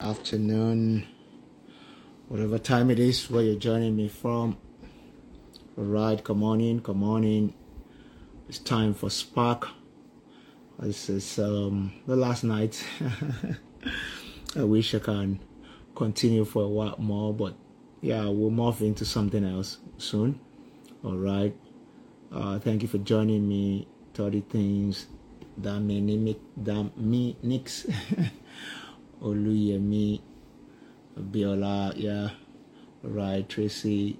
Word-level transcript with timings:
afternoon, 0.00 1.04
whatever 2.28 2.56
time 2.56 2.88
it 2.88 3.00
is 3.00 3.28
where 3.28 3.42
you're 3.42 3.58
joining 3.58 3.96
me 3.96 4.06
from. 4.06 4.56
All 5.76 5.82
right, 5.82 6.22
come 6.22 6.44
on 6.44 6.60
in, 6.60 6.80
come 6.80 7.02
on 7.02 7.24
in. 7.24 7.52
It's 8.48 8.60
time 8.60 8.94
for 8.94 9.10
Spark. 9.10 9.68
This 10.78 11.08
is 11.08 11.40
um, 11.40 11.92
the 12.06 12.14
last 12.14 12.44
night. 12.44 12.80
I 14.56 14.62
wish 14.62 14.94
I 14.94 15.00
can 15.00 15.40
continue 15.96 16.44
for 16.44 16.62
a 16.62 16.68
while 16.68 16.94
more, 16.98 17.34
but 17.34 17.56
yeah, 18.00 18.24
we'll 18.26 18.52
morph 18.52 18.80
into 18.82 19.04
something 19.04 19.44
else 19.44 19.78
soon. 19.96 20.38
All 21.02 21.16
right. 21.16 21.56
Uh, 22.30 22.60
thank 22.60 22.82
you 22.82 22.88
for 22.88 22.98
joining 22.98 23.48
me. 23.48 23.88
30 24.14 24.42
things 24.42 25.06
that 25.56 25.80
mimic 25.80 26.38
that 26.56 26.96
me 26.96 27.36
Nix. 27.42 27.84
Oluyemi, 29.22 30.20
Biola, 31.18 31.92
yeah, 31.96 32.30
right, 33.02 33.48
Tracy. 33.48 34.18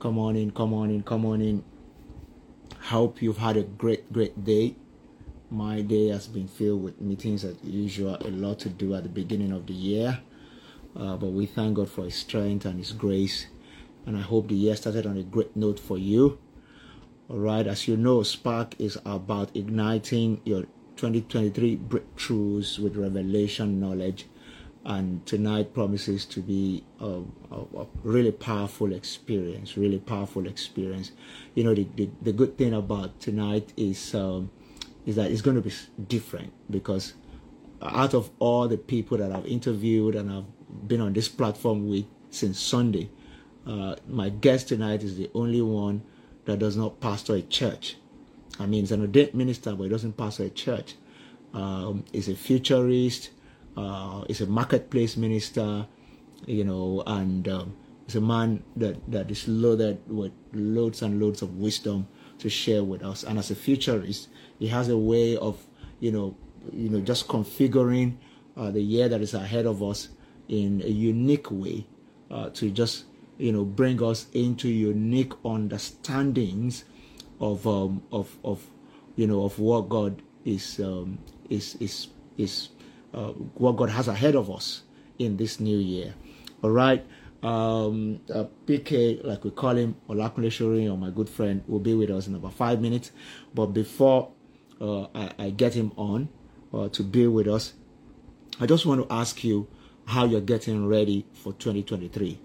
Come 0.00 0.18
on 0.18 0.36
in, 0.36 0.50
come 0.50 0.74
on 0.74 0.90
in, 0.90 1.02
come 1.02 1.24
on 1.26 1.40
in. 1.40 1.64
Hope 2.80 3.22
you've 3.22 3.38
had 3.38 3.56
a 3.56 3.62
great, 3.62 4.12
great 4.12 4.44
day. 4.44 4.74
My 5.50 5.82
day 5.82 6.08
has 6.08 6.26
been 6.26 6.48
filled 6.48 6.82
with 6.82 7.00
meetings 7.00 7.44
as 7.44 7.56
usual, 7.62 8.16
a 8.20 8.28
lot 8.28 8.58
to 8.60 8.68
do 8.68 8.94
at 8.94 9.04
the 9.04 9.08
beginning 9.08 9.52
of 9.52 9.66
the 9.66 9.74
year. 9.74 10.20
Uh, 10.96 11.16
but 11.16 11.28
we 11.28 11.46
thank 11.46 11.76
God 11.76 11.88
for 11.88 12.04
His 12.04 12.16
strength 12.16 12.64
and 12.64 12.78
His 12.78 12.92
grace. 12.92 13.46
And 14.04 14.16
I 14.16 14.20
hope 14.22 14.48
the 14.48 14.54
year 14.54 14.74
started 14.74 15.06
on 15.06 15.16
a 15.16 15.22
great 15.22 15.54
note 15.54 15.78
for 15.78 15.98
you. 15.98 16.38
All 17.28 17.38
right, 17.38 17.66
as 17.66 17.86
you 17.86 17.96
know, 17.96 18.22
Spark 18.24 18.74
is 18.80 18.98
about 19.06 19.54
igniting 19.54 20.40
your 20.44 20.64
2023 21.02 21.78
breakthroughs 21.78 22.78
with 22.78 22.96
revelation 22.96 23.80
knowledge. 23.80 24.26
And 24.84 25.24
tonight 25.26 25.74
promises 25.74 26.24
to 26.26 26.40
be 26.40 26.84
a, 27.00 27.22
a, 27.50 27.80
a, 27.82 27.86
really 28.02 28.32
powerful 28.32 28.92
experience 28.92 29.76
really 29.76 29.98
powerful 29.98 30.46
experience. 30.46 31.12
You 31.54 31.64
know 31.64 31.74
the, 31.74 31.86
the, 31.96 32.10
the 32.20 32.32
good 32.32 32.56
thing 32.58 32.72
about 32.72 33.20
tonight 33.20 33.72
is 33.76 34.14
um, 34.14 34.50
is 35.06 35.16
that 35.16 35.30
it's 35.30 35.40
going 35.40 35.56
to 35.56 35.62
be 35.62 35.72
different 36.08 36.52
because 36.70 37.14
out 37.80 38.14
of 38.14 38.30
all 38.38 38.68
the 38.68 38.78
people 38.78 39.18
that 39.18 39.32
i've 39.32 39.46
interviewed 39.46 40.14
and 40.14 40.30
i've 40.32 40.88
been 40.88 41.00
on 41.00 41.12
this 41.12 41.28
platform 41.28 41.88
with 41.88 42.04
since 42.30 42.60
sunday 42.60 43.10
uh, 43.66 43.96
my 44.08 44.28
guest 44.28 44.68
tonight 44.68 45.02
is 45.02 45.16
the 45.16 45.28
only 45.34 45.60
one 45.60 46.00
that 46.44 46.60
does 46.60 46.76
not 46.76 47.00
pastor 47.00 47.34
a 47.34 47.42
church 47.42 47.96
I 48.58 48.66
mean, 48.66 48.80
he's 48.80 48.92
an 48.92 49.00
ordained 49.00 49.34
minister, 49.34 49.74
but 49.74 49.84
he 49.84 49.88
doesn't 49.88 50.16
pastor 50.16 50.44
a 50.44 50.50
church. 50.50 50.96
Um, 51.54 52.04
he's 52.12 52.28
a 52.28 52.34
futurist. 52.34 53.30
Uh, 53.76 54.24
he's 54.26 54.40
a 54.40 54.46
marketplace 54.46 55.16
minister, 55.16 55.86
you 56.46 56.64
know, 56.64 57.02
and 57.06 57.48
um, 57.48 57.76
he's 58.06 58.16
a 58.16 58.20
man 58.20 58.62
that, 58.76 58.98
that 59.10 59.30
is 59.30 59.48
loaded 59.48 59.98
with 60.06 60.32
loads 60.52 61.02
and 61.02 61.20
loads 61.20 61.40
of 61.40 61.56
wisdom 61.56 62.06
to 62.38 62.50
share 62.50 62.84
with 62.84 63.02
us. 63.02 63.24
And 63.24 63.38
as 63.38 63.50
a 63.50 63.54
futurist, 63.54 64.28
he 64.58 64.68
has 64.68 64.88
a 64.88 64.98
way 64.98 65.36
of, 65.36 65.64
you 66.00 66.12
know, 66.12 66.36
you 66.72 66.90
know, 66.90 67.00
just 67.00 67.28
configuring 67.28 68.16
uh, 68.56 68.70
the 68.70 68.82
year 68.82 69.08
that 69.08 69.20
is 69.20 69.34
ahead 69.34 69.66
of 69.66 69.82
us 69.82 70.08
in 70.48 70.82
a 70.84 70.88
unique 70.88 71.50
way 71.50 71.86
uh, 72.30 72.50
to 72.50 72.70
just, 72.70 73.04
you 73.38 73.52
know, 73.52 73.64
bring 73.64 74.02
us 74.02 74.26
into 74.34 74.68
unique 74.68 75.32
understandings 75.44 76.84
of 77.42 77.66
um, 77.66 78.02
of 78.12 78.38
of 78.44 78.64
you 79.16 79.26
know 79.26 79.44
of 79.44 79.58
what 79.58 79.88
God 79.90 80.22
is 80.44 80.80
um, 80.80 81.18
is 81.50 81.74
is 81.80 82.08
is 82.38 82.70
uh, 83.12 83.32
what 83.58 83.76
God 83.76 83.90
has 83.90 84.08
ahead 84.08 84.36
of 84.36 84.50
us 84.50 84.82
in 85.18 85.36
this 85.36 85.60
new 85.60 85.76
year. 85.76 86.14
All 86.62 86.70
right. 86.70 87.04
Um, 87.42 88.20
uh, 88.32 88.44
PK, 88.66 89.24
like 89.24 89.42
we 89.42 89.50
call 89.50 89.76
him, 89.76 89.96
Olakunle 90.08 90.46
Soriyan, 90.46 90.92
or 90.92 90.96
my 90.96 91.10
good 91.10 91.28
friend, 91.28 91.64
will 91.66 91.80
be 91.80 91.92
with 91.92 92.08
us 92.08 92.28
in 92.28 92.36
about 92.36 92.54
five 92.54 92.80
minutes. 92.80 93.10
But 93.52 93.66
before 93.66 94.30
uh, 94.80 95.06
I, 95.12 95.30
I, 95.38 95.50
get 95.50 95.74
him 95.74 95.90
on 95.96 96.28
uh, 96.72 96.88
to 96.90 97.02
be 97.02 97.26
with 97.26 97.48
us, 97.48 97.74
I 98.60 98.66
just 98.66 98.86
want 98.86 99.08
to 99.08 99.12
ask 99.12 99.42
you 99.42 99.66
how 100.04 100.24
you're 100.24 100.40
getting 100.40 100.86
ready 100.86 101.26
for 101.32 101.52
2023. 101.54 102.38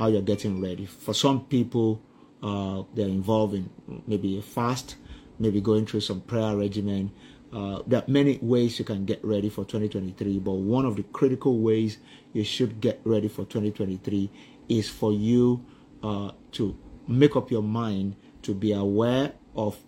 How 0.00 0.08
you're 0.08 0.20
getting 0.20 0.60
ready. 0.60 0.86
For 0.86 1.14
some 1.14 1.44
people, 1.44 2.02
uh, 2.44 2.82
they're 2.94 3.08
involved 3.08 3.54
in 3.54 3.70
maybe 4.06 4.38
a 4.38 4.42
fast, 4.42 4.96
maybe 5.38 5.62
going 5.62 5.86
through 5.86 6.00
some 6.00 6.20
prayer 6.20 6.54
regimen. 6.54 7.10
Uh, 7.50 7.80
there 7.86 8.00
are 8.00 8.04
many 8.06 8.38
ways 8.42 8.78
you 8.78 8.84
can 8.84 9.06
get 9.06 9.24
ready 9.24 9.48
for 9.48 9.64
2023, 9.64 10.40
but 10.40 10.52
one 10.52 10.84
of 10.84 10.96
the 10.96 11.02
critical 11.04 11.58
ways 11.60 11.98
you 12.34 12.44
should 12.44 12.82
get 12.82 13.00
ready 13.04 13.28
for 13.28 13.46
2023 13.46 14.30
is 14.68 14.90
for 14.90 15.10
you 15.12 15.64
uh, 16.02 16.32
to 16.52 16.76
make 17.08 17.34
up 17.34 17.50
your 17.50 17.62
mind 17.62 18.14
to 18.42 18.52
be 18.52 18.72
aware 18.72 19.32
of 19.56 19.78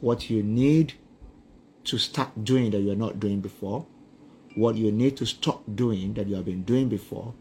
what 0.00 0.28
you 0.28 0.42
need 0.42 0.94
to 1.84 1.96
start 1.96 2.44
doing 2.44 2.72
that 2.72 2.80
you're 2.80 2.96
not 2.96 3.20
doing 3.20 3.40
before, 3.40 3.86
what 4.56 4.74
you 4.74 4.90
need 4.90 5.16
to 5.16 5.24
stop 5.24 5.62
doing 5.76 6.14
that 6.14 6.26
you 6.26 6.34
have 6.34 6.44
been 6.44 6.64
doing 6.64 6.88
before, 6.88 7.34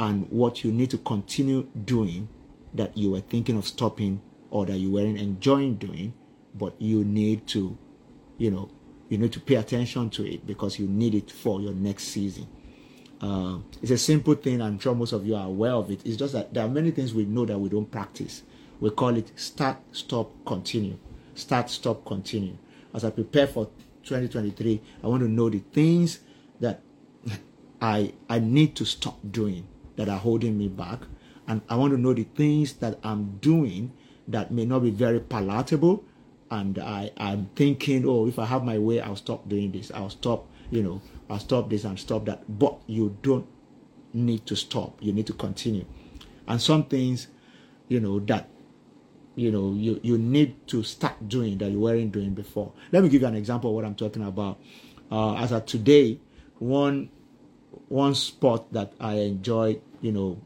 and 0.00 0.28
what 0.30 0.64
you 0.64 0.72
need 0.72 0.90
to 0.90 0.98
continue 0.98 1.68
doing 1.84 2.28
that 2.76 2.96
you 2.96 3.10
were 3.10 3.20
thinking 3.20 3.56
of 3.56 3.66
stopping 3.66 4.20
or 4.50 4.66
that 4.66 4.76
you 4.76 4.90
weren't 4.90 5.18
enjoying 5.18 5.76
doing, 5.76 6.14
but 6.54 6.74
you 6.80 7.04
need 7.04 7.46
to, 7.48 7.76
you 8.38 8.50
know, 8.50 8.70
you 9.08 9.18
need 9.18 9.32
to 9.32 9.40
pay 9.40 9.56
attention 9.56 10.10
to 10.10 10.26
it 10.26 10.46
because 10.46 10.78
you 10.78 10.86
need 10.86 11.14
it 11.14 11.30
for 11.30 11.60
your 11.60 11.72
next 11.72 12.04
season. 12.04 12.46
Uh, 13.20 13.58
it's 13.80 13.90
a 13.90 13.98
simple 13.98 14.34
thing, 14.34 14.60
I'm 14.60 14.78
sure 14.78 14.94
most 14.94 15.12
of 15.12 15.26
you 15.26 15.36
are 15.36 15.46
aware 15.46 15.72
of 15.72 15.90
it. 15.90 16.04
It's 16.04 16.16
just 16.16 16.34
that 16.34 16.52
there 16.52 16.64
are 16.64 16.68
many 16.68 16.90
things 16.90 17.14
we 17.14 17.24
know 17.24 17.46
that 17.46 17.58
we 17.58 17.68
don't 17.68 17.90
practice. 17.90 18.42
We 18.78 18.90
call 18.90 19.16
it 19.16 19.32
start, 19.36 19.78
stop, 19.92 20.32
continue. 20.44 20.98
Start, 21.34 21.70
stop, 21.70 22.04
continue. 22.04 22.56
As 22.92 23.04
I 23.04 23.10
prepare 23.10 23.46
for 23.46 23.66
2023, 24.04 24.82
I 25.02 25.06
want 25.06 25.22
to 25.22 25.28
know 25.28 25.48
the 25.48 25.58
things 25.72 26.20
that 26.60 26.82
I 27.80 28.12
I 28.28 28.38
need 28.38 28.74
to 28.76 28.84
stop 28.84 29.18
doing 29.30 29.66
that 29.96 30.08
are 30.08 30.18
holding 30.18 30.58
me 30.58 30.68
back 30.68 31.00
and 31.48 31.62
I 31.68 31.76
want 31.76 31.92
to 31.92 31.98
know 31.98 32.12
the 32.12 32.24
things 32.24 32.74
that 32.74 32.98
I'm 33.02 33.38
doing 33.38 33.92
that 34.28 34.50
may 34.50 34.64
not 34.64 34.80
be 34.80 34.90
very 34.90 35.20
palatable. 35.20 36.04
And 36.50 36.78
I, 36.78 37.10
I'm 37.16 37.50
thinking, 37.56 38.04
oh, 38.06 38.26
if 38.28 38.38
I 38.38 38.46
have 38.46 38.64
my 38.64 38.78
way, 38.78 39.00
I'll 39.00 39.16
stop 39.16 39.48
doing 39.48 39.72
this. 39.72 39.90
I'll 39.92 40.10
stop, 40.10 40.46
you 40.70 40.82
know, 40.82 41.02
I'll 41.28 41.38
stop 41.38 41.70
this 41.70 41.84
and 41.84 41.98
stop 41.98 42.24
that. 42.26 42.58
But 42.58 42.78
you 42.86 43.16
don't 43.22 43.46
need 44.12 44.46
to 44.46 44.56
stop. 44.56 44.98
You 45.00 45.12
need 45.12 45.26
to 45.26 45.32
continue. 45.32 45.84
And 46.46 46.60
some 46.60 46.84
things, 46.84 47.28
you 47.88 48.00
know, 48.00 48.20
that 48.20 48.48
you 49.34 49.52
know 49.52 49.74
you, 49.74 50.00
you 50.02 50.16
need 50.16 50.66
to 50.68 50.82
start 50.82 51.28
doing 51.28 51.58
that 51.58 51.70
you 51.70 51.80
weren't 51.80 52.12
doing 52.12 52.32
before. 52.32 52.72
Let 52.92 53.02
me 53.02 53.08
give 53.08 53.22
you 53.22 53.28
an 53.28 53.34
example 53.34 53.70
of 53.70 53.76
what 53.76 53.84
I'm 53.84 53.94
talking 53.94 54.22
about. 54.24 54.58
Uh, 55.10 55.34
as 55.34 55.52
of 55.52 55.66
today, 55.66 56.20
one 56.58 57.10
one 57.88 58.14
sport 58.14 58.72
that 58.72 58.92
I 58.98 59.14
enjoy, 59.14 59.80
you 60.00 60.12
know, 60.12 60.40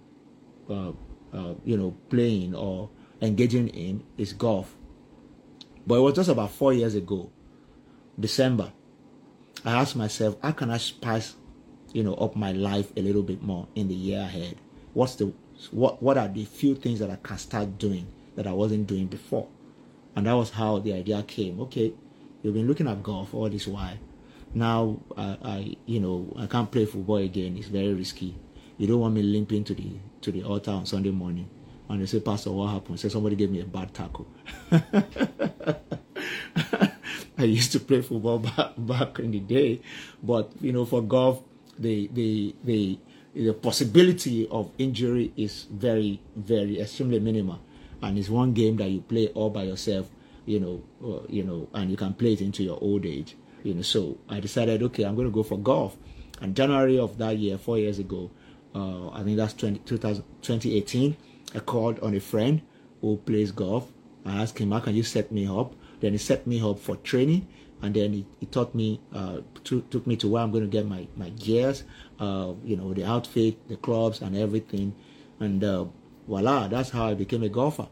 uh, 0.71 0.93
uh, 1.33 1.55
you 1.65 1.77
know, 1.77 1.97
playing 2.09 2.55
or 2.55 2.91
engaging 3.21 3.69
in 3.69 4.03
is 4.17 4.33
golf. 4.33 4.75
But 5.87 5.97
it 5.97 6.01
was 6.01 6.15
just 6.15 6.29
about 6.29 6.51
four 6.51 6.73
years 6.73 6.95
ago, 6.95 7.31
December. 8.19 8.73
I 9.65 9.73
asked 9.73 9.97
myself, 9.97 10.37
how 10.43 10.53
can 10.53 10.71
I 10.71 10.79
spice, 10.79 11.35
you 11.93 12.03
know, 12.03 12.15
up 12.15 12.37
my 12.37 12.53
life 12.53 12.93
a 12.97 13.03
little 13.03 13.23
bit 13.23 13.43
more 13.43 13.69
in 13.75 13.89
the 13.89 13.95
year 13.95 14.21
ahead? 14.21 14.57
What's 14.95 15.17
the 15.17 15.33
what 15.71 16.03
what 16.03 16.17
are 16.17 16.29
the 16.29 16.45
few 16.45 16.75
things 16.75 17.01
that 17.01 17.11
I 17.11 17.17
can 17.17 17.37
start 17.39 17.79
doing 17.79 18.07
that 18.37 18.47
I 18.47 18.53
wasn't 18.53 18.87
doing 18.87 19.07
before? 19.07 19.49
And 20.17 20.27
that 20.27 20.33
was 20.33 20.51
how 20.51 20.79
the 20.79 20.95
idea 20.95 21.23
came. 21.23 21.61
Okay, 21.61 21.93
you've 22.43 22.55
been 22.55 22.67
looking 22.67 22.89
at 22.89 23.03
golf 23.03 23.35
all 23.35 23.49
this 23.49 23.67
while. 23.67 23.97
Now 24.55 25.01
I, 25.17 25.37
I 25.43 25.77
you 25.87 26.01
know 26.01 26.33
I 26.39 26.47
can't 26.47 26.71
play 26.71 26.87
football 26.87 27.19
again. 27.19 27.57
It's 27.57 27.69
very 27.69 27.93
risky. 27.93 28.37
You 28.79 28.87
don't 28.87 29.01
want 29.01 29.15
me 29.15 29.23
limping 29.23 29.65
to 29.65 29.75
the 29.75 29.93
to 30.23 30.33
the 30.33 30.43
altar 30.43 30.71
on 30.73 30.87
Sunday 30.87 31.11
morning. 31.11 31.49
And 31.89 32.01
they 32.01 32.07
say, 32.07 32.21
Pastor, 32.21 32.53
what 32.53 32.69
happened? 32.69 33.01
Say 33.01 33.09
somebody 33.09 33.37
gave 33.37 33.51
me 33.51 33.61
a 33.61 33.65
bad 33.65 33.93
tackle. 33.93 34.29
I 37.39 37.45
used 37.45 37.73
to 37.73 37.81
play 37.81 38.03
football 38.03 38.39
back, 38.39 38.73
back 38.77 39.19
in 39.19 39.31
the 39.31 39.41
day, 39.41 39.81
but 40.23 40.53
you 40.61 40.73
know, 40.73 40.85
for 40.85 41.03
golf, 41.03 41.43
the 41.79 42.09
the 42.13 42.55
the 42.63 42.99
the 43.35 43.53
possibility 43.55 44.47
of 44.49 44.71
injury 44.79 45.33
is 45.37 45.67
very, 45.71 46.21
very 46.37 46.81
extremely 46.81 47.19
minimal, 47.19 47.61
and 48.03 48.19
it's 48.19 48.29
one 48.29 48.53
game 48.53 48.77
that 48.77 48.91
you 48.91 49.01
play 49.01 49.29
all 49.29 49.51
by 49.51 49.63
yourself, 49.63 50.11
you 50.45 50.61
know, 50.61 50.83
uh, 51.03 51.27
you 51.29 51.43
know, 51.43 51.69
and 51.73 51.91
you 51.91 51.97
can 51.97 52.13
play 52.13 52.35
it 52.35 52.41
into 52.43 52.63
your 52.63 52.79
old 52.81 53.07
age, 53.07 53.37
you 53.63 53.73
know. 53.75 53.83
So 53.83 54.19
I 54.29 54.41
decided, 54.41 54.83
okay, 54.83 55.05
I'm 55.05 55.15
going 55.15 55.29
to 55.29 55.35
go 55.35 55.43
for 55.43 55.59
golf. 55.59 55.97
And 56.41 56.55
January 56.57 56.99
of 56.99 57.19
that 57.19 57.37
year, 57.39 57.59
four 57.59 57.79
years 57.79 57.99
ago, 57.99 58.31
uh, 58.75 59.11
I 59.11 59.23
think 59.23 59.37
that's 59.37 59.55
20, 59.55 59.81
2018. 59.81 61.17
I 61.55 61.59
called 61.61 61.99
on 62.01 62.15
a 62.15 62.21
friend 62.21 62.63
who 63.01 63.17
plays 63.19 63.53
golf. 63.53 63.91
I 64.25 64.43
asked 64.43 64.59
him, 64.59 64.73
how 64.73 64.81
can 64.81 64.95
you 64.95 65.03
set 65.03 65.33
me 65.33 65.47
up? 65.47 65.75
Then 66.01 66.13
he 66.13 66.19
set 66.19 66.47
me 66.47 66.61
up 66.61 66.79
for 66.79 66.97
training. 66.97 67.47
and 67.83 67.95
then 67.95 68.13
he, 68.13 68.27
he 68.39 68.47
taught 68.47 68.75
me, 68.75 69.01
uh, 69.15 69.39
to, 69.65 69.81
took 69.83 70.07
me 70.07 70.17
to 70.17 70.29
where 70.29 70.43
I'm 70.43 70.51
going 70.51 70.65
to 70.65 70.71
get 70.71 70.87
my 70.87 71.07
my 71.17 71.31
gears, 71.31 71.85
uh, 72.19 72.53
you 72.65 72.77
know, 72.77 72.93
the 72.93 73.05
outfit, 73.05 73.69
the 73.69 73.77
clubs, 73.77 74.21
and 74.21 74.37
everything, 74.37 74.95
and 75.39 75.63
uh, 75.65 75.87
voila, 76.27 76.69
that's 76.69 76.91
how 76.91 77.07
I 77.07 77.15
became 77.15 77.43
a 77.43 77.49
golfer. 77.49 77.89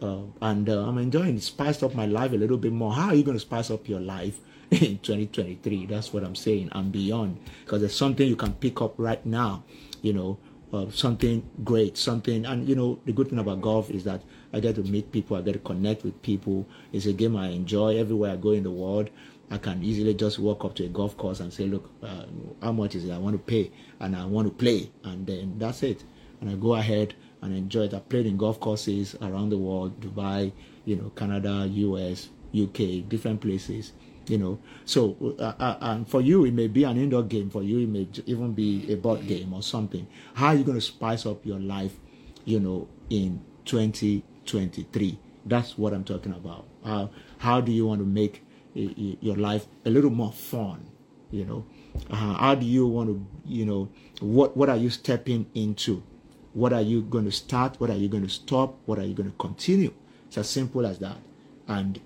Uh, 0.00 0.22
and 0.42 0.68
uh, 0.68 0.86
I'm 0.86 0.98
enjoying 0.98 1.36
it. 1.36 1.42
Spiced 1.42 1.82
up 1.82 1.94
my 1.94 2.06
life 2.06 2.32
a 2.32 2.36
little 2.36 2.58
bit 2.58 2.72
more. 2.72 2.92
How 2.92 3.08
are 3.08 3.14
you 3.14 3.22
going 3.22 3.36
to 3.36 3.40
spice 3.40 3.70
up 3.70 3.88
your 3.88 4.00
life 4.00 4.40
in 4.70 4.98
2023? 4.98 5.86
That's 5.86 6.12
what 6.12 6.24
I'm 6.24 6.34
saying, 6.34 6.68
and 6.72 6.92
beyond, 6.92 7.40
because 7.64 7.80
there's 7.80 7.96
something 7.96 8.26
you 8.26 8.36
can 8.36 8.52
pick 8.54 8.80
up 8.80 8.94
right 8.98 9.24
now, 9.26 9.64
you 10.04 10.12
know, 10.12 10.38
uh, 10.72 10.90
something 10.90 11.42
great, 11.64 11.96
something. 11.96 12.44
And 12.44 12.68
you 12.68 12.76
know, 12.76 13.00
the 13.06 13.12
good 13.12 13.30
thing 13.30 13.38
about 13.38 13.62
golf 13.62 13.90
is 13.90 14.04
that 14.04 14.22
I 14.52 14.60
get 14.60 14.74
to 14.76 14.82
meet 14.82 15.10
people, 15.10 15.36
I 15.36 15.40
get 15.40 15.54
to 15.54 15.58
connect 15.60 16.04
with 16.04 16.20
people. 16.20 16.66
It's 16.92 17.06
a 17.06 17.12
game 17.14 17.36
I 17.36 17.48
enjoy 17.48 17.96
everywhere 17.96 18.32
I 18.32 18.36
go 18.36 18.50
in 18.50 18.64
the 18.64 18.70
world. 18.70 19.08
I 19.50 19.56
can 19.58 19.82
easily 19.82 20.14
just 20.14 20.38
walk 20.38 20.64
up 20.64 20.74
to 20.76 20.84
a 20.84 20.88
golf 20.88 21.16
course 21.16 21.40
and 21.40 21.52
say, 21.52 21.66
"Look, 21.66 21.90
uh, 22.02 22.24
how 22.62 22.72
much 22.72 22.94
is 22.94 23.04
it? 23.04 23.12
I 23.12 23.18
want 23.18 23.34
to 23.34 23.42
pay, 23.42 23.70
and 23.98 24.14
I 24.14 24.26
want 24.26 24.46
to 24.46 24.54
play," 24.54 24.90
and 25.04 25.26
then 25.26 25.54
that's 25.58 25.82
it. 25.82 26.04
And 26.40 26.50
I 26.50 26.54
go 26.54 26.74
ahead 26.74 27.14
and 27.40 27.54
enjoy 27.54 27.84
it. 27.84 27.94
I 27.94 28.00
played 28.00 28.26
in 28.26 28.36
golf 28.36 28.60
courses 28.60 29.16
around 29.22 29.50
the 29.50 29.58
world, 29.58 30.00
Dubai, 30.00 30.52
you 30.84 30.96
know, 30.96 31.10
Canada, 31.16 31.66
US, 31.70 32.28
UK, 32.52 33.00
different 33.08 33.40
places 33.40 33.92
you 34.26 34.38
know. 34.38 34.58
So 34.84 35.16
uh, 35.38 35.52
uh, 35.58 35.78
and 35.80 36.08
for 36.08 36.20
you 36.20 36.44
it 36.44 36.54
may 36.54 36.68
be 36.68 36.84
an 36.84 36.96
indoor 36.96 37.22
game. 37.22 37.50
For 37.50 37.62
you 37.62 37.80
it 37.80 37.88
may 37.88 38.08
even 38.26 38.52
be 38.52 38.92
a 38.92 38.96
board 38.96 39.26
game 39.26 39.52
or 39.52 39.62
something. 39.62 40.06
How 40.34 40.48
are 40.48 40.54
you 40.54 40.64
going 40.64 40.78
to 40.78 40.84
spice 40.84 41.26
up 41.26 41.44
your 41.44 41.60
life 41.60 41.94
you 42.44 42.60
know 42.60 42.88
in 43.10 43.40
2023 43.64 45.18
that's 45.46 45.76
what 45.76 45.92
i'm 45.92 46.04
talking 46.04 46.32
about. 46.32 46.66
How 46.84 47.10
how 47.38 47.60
do 47.60 47.72
you 47.72 47.86
want 47.86 48.00
to 48.00 48.06
make 48.06 48.42
your 48.74 49.36
life 49.36 49.66
a 49.84 49.90
little 49.90 50.10
more 50.10 50.32
fun 50.32 50.86
you 51.30 51.44
know? 51.44 51.64
Uh, 52.10 52.34
how 52.34 52.54
do 52.54 52.66
you 52.66 52.86
want 52.86 53.08
to 53.08 53.26
you 53.46 53.64
know 53.64 53.88
what 54.20 54.56
what 54.56 54.68
are 54.68 54.76
you 54.76 54.90
stepping 54.90 55.46
into? 55.54 56.02
What 56.52 56.72
are 56.72 56.82
you 56.82 57.02
going 57.02 57.24
to 57.24 57.32
start? 57.32 57.80
What 57.80 57.90
are 57.90 57.96
you 57.96 58.08
going 58.08 58.22
to 58.22 58.28
stop? 58.28 58.78
What 58.86 58.98
are 58.98 59.04
you 59.04 59.14
going 59.14 59.30
to 59.30 59.36
continue? 59.38 59.92
It's 60.28 60.38
as 60.38 60.48
simple 60.48 60.86
as 60.86 61.00
that. 61.00 61.16
And 61.66 62.00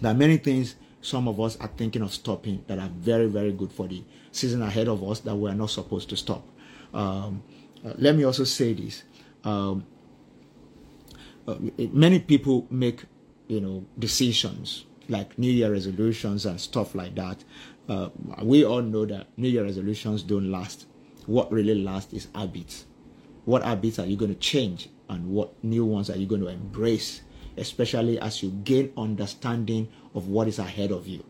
there 0.00 0.12
are 0.12 0.14
many 0.14 0.38
things 0.38 0.76
some 1.06 1.28
of 1.28 1.40
us 1.40 1.56
are 1.58 1.68
thinking 1.68 2.02
of 2.02 2.12
stopping 2.12 2.64
that 2.66 2.80
are 2.80 2.88
very, 2.88 3.28
very 3.28 3.52
good 3.52 3.70
for 3.70 3.86
the 3.86 4.02
season 4.32 4.60
ahead 4.60 4.88
of 4.88 5.08
us 5.08 5.20
that 5.20 5.36
we 5.36 5.48
are 5.48 5.54
not 5.54 5.70
supposed 5.70 6.08
to 6.08 6.16
stop. 6.16 6.44
Um, 6.92 7.44
uh, 7.86 7.92
let 7.96 8.16
me 8.16 8.24
also 8.24 8.42
say 8.42 8.72
this. 8.72 9.04
Um, 9.44 9.86
uh, 11.46 11.54
many 11.92 12.18
people 12.18 12.66
make, 12.70 13.04
you 13.46 13.60
know, 13.60 13.86
decisions 13.96 14.84
like 15.08 15.38
New 15.38 15.52
Year 15.52 15.70
resolutions 15.70 16.44
and 16.44 16.60
stuff 16.60 16.96
like 16.96 17.14
that. 17.14 17.44
Uh, 17.88 18.08
we 18.42 18.64
all 18.64 18.82
know 18.82 19.06
that 19.06 19.28
New 19.36 19.48
Year 19.48 19.62
resolutions 19.62 20.24
don't 20.24 20.50
last. 20.50 20.86
What 21.26 21.52
really 21.52 21.80
lasts 21.80 22.12
is 22.14 22.26
habits. 22.34 22.84
What 23.44 23.62
habits 23.62 24.00
are 24.00 24.06
you 24.06 24.16
going 24.16 24.34
to 24.34 24.40
change, 24.40 24.88
and 25.08 25.28
what 25.28 25.62
new 25.62 25.84
ones 25.84 26.10
are 26.10 26.16
you 26.16 26.26
going 26.26 26.40
to 26.40 26.48
embrace? 26.48 27.22
especially 27.56 28.18
as 28.20 28.42
you 28.42 28.50
gain 28.64 28.92
understanding 28.96 29.88
of 30.16 30.26
what 30.28 30.48
is 30.48 30.58
ahead 30.58 30.90
of 30.90 31.06
you. 31.06 31.22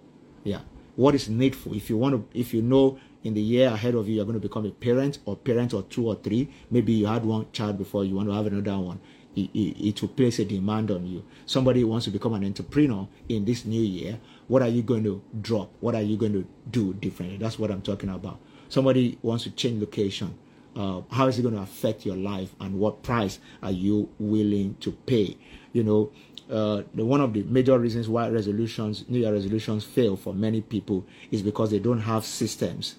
Yeah. 0.44 0.60
What 0.94 1.14
is 1.14 1.28
needful. 1.28 1.74
If 1.74 1.90
you 1.90 1.98
want 1.98 2.14
to, 2.14 2.38
if 2.38 2.54
you 2.54 2.62
know 2.62 2.98
in 3.24 3.34
the 3.34 3.42
year 3.42 3.68
ahead 3.68 3.94
of 3.94 4.08
you, 4.08 4.14
you're 4.14 4.24
going 4.24 4.40
to 4.40 4.48
become 4.48 4.64
a 4.64 4.70
parent 4.70 5.18
or 5.26 5.36
parent 5.36 5.74
or 5.74 5.82
two 5.82 6.06
or 6.06 6.14
three, 6.14 6.48
maybe 6.70 6.92
you 6.92 7.06
had 7.06 7.24
one 7.24 7.46
child 7.52 7.76
before, 7.76 8.04
you 8.04 8.14
want 8.14 8.28
to 8.28 8.34
have 8.34 8.46
another 8.46 8.78
one. 8.78 9.00
It, 9.34 9.50
it, 9.52 9.88
it 9.88 10.00
will 10.00 10.08
place 10.08 10.38
a 10.38 10.46
demand 10.46 10.90
on 10.90 11.06
you. 11.06 11.22
Somebody 11.44 11.84
wants 11.84 12.06
to 12.06 12.10
become 12.10 12.32
an 12.32 12.44
entrepreneur 12.44 13.06
in 13.28 13.44
this 13.44 13.66
new 13.66 13.82
year. 13.82 14.18
What 14.48 14.62
are 14.62 14.68
you 14.68 14.82
going 14.82 15.04
to 15.04 15.20
drop? 15.42 15.72
What 15.80 15.94
are 15.94 16.00
you 16.00 16.16
going 16.16 16.32
to 16.32 16.46
do 16.70 16.94
differently? 16.94 17.36
That's 17.36 17.58
what 17.58 17.70
I'm 17.70 17.82
talking 17.82 18.08
about. 18.08 18.38
Somebody 18.70 19.18
wants 19.20 19.44
to 19.44 19.50
change 19.50 19.80
location. 19.80 20.38
Uh, 20.74 21.02
how 21.10 21.26
is 21.26 21.38
it 21.38 21.42
going 21.42 21.54
to 21.54 21.60
affect 21.60 22.06
your 22.06 22.16
life 22.16 22.54
and 22.60 22.78
what 22.78 23.02
price 23.02 23.38
are 23.62 23.70
you 23.70 24.08
willing 24.18 24.76
to 24.80 24.92
pay 24.92 25.36
you 25.76 25.84
know, 25.84 26.10
uh, 26.50 26.82
the, 26.94 27.04
one 27.04 27.20
of 27.20 27.32
the 27.32 27.42
major 27.44 27.78
reasons 27.78 28.08
why 28.08 28.28
resolutions, 28.28 29.04
New 29.08 29.20
Year 29.20 29.32
resolutions 29.32 29.84
fail 29.84 30.16
for 30.16 30.32
many 30.32 30.60
people 30.60 31.04
is 31.30 31.42
because 31.42 31.70
they 31.70 31.78
don't 31.78 32.00
have 32.00 32.24
systems 32.24 32.96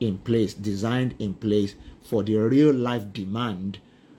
in 0.00 0.18
place, 0.18 0.54
designed 0.54 1.14
in 1.18 1.34
place 1.34 1.74
for 2.02 2.22
the 2.22 2.36
real 2.36 2.72
life 2.72 3.12
demand 3.12 3.78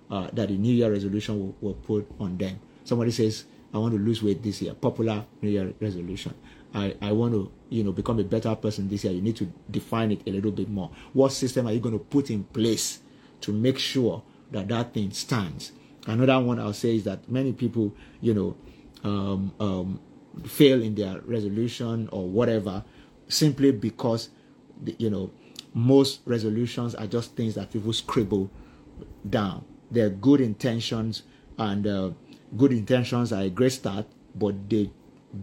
uh, 0.10 0.30
that 0.33 0.50
the 0.50 0.57
New 0.57 0.74
Year 0.74 0.92
resolution 0.92 1.39
will, 1.39 1.56
will, 1.62 1.74
put 1.74 2.07
on 2.19 2.38
them. 2.38 2.60
Somebody 2.83 3.12
says, 3.12 3.45
I 3.74 3.77
want 3.77 3.94
to 3.94 4.00
lose 4.00 4.22
weight 4.22 4.44
this 4.44 4.62
year, 4.62 4.74
popular 4.74 5.25
New 5.42 5.50
Year 5.50 5.74
resolution. 5.80 6.33
I, 6.74 6.95
I 7.01 7.12
want 7.13 7.33
to, 7.33 7.51
you 7.69 7.83
know, 7.83 7.94
become 7.94 8.19
a 8.19 8.24
better 8.24 8.54
person 8.56 8.89
this 8.89 9.06
year. 9.06 9.13
You 9.13 9.21
need 9.21 9.38
to 9.38 9.51
define 9.71 10.12
it 10.12 10.21
a 10.28 10.31
little 10.31 10.51
bit 10.51 10.69
more. 10.69 10.92
What 11.13 11.31
system 11.31 11.68
are 11.68 11.71
you 11.71 11.80
going 11.80 11.98
to 11.98 12.04
put 12.04 12.30
in 12.30 12.44
place 12.44 13.00
to 13.42 13.54
make 13.54 13.80
sure 13.80 14.24
that 14.51 14.68
that 14.68 14.94
thing 14.94 15.12
stands? 15.12 15.71
Another 16.06 16.39
one 16.39 16.60
I'll 16.60 16.74
say 16.74 16.98
is 16.98 17.04
that 17.06 17.30
many 17.30 17.54
people, 17.54 17.94
you 18.21 18.33
know, 18.33 18.56
um, 19.06 19.54
um, 19.60 20.00
fail 20.46 20.81
in 20.81 20.96
their 20.96 21.22
resolution 21.22 22.10
or 22.12 22.28
whatever 22.28 22.84
simply 23.28 23.72
because, 23.72 24.30
you 24.98 25.10
know, 25.10 25.31
most 25.74 26.22
resolutions 26.25 26.96
are 26.96 27.07
just 27.07 27.36
things 27.36 27.56
that 27.56 27.72
people 27.72 27.94
scribble 27.94 28.50
down. 29.30 29.63
They're 29.92 30.10
good 30.10 30.42
intentions, 30.42 31.24
and 31.57 31.86
uh, 31.86 32.12
good 32.57 32.72
intentions 32.72 33.31
are 33.31 33.44
a 33.44 33.50
great 33.50 33.74
start, 33.74 34.06
but 34.34 34.69
they 34.69 34.90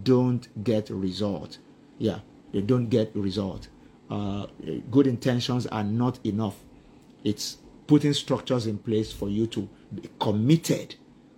don't 0.03 0.63
get 0.63 0.89
result. 0.89 1.59
Yeah, 1.97 2.19
they 2.51 2.61
don't 2.61 2.87
get 2.89 3.15
result. 3.15 3.67
Uh, 4.09 4.47
good 4.91 5.07
intentions 5.07 5.65
are 5.67 5.83
not 5.83 6.19
enough. 6.25 6.57
It's 7.23 7.57
putting 7.87 8.13
structures 8.13 8.67
in 8.67 8.77
place 8.79 9.11
for 9.13 9.29
you 9.29 9.47
to 9.47 9.69
be 9.93 10.09
committed. 10.19 10.95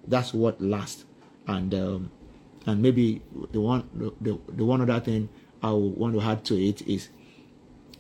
That's 0.08 0.34
what 0.34 0.62
lasts. 0.62 1.06
And 1.48 1.74
um, 1.76 2.12
and 2.66 2.82
maybe 2.82 3.22
the 3.52 3.62
one 3.62 3.90
the, 4.22 4.40
the 4.50 4.66
one 4.66 4.82
other 4.82 5.00
thing 5.00 5.30
I 5.62 5.72
want 5.72 6.14
to 6.16 6.22
add 6.22 6.46
to 6.46 6.56
it 6.62 6.82
is, 6.88 7.10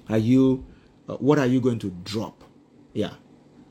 are 0.09 0.17
you 0.17 0.65
uh, 1.07 1.15
what 1.17 1.39
are 1.39 1.45
you 1.45 1.61
going 1.61 1.79
to 1.79 1.89
drop? 2.03 2.43
Yeah, 2.93 3.13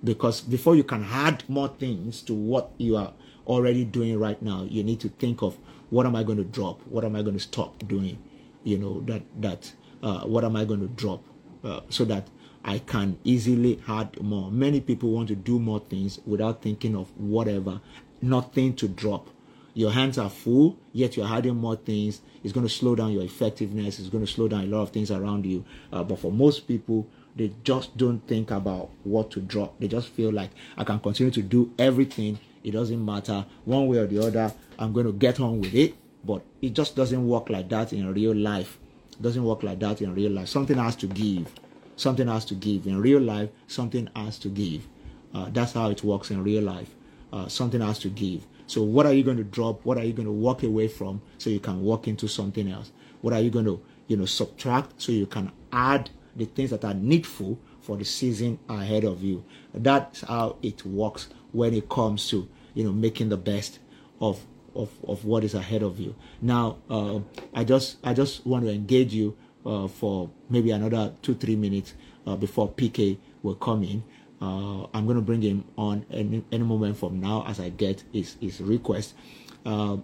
because 0.02 0.40
before 0.40 0.76
you 0.76 0.84
can 0.84 1.04
add 1.04 1.44
more 1.48 1.68
things 1.68 2.22
to 2.22 2.34
what 2.34 2.70
you 2.78 2.96
are 2.96 3.12
already 3.46 3.84
doing 3.84 4.18
right 4.18 4.40
now, 4.40 4.66
you 4.68 4.82
need 4.82 5.00
to 5.00 5.08
think 5.08 5.42
of 5.42 5.58
what 5.90 6.06
am 6.06 6.16
I 6.16 6.22
going 6.22 6.38
to 6.38 6.44
drop? 6.44 6.80
What 6.86 7.04
am 7.04 7.14
I 7.16 7.22
going 7.22 7.34
to 7.34 7.42
stop 7.42 7.86
doing? 7.86 8.18
You 8.62 8.78
know 8.78 9.00
that 9.02 9.22
that 9.40 9.72
uh, 10.02 10.20
what 10.20 10.44
am 10.44 10.56
I 10.56 10.64
going 10.64 10.80
to 10.80 10.88
drop 10.88 11.22
uh, 11.64 11.80
so 11.88 12.04
that 12.06 12.28
I 12.64 12.78
can 12.78 13.18
easily 13.24 13.80
add 13.86 14.20
more. 14.22 14.50
Many 14.50 14.80
people 14.80 15.10
want 15.10 15.28
to 15.28 15.34
do 15.34 15.58
more 15.58 15.80
things 15.80 16.18
without 16.24 16.62
thinking 16.62 16.96
of 16.96 17.08
whatever, 17.18 17.80
nothing 18.22 18.74
to 18.76 18.88
drop. 18.88 19.28
Your 19.74 19.90
hands 19.90 20.18
are 20.18 20.30
full, 20.30 20.78
yet 20.92 21.16
you're 21.16 21.26
adding 21.26 21.56
more 21.56 21.76
things. 21.76 22.20
It's 22.42 22.52
going 22.52 22.66
to 22.66 22.72
slow 22.72 22.94
down 22.94 23.12
your 23.12 23.24
effectiveness. 23.24 23.98
It's 23.98 24.08
going 24.08 24.24
to 24.24 24.30
slow 24.30 24.48
down 24.48 24.64
a 24.64 24.66
lot 24.66 24.82
of 24.82 24.90
things 24.90 25.10
around 25.10 25.44
you. 25.46 25.64
Uh, 25.92 26.04
but 26.04 26.18
for 26.18 26.30
most 26.32 26.68
people, 26.68 27.06
they 27.34 27.52
just 27.64 27.96
don't 27.96 28.20
think 28.28 28.50
about 28.50 28.90
what 29.02 29.30
to 29.32 29.40
drop. 29.40 29.78
They 29.80 29.88
just 29.88 30.08
feel 30.08 30.32
like 30.32 30.50
I 30.76 30.84
can 30.84 31.00
continue 31.00 31.32
to 31.32 31.42
do 31.42 31.72
everything. 31.78 32.38
It 32.62 32.70
doesn't 32.70 33.04
matter 33.04 33.44
one 33.64 33.88
way 33.88 33.98
or 33.98 34.06
the 34.06 34.24
other. 34.24 34.54
I'm 34.78 34.92
going 34.92 35.06
to 35.06 35.12
get 35.12 35.40
on 35.40 35.60
with 35.60 35.74
it. 35.74 35.94
But 36.24 36.42
it 36.62 36.72
just 36.72 36.96
doesn't 36.96 37.26
work 37.26 37.50
like 37.50 37.68
that 37.68 37.92
in 37.92 38.12
real 38.14 38.34
life. 38.34 38.78
It 39.12 39.22
doesn't 39.22 39.44
work 39.44 39.62
like 39.62 39.80
that 39.80 40.00
in 40.00 40.14
real 40.14 40.30
life. 40.32 40.48
Something 40.48 40.78
has 40.78 40.96
to 40.96 41.06
give 41.06 41.52
something 41.96 42.28
has 42.28 42.44
to 42.46 42.54
give. 42.54 42.86
In 42.86 43.00
real 43.00 43.20
life, 43.20 43.50
something 43.66 44.08
has 44.16 44.38
to 44.40 44.48
give. 44.48 44.86
Uh, 45.34 45.48
that's 45.52 45.72
how 45.72 45.90
it 45.90 46.02
works 46.04 46.30
in 46.30 46.42
real 46.42 46.62
life. 46.62 46.94
Uh, 47.32 47.48
something 47.48 47.80
has 47.80 47.98
to 48.00 48.08
give. 48.08 48.46
So, 48.66 48.82
what 48.82 49.06
are 49.06 49.12
you 49.12 49.22
going 49.22 49.36
to 49.36 49.44
drop? 49.44 49.84
What 49.84 49.98
are 49.98 50.04
you 50.04 50.12
going 50.12 50.26
to 50.26 50.32
walk 50.32 50.62
away 50.62 50.88
from 50.88 51.20
so 51.38 51.50
you 51.50 51.60
can 51.60 51.82
walk 51.82 52.08
into 52.08 52.28
something 52.28 52.70
else? 52.70 52.92
What 53.20 53.34
are 53.34 53.40
you 53.40 53.50
going 53.50 53.66
to, 53.66 53.82
you 54.06 54.16
know, 54.16 54.26
subtract 54.26 55.00
so 55.00 55.12
you 55.12 55.26
can 55.26 55.52
add 55.72 56.10
the 56.36 56.46
things 56.46 56.70
that 56.70 56.84
are 56.84 56.94
needful 56.94 57.58
for 57.80 57.96
the 57.96 58.04
season 58.04 58.58
ahead 58.68 59.04
of 59.04 59.22
you? 59.22 59.44
That's 59.72 60.22
how 60.22 60.56
it 60.62 60.84
works 60.84 61.28
when 61.52 61.74
it 61.74 61.88
comes 61.88 62.28
to, 62.30 62.48
you 62.74 62.84
know, 62.84 62.92
making 62.92 63.28
the 63.28 63.36
best 63.36 63.78
of 64.20 64.40
of, 64.74 64.90
of 65.06 65.24
what 65.24 65.44
is 65.44 65.54
ahead 65.54 65.82
of 65.82 66.00
you. 66.00 66.14
Now, 66.42 66.78
uh, 66.90 67.20
I 67.54 67.64
just 67.64 67.98
I 68.02 68.12
just 68.14 68.44
want 68.46 68.64
to 68.64 68.72
engage 68.72 69.12
you 69.14 69.36
uh, 69.64 69.88
for 69.88 70.30
maybe 70.48 70.70
another 70.70 71.12
two 71.22 71.34
three 71.34 71.56
minutes 71.56 71.94
uh, 72.26 72.36
before 72.36 72.70
PK 72.70 73.18
will 73.42 73.54
come 73.54 73.82
in. 73.82 74.02
Uh, 74.44 74.86
I'm 74.92 75.06
going 75.06 75.16
to 75.16 75.22
bring 75.22 75.40
him 75.40 75.64
on 75.78 76.04
any, 76.10 76.44
any 76.52 76.64
moment 76.64 76.98
from 76.98 77.18
now 77.18 77.46
as 77.46 77.60
I 77.60 77.70
get 77.70 78.04
his 78.12 78.36
his 78.42 78.60
request. 78.60 79.14
Uh, 79.64 79.96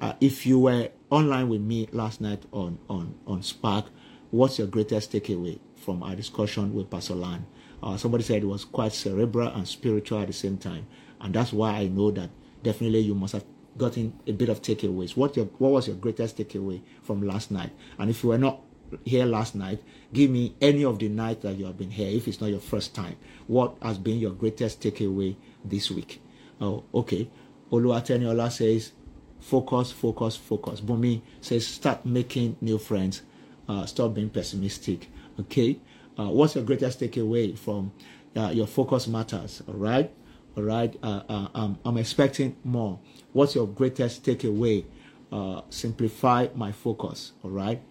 uh, 0.00 0.14
if 0.20 0.44
you 0.44 0.58
were 0.58 0.90
online 1.10 1.48
with 1.48 1.60
me 1.60 1.88
last 1.92 2.20
night 2.20 2.42
on 2.50 2.78
on 2.90 3.14
on 3.24 3.42
Spark, 3.44 3.86
what's 4.32 4.58
your 4.58 4.66
greatest 4.66 5.12
takeaway 5.12 5.60
from 5.76 6.02
our 6.02 6.16
discussion 6.16 6.74
with 6.74 6.90
Pastor 6.90 7.14
Lan? 7.14 7.46
Uh, 7.80 7.96
somebody 7.96 8.24
said 8.24 8.42
it 8.42 8.46
was 8.46 8.64
quite 8.64 8.92
cerebral 8.92 9.46
and 9.48 9.68
spiritual 9.68 10.18
at 10.18 10.26
the 10.26 10.32
same 10.32 10.58
time, 10.58 10.88
and 11.20 11.32
that's 11.32 11.52
why 11.52 11.70
I 11.70 11.86
know 11.86 12.10
that 12.10 12.30
definitely 12.64 12.98
you 13.00 13.14
must 13.14 13.34
have 13.34 13.44
gotten 13.78 14.12
a 14.26 14.32
bit 14.32 14.48
of 14.48 14.60
takeaways. 14.60 15.16
What 15.16 15.36
your 15.36 15.46
what 15.58 15.70
was 15.70 15.86
your 15.86 15.96
greatest 15.96 16.36
takeaway 16.36 16.82
from 17.04 17.22
last 17.22 17.52
night? 17.52 17.70
And 17.96 18.10
if 18.10 18.24
you 18.24 18.30
were 18.30 18.38
not 18.38 18.58
here 19.04 19.26
last 19.26 19.54
night, 19.54 19.82
give 20.12 20.30
me 20.30 20.54
any 20.60 20.84
of 20.84 20.98
the 20.98 21.08
nights 21.08 21.42
that 21.42 21.56
you 21.56 21.66
have 21.66 21.78
been 21.78 21.90
here. 21.90 22.08
If 22.08 22.28
it's 22.28 22.40
not 22.40 22.50
your 22.50 22.60
first 22.60 22.94
time, 22.94 23.16
what 23.46 23.76
has 23.82 23.98
been 23.98 24.18
your 24.18 24.32
greatest 24.32 24.80
takeaway 24.80 25.36
this 25.64 25.90
week? 25.90 26.22
Oh, 26.60 26.84
okay. 26.94 27.28
Oluwateniola 27.70 28.50
says, 28.52 28.92
focus, 29.40 29.92
focus, 29.92 30.36
focus. 30.36 30.80
Bumi 30.80 31.22
says, 31.40 31.66
start 31.66 32.06
making 32.06 32.56
new 32.60 32.78
friends. 32.78 33.22
Uh, 33.68 33.86
stop 33.86 34.14
being 34.14 34.30
pessimistic. 34.30 35.08
Okay. 35.40 35.78
Uh, 36.18 36.28
what's 36.28 36.54
your 36.54 36.64
greatest 36.64 37.00
takeaway 37.00 37.58
from 37.58 37.92
uh, 38.36 38.50
your 38.52 38.66
focus 38.66 39.08
matters? 39.08 39.62
All 39.66 39.74
right. 39.74 40.12
All 40.56 40.62
right. 40.62 40.94
Uh, 41.02 41.22
uh, 41.28 41.48
um, 41.54 41.78
I'm 41.84 41.98
expecting 41.98 42.56
more. 42.62 43.00
What's 43.32 43.54
your 43.54 43.66
greatest 43.66 44.24
takeaway? 44.24 44.84
Uh, 45.32 45.62
simplify 45.70 46.46
my 46.54 46.70
focus. 46.70 47.32
All 47.42 47.50
right. 47.50 47.82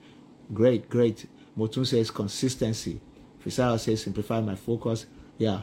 Great, 0.52 0.90
great. 0.90 1.26
Motun 1.56 1.86
says 1.86 2.12
consistency. 2.12 3.00
Fisara 3.44 3.80
says 3.80 4.02
simplify 4.04 4.42
my 4.42 4.56
focus. 4.56 5.06
Yeah. 5.38 5.62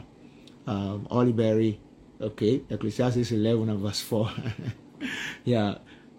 Um, 0.65 1.07
Oliberry, 1.11 1.77
okay. 2.19 2.61
Ecclesiastes 2.69 3.31
11 3.31 3.69
and 3.69 3.79
verse 3.79 4.01
4. 4.01 4.31
yeah. 5.43 5.75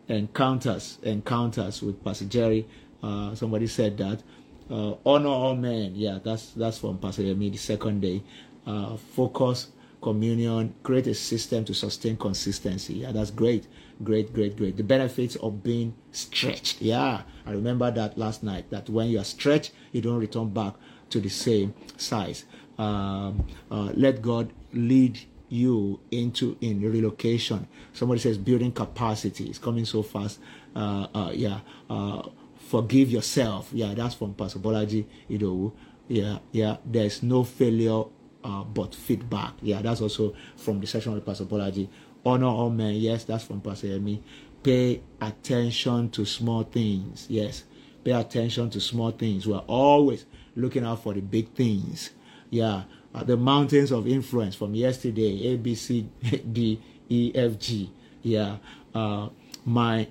Encounters, 0.08 0.98
encounters 1.02 1.82
with 1.82 2.02
Pastor 2.04 2.26
Jerry. 2.26 2.66
Uh, 3.02 3.34
somebody 3.34 3.66
said 3.66 3.96
that. 3.98 4.22
Uh, 4.70 4.94
honor 5.04 5.28
all 5.28 5.56
men. 5.56 5.92
Yeah, 5.94 6.18
that's 6.22 6.50
that's 6.52 6.78
from 6.78 6.98
Pastor 6.98 7.22
Yemi 7.22 7.50
the 7.52 7.58
second 7.58 8.00
day. 8.00 8.22
Uh, 8.66 8.96
focus, 8.96 9.68
communion, 10.00 10.74
create 10.82 11.06
a 11.08 11.14
system 11.14 11.64
to 11.64 11.74
sustain 11.74 12.16
consistency. 12.16 12.94
Yeah, 12.94 13.12
that's 13.12 13.30
great. 13.30 13.66
Great, 14.02 14.32
great, 14.32 14.56
great. 14.56 14.76
The 14.76 14.82
benefits 14.82 15.36
of 15.36 15.62
being 15.62 15.94
stretched. 16.10 16.80
Yeah, 16.80 17.22
I 17.46 17.50
remember 17.52 17.90
that 17.90 18.18
last 18.18 18.42
night. 18.42 18.70
That 18.70 18.88
when 18.88 19.08
you 19.08 19.20
are 19.20 19.24
stretched, 19.24 19.72
you 19.92 20.00
don't 20.00 20.18
return 20.18 20.48
back 20.50 20.74
to 21.10 21.20
the 21.20 21.28
same 21.28 21.74
size. 21.96 22.44
Um, 22.78 23.46
uh, 23.70 23.92
let 23.94 24.22
God 24.22 24.52
lead 24.72 25.20
you 25.48 26.00
into 26.10 26.56
in 26.60 26.80
relocation. 26.80 27.68
Somebody 27.92 28.20
says 28.20 28.38
building 28.38 28.72
capacity. 28.72 29.50
is 29.50 29.58
coming 29.58 29.84
so 29.84 30.02
fast. 30.02 30.40
Uh, 30.74 31.06
uh, 31.14 31.30
yeah. 31.34 31.60
Uh, 31.90 32.22
forgive 32.56 33.10
yourself. 33.10 33.68
Yeah, 33.72 33.92
that's 33.94 34.14
from 34.14 34.34
Pastor 34.34 34.58
Bolaji 34.58 35.04
know. 35.28 35.74
Yeah, 36.08 36.38
yeah. 36.50 36.78
There's 36.84 37.22
no 37.22 37.44
failure 37.44 38.04
uh, 38.42 38.64
but 38.64 38.94
feedback. 38.94 39.54
Yeah, 39.60 39.82
that's 39.82 40.00
also 40.00 40.34
from 40.56 40.80
the 40.80 40.86
session 40.86 41.12
with 41.12 41.24
Pastor 41.24 41.44
Bolaji. 41.44 41.88
Honor 42.24 42.46
all 42.46 42.70
men. 42.70 42.94
Yes, 42.94 43.24
that's 43.24 43.44
from 43.44 43.60
Pastor 43.60 43.88
Yemi. 43.88 44.20
Pay 44.62 45.02
attention 45.20 46.10
to 46.10 46.24
small 46.24 46.62
things. 46.62 47.26
Yes, 47.28 47.64
pay 48.04 48.12
attention 48.12 48.70
to 48.70 48.80
small 48.80 49.10
things. 49.10 49.46
We're 49.46 49.58
always 49.58 50.24
looking 50.54 50.84
out 50.84 51.02
for 51.02 51.14
the 51.14 51.20
big 51.20 51.52
things. 51.54 52.10
Yeah, 52.50 52.84
uh, 53.14 53.24
the 53.24 53.36
mountains 53.36 53.90
of 53.90 54.06
influence 54.06 54.54
from 54.54 54.74
yesterday. 54.74 55.48
A, 55.48 55.56
B, 55.56 55.74
C, 55.74 56.08
D, 56.52 56.80
E, 57.08 57.32
F, 57.34 57.58
G. 57.58 57.90
Yeah, 58.22 58.58
uh, 58.94 59.28
my 59.64 60.06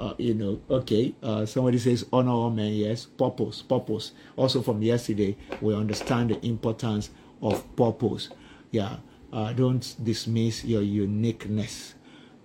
uh, 0.00 0.14
you 0.16 0.32
know, 0.32 0.58
okay, 0.70 1.14
uh, 1.22 1.44
somebody 1.44 1.78
says 1.78 2.06
honor 2.12 2.30
all 2.30 2.50
men, 2.50 2.72
yes, 2.72 3.04
purpose, 3.04 3.60
purpose. 3.60 4.12
Also 4.34 4.62
from 4.62 4.82
yesterday, 4.82 5.36
we 5.60 5.74
understand 5.74 6.30
the 6.30 6.46
importance 6.46 7.10
of 7.42 7.64
purpose. 7.76 8.30
Yeah, 8.70 8.96
uh, 9.32 9.52
don't 9.52 9.96
dismiss 10.02 10.64
your 10.64 10.82
uniqueness. 10.82 11.94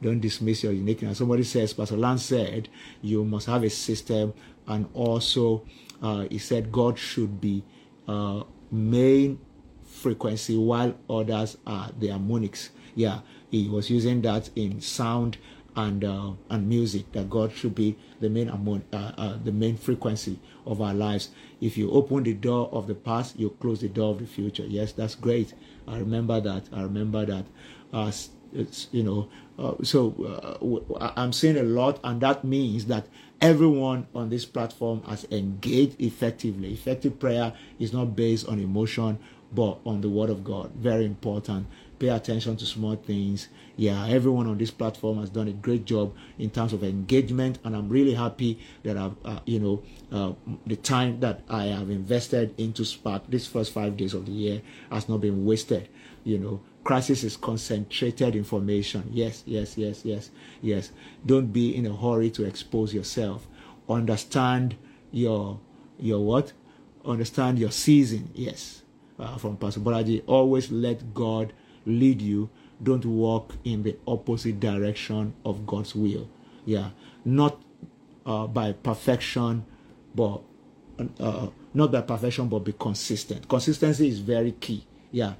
Don't 0.01 0.19
dismiss 0.19 0.63
your 0.63 0.73
uniqueness. 0.73 1.17
Somebody 1.17 1.43
says, 1.43 1.73
Pastor 1.73 1.97
Lance 1.97 2.23
said, 2.23 2.69
you 3.01 3.23
must 3.23 3.47
have 3.47 3.63
a 3.63 3.69
system, 3.69 4.33
and 4.67 4.87
also 4.93 5.63
uh, 6.01 6.25
he 6.29 6.37
said 6.37 6.71
God 6.71 6.99
should 6.99 7.39
be 7.39 7.63
uh, 8.07 8.43
main 8.71 9.39
frequency 9.83 10.57
while 10.57 10.95
others 11.09 11.57
are 11.65 11.89
the 11.97 12.09
harmonics. 12.09 12.69
Yeah, 12.93 13.21
he 13.49 13.67
was 13.69 13.89
using 13.89 14.21
that 14.21 14.49
in 14.55 14.81
sound 14.81 15.37
and 15.75 16.03
uh, 16.03 16.31
and 16.49 16.67
music 16.67 17.11
that 17.11 17.29
God 17.29 17.51
should 17.51 17.75
be 17.75 17.97
the 18.21 18.29
main 18.29 18.49
among, 18.49 18.83
uh, 18.93 19.11
uh, 19.17 19.37
the 19.43 19.51
main 19.51 19.77
frequency 19.77 20.39
of 20.65 20.81
our 20.81 20.93
lives. 20.93 21.29
If 21.61 21.77
you 21.77 21.91
open 21.91 22.23
the 22.23 22.33
door 22.33 22.69
of 22.71 22.87
the 22.87 22.95
past, 22.95 23.39
you 23.39 23.49
close 23.59 23.81
the 23.81 23.89
door 23.89 24.11
of 24.11 24.19
the 24.19 24.27
future. 24.27 24.65
Yes, 24.65 24.91
that's 24.91 25.15
great. 25.15 25.53
I 25.87 25.97
remember 25.97 26.39
that. 26.41 26.63
I 26.73 26.81
remember 26.81 27.25
that. 27.25 27.45
Uh, 27.93 28.11
it's 28.53 28.87
you 28.91 29.03
know, 29.03 29.27
uh, 29.59 29.73
so 29.83 30.57
uh, 30.99 31.11
I'm 31.15 31.33
saying 31.33 31.57
a 31.57 31.63
lot, 31.63 31.99
and 32.03 32.21
that 32.21 32.43
means 32.43 32.85
that 32.85 33.07
everyone 33.41 34.07
on 34.15 34.29
this 34.29 34.45
platform 34.45 35.03
has 35.03 35.27
engaged 35.31 35.99
effectively. 35.99 36.71
Effective 36.73 37.19
prayer 37.19 37.53
is 37.79 37.91
not 37.91 38.15
based 38.15 38.47
on 38.47 38.59
emotion, 38.59 39.19
but 39.53 39.79
on 39.85 40.01
the 40.01 40.09
Word 40.09 40.29
of 40.29 40.43
God. 40.43 40.71
Very 40.75 41.05
important 41.05 41.67
pay 41.99 42.09
attention 42.09 42.57
to 42.57 42.65
small 42.65 42.95
things. 42.95 43.47
Yeah, 43.77 44.07
everyone 44.07 44.47
on 44.47 44.57
this 44.57 44.71
platform 44.71 45.19
has 45.19 45.29
done 45.29 45.49
a 45.49 45.51
great 45.53 45.85
job 45.85 46.13
in 46.39 46.49
terms 46.49 46.71
of 46.71 46.83
engagement, 46.83 47.59
and 47.63 47.75
I'm 47.75 47.89
really 47.89 48.13
happy 48.13 48.59
that 48.83 48.95
I've, 48.97 49.15
uh, 49.25 49.39
you 49.45 49.59
know, 49.59 49.83
uh, 50.11 50.33
the 50.65 50.77
time 50.77 51.19
that 51.19 51.41
I 51.49 51.65
have 51.65 51.89
invested 51.89 52.57
into 52.57 52.85
Spark 52.85 53.23
this 53.27 53.47
first 53.47 53.73
five 53.73 53.97
days 53.97 54.13
of 54.13 54.25
the 54.25 54.31
year 54.31 54.61
has 54.91 55.09
not 55.09 55.19
been 55.19 55.45
wasted. 55.45 55.89
You 56.23 56.37
know, 56.37 56.61
crisis 56.85 57.23
is 57.23 57.35
concentrated 57.35 58.35
information. 58.35 59.09
Yes, 59.11 59.43
yes, 59.45 59.77
yes, 59.77 60.05
yes, 60.05 60.31
yes. 60.61 60.91
Don't 61.25 61.47
be 61.51 61.75
in 61.75 61.85
a 61.85 61.95
hurry 61.95 62.29
to 62.31 62.45
expose 62.45 62.93
yourself. 62.93 63.45
Understand 63.89 64.75
your 65.11 65.59
your 65.99 66.23
what? 66.25 66.53
Understand 67.03 67.59
your 67.59 67.71
season. 67.71 68.31
Yes. 68.33 68.83
Uh, 69.19 69.37
from 69.37 69.55
Pastor 69.57 69.79
Bolaji, 69.79 70.23
always 70.27 70.71
let 70.71 71.13
God 71.13 71.53
lead 71.85 72.21
you, 72.21 72.49
don't 72.81 73.05
walk 73.05 73.53
in 73.63 73.83
the 73.83 73.97
opposite 74.07 74.59
direction 74.59 75.33
of 75.45 75.65
God's 75.65 75.95
will. 75.95 76.29
Yeah, 76.65 76.89
not 77.23 77.61
uh, 78.25 78.47
by 78.47 78.73
perfection, 78.73 79.65
but 80.13 80.41
uh, 81.19 81.47
not 81.73 81.91
by 81.91 82.01
perfection, 82.01 82.47
but 82.47 82.59
be 82.59 82.73
consistent. 82.73 83.47
Consistency 83.47 84.07
is 84.07 84.19
very 84.19 84.51
key. 84.53 84.85
Yeah, 85.11 85.33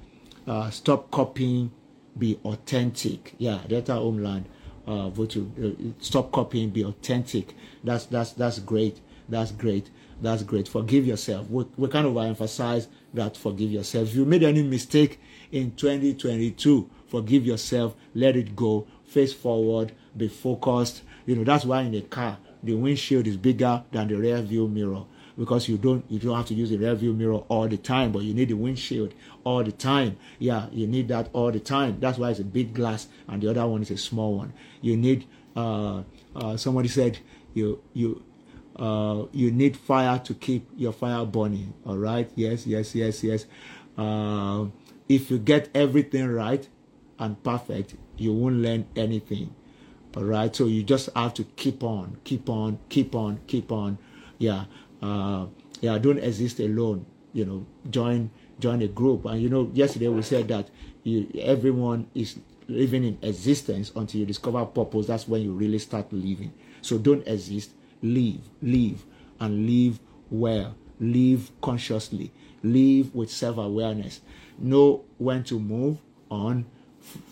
uh, 0.46 0.70
stop 0.70 1.10
copying, 1.10 1.70
be 2.16 2.38
authentic. 2.44 3.34
Yeah, 3.38 3.60
Delta 3.68 3.94
Homeland, 3.94 4.46
uh, 4.86 5.10
vote 5.10 5.36
uh, 5.36 5.70
stop 6.00 6.30
copying, 6.32 6.70
be 6.70 6.84
authentic. 6.84 7.54
That's 7.82 8.06
that's 8.06 8.32
that's 8.32 8.58
great. 8.60 9.00
That's 9.28 9.52
great. 9.52 9.90
That's 10.22 10.42
great. 10.42 10.68
Forgive 10.68 11.06
yourself. 11.06 11.50
We, 11.50 11.66
we 11.76 11.88
kind 11.88 12.06
of 12.06 12.16
emphasize 12.16 12.88
that 13.12 13.36
forgive 13.36 13.70
yourself. 13.70 14.08
If 14.08 14.14
you 14.14 14.24
made 14.24 14.42
any 14.44 14.62
mistake 14.62 15.20
in 15.52 15.72
2022, 15.72 16.88
forgive 17.16 17.46
yourself, 17.46 17.94
let 18.14 18.36
it 18.36 18.54
go, 18.54 18.86
face 19.06 19.32
forward, 19.32 19.92
be 20.16 20.28
focused. 20.28 21.02
You 21.24 21.36
know, 21.36 21.44
that's 21.44 21.64
why 21.64 21.82
in 21.82 21.94
a 21.94 22.02
car, 22.02 22.38
the 22.62 22.74
windshield 22.74 23.26
is 23.26 23.36
bigger 23.36 23.82
than 23.90 24.08
the 24.08 24.16
rear 24.16 24.42
view 24.42 24.68
mirror 24.68 25.04
because 25.38 25.68
you 25.68 25.78
don't 25.78 26.04
you 26.10 26.18
don't 26.18 26.36
have 26.36 26.46
to 26.46 26.54
use 26.54 26.70
the 26.70 26.76
rear 26.76 26.94
view 26.94 27.12
mirror 27.14 27.42
all 27.48 27.68
the 27.68 27.76
time, 27.78 28.12
but 28.12 28.22
you 28.22 28.34
need 28.34 28.48
the 28.48 28.54
windshield 28.54 29.14
all 29.44 29.64
the 29.64 29.72
time. 29.72 30.16
Yeah, 30.38 30.66
you 30.72 30.86
need 30.86 31.08
that 31.08 31.30
all 31.32 31.50
the 31.50 31.60
time. 31.60 31.98
That's 32.00 32.18
why 32.18 32.30
it's 32.30 32.40
a 32.40 32.44
big 32.44 32.74
glass 32.74 33.08
and 33.28 33.42
the 33.42 33.50
other 33.50 33.66
one 33.66 33.82
is 33.82 33.90
a 33.90 33.96
small 33.96 34.36
one. 34.36 34.52
You 34.82 34.96
need 34.96 35.26
uh, 35.56 36.02
uh 36.34 36.56
somebody 36.58 36.88
said 36.88 37.18
you 37.54 37.80
you 37.94 38.22
uh, 38.76 39.24
you 39.32 39.50
need 39.50 39.76
fire 39.76 40.18
to 40.18 40.34
keep 40.34 40.68
your 40.76 40.92
fire 40.92 41.24
burning. 41.24 41.72
All 41.86 41.96
right. 41.96 42.30
Yes, 42.34 42.66
yes, 42.66 42.94
yes, 42.94 43.24
yes. 43.24 43.46
Uh, 43.96 44.66
if 45.08 45.30
you 45.30 45.38
get 45.38 45.70
everything 45.74 46.26
right 46.28 46.68
and 47.18 47.42
perfect, 47.42 47.94
you 48.16 48.32
won't 48.32 48.56
learn 48.56 48.86
anything. 48.96 49.54
All 50.16 50.24
right. 50.24 50.54
So 50.54 50.66
you 50.66 50.82
just 50.82 51.10
have 51.14 51.34
to 51.34 51.44
keep 51.44 51.82
on, 51.82 52.16
keep 52.24 52.48
on, 52.48 52.78
keep 52.88 53.14
on, 53.14 53.40
keep 53.46 53.70
on. 53.70 53.98
Yeah. 54.38 54.64
Uh, 55.02 55.46
yeah. 55.80 55.98
Don't 55.98 56.18
exist 56.18 56.58
alone. 56.60 57.06
You 57.32 57.44
know, 57.44 57.66
join 57.90 58.30
join 58.58 58.80
a 58.82 58.88
group. 58.88 59.26
And 59.26 59.40
you 59.42 59.50
know, 59.50 59.70
yesterday 59.74 60.08
we 60.08 60.22
said 60.22 60.48
that 60.48 60.70
you, 61.02 61.30
everyone 61.38 62.08
is 62.14 62.38
living 62.68 63.04
in 63.04 63.18
existence 63.22 63.92
until 63.94 64.20
you 64.20 64.26
discover 64.26 64.64
purpose. 64.64 65.06
That's 65.06 65.28
when 65.28 65.42
you 65.42 65.52
really 65.52 65.78
start 65.78 66.10
living. 66.12 66.52
So 66.80 66.98
don't 66.98 67.26
exist 67.28 67.72
live, 68.02 68.40
live, 68.62 69.04
and 69.38 69.66
live 69.66 70.00
well. 70.30 70.74
Live 70.98 71.50
consciously. 71.60 72.32
Live 72.62 73.14
with 73.14 73.30
self 73.30 73.58
awareness. 73.58 74.20
Know 74.58 75.04
when 75.18 75.44
to 75.44 75.60
move 75.60 75.98
on, 76.30 76.64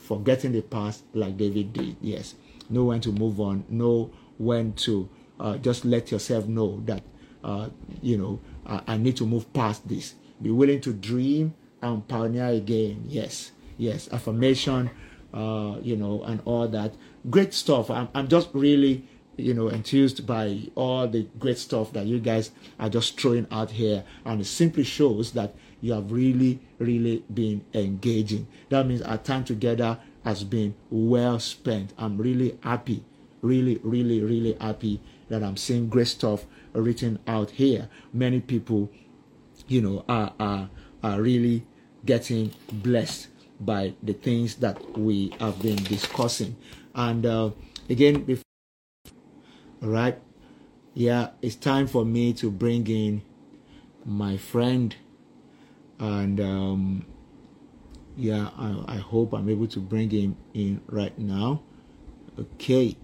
forgetting 0.02 0.52
the 0.52 0.62
past 0.62 1.04
like 1.12 1.36
David 1.36 1.72
did. 1.72 1.96
Yes. 2.00 2.34
Know 2.70 2.84
when 2.84 3.00
to 3.02 3.12
move 3.12 3.40
on. 3.40 3.64
Know 3.68 4.10
when 4.38 4.72
to 4.74 5.08
uh, 5.38 5.58
just 5.58 5.84
let 5.84 6.10
yourself 6.10 6.46
know 6.46 6.80
that, 6.86 7.02
uh, 7.42 7.68
you 8.02 8.16
know, 8.16 8.40
I, 8.66 8.94
I 8.94 8.96
need 8.96 9.16
to 9.18 9.26
move 9.26 9.52
past 9.52 9.86
this. 9.88 10.14
Be 10.40 10.50
willing 10.50 10.80
to 10.82 10.92
dream 10.92 11.54
and 11.82 12.06
pioneer 12.06 12.48
again. 12.48 13.04
Yes. 13.08 13.52
Yes. 13.76 14.08
Affirmation 14.12 14.90
uh, 15.34 15.78
you 15.82 15.96
know, 15.96 16.22
and 16.22 16.40
all 16.44 16.68
that. 16.68 16.94
Great 17.28 17.52
stuff. 17.52 17.90
I'm, 17.90 18.08
I'm 18.14 18.28
just 18.28 18.48
really, 18.52 19.04
you 19.36 19.52
know, 19.52 19.68
enthused 19.68 20.26
by 20.26 20.68
all 20.76 21.08
the 21.08 21.26
great 21.38 21.58
stuff 21.58 21.92
that 21.92 22.06
you 22.06 22.20
guys 22.20 22.52
are 22.78 22.88
just 22.88 23.20
throwing 23.20 23.46
out 23.50 23.72
here. 23.72 24.04
And 24.24 24.40
it 24.40 24.44
simply 24.44 24.84
shows 24.84 25.32
that 25.32 25.54
you 25.84 25.92
have 25.92 26.10
really, 26.10 26.58
really 26.78 27.22
been 27.34 27.62
engaging. 27.74 28.46
That 28.70 28.86
means 28.86 29.02
our 29.02 29.18
time 29.18 29.44
together 29.44 29.98
has 30.24 30.42
been 30.42 30.74
well 30.88 31.38
spent. 31.38 31.92
I'm 31.98 32.16
really 32.16 32.56
happy, 32.62 33.04
really, 33.42 33.78
really, 33.82 34.22
really 34.22 34.56
happy 34.58 35.02
that 35.28 35.42
I'm 35.42 35.58
seeing 35.58 35.90
great 35.90 36.08
stuff 36.08 36.46
written 36.72 37.18
out 37.26 37.50
here. 37.50 37.90
Many 38.14 38.40
people, 38.40 38.90
you 39.68 39.82
know, 39.82 40.06
are, 40.08 40.32
are, 40.40 40.70
are 41.02 41.20
really 41.20 41.66
getting 42.06 42.52
blessed 42.72 43.28
by 43.60 43.92
the 44.02 44.14
things 44.14 44.54
that 44.56 44.98
we 44.98 45.34
have 45.38 45.60
been 45.60 45.76
discussing. 45.76 46.56
And 46.94 47.26
uh, 47.26 47.50
again, 47.90 48.24
before, 48.24 48.42
all 49.82 49.90
right, 49.90 50.18
yeah, 50.94 51.32
it's 51.42 51.56
time 51.56 51.86
for 51.88 52.06
me 52.06 52.32
to 52.32 52.50
bring 52.50 52.86
in 52.86 53.20
my 54.06 54.38
friend, 54.38 54.96
and 55.98 56.40
um, 56.40 57.06
yeah, 58.16 58.50
I, 58.56 58.94
I 58.94 58.96
hope 58.96 59.32
I'm 59.32 59.48
able 59.48 59.66
to 59.68 59.80
bring 59.80 60.10
him 60.10 60.36
in 60.54 60.80
right 60.88 61.16
now. 61.18 61.62
Okay. 62.38 62.96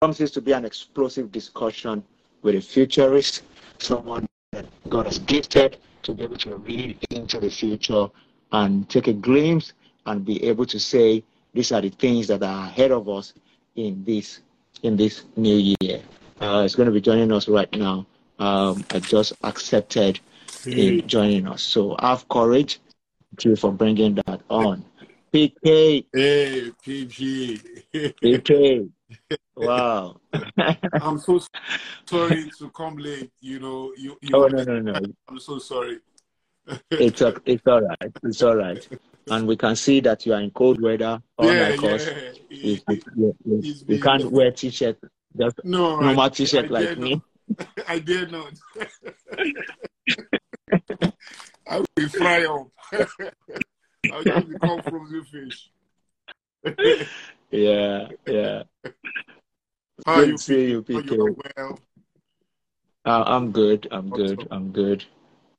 Promises 0.00 0.30
to 0.32 0.40
be 0.40 0.52
an 0.52 0.64
explosive 0.64 1.32
discussion 1.32 2.04
with 2.42 2.54
a 2.54 2.60
futurist, 2.60 3.42
someone 3.78 4.26
that 4.52 4.66
God 4.88 5.06
has 5.06 5.18
gifted 5.20 5.78
to 6.02 6.14
be 6.14 6.22
able 6.22 6.36
to 6.38 6.56
read 6.56 6.98
into 7.10 7.40
the 7.40 7.50
future 7.50 8.08
and 8.52 8.88
take 8.88 9.08
a 9.08 9.12
glimpse 9.12 9.72
and 10.06 10.24
be 10.24 10.42
able 10.44 10.66
to 10.66 10.78
say 10.78 11.24
these 11.52 11.72
are 11.72 11.80
the 11.80 11.88
things 11.90 12.28
that 12.28 12.42
are 12.42 12.66
ahead 12.66 12.92
of 12.92 13.08
us 13.08 13.34
in 13.74 14.04
this 14.04 14.40
in 14.82 14.96
this 14.96 15.24
new 15.36 15.74
year. 15.80 16.00
Uh, 16.40 16.62
it's 16.64 16.74
going 16.74 16.86
to 16.86 16.92
be 16.92 17.00
joining 17.00 17.32
us 17.32 17.48
right 17.48 17.72
now. 17.72 18.06
Um, 18.38 18.84
I 18.90 19.00
just 19.00 19.32
accepted. 19.42 20.20
In 20.66 21.00
mm. 21.00 21.06
joining 21.06 21.46
us. 21.48 21.62
So 21.62 21.96
have 22.00 22.28
courage. 22.28 22.80
Thank 23.30 23.44
you 23.44 23.56
for 23.56 23.72
bringing 23.72 24.14
that 24.14 24.40
on. 24.48 24.84
PK. 25.32 26.06
Hey, 26.12 26.72
PG. 26.82 27.60
PK. 27.94 28.88
Wow. 29.54 30.20
I'm 31.00 31.18
so 31.18 31.40
sorry 32.06 32.50
to 32.58 32.70
come 32.70 32.96
late. 32.96 33.30
You 33.40 33.60
know, 33.60 33.92
you. 33.96 34.16
you 34.20 34.30
oh 34.34 34.46
no 34.48 34.64
no 34.64 34.80
no. 34.80 35.00
I'm 35.28 35.38
so 35.38 35.58
sorry 35.58 36.00
it's 36.90 37.20
a, 37.20 37.34
it's 37.44 37.66
all 37.66 37.82
right. 37.82 38.12
It's 38.22 38.42
all 38.42 38.56
right. 38.56 38.88
And 39.28 39.46
we 39.46 39.56
can 39.56 39.76
see 39.76 40.00
that 40.00 40.24
you 40.26 40.34
are 40.34 40.40
in 40.40 40.50
cold 40.50 40.80
weather, 40.80 41.22
unlike 41.38 41.80
yeah, 41.80 41.88
us. 41.90 42.06
Yeah. 42.06 42.14
You, 42.48 42.80
you, 43.44 43.74
you, 43.88 44.00
can't 44.00 44.30
wear 44.30 44.52
t-shirt, 44.52 44.98
just 45.38 45.56
no, 45.64 46.00
normal 46.00 46.20
I, 46.20 46.28
t-shirt 46.28 46.66
I 46.66 46.68
like 46.68 46.98
me. 46.98 47.22
Not. 47.48 47.68
I 47.88 47.98
dare 47.98 48.26
not. 48.28 48.52
I 51.68 51.78
will 51.96 52.08
fry 52.08 52.44
up. 52.44 52.68
I'll 54.12 54.22
just 54.22 54.48
become 54.48 54.82
frozen 54.82 55.24
fish. 55.24 55.70
yeah, 57.50 58.08
yeah. 58.26 58.62
How 60.04 60.16
good 60.16 60.28
you 60.28 60.38
see 60.38 60.70
you, 60.70 60.82
PK. 60.82 61.36
Well? 61.56 61.78
Uh, 63.04 63.24
I'm 63.26 63.52
good. 63.52 63.86
I'm 63.90 64.10
good. 64.10 64.46
I'm 64.50 64.72
good. 64.72 65.04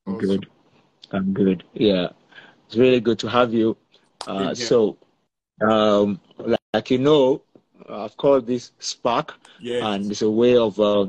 I'm 0.06 0.16
awesome. 0.16 0.28
good. 0.28 0.48
I'm 1.12 1.34
good. 1.34 1.64
Yeah, 1.74 2.10
it's 2.66 2.76
really 2.76 3.00
good 3.00 3.20
to 3.20 3.28
have 3.28 3.54
you. 3.54 3.78
Uh, 4.28 4.54
yeah. 4.56 4.66
So, 4.66 4.98
um, 5.62 6.20
like 6.38 6.92
you 6.92 6.98
know, 6.98 7.42
I've 7.90 8.18
called 8.18 8.48
this 8.48 8.72
Spark, 8.80 9.40
yes. 9.60 9.84
and 9.84 10.12
it's 10.12 10.22
a 10.22 10.30
way 10.30 10.58
of 10.58 10.80
uh, 10.80 11.08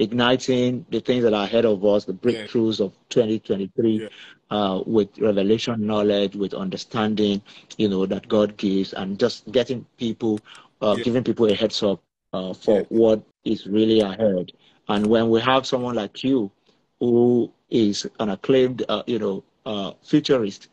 igniting 0.00 0.86
the 0.90 0.98
things 0.98 1.22
that 1.22 1.34
are 1.34 1.44
ahead 1.44 1.66
of 1.66 1.84
us, 1.84 2.06
the 2.06 2.12
breakthroughs 2.14 2.80
of 2.80 2.92
2023, 3.10 4.00
yeah. 4.00 4.08
uh, 4.50 4.82
with 4.86 5.16
revelation 5.18 5.86
knowledge, 5.86 6.34
with 6.34 6.54
understanding, 6.54 7.42
you 7.76 7.86
know, 7.86 8.06
that 8.06 8.26
God 8.26 8.56
gives, 8.56 8.94
and 8.94 9.18
just 9.20 9.50
getting 9.52 9.84
people, 9.98 10.40
uh, 10.80 10.94
yeah. 10.96 11.04
giving 11.04 11.22
people 11.22 11.46
a 11.46 11.54
heads 11.54 11.82
up 11.82 12.00
uh, 12.32 12.54
for 12.54 12.80
what 12.88 13.22
is 13.44 13.66
really 13.66 14.00
ahead. 14.00 14.52
And 14.88 15.06
when 15.06 15.28
we 15.28 15.40
have 15.42 15.66
someone 15.66 15.96
like 15.96 16.24
you, 16.24 16.50
who 16.98 17.52
is 17.68 18.08
an 18.20 18.30
acclaimed, 18.30 18.82
uh, 18.88 19.02
you 19.06 19.18
know, 19.18 19.44
uh, 19.66 19.92
futurist 20.02 20.68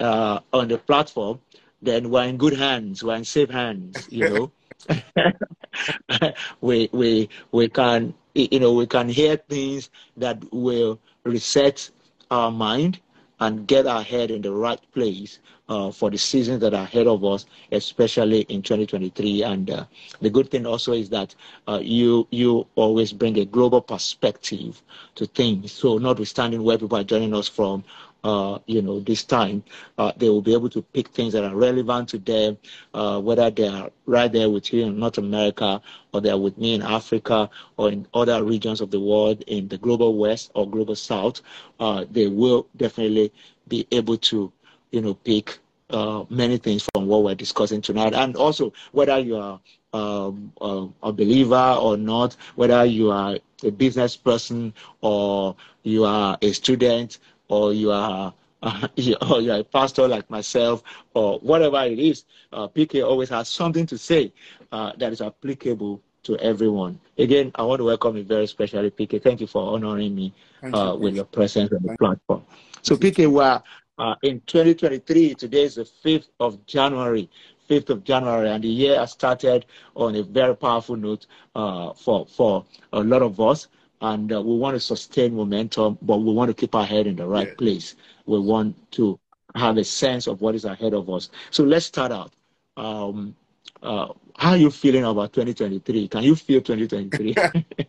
uh, 0.00 0.40
on 0.52 0.68
the 0.68 0.76
platform, 0.76 1.40
then 1.80 2.10
we're 2.10 2.24
in 2.24 2.36
good 2.36 2.54
hands. 2.54 3.02
We're 3.02 3.16
in 3.16 3.24
safe 3.24 3.50
hands. 3.50 4.08
You 4.10 4.28
know, 4.28 4.52
we 6.60 6.88
we 6.92 7.28
we 7.52 7.68
can 7.68 8.14
you 8.50 8.60
know 8.60 8.72
we 8.72 8.86
can 8.86 9.08
hear 9.08 9.36
things 9.36 9.90
that 10.16 10.42
will 10.52 10.98
reset 11.24 11.90
our 12.30 12.50
mind 12.50 13.00
and 13.40 13.66
get 13.66 13.86
our 13.86 14.02
head 14.02 14.30
in 14.30 14.42
the 14.42 14.50
right 14.52 14.80
place 14.92 15.38
uh, 15.68 15.90
for 15.90 16.10
the 16.10 16.18
seasons 16.18 16.60
that 16.60 16.74
are 16.74 16.82
ahead 16.84 17.06
of 17.06 17.24
us, 17.24 17.46
especially 17.72 18.40
in 18.42 18.62
2023. 18.62 19.42
And 19.42 19.70
uh, 19.70 19.84
the 20.20 20.30
good 20.30 20.50
thing 20.50 20.66
also 20.66 20.92
is 20.92 21.08
that 21.10 21.34
uh, 21.68 21.78
you 21.82 22.26
you 22.30 22.66
always 22.74 23.12
bring 23.12 23.38
a 23.38 23.44
global 23.44 23.80
perspective 23.80 24.82
to 25.14 25.26
things. 25.26 25.72
So, 25.72 25.98
notwithstanding 25.98 26.62
where 26.62 26.78
people 26.78 26.98
are 26.98 27.04
joining 27.04 27.34
us 27.34 27.48
from, 27.48 27.84
uh, 28.24 28.58
you 28.66 28.82
know, 28.82 29.00
this 29.00 29.24
time, 29.24 29.62
uh, 29.98 30.12
they 30.16 30.28
will 30.28 30.42
be 30.42 30.52
able 30.52 30.68
to 30.70 30.82
pick 30.82 31.08
things 31.08 31.32
that 31.32 31.44
are 31.44 31.54
relevant 31.54 32.08
to 32.10 32.18
them, 32.18 32.58
uh, 32.94 33.20
whether 33.20 33.50
they 33.50 33.68
are 33.68 33.90
right 34.06 34.32
there 34.32 34.50
with 34.50 34.72
you 34.72 34.86
in 34.86 34.98
North 34.98 35.18
America 35.18 35.80
or 36.12 36.20
they're 36.20 36.36
with 36.36 36.56
me 36.58 36.74
in 36.74 36.82
Africa 36.82 37.48
or 37.76 37.90
in 37.90 38.06
other 38.14 38.42
regions 38.44 38.80
of 38.80 38.90
the 38.90 39.00
world 39.00 39.42
in 39.46 39.68
the 39.68 39.78
global 39.78 40.16
West 40.16 40.50
or 40.54 40.68
global 40.68 40.96
South. 40.96 41.40
Uh, 41.78 42.04
they 42.10 42.26
will 42.26 42.66
definitely 42.76 43.32
be 43.68 43.86
able 43.92 44.16
to 44.16 44.52
you 44.90 45.00
know, 45.00 45.14
pick 45.14 45.58
uh, 45.90 46.24
many 46.28 46.58
things 46.58 46.86
from 46.94 47.06
what 47.06 47.22
we're 47.22 47.34
discussing 47.34 47.80
tonight. 47.80 48.14
And 48.14 48.36
also, 48.36 48.72
whether 48.92 49.18
you 49.18 49.36
are 49.36 49.60
um, 49.92 50.52
uh, 50.60 50.86
a 51.02 51.12
believer 51.12 51.76
or 51.80 51.96
not, 51.96 52.36
whether 52.56 52.84
you 52.84 53.10
are 53.10 53.38
a 53.64 53.70
business 53.70 54.16
person 54.16 54.72
or 55.00 55.56
you 55.82 56.04
are 56.04 56.38
a 56.42 56.52
student 56.52 57.18
or 57.48 57.72
you 57.72 57.90
are 57.90 58.32
uh, 58.62 58.88
or 59.30 59.40
you're 59.40 59.56
a 59.56 59.64
pastor 59.64 60.08
like 60.08 60.28
myself 60.30 60.82
or 61.14 61.38
whatever 61.40 61.82
it 61.84 61.98
is, 61.98 62.24
uh, 62.52 62.66
PK 62.68 63.06
always 63.06 63.28
has 63.28 63.48
something 63.48 63.86
to 63.86 63.96
say 63.96 64.32
uh, 64.72 64.92
that 64.98 65.12
is 65.12 65.20
applicable 65.20 66.00
to 66.24 66.36
everyone. 66.38 66.98
Again, 67.16 67.52
I 67.54 67.62
want 67.62 67.80
to 67.80 67.84
welcome 67.84 68.16
you 68.16 68.24
very 68.24 68.46
specially, 68.46 68.90
PK. 68.90 69.22
Thank 69.22 69.40
you 69.40 69.46
for 69.46 69.74
honoring 69.74 70.14
me 70.14 70.34
uh, 70.72 70.96
with 70.98 71.14
your 71.14 71.24
presence 71.24 71.72
on 71.72 71.82
the 71.82 71.96
platform. 71.96 72.42
So, 72.82 72.96
PK, 72.96 73.30
we're 73.30 73.62
uh, 73.98 74.14
in 74.22 74.40
2023. 74.46 75.34
Today 75.34 75.62
is 75.62 75.76
the 75.76 75.84
5th 75.84 76.28
of 76.40 76.64
January. 76.66 77.30
5th 77.68 77.90
of 77.90 78.04
January, 78.04 78.50
and 78.50 78.64
the 78.64 78.68
year 78.68 78.98
has 78.98 79.12
started 79.12 79.66
on 79.94 80.14
a 80.16 80.22
very 80.22 80.56
powerful 80.56 80.96
note 80.96 81.26
uh, 81.54 81.92
for 81.92 82.26
for 82.26 82.64
a 82.94 83.00
lot 83.00 83.22
of 83.22 83.38
us. 83.40 83.68
And 84.00 84.32
uh, 84.32 84.40
we 84.40 84.56
want 84.56 84.74
to 84.76 84.80
sustain 84.80 85.34
momentum, 85.34 85.98
but 86.02 86.18
we 86.18 86.32
want 86.32 86.48
to 86.48 86.54
keep 86.54 86.74
our 86.74 86.86
head 86.86 87.06
in 87.06 87.16
the 87.16 87.26
right 87.26 87.48
yeah. 87.48 87.54
place. 87.54 87.96
We 88.26 88.38
want 88.38 88.90
to 88.92 89.18
have 89.54 89.76
a 89.76 89.84
sense 89.84 90.26
of 90.26 90.40
what 90.40 90.54
is 90.54 90.64
ahead 90.64 90.94
of 90.94 91.10
us. 91.10 91.30
So 91.50 91.64
let's 91.64 91.86
start 91.86 92.12
out. 92.12 92.32
Um, 92.76 93.34
uh, 93.82 94.08
how 94.36 94.50
are 94.50 94.56
you 94.56 94.70
feeling 94.70 95.04
about 95.04 95.32
2023? 95.32 96.08
Can 96.08 96.22
you 96.22 96.36
feel 96.36 96.60
2023? 96.60 97.34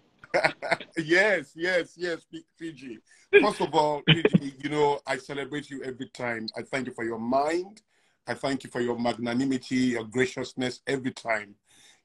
yes, 0.98 1.52
yes, 1.56 1.94
yes, 1.96 2.26
PG. 2.58 3.00
First 3.42 3.62
of 3.62 3.74
all, 3.74 4.02
PG, 4.02 4.56
you 4.64 4.70
know, 4.70 5.00
I 5.06 5.18
celebrate 5.18 5.70
you 5.70 5.84
every 5.84 6.08
time. 6.08 6.48
I 6.58 6.64
thank 6.64 6.88
you 6.88 6.94
for 6.94 7.04
your 7.04 7.20
mind. 7.20 7.82
I 8.28 8.34
thank 8.34 8.64
you 8.64 8.70
for 8.70 8.82
your 8.82 8.98
magnanimity, 8.98 9.76
your 9.76 10.04
graciousness 10.04 10.82
every 10.86 11.12
time. 11.12 11.56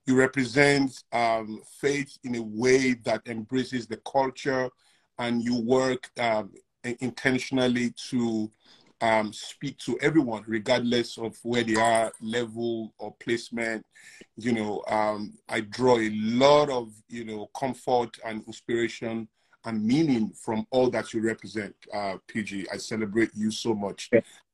You 0.07 0.17
represent 0.17 1.03
um, 1.13 1.61
faith 1.81 2.19
in 2.25 2.37
a 2.37 2.43
way 2.43 2.95
that 3.05 3.23
embraces 3.27 3.87
the 3.87 3.97
culture 3.99 4.69
and 5.19 5.43
you 5.43 5.61
work 5.61 6.11
um, 6.19 6.51
intentionally 7.01 7.95
to 8.11 8.51
um, 9.01 9.33
speak 9.33 9.79
to 9.79 9.99
everyone, 10.01 10.45
regardless 10.47 11.19
of 11.19 11.37
where 11.43 11.63
they 11.63 11.77
are, 11.77 12.13
level 12.21 12.93
or 12.99 13.15
placement. 13.21 13.85
You 14.37 14.53
know, 14.53 14.85
um, 14.89 15.35
I 15.49 15.61
draw 15.61 15.99
a 15.99 16.11
lot 16.11 16.71
of 16.71 16.93
you 17.09 17.25
know 17.25 17.51
comfort 17.59 18.17
and 18.25 18.43
inspiration 18.47 19.29
and 19.67 19.85
meaning 19.85 20.31
from 20.31 20.67
all 20.71 20.91
that 20.91 21.13
you 21.13 21.23
represent, 21.23 21.75
uh, 21.93 22.17
PG. 22.29 22.67
I 22.73 22.77
celebrate 22.77 23.31
you 23.35 23.51
so 23.51 23.75
much. 23.75 24.11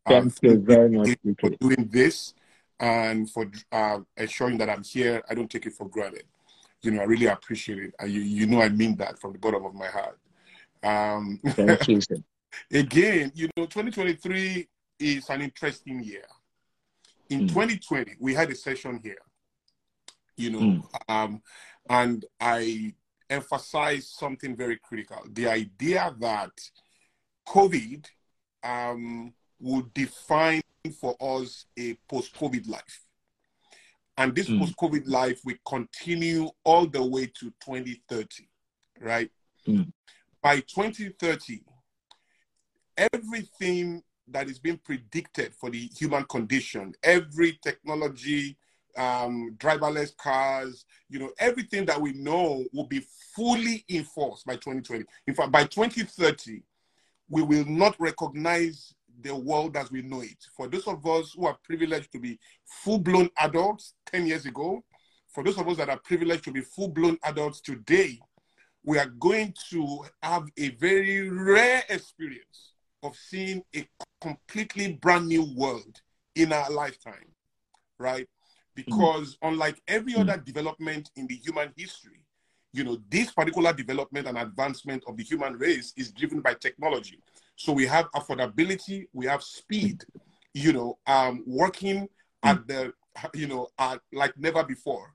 Thank 0.06 0.24
um, 0.24 0.32
you 0.42 0.58
very 0.58 0.88
much 0.88 1.16
for 1.40 1.50
doing 1.50 1.88
this 1.90 2.34
and 2.80 3.30
for 3.30 3.50
uh, 3.72 4.00
ensuring 4.16 4.58
that 4.58 4.70
I'm 4.70 4.82
here. 4.82 5.22
I 5.28 5.34
don't 5.34 5.50
take 5.50 5.66
it 5.66 5.74
for 5.74 5.86
granted. 5.88 6.24
You 6.82 6.92
know, 6.92 7.02
I 7.02 7.04
really 7.04 7.26
appreciate 7.26 7.78
it. 7.78 7.94
you, 8.08 8.20
you 8.20 8.46
know, 8.46 8.62
I 8.62 8.70
mean 8.70 8.96
that 8.96 9.20
from 9.20 9.34
the 9.34 9.38
bottom 9.38 9.64
of 9.66 9.74
my 9.74 9.86
heart. 9.86 10.18
Um, 10.82 11.38
Thank 11.44 11.88
you. 11.88 12.00
Sir. 12.00 12.16
again, 12.72 13.32
you 13.34 13.48
know, 13.56 13.66
2023 13.66 14.66
is 14.98 15.28
an 15.28 15.42
interesting 15.42 16.02
year. 16.02 16.24
in 17.28 17.42
mm. 17.42 17.48
2020, 17.48 18.16
we 18.18 18.34
had 18.34 18.50
a 18.50 18.54
session 18.54 18.98
here, 19.02 19.22
you 20.36 20.50
know, 20.50 20.58
mm. 20.58 20.84
um, 21.08 21.42
and 21.88 22.24
I 22.40 22.94
emphasized 23.28 24.08
something 24.08 24.56
very 24.56 24.76
critical 24.76 25.22
the 25.32 25.46
idea 25.46 26.12
that 26.18 26.50
COVID 27.46 28.04
um, 28.64 29.32
would 29.60 29.94
define 29.94 30.62
for 30.88 31.14
us 31.20 31.66
a 31.78 31.94
post 32.08 32.34
COVID 32.34 32.68
life. 32.68 33.04
And 34.16 34.34
this 34.34 34.48
mm. 34.48 34.58
post 34.58 34.76
COVID 34.76 35.06
life 35.06 35.40
will 35.44 35.56
continue 35.66 36.48
all 36.64 36.86
the 36.86 37.02
way 37.02 37.26
to 37.26 37.52
2030, 37.64 38.48
right? 39.00 39.30
Mm. 39.66 39.92
By 40.42 40.60
2030, 40.60 41.62
everything 43.12 44.02
that 44.28 44.48
is 44.48 44.58
being 44.58 44.78
predicted 44.78 45.54
for 45.54 45.70
the 45.70 45.90
human 45.96 46.24
condition, 46.24 46.94
every 47.02 47.58
technology, 47.62 48.56
um, 48.96 49.56
driverless 49.58 50.16
cars, 50.16 50.84
you 51.08 51.18
know, 51.18 51.30
everything 51.38 51.84
that 51.86 52.00
we 52.00 52.12
know 52.12 52.64
will 52.72 52.86
be 52.86 53.04
fully 53.34 53.84
enforced 53.88 54.46
by 54.46 54.54
2020. 54.54 55.04
In 55.26 55.34
fact, 55.34 55.52
by 55.52 55.64
2030, 55.64 56.62
we 57.28 57.42
will 57.42 57.64
not 57.64 57.94
recognize 57.98 58.94
the 59.22 59.34
world 59.34 59.76
as 59.76 59.90
we 59.90 60.02
know 60.02 60.20
it. 60.20 60.38
For 60.56 60.68
those 60.68 60.86
of 60.86 61.04
us 61.06 61.32
who 61.36 61.46
are 61.46 61.58
privileged 61.64 62.12
to 62.12 62.18
be 62.18 62.38
full 62.64 62.98
blown 62.98 63.28
adults 63.38 63.94
10 64.06 64.26
years 64.26 64.46
ago, 64.46 64.84
for 65.28 65.44
those 65.44 65.58
of 65.58 65.68
us 65.68 65.76
that 65.76 65.88
are 65.88 66.00
privileged 66.00 66.44
to 66.44 66.52
be 66.52 66.60
full 66.60 66.88
blown 66.88 67.18
adults 67.24 67.60
today, 67.60 68.18
we 68.84 68.98
are 68.98 69.06
going 69.06 69.54
to 69.70 70.04
have 70.22 70.48
a 70.56 70.70
very 70.70 71.28
rare 71.28 71.82
experience 71.88 72.72
of 73.02 73.16
seeing 73.16 73.62
a 73.74 73.86
completely 74.20 74.94
brand 74.94 75.26
new 75.28 75.54
world 75.54 76.00
in 76.34 76.52
our 76.52 76.70
lifetime, 76.70 77.32
right? 77.98 78.28
Because 78.74 79.36
mm-hmm. 79.36 79.48
unlike 79.54 79.80
every 79.88 80.14
other 80.14 80.36
development 80.36 81.10
in 81.16 81.26
the 81.26 81.34
human 81.36 81.72
history, 81.76 82.24
you 82.72 82.84
know, 82.84 82.98
this 83.08 83.32
particular 83.32 83.72
development 83.72 84.28
and 84.28 84.38
advancement 84.38 85.02
of 85.06 85.16
the 85.16 85.24
human 85.24 85.54
race 85.54 85.92
is 85.96 86.12
driven 86.12 86.40
by 86.40 86.54
technology. 86.54 87.20
So 87.60 87.74
we 87.74 87.84
have 87.88 88.10
affordability, 88.12 89.08
we 89.12 89.26
have 89.26 89.42
speed, 89.42 90.02
you 90.54 90.72
know, 90.72 90.96
um, 91.06 91.44
working 91.46 92.08
at 92.42 92.66
the, 92.66 92.94
you 93.34 93.48
know, 93.48 93.68
at, 93.78 94.00
like 94.14 94.32
never 94.38 94.64
before. 94.64 95.12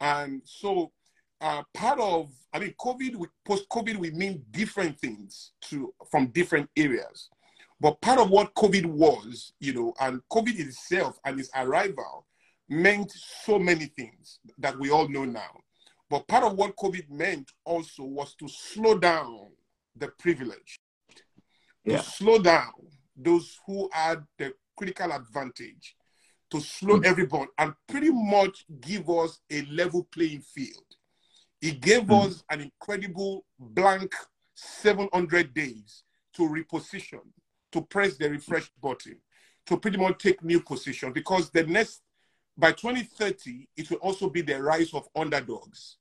And 0.00 0.40
so 0.44 0.92
uh, 1.40 1.64
part 1.74 1.98
of, 1.98 2.30
I 2.52 2.60
mean, 2.60 2.74
COVID, 2.80 3.16
post-COVID, 3.44 3.96
we 3.96 4.12
mean 4.12 4.44
different 4.52 5.00
things 5.00 5.50
to 5.62 5.92
from 6.08 6.28
different 6.28 6.70
areas. 6.76 7.28
But 7.80 8.00
part 8.00 8.20
of 8.20 8.30
what 8.30 8.54
COVID 8.54 8.86
was, 8.86 9.52
you 9.58 9.74
know, 9.74 9.92
and 9.98 10.20
COVID 10.30 10.60
itself 10.60 11.18
and 11.24 11.40
its 11.40 11.50
arrival 11.56 12.24
meant 12.68 13.10
so 13.44 13.58
many 13.58 13.86
things 13.86 14.38
that 14.58 14.78
we 14.78 14.90
all 14.90 15.08
know 15.08 15.24
now. 15.24 15.58
But 16.08 16.28
part 16.28 16.44
of 16.44 16.54
what 16.54 16.76
COVID 16.76 17.10
meant 17.10 17.50
also 17.64 18.04
was 18.04 18.36
to 18.36 18.46
slow 18.46 18.96
down 18.96 19.48
the 19.96 20.06
privilege 20.20 20.78
yeah. 21.92 22.00
slow 22.00 22.38
down 22.38 22.72
those 23.16 23.58
who 23.66 23.88
had 23.92 24.24
the 24.38 24.52
critical 24.76 25.12
advantage, 25.12 25.94
to 26.50 26.60
slow 26.60 26.98
mm. 26.98 27.06
everyone 27.06 27.46
and 27.58 27.72
pretty 27.88 28.10
much 28.10 28.64
give 28.80 29.08
us 29.08 29.40
a 29.50 29.62
level 29.66 30.06
playing 30.12 30.40
field. 30.40 30.84
It 31.62 31.80
gave 31.80 32.02
mm. 32.02 32.26
us 32.26 32.42
an 32.50 32.60
incredible 32.60 33.44
blank 33.58 34.12
700 34.54 35.54
days 35.54 36.02
to 36.34 36.42
reposition, 36.42 37.20
to 37.72 37.82
press 37.82 38.16
the 38.16 38.30
refresh 38.30 38.70
button, 38.82 39.16
to 39.66 39.78
pretty 39.78 39.96
much 39.96 40.18
take 40.18 40.42
new 40.42 40.60
position 40.60 41.12
because 41.12 41.50
the 41.50 41.64
next, 41.64 42.02
by 42.56 42.72
2030, 42.72 43.68
it 43.76 43.90
will 43.90 43.98
also 43.98 44.28
be 44.28 44.42
the 44.42 44.60
rise 44.60 44.92
of 44.92 45.08
underdogs. 45.14 45.96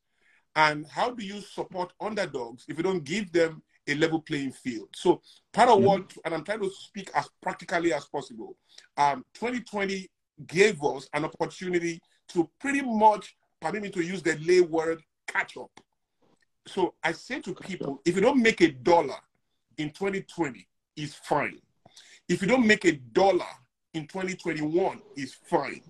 And 0.56 0.86
how 0.88 1.12
do 1.12 1.23
you 1.23 1.41
support 1.41 1.93
underdogs 2.02 2.65
if 2.67 2.78
you 2.78 2.84
don't 2.84 3.04
give 3.04 3.32
them 3.32 3.62
a 3.89 3.95
level 3.95 4.21
playing 4.21 4.52
field. 4.52 4.89
So 4.95 5.21
part 5.52 5.69
of 5.69 5.78
mm-hmm. 5.78 5.86
what, 5.86 6.13
and 6.25 6.34
I'm 6.34 6.43
trying 6.43 6.62
to 6.62 6.69
speak 6.69 7.12
as 7.15 7.30
practically 7.41 7.93
as 7.93 8.06
possible, 8.06 8.58
um, 8.97 9.25
2020 9.34 10.10
gave 10.47 10.84
us 10.84 11.10
an 11.13 11.25
opportunity 11.25 11.99
to 12.30 12.49
pretty 12.60 12.82
much, 12.82 13.36
permit 13.60 13.82
me 13.84 13.89
to 13.89 14.02
use 14.02 14.21
the 14.21 14.38
lay 14.38 14.62
word, 14.62 15.02
catch 15.28 15.58
up. 15.58 15.71
So 16.67 16.93
I 17.04 17.13
say 17.13 17.41
to 17.41 17.54
people, 17.54 18.02
if 18.06 18.15
you 18.15 18.21
don't 18.21 18.41
make 18.41 18.62
a 18.62 18.71
dollar 18.71 19.17
in 19.78 19.89
2020, 19.89 20.67
it's 20.95 21.15
fine. 21.15 21.60
If 22.28 22.41
you 22.41 22.47
don't 22.47 22.67
make 22.67 22.86
a 22.86 22.91
dollar 22.91 23.45
in 23.93 24.06
2021, 24.06 25.02
it's 25.15 25.34
fine. 25.34 25.82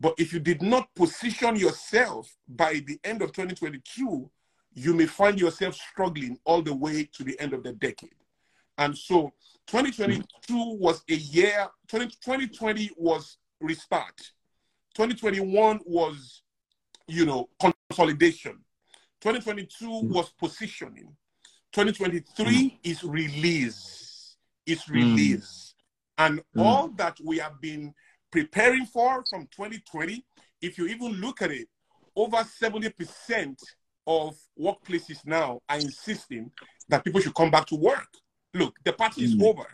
But 0.00 0.14
if 0.18 0.32
you 0.32 0.40
did 0.40 0.62
not 0.62 0.92
position 0.94 1.56
yourself 1.56 2.36
by 2.48 2.82
the 2.86 2.98
end 3.04 3.22
of 3.22 3.32
2022 3.32 4.30
you 4.74 4.94
may 4.94 5.06
find 5.06 5.40
yourself 5.40 5.74
struggling 5.74 6.38
all 6.44 6.62
the 6.62 6.74
way 6.74 7.08
to 7.12 7.24
the 7.24 7.38
end 7.40 7.52
of 7.52 7.62
the 7.62 7.72
decade. 7.72 8.14
And 8.76 8.96
so 8.96 9.32
2022 9.66 10.24
was 10.78 11.02
a 11.10 11.14
year, 11.14 11.66
2020 11.88 12.90
was 12.96 13.38
restart. 13.60 14.16
2021 14.94 15.80
was, 15.84 16.42
you 17.06 17.26
know, 17.26 17.48
consolidation. 17.60 18.58
2022 19.20 19.84
mm. 19.84 20.08
was 20.08 20.30
positioning. 20.38 21.14
2023 21.72 22.46
mm. 22.46 22.78
is 22.84 23.02
release. 23.04 24.36
Is 24.66 24.82
mm. 24.84 24.94
release. 24.94 25.74
Mm. 26.18 26.24
And 26.26 26.42
all 26.56 26.88
that 26.96 27.18
we 27.24 27.38
have 27.38 27.60
been 27.60 27.94
preparing 28.30 28.86
for 28.86 29.24
from 29.28 29.48
2020, 29.54 30.24
if 30.60 30.78
you 30.78 30.86
even 30.86 31.12
look 31.20 31.42
at 31.42 31.50
it, 31.50 31.68
over 32.16 32.38
70% 32.38 33.56
of 34.08 34.34
workplaces 34.58 35.24
now 35.26 35.60
are 35.68 35.76
insisting 35.76 36.50
that 36.88 37.04
people 37.04 37.20
should 37.20 37.34
come 37.34 37.50
back 37.50 37.66
to 37.66 37.76
work. 37.76 38.08
Look, 38.54 38.74
the 38.84 38.94
party 38.94 39.22
is 39.22 39.36
mm. 39.36 39.44
over, 39.44 39.66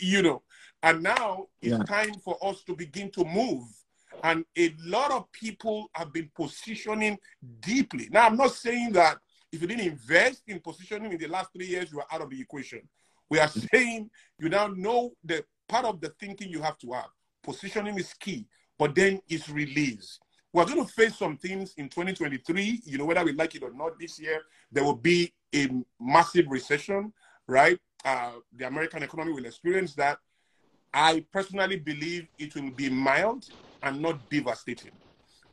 you 0.00 0.20
know, 0.20 0.42
and 0.82 1.00
now 1.02 1.46
it's 1.62 1.78
yeah. 1.78 1.84
time 1.84 2.14
for 2.24 2.36
us 2.42 2.64
to 2.64 2.74
begin 2.74 3.10
to 3.12 3.24
move. 3.24 3.64
And 4.24 4.44
a 4.56 4.74
lot 4.84 5.12
of 5.12 5.30
people 5.30 5.88
have 5.94 6.12
been 6.12 6.28
positioning 6.34 7.18
deeply. 7.60 8.08
Now, 8.10 8.26
I'm 8.26 8.36
not 8.36 8.50
saying 8.50 8.92
that 8.92 9.18
if 9.52 9.62
you 9.62 9.68
didn't 9.68 9.86
invest 9.86 10.42
in 10.48 10.58
positioning 10.58 11.12
in 11.12 11.18
the 11.18 11.28
last 11.28 11.50
three 11.52 11.68
years, 11.68 11.92
you 11.92 12.00
are 12.00 12.06
out 12.10 12.22
of 12.22 12.30
the 12.30 12.40
equation. 12.40 12.80
We 13.30 13.38
are 13.38 13.48
saying 13.48 14.10
you 14.40 14.48
now 14.48 14.66
know 14.68 15.12
the 15.24 15.44
part 15.68 15.84
of 15.84 16.00
the 16.00 16.12
thinking 16.18 16.48
you 16.48 16.62
have 16.62 16.78
to 16.78 16.92
have. 16.94 17.10
Positioning 17.44 17.96
is 17.96 18.12
key, 18.14 18.46
but 18.76 18.94
then 18.94 19.20
it's 19.28 19.48
release. 19.48 20.18
We're 20.52 20.64
going 20.64 20.84
to 20.84 20.92
face 20.92 21.16
some 21.16 21.36
things 21.36 21.74
in 21.76 21.88
2023, 21.88 22.82
you 22.84 22.98
know, 22.98 23.04
whether 23.04 23.24
we 23.24 23.32
like 23.32 23.54
it 23.54 23.62
or 23.62 23.72
not 23.72 23.98
this 23.98 24.18
year, 24.18 24.40
there 24.72 24.82
will 24.82 24.96
be 24.96 25.32
a 25.54 25.68
massive 26.00 26.46
recession, 26.48 27.12
right? 27.46 27.78
Uh, 28.04 28.32
the 28.56 28.66
American 28.66 29.02
economy 29.02 29.32
will 29.32 29.44
experience 29.44 29.94
that. 29.94 30.18
I 30.94 31.24
personally 31.32 31.76
believe 31.76 32.28
it 32.38 32.54
will 32.54 32.70
be 32.70 32.88
mild 32.88 33.44
and 33.82 34.00
not 34.00 34.28
devastating. 34.30 34.92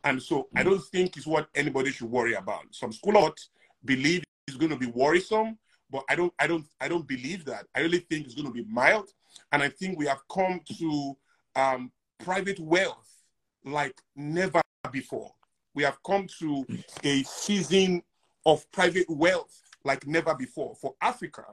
And 0.03 0.21
so 0.21 0.47
I 0.55 0.63
don't 0.63 0.83
think 0.91 1.17
it's 1.17 1.27
what 1.27 1.49
anybody 1.55 1.91
should 1.91 2.09
worry 2.09 2.35
about. 2.35 2.63
Some 2.71 2.93
school 2.93 3.33
believe 3.83 4.23
it's 4.47 4.55
going 4.55 4.71
to 4.71 4.77
be 4.77 4.85
worrisome, 4.85 5.57
but 5.91 6.03
I 6.09 6.15
don't 6.15 6.33
I 6.39 6.47
don't 6.47 6.65
I 6.79 6.87
don't 6.87 7.07
believe 7.07 7.43
that. 7.45 7.65
I 7.75 7.81
really 7.81 7.99
think 7.99 8.25
it's 8.25 8.35
going 8.35 8.47
to 8.47 8.53
be 8.53 8.65
mild. 8.69 9.09
And 9.51 9.63
I 9.63 9.69
think 9.69 9.97
we 9.97 10.05
have 10.05 10.21
come 10.31 10.61
to 10.77 11.17
um, 11.55 11.91
private 12.19 12.59
wealth 12.59 13.09
like 13.65 13.99
never 14.15 14.61
before. 14.95 15.31
We 15.75 15.83
have 15.83 15.97
come 16.03 16.25
to 16.39 16.65
a 17.03 17.21
season 17.23 18.01
of 18.45 18.69
private 18.71 19.09
wealth 19.09 19.61
like 19.83 20.07
never 20.07 20.33
before. 20.33 20.73
For 20.81 20.95
Africa, 21.01 21.43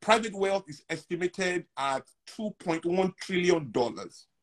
private 0.00 0.34
wealth 0.34 0.64
is 0.68 0.82
estimated 0.90 1.64
at 1.78 2.02
$2.1 2.38 3.16
trillion, 3.18 3.72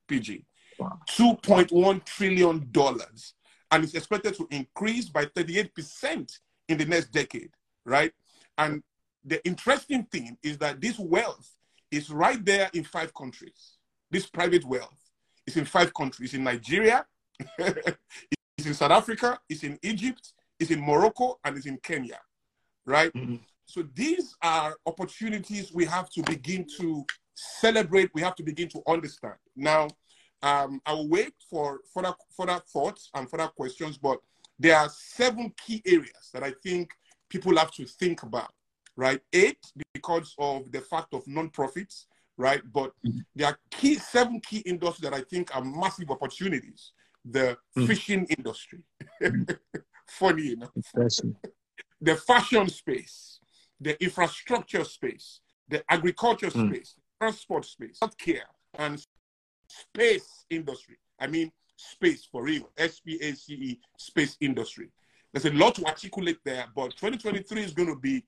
PG. 0.07 0.45
Wow. 0.79 0.99
$2.1 1.09 2.05
trillion. 2.05 2.71
And 3.71 3.83
it's 3.83 3.93
expected 3.93 4.35
to 4.35 4.47
increase 4.51 5.09
by 5.09 5.25
38% 5.25 6.39
in 6.69 6.77
the 6.77 6.85
next 6.85 7.11
decade, 7.11 7.51
right? 7.85 8.13
And 8.57 8.81
the 9.25 9.45
interesting 9.45 10.05
thing 10.05 10.37
is 10.41 10.57
that 10.59 10.79
this 10.79 10.97
wealth 10.97 11.51
is 11.91 12.09
right 12.09 12.43
there 12.45 12.69
in 12.73 12.83
five 12.85 13.13
countries. 13.13 13.77
This 14.09 14.25
private 14.27 14.65
wealth 14.65 15.11
is 15.45 15.57
in 15.57 15.65
five 15.65 15.93
countries 15.93 16.33
in 16.33 16.43
Nigeria, 16.43 17.05
it's 17.57 18.67
in 18.67 18.73
South 18.73 18.91
Africa, 18.91 19.39
it's 19.49 19.63
in 19.63 19.77
Egypt, 19.81 20.33
it's 20.59 20.71
in 20.71 20.81
Morocco, 20.81 21.39
and 21.43 21.57
it's 21.57 21.65
in 21.65 21.77
Kenya, 21.81 22.19
right? 22.85 23.13
Mm-hmm. 23.13 23.35
So 23.65 23.83
these 23.93 24.35
are 24.41 24.75
opportunities 24.85 25.71
we 25.71 25.85
have 25.85 26.09
to 26.11 26.23
begin 26.23 26.65
to 26.79 27.05
celebrate, 27.35 28.09
we 28.13 28.21
have 28.21 28.35
to 28.35 28.43
begin 28.43 28.67
to 28.69 28.81
understand. 28.87 29.35
Now, 29.55 29.87
um, 30.41 30.81
I'll 30.85 31.07
wait 31.07 31.33
for 31.49 31.81
further, 31.93 32.13
further 32.35 32.61
thoughts 32.71 33.09
and 33.13 33.29
further 33.29 33.47
questions, 33.47 33.97
but 33.97 34.19
there 34.57 34.75
are 34.75 34.89
seven 34.89 35.53
key 35.65 35.81
areas 35.85 36.29
that 36.33 36.43
I 36.43 36.53
think 36.63 36.91
people 37.29 37.55
have 37.57 37.71
to 37.71 37.85
think 37.85 38.23
about, 38.23 38.51
right? 38.95 39.21
Eight, 39.33 39.59
because 39.93 40.33
of 40.37 40.71
the 40.71 40.81
fact 40.81 41.13
of 41.13 41.27
non-profits, 41.27 42.07
right? 42.37 42.61
But 42.73 42.91
mm-hmm. 43.05 43.19
there 43.35 43.47
are 43.47 43.59
key 43.69 43.95
seven 43.95 44.41
key 44.41 44.59
industries 44.59 45.09
that 45.09 45.13
I 45.13 45.21
think 45.21 45.55
are 45.55 45.63
massive 45.63 46.09
opportunities. 46.09 46.91
The 47.25 47.57
mm-hmm. 47.77 47.85
fishing 47.85 48.25
industry, 48.37 48.79
funny 50.07 50.53
enough, 50.53 50.71
the 52.01 52.15
fashion 52.15 52.69
space, 52.69 53.39
the 53.79 54.01
infrastructure 54.01 54.83
space, 54.83 55.41
the 55.67 55.83
agriculture 55.89 56.47
mm. 56.47 56.69
space, 56.69 56.95
transport 57.19 57.65
space, 57.65 57.99
healthcare, 58.01 58.47
and 58.77 59.03
space 59.67 60.45
industry. 60.49 60.97
I 61.19 61.27
mean, 61.27 61.51
space 61.75 62.27
for 62.31 62.43
real, 62.43 62.69
S 62.77 62.99
P 62.99 63.19
A 63.21 63.33
C 63.33 63.53
E, 63.53 63.79
space 63.97 64.37
industry. 64.39 64.89
There's 65.33 65.45
a 65.45 65.51
lot 65.51 65.75
to 65.75 65.85
articulate 65.85 66.39
there, 66.43 66.65
but 66.75 66.91
2023 66.95 67.63
is 67.63 67.73
going 67.73 67.89
to 67.89 67.95
be 67.95 68.23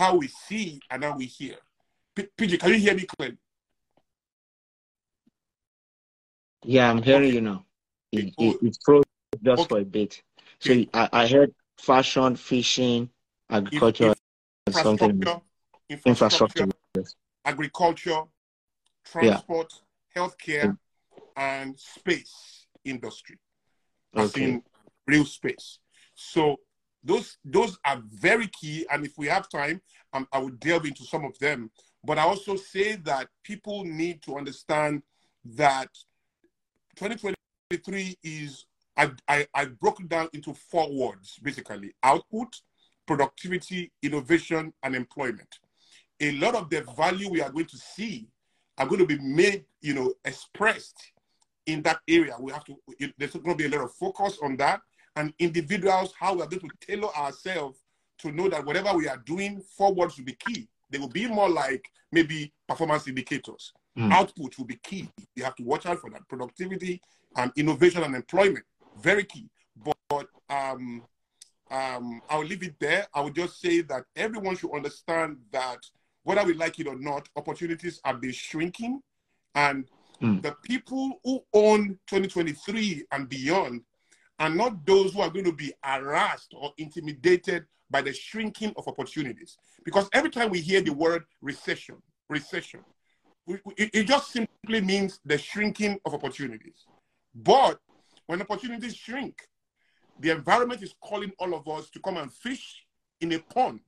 how 0.00 0.16
we 0.16 0.28
see 0.28 0.80
and 0.90 1.04
how 1.04 1.14
we 1.14 1.26
hear. 1.26 1.56
P- 2.14 2.28
PJ, 2.38 2.58
can 2.58 2.70
you 2.70 2.78
hear 2.78 2.94
me 2.94 3.04
clearly? 3.04 3.36
Yeah, 6.64 6.90
I'm 6.90 7.02
hearing 7.02 7.28
okay. 7.28 7.34
you 7.34 7.40
now. 7.42 7.66
It, 8.10 8.32
it, 8.38 8.56
it 8.62 8.78
froze 8.82 9.04
just 9.42 9.60
okay. 9.60 9.68
for 9.68 9.78
a 9.78 9.84
bit. 9.84 10.22
So. 10.58 10.72
I, 10.94 11.08
I 11.12 11.26
heard 11.26 11.54
fashion, 11.76 12.34
fishing, 12.36 13.10
agriculture, 13.50 14.14
infrastructure, 14.66 15.06
something. 15.06 15.42
Infrastructure, 15.90 16.62
infrastructure 16.64 17.16
agriculture, 17.44 18.22
transport, 19.04 19.72
yeah. 20.16 20.22
healthcare, 20.22 20.78
and 21.36 21.78
space 21.78 22.66
industry. 22.84 23.36
As 24.14 24.30
okay. 24.30 24.44
in 24.44 24.62
real 25.06 25.26
space. 25.26 25.78
So 26.14 26.56
those 27.02 27.38
those 27.44 27.78
are 27.84 28.02
very 28.12 28.48
key. 28.48 28.86
And 28.90 29.04
if 29.04 29.12
we 29.16 29.26
have 29.26 29.48
time, 29.48 29.80
um, 30.12 30.26
I 30.32 30.38
will 30.38 30.50
delve 30.50 30.86
into 30.86 31.04
some 31.04 31.24
of 31.24 31.38
them. 31.38 31.70
But 32.04 32.18
I 32.18 32.22
also 32.22 32.56
say 32.56 32.96
that 32.96 33.28
people 33.44 33.84
need 33.84 34.22
to 34.22 34.36
understand 34.36 35.02
that 35.56 35.88
2023 36.96 38.18
is 38.22 38.66
I, 38.96 39.10
I, 39.28 39.46
I 39.54 39.64
broke 39.66 40.00
it 40.00 40.08
down 40.08 40.28
into 40.32 40.52
four 40.52 40.92
words 40.92 41.38
basically 41.42 41.94
output, 42.02 42.60
productivity, 43.06 43.92
innovation, 44.02 44.72
and 44.82 44.94
employment. 44.94 45.58
A 46.20 46.32
lot 46.32 46.54
of 46.54 46.68
the 46.68 46.82
value 46.96 47.30
we 47.30 47.40
are 47.40 47.50
going 47.50 47.66
to 47.66 47.78
see 47.78 48.28
are 48.76 48.86
going 48.86 49.00
to 49.00 49.06
be 49.06 49.18
made, 49.18 49.64
you 49.80 49.94
know, 49.94 50.12
expressed 50.24 51.12
in 51.66 51.82
that 51.82 52.00
area. 52.08 52.36
We 52.38 52.52
have 52.52 52.64
to, 52.64 52.76
there's 53.16 53.32
going 53.32 53.56
to 53.56 53.68
be 53.68 53.74
a 53.74 53.78
lot 53.78 53.84
of 53.84 53.94
focus 53.94 54.38
on 54.42 54.56
that. 54.58 54.80
And 55.20 55.34
individuals, 55.38 56.14
how 56.18 56.32
we 56.32 56.40
are 56.40 56.46
going 56.46 56.62
to 56.62 56.86
tailor 56.86 57.14
ourselves 57.14 57.78
to 58.20 58.32
know 58.32 58.48
that 58.48 58.64
whatever 58.64 58.94
we 58.94 59.06
are 59.06 59.18
doing, 59.18 59.60
forwards 59.76 60.16
will 60.16 60.24
be 60.24 60.32
key. 60.46 60.66
They 60.88 60.96
will 60.96 61.10
be 61.10 61.26
more 61.26 61.50
like 61.50 61.84
maybe 62.10 62.54
performance 62.66 63.06
indicators. 63.06 63.74
Mm. 63.98 64.12
Output 64.12 64.56
will 64.56 64.64
be 64.64 64.78
key. 64.82 65.10
You 65.36 65.44
have 65.44 65.56
to 65.56 65.62
watch 65.62 65.84
out 65.84 66.00
for 66.00 66.08
that. 66.08 66.26
Productivity 66.26 67.02
and 67.36 67.52
innovation 67.56 68.02
and 68.02 68.14
employment, 68.14 68.64
very 69.02 69.24
key. 69.24 69.50
But, 69.76 69.98
but 70.08 70.26
um, 70.48 71.02
um, 71.70 72.22
I'll 72.30 72.42
leave 72.42 72.62
it 72.62 72.76
there. 72.80 73.06
I 73.12 73.20
would 73.20 73.34
just 73.34 73.60
say 73.60 73.82
that 73.82 74.04
everyone 74.16 74.56
should 74.56 74.74
understand 74.74 75.36
that 75.52 75.80
whether 76.22 76.44
we 76.44 76.54
like 76.54 76.78
it 76.78 76.86
or 76.86 76.98
not, 76.98 77.28
opportunities 77.36 78.00
have 78.06 78.22
been 78.22 78.32
shrinking. 78.32 79.02
And 79.54 79.84
mm. 80.22 80.40
the 80.40 80.56
people 80.64 81.20
who 81.24 81.44
own 81.52 81.98
2023 82.08 83.04
and 83.12 83.28
beyond 83.28 83.82
are 84.40 84.48
not 84.48 84.84
those 84.86 85.12
who 85.12 85.20
are 85.20 85.30
going 85.30 85.44
to 85.44 85.52
be 85.52 85.72
harassed 85.84 86.54
or 86.56 86.72
intimidated 86.78 87.66
by 87.90 88.00
the 88.00 88.12
shrinking 88.12 88.72
of 88.76 88.88
opportunities. 88.88 89.58
Because 89.84 90.08
every 90.12 90.30
time 90.30 90.50
we 90.50 90.60
hear 90.60 90.80
the 90.80 90.92
word 90.92 91.24
recession, 91.42 91.96
recession, 92.28 92.80
it 93.76 94.06
just 94.06 94.32
simply 94.32 94.80
means 94.80 95.20
the 95.24 95.36
shrinking 95.36 96.00
of 96.04 96.14
opportunities. 96.14 96.86
But 97.34 97.78
when 98.26 98.40
opportunities 98.40 98.96
shrink, 98.96 99.46
the 100.18 100.30
environment 100.30 100.82
is 100.82 100.94
calling 101.02 101.32
all 101.38 101.54
of 101.54 101.68
us 101.68 101.90
to 101.90 102.00
come 102.00 102.16
and 102.16 102.32
fish 102.32 102.86
in 103.20 103.32
a 103.32 103.38
pond, 103.38 103.80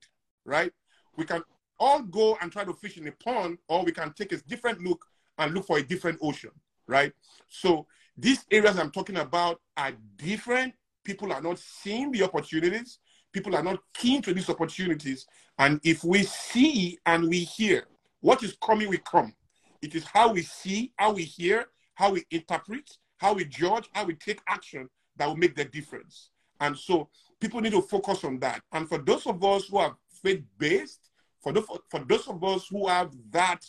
right? 0.45 0.71
We 1.17 1.25
can 1.25 1.43
all 1.79 2.03
go 2.03 2.37
and 2.41 2.51
try 2.51 2.63
to 2.63 2.73
fish 2.73 2.97
in 2.97 3.07
a 3.07 3.11
pond, 3.11 3.57
or 3.67 3.83
we 3.83 3.91
can 3.91 4.13
take 4.13 4.31
a 4.31 4.37
different 4.37 4.81
look 4.81 5.03
and 5.37 5.53
look 5.53 5.65
for 5.65 5.77
a 5.79 5.83
different 5.83 6.19
ocean, 6.21 6.51
right? 6.87 7.11
So 7.47 7.87
these 8.17 8.45
areas 8.51 8.77
I'm 8.77 8.91
talking 8.91 9.17
about 9.17 9.59
are 9.75 9.93
different. 10.17 10.73
People 11.03 11.33
are 11.33 11.41
not 11.41 11.59
seeing 11.59 12.11
the 12.11 12.23
opportunities. 12.23 12.99
People 13.31 13.55
are 13.55 13.63
not 13.63 13.79
keen 13.93 14.21
to 14.21 14.33
these 14.33 14.49
opportunities. 14.49 15.25
And 15.57 15.79
if 15.83 16.03
we 16.03 16.23
see 16.23 16.99
and 17.05 17.27
we 17.27 17.39
hear 17.39 17.87
what 18.21 18.43
is 18.43 18.55
coming, 18.63 18.89
we 18.89 18.99
come. 18.99 19.33
It 19.81 19.95
is 19.95 20.05
how 20.05 20.33
we 20.33 20.43
see, 20.43 20.93
how 20.97 21.13
we 21.13 21.23
hear, 21.23 21.65
how 21.95 22.11
we 22.11 22.23
interpret, 22.29 22.89
how 23.17 23.33
we 23.33 23.45
judge, 23.45 23.89
how 23.93 24.05
we 24.05 24.15
take 24.15 24.39
action 24.47 24.87
that 25.17 25.27
will 25.27 25.35
make 25.35 25.55
the 25.55 25.65
difference. 25.65 26.29
And 26.59 26.77
so 26.77 27.09
people 27.39 27.61
need 27.61 27.73
to 27.73 27.81
focus 27.81 28.23
on 28.23 28.39
that. 28.39 28.61
And 28.71 28.87
for 28.87 28.99
those 28.99 29.25
of 29.25 29.43
us 29.43 29.65
who 29.67 29.77
are 29.77 29.95
faith 30.21 30.43
based, 30.57 31.09
for, 31.41 31.53
for, 31.53 31.79
for 31.89 31.99
those 32.07 32.27
of 32.27 32.43
us 32.43 32.67
who 32.69 32.87
have 32.87 33.11
that 33.31 33.59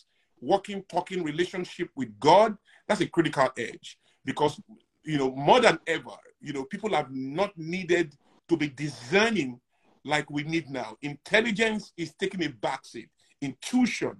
walking, 0.41 0.85
talking 0.89 1.25
relationship 1.25 1.89
with 1.97 2.19
God, 2.21 2.57
that's 2.87 3.01
a 3.01 3.07
critical 3.07 3.49
edge 3.57 3.99
because, 4.25 4.61
you 5.05 5.19
know, 5.19 5.31
more 5.35 5.61
than 5.61 5.79
ever, 5.87 6.17
you 6.41 6.53
know, 6.53 6.65
people 6.65 6.95
have 6.95 7.11
not 7.11 7.57
needed 7.57 8.15
to 8.49 8.57
be 8.57 8.69
discerning 8.69 9.61
like 10.05 10.31
we 10.31 10.43
need 10.43 10.69
now. 10.69 10.97
Intelligence 11.03 11.93
is 11.97 12.15
taking 12.15 12.45
a 12.45 12.49
backseat. 12.49 13.09
Intuition, 13.41 14.17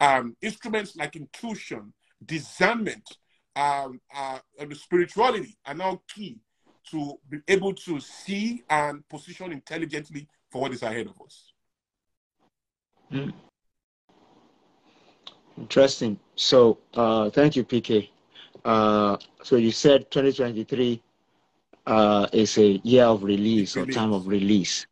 um, 0.00 0.36
instruments 0.42 0.96
like 0.96 1.16
intuition, 1.16 1.92
discernment, 2.24 3.04
um, 3.54 4.00
uh, 4.14 4.38
and 4.58 4.76
spirituality 4.76 5.56
are 5.66 5.74
now 5.74 6.00
key 6.12 6.38
to 6.90 7.14
be 7.28 7.38
able 7.48 7.74
to 7.74 8.00
see 8.00 8.62
and 8.68 9.06
position 9.08 9.52
intelligently 9.52 10.26
for 10.50 10.62
what 10.62 10.72
is 10.72 10.82
ahead 10.82 11.06
of 11.06 11.20
us. 11.24 11.52
Mm. 13.12 13.32
Interesting. 15.58 16.18
So, 16.34 16.78
uh, 16.94 17.30
thank 17.30 17.56
you, 17.56 17.64
PK. 17.64 18.08
Uh, 18.64 19.16
so 19.42 19.56
you 19.56 19.70
said 19.70 20.10
2023 20.10 21.02
uh, 21.86 22.26
is 22.32 22.58
a 22.58 22.80
year 22.84 23.04
of 23.04 23.22
release, 23.22 23.76
release, 23.76 23.76
or 23.76 23.92
time 23.92 24.12
of 24.12 24.26
release. 24.26 24.86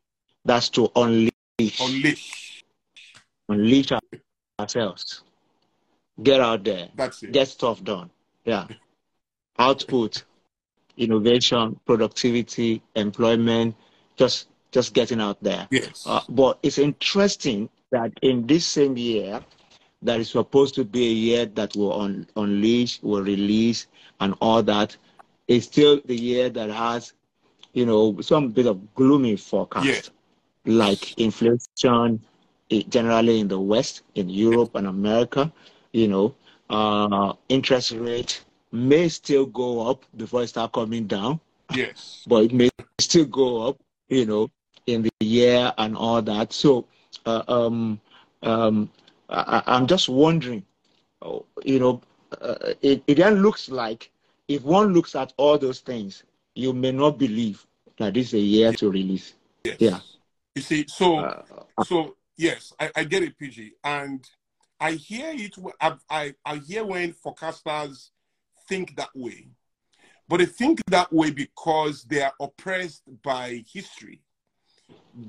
That's 0.45 0.69
to 0.71 0.91
unleash, 0.97 1.81
unleash, 1.81 2.65
unleash 3.49 3.93
ourselves. 4.59 5.23
Get 6.23 6.41
out 6.41 6.65
there. 6.65 6.89
That's 6.95 7.23
it. 7.23 7.33
Get 7.33 7.49
stuff 7.49 7.83
done. 7.83 8.11
Yeah. 8.45 8.67
Output, 9.59 10.25
innovation, 10.97 11.79
productivity, 11.87 12.83
employment. 12.95 13.77
Just 14.17 14.49
just 14.73 14.95
getting 14.95 15.21
out 15.21 15.43
there. 15.43 15.69
Yes. 15.71 16.05
Uh, 16.07 16.21
but 16.29 16.59
it's 16.63 16.79
interesting 16.79 17.69
that 17.91 18.13
in 18.23 18.47
this 18.47 18.67
same 18.67 18.97
year, 18.97 19.45
that 20.03 20.21
is 20.21 20.31
supposed 20.31 20.75
to 20.77 20.85
be 20.85 21.07
a 21.07 21.13
year 21.13 21.47
that 21.47 21.77
will 21.77 22.01
un- 22.01 22.27
unleash, 22.37 23.03
will 23.03 23.23
release, 23.23 23.87
and 24.21 24.35
all 24.41 24.63
that, 24.63 24.97
is 25.49 25.65
still 25.65 26.01
the 26.05 26.17
year 26.17 26.49
that 26.49 26.71
has, 26.71 27.13
you 27.73 27.85
know, 27.85 28.21
some 28.21 28.49
bit 28.49 28.67
of 28.67 28.95
gloomy 28.95 29.37
forecast, 29.37 30.11
yeah. 30.65 30.73
like 30.73 31.19
inflation, 31.19 32.21
eh, 32.71 32.83
generally 32.89 33.41
in 33.41 33.49
the 33.49 33.59
West, 33.59 34.03
in 34.15 34.29
Europe 34.29 34.75
and 34.75 34.87
America, 34.87 35.53
you 35.93 36.09
know, 36.09 36.35
uh, 36.71 37.33
interest 37.49 37.93
rate 37.93 38.45
may 38.73 39.09
still 39.09 39.47
go 39.47 39.89
up 39.91 40.05
before 40.17 40.43
it 40.43 40.49
start 40.49 40.73
coming 40.73 41.07
down. 41.07 41.41
Yes. 41.75 42.25
But 42.27 42.45
it 42.45 42.53
may 42.53 42.71
still 42.99 43.25
go 43.25 43.69
up, 43.69 43.79
you 44.09 44.25
know, 44.27 44.51
in 44.87 45.03
the 45.03 45.11
year 45.21 45.73
and 45.79 45.97
all 45.97 46.23
that. 46.23 46.53
So 46.53 46.87
uh, 47.27 47.43
um, 47.49 48.01
um, 48.43 48.91
I, 49.31 49.62
am 49.77 49.87
just 49.87 50.09
wondering, 50.09 50.64
you 51.64 51.79
know, 51.79 52.01
uh, 52.40 52.75
it, 52.83 53.03
it 53.07 53.16
then 53.16 53.43
looks 53.43 53.69
like 53.69 54.11
if 54.49 54.62
one 54.62 54.93
looks 54.93 55.14
at 55.14 55.33
all 55.37 55.59
those 55.59 55.81
things, 55.81 56.25
you 56.55 56.73
may 56.73 56.93
not 56.93 57.19
believe 57.19 57.64
that 57.99 58.14
this 58.14 58.29
is 58.29 58.35
a 58.35 58.38
year 58.38 58.73
to 58.73 58.90
release. 58.90 59.35
Yes. 59.64 59.77
Yeah. 59.79 59.99
You 60.57 60.62
see, 60.62 60.85
so 60.88 61.19
uh, 61.19 61.43
so 61.85 62.16
yes, 62.37 62.73
I, 62.81 62.90
I, 62.97 63.05
get 63.05 63.23
it, 63.23 63.38
PG, 63.38 63.75
and 63.85 64.29
I 64.81 64.93
hear 64.93 65.31
it. 65.33 65.55
I, 65.81 65.95
I 66.11 66.35
I 66.45 66.57
hear 66.57 66.85
when 66.85 67.12
forecasters 67.12 68.11
think 68.69 68.97
that 68.97 69.11
way, 69.14 69.47
but 70.29 70.38
they 70.38 70.47
think 70.47 70.85
that 70.87 71.12
way 71.12 71.31
because 71.31 72.03
they 72.03 72.23
are 72.23 72.33
oppressed 72.40 73.03
by 73.23 73.62
history. 73.73 74.23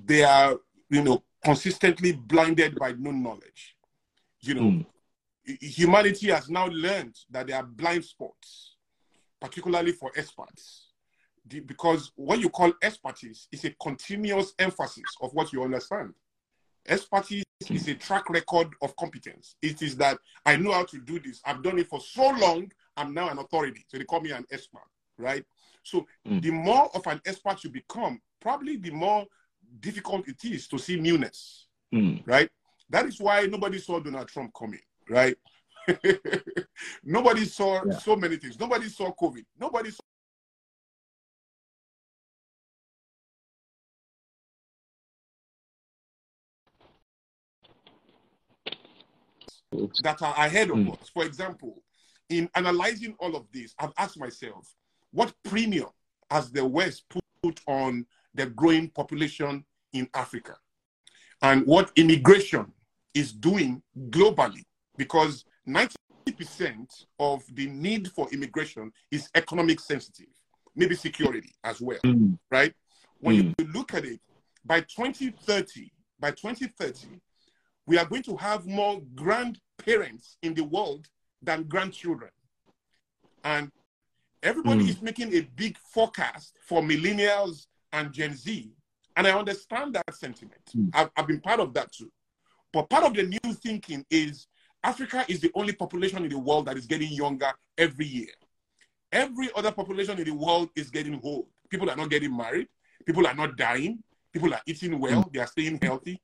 They 0.06 0.24
are, 0.24 0.58
you 0.90 1.04
know, 1.04 1.24
consistently 1.44 2.14
blinded 2.14 2.80
by 2.80 2.94
no 2.94 3.12
knowledge. 3.12 3.76
You 4.42 4.54
know, 4.56 4.62
mm. 4.62 4.86
humanity 5.62 6.30
has 6.32 6.50
now 6.50 6.68
learned 6.68 7.16
that 7.30 7.48
there 7.48 7.58
are 7.58 7.64
blind 7.64 8.06
spots, 8.06 8.76
particularly 9.40 9.92
for 9.92 10.12
experts. 10.16 10.92
the, 11.48 11.60
because 11.60 12.12
what 12.16 12.40
you 12.40 12.50
call 12.50 12.72
expertise 12.82 13.48
is 13.52 13.66
a 13.66 13.72
continuous 13.82 14.54
emphasis 14.60 15.04
of 15.22 15.34
what 15.34 15.52
you 15.54 15.64
understand. 15.64 16.14
Expertise 16.88 17.44
is 17.70 17.88
a 17.88 17.96
track 17.96 18.30
record 18.30 18.70
of 18.82 18.96
competence. 18.96 19.56
It 19.62 19.82
is 19.82 19.96
that 19.98 20.18
I 20.46 20.56
know 20.56 20.72
how 20.72 20.86
to 20.86 21.00
do 21.00 21.20
this. 21.20 21.42
I've 21.46 21.62
done 21.62 21.78
it 21.80 21.88
for 21.88 22.00
so 22.00 22.30
long. 22.32 22.72
I'm 22.98 23.14
now 23.14 23.30
an 23.30 23.38
authority. 23.38 23.86
So 23.88 23.98
they 23.98 24.04
call 24.04 24.22
me 24.22 24.32
an 24.32 24.46
expert, 24.52 24.82
right? 25.18 25.44
So 25.84 26.08
mm. 26.28 26.42
the 26.42 26.52
more 26.52 26.90
of 26.96 27.06
an 27.08 27.22
expert 27.26 27.64
you 27.64 27.70
become, 27.70 28.20
probably 28.40 28.78
the 28.78 28.92
more 28.92 29.26
difficult 29.80 30.28
it 30.28 30.44
is 30.44 30.68
to 30.70 30.80
see 30.80 31.00
newness, 31.00 31.68
mm. 31.94 32.22
right? 32.26 32.50
That 32.92 33.06
is 33.06 33.22
why 33.22 33.46
nobody 33.46 33.80
saw 33.80 34.02
Donald 34.02 34.28
Trump 34.28 34.52
coming, 34.54 34.82
right? 35.10 35.38
nobody 37.04 37.46
saw 37.46 37.82
yeah. 37.86 37.98
so 37.98 38.18
many 38.18 38.36
things. 38.36 38.60
Nobody 38.60 38.90
saw 38.90 39.14
COVID. 39.14 39.46
Nobody 39.58 39.92
saw 39.92 40.02
that 50.04 50.22
are 50.22 50.36
ahead 50.36 50.70
of 50.70 50.76
mm. 50.76 50.92
us. 50.92 51.10
For 51.14 51.24
example, 51.24 51.82
in 52.30 52.50
analyzing 52.56 53.16
all 53.20 53.38
of 53.38 53.46
this, 53.54 53.74
I've 53.80 53.94
asked 53.98 54.20
myself, 54.20 54.68
what 55.12 55.34
premium 55.46 55.88
has 56.30 56.52
the 56.52 56.66
West 56.66 57.06
put 57.42 57.62
on 57.68 58.06
the 58.34 58.48
growing 58.48 58.90
population 58.90 59.64
in 59.94 60.10
Africa? 60.14 60.58
And 61.42 61.66
what 61.66 61.90
immigration 61.96 62.74
is 63.13 63.34
doing 63.34 63.82
globally? 64.10 64.63
Because 64.97 65.45
90% 65.67 65.95
of 67.19 67.43
the 67.54 67.67
need 67.67 68.10
for 68.12 68.30
immigration 68.32 68.91
is 69.12 69.30
economic 69.36 69.80
sensitive, 69.80 70.34
maybe 70.76 70.95
security 70.95 71.54
as 71.63 71.82
well, 71.82 72.00
mm. 72.06 72.38
right? 72.50 72.74
When 73.19 73.36
mm. 73.36 73.54
you 73.58 73.67
look 73.74 73.93
at 73.93 74.06
it, 74.06 74.19
by 74.65 74.82
2030, 74.82 75.91
by 76.19 76.32
2030, 76.32 77.08
we 77.88 77.97
are 77.97 78.06
going 78.06 78.24
to 78.24 78.36
have 78.38 78.67
more 78.67 79.02
grandparents 79.15 80.38
in 80.43 80.54
the 80.54 80.63
world 80.63 81.08
than 81.41 81.63
grandchildren. 81.63 82.30
And 83.43 83.71
everybody 84.43 84.86
mm. 84.86 84.89
is 84.89 85.02
making 85.02 85.34
a 85.34 85.41
big 85.56 85.78
forecast 85.78 86.58
for 86.62 86.82
millennials 86.82 87.65
and 87.91 88.12
Gen 88.12 88.36
Z. 88.36 88.71
And 89.15 89.28
I 89.28 89.38
understand 89.38 89.95
that 89.95 90.15
sentiment. 90.15 90.62
Mm. 90.76 90.91
I've, 90.93 91.10
I've 91.17 91.28
been 91.28 91.41
part 91.41 91.60
of 91.60 91.74
that 91.74 91.91
too. 91.91 92.12
But 92.74 92.90
part 92.90 93.04
of 93.04 93.14
the 93.14 93.24
new 93.24 93.54
thinking 93.54 94.06
is 94.10 94.48
Africa 94.84 95.26
is 95.28 95.40
the 95.40 95.52
only 95.56 95.74
population 95.74 96.24
in 96.24 96.30
the 96.30 96.40
world 96.40 96.66
that 96.66 96.78
is 96.78 96.86
getting 96.86 97.12
younger 97.12 97.52
every 97.78 98.06
year. 98.06 98.34
Every 99.12 99.50
other 99.56 99.72
population 99.72 100.18
in 100.18 100.26
the 100.26 100.34
world 100.34 100.70
is 100.76 100.90
getting 100.90 101.20
old. 101.24 101.48
People 101.70 101.90
are 101.90 101.96
not 101.96 102.10
getting 102.10 102.36
married. 102.36 102.68
People 103.06 103.28
are 103.28 103.34
not 103.34 103.58
dying. 103.58 104.00
People 104.32 104.54
are 104.54 104.62
eating 104.66 105.00
well. 105.00 105.30
They 105.34 105.40
are 105.40 105.48
staying 105.48 105.80
healthy. 105.82 106.22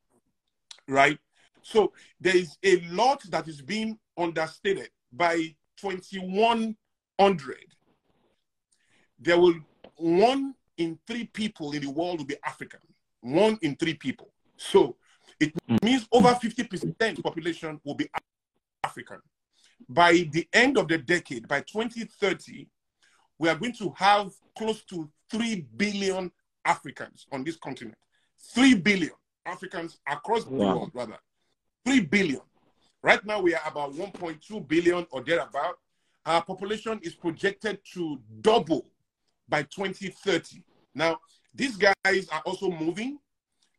Right? 0.87 1.19
So 1.61 1.91
there 2.21 2.35
is 2.35 2.57
a 2.63 2.79
lot 2.87 3.21
that 3.29 3.47
is 3.47 3.61
being 3.61 3.99
understated. 4.17 4.89
By 5.11 5.55
2100, 5.81 7.57
there 9.19 9.39
will 9.39 9.55
one 9.97 10.53
in 10.77 10.97
three 11.07 11.25
people 11.25 11.71
in 11.73 11.81
the 11.81 11.91
world 11.91 12.19
will 12.19 12.25
be 12.25 12.37
African. 12.45 12.79
One 13.21 13.57
in 13.61 13.75
three 13.75 13.95
people. 13.95 14.31
So 14.55 14.95
it 15.39 15.53
mm. 15.69 15.83
means 15.83 16.07
over 16.11 16.29
50% 16.29 17.23
population 17.23 17.79
will 17.83 17.95
be 17.95 18.09
African. 18.83 19.19
By 19.87 20.27
the 20.31 20.47
end 20.53 20.77
of 20.77 20.87
the 20.87 20.97
decade, 20.97 21.47
by 21.47 21.61
2030, 21.61 22.67
we 23.39 23.49
are 23.49 23.55
going 23.55 23.73
to 23.73 23.93
have 23.95 24.31
close 24.57 24.83
to 24.85 25.09
3 25.31 25.67
billion 25.75 26.31
Africans 26.65 27.27
on 27.31 27.43
this 27.43 27.55
continent. 27.57 27.97
3 28.53 28.75
billion 28.75 29.11
Africans 29.45 29.99
across 30.07 30.45
the 30.45 30.51
wow. 30.51 30.77
world, 30.77 30.91
rather. 30.93 31.17
3 31.85 32.01
billion. 32.01 32.41
Right 33.03 33.23
now, 33.25 33.39
we 33.39 33.53
are 33.53 33.61
about 33.65 33.93
1.2 33.93 34.67
billion 34.67 35.05
or 35.11 35.23
thereabout. 35.23 35.77
Our 36.25 36.43
population 36.43 36.99
is 37.03 37.13
projected 37.13 37.79
to 37.93 38.19
double 38.41 38.85
by 39.47 39.63
2030. 39.63 40.63
Now, 40.93 41.19
these 41.53 41.77
guys 41.77 42.27
are 42.31 42.41
also 42.45 42.69
moving. 42.69 43.19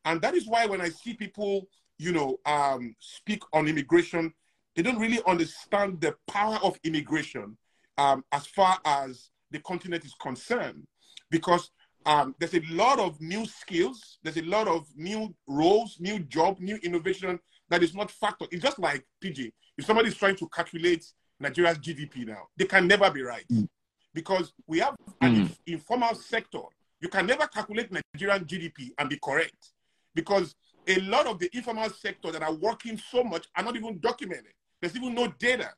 And 0.04 0.20
that 0.22 0.34
is 0.34 0.46
why 0.46 0.66
when 0.66 0.80
I 0.80 0.88
see 0.88 1.14
people, 1.14 1.68
you 1.98 2.12
know, 2.12 2.38
um, 2.46 2.94
speak 3.00 3.42
on 3.52 3.68
immigration, 3.68 4.32
they 4.76 4.82
don't 4.82 4.98
really 4.98 5.20
understand 5.26 6.00
the 6.00 6.14
power 6.28 6.58
of 6.62 6.78
immigration 6.84 7.56
um, 7.98 8.24
as 8.32 8.46
far 8.46 8.78
as 8.84 9.30
the 9.50 9.58
continent 9.60 10.04
is 10.04 10.14
concerned. 10.20 10.86
Because 11.30 11.70
um, 12.06 12.34
there's 12.38 12.54
a 12.54 12.62
lot 12.70 12.98
of 12.98 13.20
new 13.20 13.44
skills, 13.44 14.18
there's 14.22 14.38
a 14.38 14.42
lot 14.42 14.68
of 14.68 14.86
new 14.96 15.34
roles, 15.46 15.96
new 16.00 16.20
job, 16.20 16.58
new 16.60 16.76
innovation 16.82 17.38
that 17.68 17.82
is 17.82 17.94
not 17.94 18.10
factored. 18.10 18.48
It's 18.50 18.62
just 18.62 18.78
like 18.78 19.04
PG. 19.20 19.52
If 19.76 19.84
somebody 19.84 20.08
is 20.08 20.16
trying 20.16 20.36
to 20.36 20.48
calculate 20.48 21.04
Nigeria's 21.40 21.78
GDP 21.78 22.26
now, 22.26 22.48
they 22.56 22.64
can 22.64 22.86
never 22.86 23.10
be 23.10 23.22
right 23.22 23.44
mm. 23.52 23.68
because 24.14 24.52
we 24.66 24.78
have 24.78 24.96
an 25.20 25.48
mm. 25.48 25.56
informal 25.66 26.14
sector. 26.14 26.62
You 27.00 27.08
can 27.08 27.26
never 27.26 27.46
calculate 27.46 27.90
Nigerian 28.14 28.44
GDP 28.44 28.90
and 28.98 29.08
be 29.08 29.18
correct 29.22 29.72
because 30.18 30.56
a 30.88 30.98
lot 31.00 31.26
of 31.28 31.38
the 31.38 31.48
informal 31.56 31.88
sector 31.90 32.32
that 32.32 32.42
are 32.42 32.52
working 32.54 32.98
so 32.98 33.22
much 33.22 33.46
are 33.56 33.62
not 33.62 33.76
even 33.76 34.00
documented. 34.00 34.52
There's 34.80 34.96
even 34.96 35.14
no 35.14 35.28
data. 35.38 35.70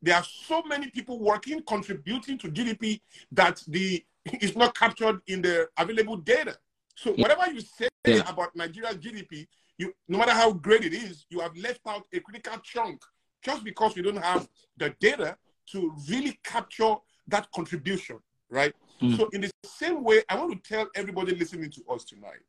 There 0.00 0.14
are 0.14 0.22
so 0.24 0.62
many 0.62 0.90
people 0.90 1.18
working, 1.18 1.60
contributing 1.66 2.38
to 2.38 2.48
GDP 2.48 3.00
that 3.32 3.60
the 3.66 4.04
is 4.40 4.54
not 4.54 4.76
captured 4.76 5.20
in 5.26 5.42
the 5.42 5.68
available 5.76 6.18
data. 6.18 6.56
So 6.94 7.12
whatever 7.14 7.50
you 7.50 7.60
say 7.60 7.88
yeah. 8.06 8.22
about 8.30 8.54
Nigeria's 8.54 8.96
GDP 8.96 9.48
you 9.80 9.94
no 10.08 10.18
matter 10.18 10.32
how 10.32 10.52
great 10.52 10.84
it 10.84 10.92
is, 10.92 11.24
you 11.30 11.40
have 11.40 11.56
left 11.56 11.80
out 11.88 12.04
a 12.12 12.20
critical 12.20 12.58
chunk 12.62 13.02
just 13.42 13.64
because 13.64 13.96
we 13.96 14.02
don't 14.02 14.22
have 14.22 14.46
the 14.76 14.94
data 15.00 15.36
to 15.72 15.92
really 16.08 16.38
capture 16.44 16.94
that 17.28 17.48
contribution, 17.54 18.18
right? 18.50 18.74
Mm. 19.00 19.16
So 19.16 19.28
in 19.32 19.40
the 19.40 19.50
same 19.64 20.04
way, 20.04 20.22
I 20.28 20.36
want 20.38 20.52
to 20.52 20.68
tell 20.70 20.86
everybody 20.94 21.34
listening 21.34 21.70
to 21.70 21.82
us 21.90 22.04
tonight, 22.04 22.42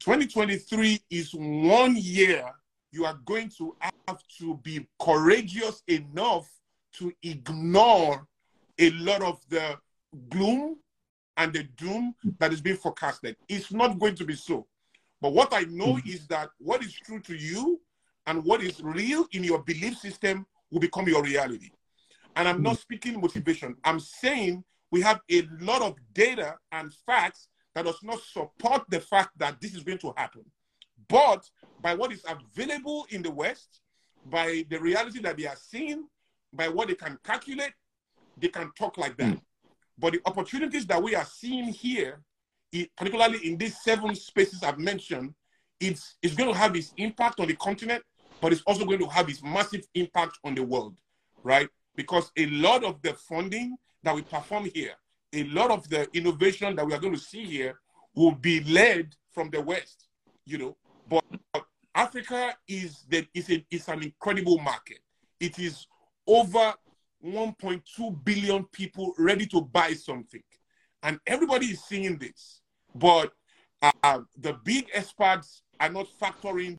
2023 0.00 1.00
is 1.10 1.32
one 1.34 1.96
year 1.96 2.44
you 2.92 3.04
are 3.04 3.18
going 3.24 3.50
to 3.58 3.76
have 4.06 4.22
to 4.38 4.56
be 4.62 4.86
courageous 5.00 5.82
enough 5.88 6.48
to 6.94 7.12
ignore 7.22 8.26
a 8.78 8.90
lot 8.92 9.22
of 9.22 9.40
the 9.48 9.76
gloom 10.30 10.76
and 11.36 11.52
the 11.52 11.64
doom 11.76 12.14
that 12.38 12.52
is 12.52 12.60
being 12.60 12.76
forecasted. 12.76 13.36
It's 13.48 13.72
not 13.72 13.98
going 13.98 14.14
to 14.16 14.24
be 14.24 14.34
so. 14.34 14.66
But 15.20 15.32
what 15.32 15.52
I 15.52 15.62
know 15.62 15.94
mm. 15.94 16.06
is 16.06 16.26
that 16.28 16.50
what 16.58 16.82
is 16.82 16.94
true 16.94 17.20
to 17.20 17.36
you 17.36 17.80
and 18.26 18.44
what 18.44 18.62
is 18.62 18.82
real 18.82 19.26
in 19.32 19.42
your 19.42 19.62
belief 19.62 19.98
system 19.98 20.46
will 20.70 20.80
become 20.80 21.08
your 21.08 21.22
reality. 21.22 21.70
And 22.36 22.46
I'm 22.46 22.62
not 22.62 22.74
hmm. 22.74 22.80
speaking 22.80 23.20
motivation. 23.20 23.74
I'm 23.84 23.98
saying 23.98 24.62
we 24.90 25.00
have 25.00 25.20
a 25.30 25.48
lot 25.60 25.82
of 25.82 25.96
data 26.12 26.56
and 26.70 26.92
facts 27.06 27.48
that 27.74 27.84
does 27.84 28.02
not 28.02 28.20
support 28.20 28.82
the 28.88 29.00
fact 29.00 29.30
that 29.38 29.60
this 29.60 29.74
is 29.74 29.82
going 29.82 29.98
to 29.98 30.12
happen. 30.16 30.44
But 31.08 31.48
by 31.80 31.94
what 31.94 32.12
is 32.12 32.24
available 32.28 33.06
in 33.10 33.22
the 33.22 33.30
West, 33.30 33.80
by 34.26 34.64
the 34.68 34.78
reality 34.78 35.20
that 35.20 35.36
they 35.36 35.46
are 35.46 35.56
seeing, 35.56 36.06
by 36.52 36.68
what 36.68 36.88
they 36.88 36.94
can 36.94 37.18
calculate, 37.24 37.72
they 38.36 38.48
can 38.48 38.70
talk 38.76 38.98
like 38.98 39.16
that. 39.16 39.34
Mm. 39.34 39.40
But 39.98 40.14
the 40.14 40.20
opportunities 40.26 40.86
that 40.86 41.02
we 41.02 41.14
are 41.14 41.24
seeing 41.24 41.66
here 41.66 42.20
it, 42.72 42.90
particularly 42.96 43.38
in 43.46 43.56
these 43.56 43.80
seven 43.82 44.14
spaces 44.14 44.62
I've 44.62 44.78
mentioned, 44.78 45.34
it's, 45.80 46.16
it's 46.22 46.34
going 46.34 46.52
to 46.52 46.58
have 46.58 46.76
its 46.76 46.92
impact 46.96 47.40
on 47.40 47.46
the 47.46 47.56
continent, 47.56 48.02
but 48.40 48.52
it's 48.52 48.62
also 48.62 48.84
going 48.84 48.98
to 48.98 49.08
have 49.08 49.28
its 49.28 49.42
massive 49.42 49.86
impact 49.94 50.38
on 50.44 50.54
the 50.54 50.62
world, 50.62 50.96
right? 51.42 51.68
Because 51.96 52.30
a 52.36 52.46
lot 52.46 52.84
of 52.84 53.00
the 53.02 53.14
funding 53.14 53.76
that 54.02 54.14
we 54.14 54.22
perform 54.22 54.68
here, 54.74 54.94
a 55.32 55.44
lot 55.44 55.70
of 55.70 55.88
the 55.88 56.08
innovation 56.16 56.76
that 56.76 56.86
we 56.86 56.92
are 56.94 57.00
going 57.00 57.14
to 57.14 57.20
see 57.20 57.44
here 57.44 57.78
will 58.14 58.32
be 58.32 58.60
led 58.64 59.14
from 59.32 59.50
the 59.50 59.60
West, 59.60 60.08
you 60.44 60.58
know. 60.58 60.76
But 61.08 61.24
Africa 61.94 62.54
is 62.66 63.04
that 63.10 63.26
is 63.34 63.50
a 63.50 63.92
an 63.92 64.02
incredible 64.02 64.58
market. 64.58 64.98
It 65.40 65.58
is 65.58 65.86
over 66.26 66.74
1.2 67.24 68.24
billion 68.24 68.64
people 68.66 69.14
ready 69.18 69.46
to 69.46 69.60
buy 69.60 69.92
something. 69.94 70.42
And 71.02 71.18
everybody 71.26 71.66
is 71.66 71.82
seeing 71.84 72.18
this. 72.18 72.60
But 72.94 73.32
uh, 73.82 74.20
the 74.36 74.54
big 74.64 74.88
experts 74.92 75.62
are 75.80 75.88
not 75.88 76.06
factoring. 76.20 76.76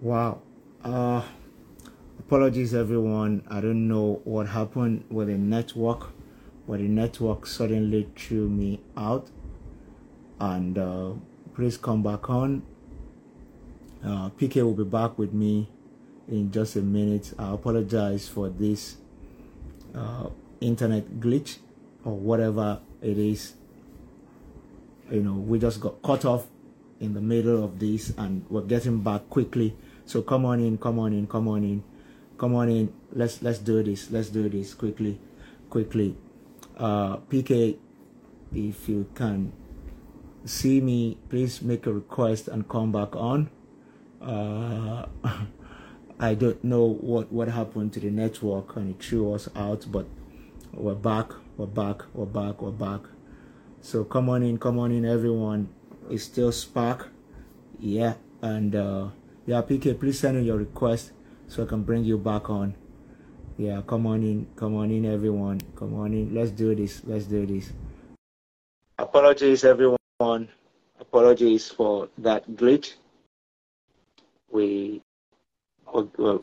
Wow. 0.00 0.42
Uh, 0.84 1.22
apologies, 2.20 2.74
everyone. 2.74 3.42
I 3.48 3.60
don't 3.60 3.88
know 3.88 4.20
what 4.24 4.46
happened 4.46 5.04
with 5.10 5.28
the 5.28 5.34
network, 5.34 6.08
but 6.68 6.78
the 6.78 6.88
network 6.88 7.46
suddenly 7.46 8.08
threw 8.16 8.48
me 8.48 8.80
out. 8.96 9.28
And 10.38 10.76
uh, 10.76 11.12
please 11.54 11.76
come 11.76 12.02
back 12.02 12.28
on. 12.28 12.62
Uh, 14.04 14.30
PK 14.30 14.62
will 14.62 14.74
be 14.74 14.84
back 14.84 15.18
with 15.18 15.32
me 15.32 15.68
in 16.28 16.50
just 16.52 16.76
a 16.76 16.82
minute. 16.82 17.32
I 17.38 17.54
apologize 17.54 18.28
for 18.28 18.48
this 18.48 18.96
uh, 19.94 20.28
internet 20.60 21.20
glitch 21.20 21.58
or 22.04 22.14
whatever 22.14 22.80
it 23.00 23.18
is 23.18 23.54
you 25.10 25.22
know, 25.22 25.34
we 25.34 25.58
just 25.58 25.80
got 25.80 26.02
cut 26.02 26.24
off 26.24 26.46
in 27.00 27.14
the 27.14 27.20
middle 27.20 27.62
of 27.62 27.78
this 27.78 28.12
and 28.18 28.44
we're 28.48 28.62
getting 28.62 29.00
back 29.00 29.28
quickly. 29.30 29.76
So 30.04 30.22
come 30.22 30.44
on 30.44 30.60
in, 30.60 30.78
come 30.78 30.98
on 30.98 31.12
in, 31.12 31.26
come 31.26 31.48
on 31.48 31.62
in, 31.64 31.82
come 32.38 32.54
on 32.54 32.68
in. 32.68 32.92
Let's 33.12 33.42
let's 33.42 33.58
do 33.58 33.82
this. 33.82 34.10
Let's 34.10 34.28
do 34.28 34.48
this 34.48 34.74
quickly, 34.74 35.18
quickly. 35.70 36.16
Uh, 36.76 37.16
PK, 37.28 37.78
if 38.52 38.88
you 38.88 39.08
can 39.14 39.52
see 40.44 40.80
me, 40.80 41.18
please 41.28 41.62
make 41.62 41.86
a 41.86 41.92
request 41.92 42.48
and 42.48 42.68
come 42.68 42.92
back 42.92 43.16
on. 43.16 43.50
Uh, 44.20 45.06
I 46.18 46.34
don't 46.34 46.62
know 46.64 46.84
what 46.84 47.30
what 47.30 47.48
happened 47.48 47.92
to 47.94 48.00
the 48.00 48.10
network 48.10 48.76
and 48.76 48.94
it 48.94 49.02
threw 49.02 49.34
us 49.34 49.48
out, 49.54 49.86
but 49.90 50.06
we're 50.72 50.94
back, 50.94 51.32
we're 51.56 51.66
back, 51.66 52.02
we're 52.14 52.24
back, 52.24 52.62
we're 52.62 52.70
back. 52.70 53.00
So 53.80 54.04
come 54.04 54.28
on 54.28 54.42
in, 54.42 54.58
come 54.58 54.78
on 54.78 54.92
in, 54.92 55.04
everyone. 55.04 55.68
It's 56.10 56.24
still 56.24 56.52
Spark, 56.52 57.08
yeah, 57.78 58.14
and 58.40 58.74
uh, 58.74 59.08
yeah, 59.46 59.62
PK, 59.62 59.98
please 59.98 60.18
send 60.18 60.38
in 60.38 60.44
your 60.44 60.56
request 60.56 61.12
so 61.48 61.62
I 61.62 61.66
can 61.66 61.82
bring 61.82 62.04
you 62.04 62.18
back 62.18 62.48
on. 62.48 62.74
Yeah, 63.58 63.80
come 63.86 64.06
on 64.06 64.22
in, 64.22 64.46
come 64.54 64.76
on 64.76 64.90
in, 64.90 65.06
everyone, 65.06 65.60
come 65.76 65.94
on 65.94 66.12
in. 66.12 66.34
Let's 66.34 66.50
do 66.50 66.74
this, 66.74 67.02
let's 67.06 67.24
do 67.24 67.46
this. 67.46 67.72
Apologies, 68.98 69.64
everyone. 69.64 69.96
Apologies 71.00 71.70
for 71.70 72.08
that 72.18 72.48
glitch. 72.50 72.94
We, 74.50 75.02
well, 75.92 76.42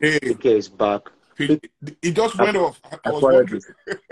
Hey, 0.00 0.18
PK 0.20 0.44
is 0.46 0.68
back. 0.68 1.02
it, 1.38 1.70
it 2.02 2.12
just 2.12 2.36
went 2.38 2.56
off. 2.56 2.80
I 2.84 2.98
Apologies. 3.10 3.70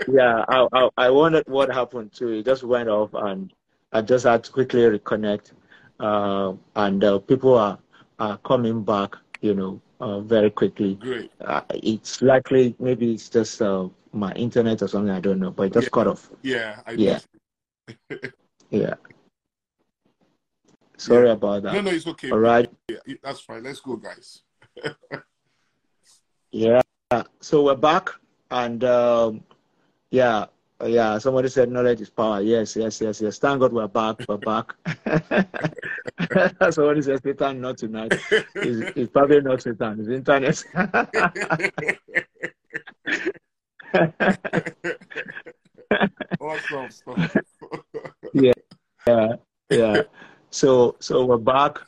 yeah, 0.09 0.43
I, 0.49 0.67
I 0.73 0.89
I 0.97 1.09
wondered 1.09 1.47
what 1.47 1.69
happened 1.69 2.13
to 2.13 2.29
it. 2.29 2.39
It 2.39 2.45
just 2.45 2.63
went 2.63 2.89
off, 2.89 3.09
and 3.13 3.53
I 3.91 4.01
just 4.01 4.25
had 4.25 4.43
to 4.45 4.51
quickly 4.51 4.81
reconnect. 4.81 5.51
Uh, 5.99 6.53
and 6.75 7.03
uh, 7.03 7.19
people 7.19 7.55
are 7.57 7.79
are 8.19 8.37
coming 8.39 8.83
back, 8.83 9.15
you 9.41 9.53
know, 9.53 9.81
uh, 9.99 10.19
very 10.21 10.49
quickly. 10.49 10.95
Great. 10.95 11.31
Uh, 11.41 11.61
it's 11.69 12.21
likely 12.21 12.75
maybe 12.79 13.13
it's 13.13 13.29
just 13.29 13.61
uh, 13.61 13.87
my 14.13 14.31
internet 14.33 14.81
or 14.81 14.87
something. 14.87 15.13
I 15.13 15.19
don't 15.19 15.39
know, 15.39 15.51
but 15.51 15.63
it 15.63 15.73
just 15.73 15.85
Yeah. 15.85 15.89
cut 15.91 16.07
off. 16.07 16.29
Yeah, 16.41 16.81
I 16.85 16.91
Yeah. 16.91 17.19
Yeah. 18.69 18.95
Sorry 20.97 21.29
about 21.29 21.63
that. 21.63 21.73
No, 21.73 21.81
no, 21.81 21.91
it's 21.91 22.07
okay. 22.07 22.31
All 22.31 22.39
right. 22.39 22.69
Yeah, 22.89 22.97
that's 23.23 23.41
fine. 23.41 23.63
Let's 23.63 23.79
go, 23.79 23.95
guys. 23.97 24.41
Yeah. 26.51 26.81
So 27.39 27.63
we're 27.63 27.75
back, 27.75 28.09
and 28.51 28.83
um, 28.83 29.43
yeah, 30.09 30.45
yeah. 30.85 31.17
Somebody 31.17 31.49
said 31.49 31.71
knowledge 31.71 32.01
is 32.01 32.09
power. 32.09 32.41
Yes, 32.41 32.75
yes, 32.75 32.99
yes, 33.01 33.21
yes. 33.21 33.39
Thank 33.39 33.61
God 33.61 33.73
we're 33.73 33.87
back. 33.87 34.17
We're 34.27 34.37
back. 34.37 34.75
Somebody 36.71 37.01
says 37.01 37.21
Satan 37.23 37.61
not 37.61 37.77
tonight. 37.77 38.13
It's, 38.55 38.97
it's 38.97 39.11
probably 39.11 39.41
not 39.41 39.61
Satan. 39.61 39.99
It's 39.99 40.09
internet. 40.09 40.63
awesome 46.39 46.91
stuff. 46.91 47.35
yeah, 48.33 48.53
yeah. 49.69 50.01
So, 50.49 50.95
so 50.99 51.25
we're 51.25 51.37
back. 51.37 51.79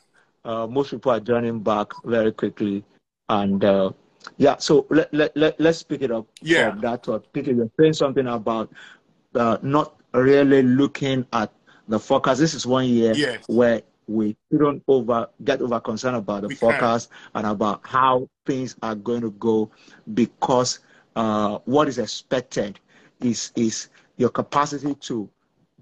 Uh, 0.44 0.66
most 0.66 0.90
people 0.90 1.12
are 1.12 1.20
joining 1.20 1.60
back 1.60 1.88
very 2.04 2.32
quickly, 2.32 2.84
and 3.28 3.64
uh, 3.64 3.90
yeah. 4.36 4.56
So 4.58 4.86
let 4.90 5.12
let 5.12 5.36
let 5.36 5.60
let's 5.60 5.82
pick 5.82 6.02
it 6.02 6.10
up 6.10 6.26
Yeah. 6.42 6.70
from 6.70 6.80
that 6.82 7.04
thought. 7.04 7.32
Peter, 7.32 7.52
you're 7.52 7.70
saying 7.78 7.94
something 7.94 8.26
about 8.26 8.70
uh, 9.34 9.58
not 9.62 9.96
really 10.12 10.62
looking 10.62 11.26
at 11.32 11.52
the 11.88 11.98
forecast. 11.98 12.40
This 12.40 12.54
is 12.54 12.66
one 12.66 12.86
year 12.86 13.14
Yes. 13.14 13.44
where 13.48 13.82
we 14.06 14.36
shouldn't 14.50 14.82
over 14.88 15.28
get 15.44 15.60
over 15.62 15.78
concerned 15.80 16.16
about 16.16 16.42
the 16.42 16.48
We 16.48 16.54
forecast 16.56 17.10
and 17.34 17.46
about 17.46 17.80
how 17.84 18.28
things 18.46 18.76
are 18.82 18.94
going 18.96 19.20
to 19.22 19.30
go 19.32 19.70
because 20.14 20.80
uh, 21.16 21.58
what 21.64 21.88
is 21.88 21.98
expected 21.98 22.78
is 23.20 23.52
is 23.56 23.88
your 24.16 24.30
capacity 24.30 24.94
to 24.96 25.28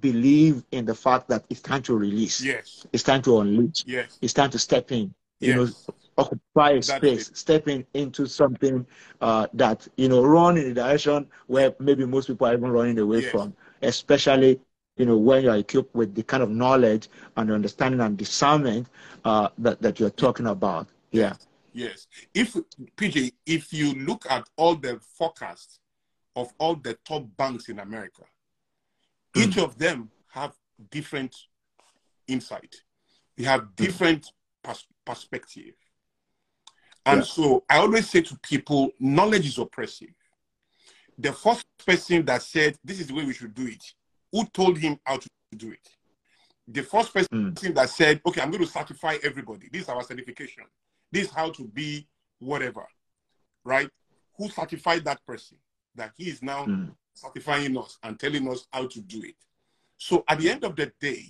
believe 0.00 0.64
in 0.70 0.84
the 0.84 0.94
fact 0.94 1.28
that 1.28 1.44
it's 1.50 1.60
time 1.60 1.82
to 1.82 1.96
release. 1.96 2.40
Yes. 2.42 2.86
It's 2.92 3.02
time 3.02 3.22
to 3.22 3.40
unleash. 3.40 3.84
Yes. 3.86 4.18
It's 4.22 4.32
time 4.32 4.50
to 4.50 4.58
step 4.58 4.92
in. 4.92 5.12
You 5.40 5.54
know, 5.54 5.64
Yes. 5.64 5.88
Occupy 6.18 6.70
a 6.72 6.82
space, 6.82 7.30
stepping 7.34 7.86
into 7.94 8.26
something 8.26 8.84
uh, 9.20 9.46
that 9.54 9.86
you 9.96 10.08
know, 10.08 10.22
run 10.22 10.58
in 10.58 10.66
a 10.70 10.74
direction 10.74 11.26
where 11.46 11.74
maybe 11.78 12.04
most 12.04 12.26
people 12.26 12.46
are 12.46 12.52
even 12.54 12.70
running 12.70 12.98
away 12.98 13.20
Yes. 13.22 13.30
from. 13.30 13.54
Especially, 13.82 14.60
you 14.96 15.06
know, 15.06 15.16
when 15.16 15.44
you 15.44 15.50
are 15.50 15.56
equipped 15.58 15.94
with 15.94 16.14
the 16.14 16.22
kind 16.24 16.42
of 16.42 16.50
knowledge 16.50 17.08
and 17.36 17.50
understanding 17.52 18.00
and 18.00 18.18
discernment 18.18 18.88
uh, 19.24 19.48
that 19.58 19.80
that 19.80 20.00
you're 20.00 20.10
talking 20.10 20.48
about. 20.48 20.88
Yeah. 21.12 21.34
Yes. 21.72 22.08
If 22.34 22.56
PJ, 22.96 23.32
if 23.46 23.72
you 23.72 23.94
look 23.94 24.26
at 24.28 24.48
all 24.56 24.74
the 24.74 25.00
forecasts 25.16 25.78
of 26.34 26.52
all 26.58 26.74
the 26.74 26.94
top 27.04 27.24
banks 27.36 27.68
in 27.68 27.78
America, 27.78 28.22
each 29.36 29.56
Mm. 29.56 29.62
of 29.64 29.78
them 29.78 30.10
have 30.32 30.54
different 30.90 31.34
insight. 32.26 32.74
They 33.36 33.44
have 33.44 33.76
different 33.76 34.32
pers- 34.64 34.86
perspective. 35.04 35.74
And 37.08 37.20
Yeah. 37.20 37.24
so 37.24 37.64
I 37.70 37.78
always 37.78 38.10
say 38.10 38.20
to 38.20 38.38
people, 38.40 38.90
knowledge 39.00 39.46
is 39.46 39.56
oppressive. 39.56 40.10
The 41.18 41.32
first 41.32 41.64
person 41.86 42.22
that 42.26 42.42
said 42.42 42.76
this 42.84 43.00
is 43.00 43.06
the 43.06 43.14
way 43.14 43.24
we 43.24 43.32
should 43.32 43.54
do 43.54 43.66
it, 43.66 43.82
who 44.30 44.44
told 44.44 44.76
him 44.76 45.00
how 45.06 45.16
to 45.16 45.28
do 45.56 45.72
it? 45.72 45.88
The 46.68 46.82
first 46.82 47.14
person 47.14 47.28
Mm. 47.32 47.74
that 47.74 47.88
said, 47.88 48.20
okay, 48.26 48.42
I'm 48.42 48.50
going 48.50 48.62
to 48.62 48.70
certify 48.70 49.16
everybody. 49.22 49.70
This 49.72 49.82
is 49.84 49.88
our 49.88 50.02
certification. 50.02 50.64
This 51.10 51.28
is 51.28 51.32
how 51.32 51.50
to 51.52 51.64
be 51.64 52.06
whatever, 52.40 52.86
right? 53.64 53.90
Who 54.36 54.50
certified 54.50 55.04
that 55.06 55.24
person? 55.24 55.56
That 55.94 56.12
he 56.14 56.28
is 56.28 56.42
now 56.42 56.66
Mm. 56.66 56.94
certifying 57.14 57.76
us 57.78 57.96
and 58.02 58.20
telling 58.20 58.46
us 58.50 58.66
how 58.70 58.86
to 58.86 59.00
do 59.00 59.22
it. 59.22 59.36
So 59.96 60.24
at 60.28 60.38
the 60.40 60.50
end 60.50 60.62
of 60.62 60.76
the 60.76 60.92
day, 61.00 61.24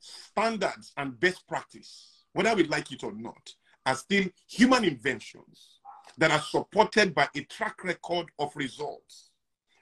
standards 0.00 0.94
and 0.96 1.20
best 1.20 1.46
practice, 1.46 2.24
whether 2.32 2.54
we 2.56 2.64
like 2.64 2.90
it 2.92 3.04
or 3.04 3.12
not, 3.12 3.54
are 3.84 3.96
still 3.96 4.24
human 4.48 4.84
inventions 4.84 5.80
that 6.18 6.30
are 6.30 6.40
supported 6.40 7.14
by 7.14 7.28
a 7.34 7.42
track 7.44 7.82
record 7.84 8.26
of 8.38 8.54
results. 8.54 9.30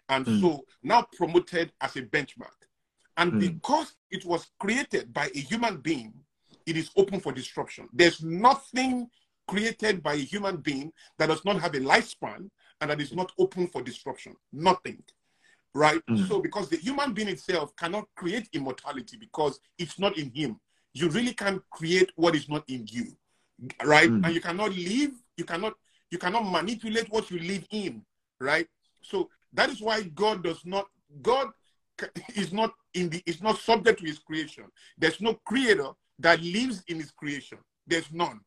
And 0.09 0.27
Mm. 0.27 0.41
so 0.41 0.67
now 0.83 1.07
promoted 1.17 1.73
as 1.81 1.97
a 1.97 2.03
benchmark. 2.03 2.69
And 3.17 3.33
Mm. 3.33 3.41
because 3.41 3.95
it 4.11 4.25
was 4.25 4.51
created 4.59 5.13
by 5.13 5.27
a 5.35 5.39
human 5.39 5.81
being, 5.81 6.15
it 6.67 6.77
is 6.77 6.91
open 6.97 7.21
for 7.21 7.33
disruption. 7.33 7.89
There's 7.93 8.23
nothing 8.23 9.11
created 9.47 10.03
by 10.03 10.15
a 10.15 10.25
human 10.25 10.59
being 10.59 10.93
that 11.19 11.27
does 11.27 11.45
not 11.45 11.61
have 11.61 11.75
a 11.75 11.81
lifespan 11.81 12.51
and 12.81 12.91
that 12.91 13.01
is 13.01 13.13
not 13.13 13.33
open 13.39 13.67
for 13.69 13.83
disruption. 13.83 14.37
Nothing. 14.53 15.03
Right? 15.75 16.05
Mm. 16.07 16.27
So, 16.27 16.41
because 16.41 16.69
the 16.69 16.77
human 16.77 17.13
being 17.13 17.29
itself 17.29 17.75
cannot 17.77 18.09
create 18.17 18.49
immortality 18.53 19.17
because 19.17 19.61
it's 19.79 19.99
not 19.99 20.17
in 20.17 20.31
him, 20.33 20.61
you 20.93 21.09
really 21.09 21.35
can't 21.35 21.63
create 21.71 22.11
what 22.17 22.35
is 22.35 22.49
not 22.49 22.69
in 22.69 22.87
you. 22.89 23.17
Right? 23.85 24.11
Mm. 24.11 24.25
And 24.25 24.35
you 24.35 24.41
cannot 24.41 24.75
live, 24.75 25.13
you 25.37 25.45
cannot, 25.45 25.75
you 26.11 26.19
cannot 26.19 26.51
manipulate 26.51 27.11
what 27.11 27.31
you 27.31 27.39
live 27.39 27.67
in. 27.71 28.03
Right? 28.41 28.67
So 29.03 29.29
that 29.53 29.71
is 29.71 29.81
why 29.81 30.03
God 30.03 30.43
does 30.43 30.65
not, 30.65 30.87
God 31.23 31.49
is 32.35 32.53
not 32.53 32.73
in 32.95 33.11
the, 33.11 33.23
is 33.27 33.43
not 33.43 33.59
subject 33.59 34.01
to 34.01 34.07
his 34.07 34.19
creation. 34.19 34.65
There's 34.99 35.21
no 35.21 35.35
creator 35.47 35.91
that 36.19 36.43
lives 36.43 36.83
in 36.89 36.99
his 36.99 37.11
creation. 37.11 37.59
There's 37.87 38.11
none. 38.13 38.41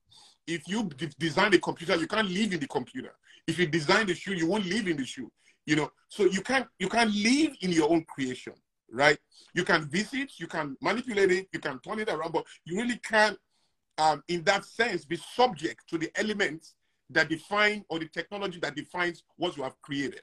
If 0.47 0.68
you 0.68 0.84
de- 0.84 1.07
design 1.20 1.53
a 1.53 1.59
computer, 1.59 1.95
you 1.95 2.07
can't 2.07 2.30
live 2.30 2.53
in 2.53 2.59
the 2.59 2.68
computer. 2.68 3.14
If 3.47 3.59
you 3.59 3.68
design 3.68 4.07
the 4.07 4.16
shoe, 4.16 4.34
you 4.34 4.47
won't 4.47 4.66
live 4.66 4.88
in 4.88 4.97
the 4.97 5.05
shoe. 5.05 5.32
You 5.66 5.78
know, 5.78 5.91
so 6.09 6.26
you 6.26 6.41
can't 6.41 6.68
you 6.78 6.89
can't 6.89 7.14
live 7.14 7.55
in 7.61 7.72
your 7.72 7.89
own 7.89 8.03
creation, 8.03 8.53
right? 8.91 9.18
You 9.53 9.64
can 9.64 9.86
visit, 9.86 10.32
you 10.38 10.47
can 10.47 10.76
manipulate 10.82 11.32
it, 11.32 11.47
you 11.53 11.59
can 11.59 11.80
turn 11.80 11.99
it 11.99 12.09
around, 12.09 12.34
but 12.34 12.45
you 12.66 12.76
really 12.76 12.97
can't, 12.97 13.38
um, 13.97 14.23
in 14.27 14.43
that 14.43 14.65
sense, 14.65 15.05
be 15.05 15.17
subject 15.35 15.87
to 15.89 15.97
the 15.97 16.11
elements 16.15 16.75
that 17.09 17.29
define 17.29 17.83
or 17.89 17.99
the 17.99 18.07
technology 18.07 18.59
that 18.59 18.75
defines 18.75 19.23
what 19.37 19.55
you 19.57 19.63
have 19.63 19.79
created. 19.81 20.21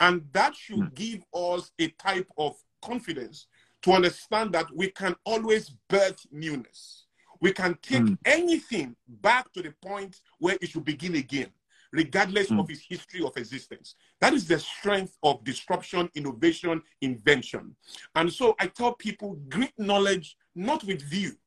And 0.00 0.22
that 0.32 0.54
should 0.54 0.78
Mm. 0.78 0.94
give 0.94 1.24
us 1.32 1.70
a 1.78 1.88
type 1.88 2.30
of 2.36 2.56
confidence 2.82 3.46
to 3.82 3.92
understand 3.92 4.52
that 4.52 4.66
we 4.74 4.90
can 4.90 5.14
always 5.24 5.70
birth 5.88 6.26
newness. 6.30 7.06
We 7.40 7.52
can 7.52 7.76
take 7.82 8.02
Mm. 8.02 8.18
anything 8.24 8.96
back 9.06 9.52
to 9.52 9.62
the 9.62 9.72
point 9.82 10.20
where 10.38 10.56
it 10.60 10.70
should 10.70 10.84
begin 10.84 11.16
again, 11.16 11.52
regardless 11.92 12.50
Mm. 12.50 12.58
of 12.58 12.70
its 12.70 12.82
history 12.88 13.22
of 13.22 13.36
existence. 13.36 13.94
That 14.20 14.32
is 14.32 14.46
the 14.46 14.58
strength 14.58 15.16
of 15.22 15.44
disruption, 15.44 16.10
innovation, 16.14 16.82
invention. 17.00 17.76
And 18.14 18.32
so 18.32 18.54
I 18.58 18.66
tell 18.68 18.94
people 18.94 19.34
greet 19.48 19.78
knowledge 19.78 20.36
not 20.54 20.84
with 20.84 21.02
view, 21.02 21.38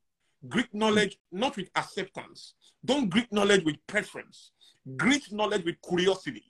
greet 0.46 0.72
knowledge 0.72 1.18
not 1.32 1.56
with 1.56 1.68
acceptance. 1.74 2.54
Don't 2.84 3.08
greet 3.08 3.32
knowledge 3.32 3.64
with 3.64 3.76
preference, 3.86 4.52
greet 4.96 5.32
knowledge 5.32 5.64
with 5.64 5.76
curiosity. 5.82 6.44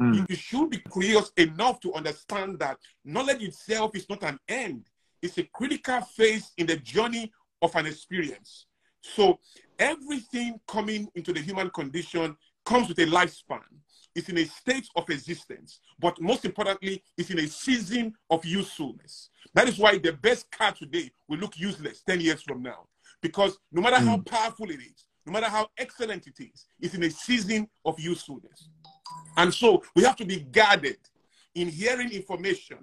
Mm. 0.00 0.14
You- 0.16 0.26
You 0.28 0.36
should 0.36 0.70
be 0.70 0.78
curious 0.78 1.30
enough 1.36 1.80
to 1.80 1.94
understand 1.94 2.58
that 2.58 2.78
knowledge 3.04 3.42
itself 3.42 3.94
is 3.94 4.08
not 4.08 4.22
an 4.24 4.38
end, 4.48 4.86
It's 5.22 5.36
a 5.36 5.44
critical 5.44 6.00
phase 6.00 6.50
in 6.56 6.66
the 6.66 6.78
journey 6.78 7.30
of 7.60 7.76
an 7.76 7.84
experience. 7.86 8.64
So 9.02 9.38
everything 9.78 10.58
coming 10.66 11.08
into 11.14 11.32
the 11.34 11.40
human 11.42 11.68
condition 11.70 12.36
comes 12.64 12.88
with 12.88 12.98
a 13.00 13.06
lifespan. 13.06 13.62
It's 14.14 14.28
in 14.30 14.38
a 14.38 14.44
state 14.46 14.88
of 14.96 15.08
existence, 15.10 15.80
but 15.98 16.20
most 16.20 16.44
importantly, 16.46 17.02
it's 17.18 17.30
in 17.30 17.38
a 17.38 17.46
season 17.46 18.14
of 18.30 18.44
usefulness. 18.46 19.28
That 19.54 19.68
is 19.68 19.78
why 19.78 19.98
the 19.98 20.12
best 20.14 20.50
car 20.50 20.72
today 20.72 21.10
will 21.28 21.38
look 21.38 21.58
useless 21.58 22.02
10 22.02 22.20
years 22.20 22.42
from 22.42 22.62
now. 22.62 22.88
Because 23.20 23.58
no 23.72 23.82
matter 23.82 23.96
mm. 23.96 24.06
how 24.06 24.18
powerful 24.18 24.70
it 24.70 24.80
is, 24.80 25.06
no 25.26 25.32
matter 25.32 25.46
how 25.46 25.68
excellent 25.78 26.26
it 26.26 26.40
is, 26.40 26.66
it's 26.80 26.94
in 26.94 27.02
a 27.04 27.10
season 27.10 27.68
of 27.84 27.98
usefulness. 28.00 28.68
And 29.36 29.52
so 29.52 29.82
we 29.94 30.02
have 30.04 30.16
to 30.16 30.24
be 30.24 30.40
guarded 30.40 30.98
in 31.54 31.68
hearing 31.68 32.10
information 32.12 32.78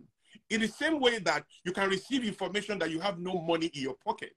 in 0.50 0.62
the 0.62 0.68
same 0.68 1.00
way 1.00 1.20
that 1.20 1.44
you 1.66 1.72
can 1.72 1.90
receive 1.90 2.24
information 2.24 2.80
that 2.80 2.92
you 2.92 3.00
have 3.00 3.20
no 3.20 3.42
money 3.42 3.68
in 3.74 3.82
your 3.82 3.96
pocket. 3.96 4.34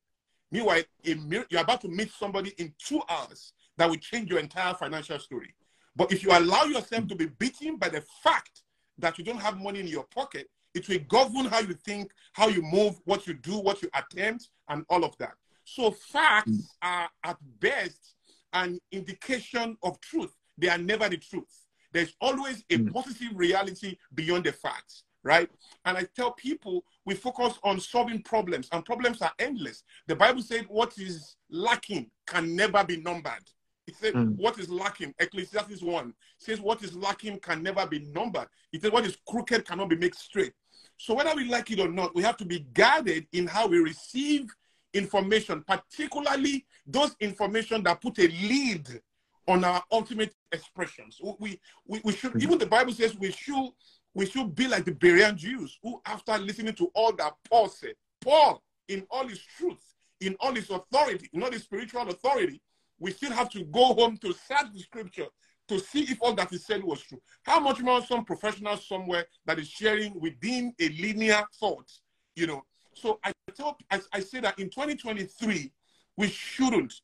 Meanwhile, 0.51 0.83
you're 1.05 1.61
about 1.61 1.81
to 1.83 1.89
meet 1.89 2.11
somebody 2.11 2.53
in 2.59 2.75
two 2.79 3.01
hours 3.09 3.53
that 3.77 3.89
will 3.89 3.97
change 3.97 4.29
your 4.31 4.41
entire 4.41 4.75
financial 4.75 5.19
story. 5.19 5.55
But 5.95 6.13
if 6.13 6.23
you 6.23 6.31
allow 6.33 6.65
yourself 6.65 7.07
to 7.09 7.15
be 7.15 7.27
beaten 7.27 7.77
by 7.77 7.89
the 7.89 8.03
fact 8.23 8.63
that 8.99 9.19
you 9.19 9.25
don't 9.25 9.41
have 9.41 9.61
money 9.61 9.81
in 9.81 9.87
your 9.87 10.05
pocket, 10.05 10.49
it 10.75 10.89
will 10.89 10.99
govern 11.09 11.47
how 11.47 11.61
you 11.61 11.75
think, 11.75 12.11
how 12.33 12.49
you 12.49 12.63
move, 12.63 12.97
what 13.05 13.27
you 13.27 13.35
do, 13.35 13.59
what 13.59 13.83
you 13.83 13.89
attempt, 13.95 14.51
and 14.69 14.85
all 14.89 15.05
of 15.05 15.17
that. 15.19 15.35
So 15.65 15.91
facts 15.91 16.75
are 16.83 17.09
at 17.25 17.37
best 17.61 18.15
an 18.53 18.79
indication 18.93 19.77
of 19.83 20.01
truth. 20.01 20.35
They 20.59 20.69
are 20.69 20.79
never 20.79 21.09
the 21.09 21.17
truth. 21.17 21.67
There's 21.93 22.15
always 22.21 22.65
a 22.71 22.79
mm. 22.79 22.93
positive 22.93 23.31
reality 23.35 23.97
beyond 24.15 24.45
the 24.45 24.53
facts, 24.53 25.05
right? 25.23 25.51
And 25.85 25.97
I 25.97 26.07
tell 26.15 26.33
people 26.33 26.85
we 27.05 27.15
focus 27.15 27.59
on 27.65 27.81
solving 27.81 28.23
problems, 28.23 28.69
and 28.73 28.85
problems 28.85 29.23
are 29.23 29.33
endless. 29.39 29.83
The 30.07 30.17
Bible 30.17 30.43
said 30.43 30.67
what 30.69 30.99
is 30.99 31.37
lacking 31.51 32.11
can 32.27 32.55
never 32.55 32.85
be 32.85 32.99
numbered. 32.99 33.51
It 33.87 33.97
said 33.97 34.15
mm. 34.15 34.37
what 34.37 34.59
is 34.59 34.69
lacking, 34.69 35.15
Ecclesiastes 35.19 35.83
1 35.83 36.15
says 36.39 36.61
what 36.61 36.83
is 36.83 36.95
lacking 36.95 37.41
can 37.41 37.63
never 37.63 37.87
be 37.87 38.01
numbered. 38.15 38.47
It 38.73 38.83
said 38.83 38.93
what 38.93 39.05
is 39.05 39.17
crooked 39.27 39.67
cannot 39.67 39.89
be 39.89 39.97
made 39.97 40.15
straight. 40.15 40.53
So 40.97 41.15
whether 41.15 41.35
we 41.35 41.49
like 41.49 41.71
it 41.71 41.81
or 41.81 41.89
not, 41.89 42.15
we 42.15 42.23
have 42.23 42.37
to 42.37 42.45
be 42.45 42.61
guarded 42.73 43.27
in 43.33 43.47
how 43.47 43.67
we 43.67 43.79
receive 43.79 44.49
information, 44.95 45.65
particularly 45.67 46.67
those 46.87 47.15
information 47.21 47.83
that 47.85 48.01
put 48.01 48.19
a 48.19 48.29
lead 48.29 48.89
on 49.49 49.65
our 49.65 49.83
ultimate 49.91 50.35
expressions. 50.53 51.21
We, 51.39 51.61
we, 51.87 52.01
we 52.05 52.13
should, 52.13 52.33
mm-hmm. 52.33 52.43
even 52.43 52.59
the 52.59 52.67
Bible 52.67 52.93
says 52.93 53.17
we 53.17 53.33
should, 53.33 53.71
we 54.15 54.27
should 54.27 54.55
be 54.55 54.69
like 54.69 54.85
the 54.85 54.93
Berean 54.93 55.37
Jews 55.37 55.79
who, 55.83 56.01
after 56.07 56.37
listening 56.39 56.75
to 56.75 56.91
all 56.95 57.13
that 57.17 57.35
Paul 57.49 57.69
said, 57.69 57.95
Paul, 58.21 58.63
in 58.89 59.07
all 59.11 59.27
his 59.27 59.41
truth, 59.57 59.83
in 60.21 60.37
all 60.41 60.55
his 60.55 60.71
authority, 60.71 61.29
in 61.33 61.43
all 61.43 61.51
his 61.51 61.63
spiritual 61.63 62.09
authority, 62.09 62.61
we 62.99 63.13
still 63.13 63.33
have 63.33 63.51
to 63.51 63.65
go 63.65 63.95
home 63.95 64.17
to 64.19 64.33
search 64.33 64.73
the 64.73 64.81
scripture 64.81 65.27
to 65.69 65.79
see 65.79 66.03
if 66.03 66.19
all 66.21 66.35
that 66.35 66.51
he 66.51 66.59
said 66.59 66.83
was 66.83 67.01
true. 67.01 67.21
How 67.45 67.61
much 67.61 67.81
more 67.81 68.03
some 68.03 68.25
professional 68.25 68.77
somewhere 68.77 69.27
that 69.47 69.59
is 69.59 69.69
sharing 69.69 70.21
within 70.21 70.75
a 70.81 70.89
linear 70.89 71.43
thought, 71.59 71.91
you 72.35 72.47
know? 72.47 72.63
So 73.01 73.19
I 73.25 73.33
tell, 73.57 73.79
I, 73.91 74.01
I 74.13 74.21
say 74.21 74.41
that 74.41 74.59
in 74.59 74.71
2023, 74.71 75.73
we 76.17 76.29
shouldn't 76.29 76.95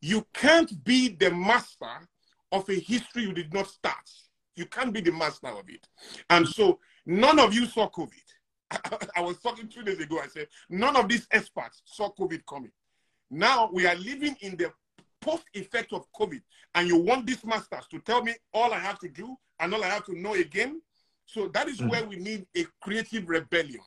you 0.00 0.26
can't 0.32 0.84
be 0.84 1.08
the 1.08 1.30
master 1.30 2.08
of 2.52 2.68
a 2.68 2.74
history 2.74 3.22
you 3.22 3.32
did 3.32 3.52
not 3.52 3.66
start. 3.66 4.10
You 4.56 4.66
can't 4.66 4.92
be 4.92 5.00
the 5.00 5.12
master 5.12 5.48
of 5.48 5.68
it. 5.68 5.86
And 6.30 6.46
so 6.46 6.78
none 7.06 7.38
of 7.38 7.52
you 7.54 7.66
saw 7.66 7.90
COVID. 7.90 8.12
I 9.16 9.20
was 9.20 9.38
talking 9.40 9.68
two 9.68 9.82
days 9.82 10.00
ago. 10.00 10.20
I 10.22 10.28
said, 10.28 10.48
none 10.68 10.96
of 10.96 11.08
these 11.08 11.26
experts 11.30 11.82
saw 11.84 12.12
COVID 12.12 12.42
coming. 12.48 12.70
Now 13.30 13.70
we 13.72 13.86
are 13.86 13.94
living 13.96 14.36
in 14.40 14.56
the 14.56 14.72
post 15.20 15.44
effect 15.54 15.92
of 15.92 16.06
COVID. 16.12 16.40
And 16.74 16.86
you 16.86 16.96
want 16.96 17.26
these 17.26 17.44
masters 17.44 17.86
to 17.90 17.98
tell 18.00 18.22
me 18.22 18.34
all 18.52 18.72
I 18.72 18.78
have 18.78 18.98
to 19.00 19.08
do 19.08 19.36
and 19.58 19.74
all 19.74 19.82
I 19.82 19.88
have 19.88 20.04
to 20.06 20.18
know 20.18 20.34
again. 20.34 20.80
So 21.26 21.48
that 21.48 21.68
is 21.68 21.78
mm-hmm. 21.78 21.88
where 21.88 22.04
we 22.04 22.16
need 22.16 22.46
a 22.56 22.66
creative 22.80 23.28
rebellion 23.28 23.80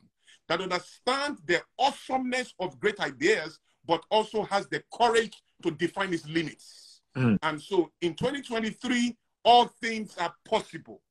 that 0.47 0.61
understands 0.61 1.41
the 1.45 1.61
awesomeness 1.79 2.53
of 2.59 2.79
great 2.79 2.99
ideas, 2.99 3.59
but 3.85 4.03
also 4.09 4.43
has 4.43 4.67
the 4.67 4.83
courage 4.93 5.33
to 5.63 5.71
define 5.71 6.13
its 6.13 6.27
limits. 6.27 7.01
Mm. 7.15 7.37
And 7.43 7.61
so 7.61 7.91
in 8.01 8.15
2023, 8.15 9.15
all 9.43 9.67
things 9.81 10.15
are 10.17 10.33
possible. 10.45 11.01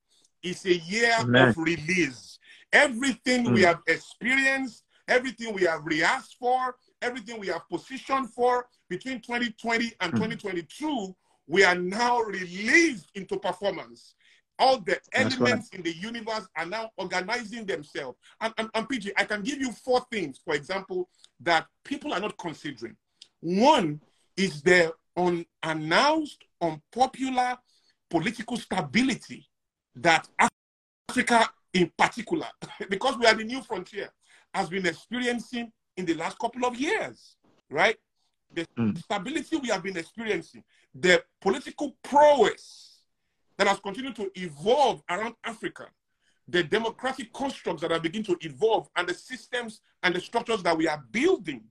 It's 0.42 0.64
a 0.64 0.74
year 0.74 1.14
Amen. 1.20 1.48
of 1.48 1.58
release. 1.58 2.38
Everything 2.72 3.46
mm. 3.46 3.54
we 3.54 3.62
have 3.62 3.80
experienced, 3.86 4.84
everything 5.08 5.52
we 5.54 5.62
have 5.62 5.84
rehearsed 5.84 6.36
for, 6.38 6.76
everything 7.02 7.40
we 7.40 7.48
have 7.48 7.68
positioned 7.68 8.30
for 8.30 8.66
between 8.88 9.20
2020 9.20 9.92
and 10.00 10.12
mm. 10.12 10.16
2022, 10.16 11.14
we 11.46 11.64
are 11.64 11.74
now 11.74 12.20
released 12.20 13.10
into 13.14 13.38
performance. 13.38 14.14
All 14.61 14.78
the 14.78 15.00
elements 15.14 15.70
right. 15.72 15.78
in 15.78 15.82
the 15.82 15.96
universe 15.96 16.46
are 16.54 16.66
now 16.66 16.90
organizing 16.98 17.64
themselves. 17.64 18.18
And, 18.42 18.52
and, 18.58 18.68
and 18.74 18.86
PG, 18.86 19.12
I 19.16 19.24
can 19.24 19.42
give 19.42 19.58
you 19.58 19.72
four 19.72 20.06
things, 20.12 20.38
for 20.44 20.54
example, 20.54 21.08
that 21.40 21.66
people 21.82 22.12
are 22.12 22.20
not 22.20 22.36
considering. 22.36 22.94
One 23.40 24.02
is 24.36 24.61
the 24.61 24.92
unannounced, 25.16 26.44
unpopular 26.61 27.56
political 28.11 28.58
stability 28.58 29.48
that 29.96 30.28
Africa, 31.08 31.48
in 31.72 31.90
particular, 31.96 32.48
because 32.90 33.16
we 33.16 33.24
are 33.24 33.34
the 33.34 33.44
new 33.44 33.62
frontier, 33.62 34.11
has 34.52 34.68
been 34.68 34.84
experiencing 34.84 35.72
in 35.96 36.04
the 36.04 36.14
last 36.14 36.38
couple 36.38 36.66
of 36.66 36.76
years, 36.76 37.36
right? 37.70 37.96
The 38.52 38.66
mm. 38.78 38.98
stability 38.98 39.56
we 39.56 39.68
have 39.68 39.82
been 39.82 39.96
experiencing, 39.96 40.64
the 40.94 41.22
political 41.40 41.96
prowess 42.02 42.89
that 43.61 43.68
has 43.68 43.78
continued 43.78 44.16
to 44.16 44.30
evolve 44.36 45.02
around 45.11 45.34
Africa, 45.44 45.84
the 46.48 46.62
democratic 46.62 47.30
constructs 47.30 47.82
that 47.82 47.92
are 47.92 48.00
beginning 48.00 48.24
to 48.24 48.36
evolve, 48.40 48.88
and 48.96 49.06
the 49.06 49.12
systems 49.12 49.82
and 50.02 50.14
the 50.14 50.20
structures 50.20 50.62
that 50.62 50.74
we 50.74 50.88
are 50.88 51.04
building 51.11 51.64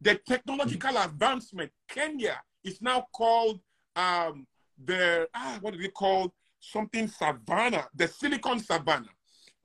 the 0.00 0.14
technological 0.24 0.96
advancement, 0.98 1.72
Kenya 1.88 2.40
is 2.62 2.80
now 2.80 3.08
called 3.12 3.58
um, 3.96 4.46
the, 4.84 5.26
ah, 5.34 5.58
what 5.60 5.74
is 5.74 5.84
it 5.84 5.92
called? 5.92 6.30
Something 6.60 7.08
Savannah, 7.08 7.88
the 7.92 8.06
Silicon 8.06 8.60
Savannah. 8.60 9.10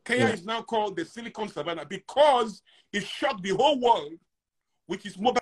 Kenya 0.03 0.25
yeah. 0.25 0.33
is 0.33 0.43
now 0.43 0.63
called 0.63 0.97
the 0.97 1.05
Silicon 1.05 1.47
Savannah 1.47 1.85
because 1.85 2.63
it 2.91 3.03
shocked 3.03 3.43
the 3.43 3.51
whole 3.51 3.79
world, 3.79 4.13
which 4.87 5.05
is 5.05 5.15
mobile 5.19 5.41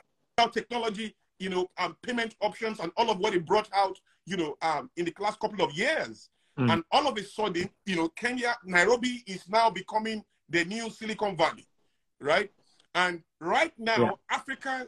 technology, 0.52 1.16
you 1.40 1.50
know, 1.50 1.70
um, 1.78 1.96
payment 2.02 2.36
options 2.42 2.80
and 2.80 2.92
all 2.98 3.10
of 3.10 3.20
what 3.20 3.34
it 3.34 3.46
brought 3.46 3.70
out, 3.74 3.98
you 4.26 4.38
know, 4.38 4.56
um, 4.62 4.90
in 4.98 5.06
the 5.06 5.14
last 5.20 5.40
couple 5.40 5.64
of 5.64 5.72
years. 5.74 6.30
Mm. 6.60 6.72
And 6.72 6.84
all 6.92 7.08
of 7.08 7.18
a 7.18 7.24
sudden, 7.24 7.70
you 7.86 7.96
know, 7.96 8.10
Kenya, 8.10 8.56
Nairobi 8.64 9.24
is 9.28 9.48
now 9.50 9.70
becoming 9.70 10.24
the 10.50 10.64
new 10.66 10.90
Silicon 10.90 11.36
Valley, 11.36 11.68
right? 12.22 12.50
And 12.94 13.22
right 13.42 13.74
now, 13.78 13.98
yeah. 13.98 14.12
Africa 14.32 14.88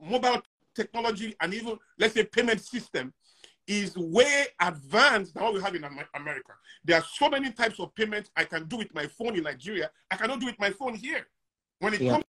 mobile 0.00 0.42
technology 0.74 1.34
and 1.40 1.54
even, 1.54 1.78
let's 1.98 2.14
say, 2.14 2.24
payment 2.24 2.60
system 2.60 3.14
is 3.66 3.96
way 3.96 4.44
advanced 4.60 5.32
than 5.32 5.42
what 5.42 5.54
we 5.54 5.60
have 5.60 5.74
in 5.74 5.84
America. 6.14 6.52
There 6.84 6.98
are 6.98 7.04
so 7.14 7.30
many 7.30 7.50
types 7.50 7.80
of 7.80 7.94
payments 7.94 8.30
I 8.36 8.44
can 8.44 8.66
do 8.66 8.76
with 8.76 8.92
my 8.94 9.06
phone 9.06 9.36
in 9.36 9.44
Nigeria. 9.44 9.90
I 10.10 10.16
cannot 10.16 10.40
do 10.40 10.46
with 10.46 10.58
my 10.58 10.70
phone 10.70 10.94
here. 10.94 11.26
When 11.78 11.94
it 11.94 12.02
yeah. 12.02 12.12
comes 12.12 12.24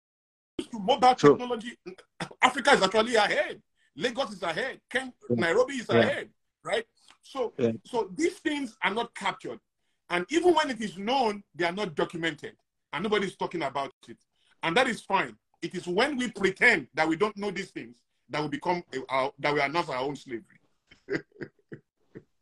to 0.60 0.80
mobile 0.80 1.16
True. 1.16 1.38
technology, 1.38 1.78
Africa 2.42 2.74
is 2.74 2.82
actually 2.82 3.16
ahead. 3.16 3.62
Lagos 3.96 4.32
is 4.32 4.44
ahead. 4.44 4.80
Ken, 4.90 5.14
Nairobi 5.30 5.76
is 5.76 5.88
yeah. 5.90 6.00
ahead, 6.00 6.30
right? 6.64 6.86
So, 7.22 7.54
yeah. 7.58 7.72
so 7.86 8.12
these 8.16 8.36
things 8.40 8.76
are 8.84 8.94
not 8.94 9.14
captured, 9.16 9.60
and 10.10 10.26
even 10.30 10.54
when 10.54 10.70
it 10.70 10.82
is 10.82 10.98
known, 10.98 11.44
they 11.56 11.66
are 11.66 11.72
not 11.72 11.96
documented, 11.96 12.56
and 12.94 13.04
nobody 13.04 13.28
is 13.28 13.36
talking 13.36 13.64
about 13.64 13.92
it 14.08 14.18
and 14.66 14.76
that 14.76 14.88
is 14.88 15.00
fine. 15.02 15.36
It 15.62 15.76
is 15.76 15.88
when 15.88 16.18
we 16.18 16.30
pretend 16.32 16.88
that 16.96 17.08
we 17.08 17.16
don't 17.16 17.38
know 17.38 17.52
these 17.52 17.70
things 17.70 17.98
that 18.30 18.42
we 18.42 18.50
become 18.50 18.84
uh, 19.10 19.30
that 19.40 19.54
we 19.54 19.62
are 19.62 19.70
not 19.70 19.88
our 19.90 19.98
own 19.98 20.16
slavery. 20.16 20.60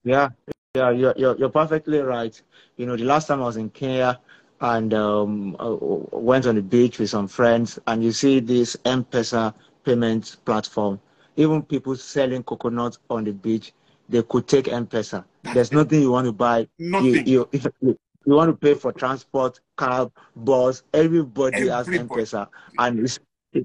yeah, 0.04 0.30
yeah, 0.74 0.90
you're, 0.92 1.14
you're, 1.18 1.38
you're 1.38 1.50
perfectly 1.50 2.00
right. 2.00 2.42
You 2.78 2.86
know, 2.86 2.96
the 2.96 3.04
last 3.04 3.28
time 3.28 3.42
I 3.42 3.46
was 3.46 3.58
in 3.58 3.70
Kenya 3.70 4.22
and 4.64 4.94
um, 4.94 5.58
uh, 5.60 5.76
went 6.18 6.48
on 6.48 6.56
the 6.56 6.62
beach 6.62 6.98
with 6.98 7.10
some 7.10 7.28
friends, 7.28 7.78
and 7.86 8.02
you 8.02 8.14
see 8.14 8.40
this 8.40 8.78
M-Pesa 8.86 9.54
payment 9.84 10.38
platform. 10.46 11.00
Even 11.36 11.62
people 11.62 11.98
selling 11.98 12.44
coconuts 12.44 12.98
on 13.10 13.26
the 13.26 13.34
beach, 13.34 13.74
they 14.08 14.24
could 14.24 14.48
take 14.48 14.70
M-Pesa. 14.70 15.26
There's 15.54 15.74
nothing 15.74 16.02
you 16.02 16.12
want 16.12 16.28
to 16.28 16.32
buy. 16.32 16.66
Nothing. 16.80 17.28
You, 17.28 17.50
you, 17.52 17.70
you 17.82 18.34
want 18.34 18.52
to 18.52 18.56
pay 18.56 18.74
for 18.74 18.94
transport, 18.94 19.60
cab, 19.78 20.14
bus, 20.38 20.84
everybody, 20.94 21.58
everybody. 21.58 21.70
has 21.70 21.90
M-Pesa. 21.90 22.48
And 22.80 23.00
it's, 23.00 23.20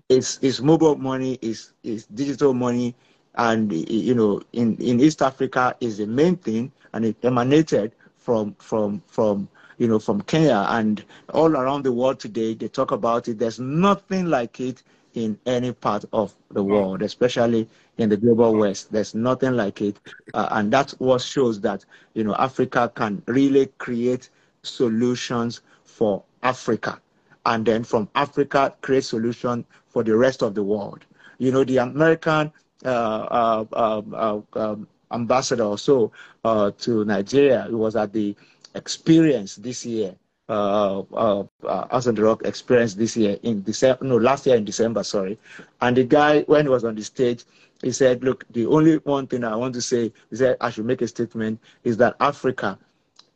it's, 0.09 0.41
it's 0.43 0.61
mobile 0.61 0.97
money, 0.97 1.39
it's, 1.41 1.75
it's 1.85 2.07
digital 2.07 2.53
money. 2.55 2.97
And, 3.37 3.73
you 3.73 4.17
know, 4.17 4.43
in, 4.53 4.77
in 4.79 4.99
East 4.99 5.23
Africa 5.23 5.77
is 5.81 5.99
the 5.99 6.09
main 6.09 6.37
thing. 6.39 6.73
And 6.93 7.05
it 7.05 7.17
emanated 7.23 7.93
from, 8.17 8.57
from, 8.59 9.01
from 9.07 9.49
you 9.79 9.89
know, 9.89 9.99
from 9.99 10.21
Kenya 10.23 10.67
and 10.69 11.05
all 11.33 11.57
around 11.57 11.85
the 11.85 11.93
world 11.93 12.21
today, 12.21 12.55
they 12.55 12.69
talk 12.69 12.91
about 12.91 13.29
it. 13.29 13.39
There's 13.39 13.61
nothing 13.61 14.27
like 14.27 14.61
it 14.61 14.83
in 15.15 15.39
any 15.47 15.73
part 15.73 16.05
of 16.13 16.35
the 16.51 16.63
world, 16.63 17.03
especially 17.03 17.69
in 17.97 18.09
the 18.09 18.17
global 18.17 18.55
west. 18.55 18.93
There's 18.93 19.15
nothing 19.15 19.55
like 19.57 19.81
it. 19.81 19.99
Uh, 20.35 20.49
and 20.53 20.73
that's 20.73 20.93
what 20.99 21.23
shows 21.23 21.61
that, 21.63 21.85
you 22.15 22.25
know, 22.25 22.35
Africa 22.35 22.91
can 22.95 23.23
really 23.27 23.67
create 23.79 24.31
solutions 24.63 25.63
for 25.85 26.23
Africa. 26.43 27.01
And 27.47 27.65
then 27.65 27.85
from 27.85 28.09
Africa, 28.15 28.75
create 28.83 29.05
solution 29.05 29.65
for 29.87 30.03
the 30.05 30.17
rest 30.17 30.43
of 30.43 30.55
the 30.55 30.63
world. 30.63 31.05
You 31.39 31.53
know, 31.53 31.65
the 31.65 31.79
American 31.79 32.53
uh, 32.85 32.89
uh, 32.89 33.65
um, 33.73 34.15
uh 34.15 34.41
um, 34.59 34.89
ambassador 35.11 35.65
also 35.65 36.13
uh, 36.45 36.71
to 36.79 37.05
Nigeria, 37.05 37.67
it 37.69 37.75
was 37.75 37.97
at 37.97 38.13
the 38.13 38.37
experience 38.75 39.57
this 39.57 39.85
year 39.85 40.15
uh, 40.49 41.01
uh, 41.13 41.45
uh, 41.67 42.01
the 42.01 42.23
Rock 42.23 42.43
experience 42.47 42.95
this 42.95 43.17
year 43.17 43.39
in 43.43 43.63
December, 43.63 44.05
no, 44.05 44.17
last 44.17 44.47
year 44.47 44.57
in 44.57 44.65
December, 44.65 45.03
sorry. 45.05 45.39
And 45.83 45.97
the 45.97 46.05
guy, 46.05 46.41
when 46.43 46.65
he 46.65 46.71
was 46.71 46.85
on 46.85 46.95
the 46.95 47.05
stage, 47.05 47.45
he 47.83 47.93
said, 47.93 48.25
look, 48.25 48.45
the 48.51 48.67
only 48.67 48.97
one 48.99 49.27
thing 49.27 49.45
I 49.45 49.55
want 49.57 49.75
to 49.75 49.83
say 49.83 50.13
is 50.31 50.39
that 50.41 50.57
I 50.61 50.71
should 50.71 50.87
make 50.87 51.03
a 51.03 51.09
statement 51.09 51.61
is 51.85 51.97
that 51.99 52.17
Africa, 52.21 52.79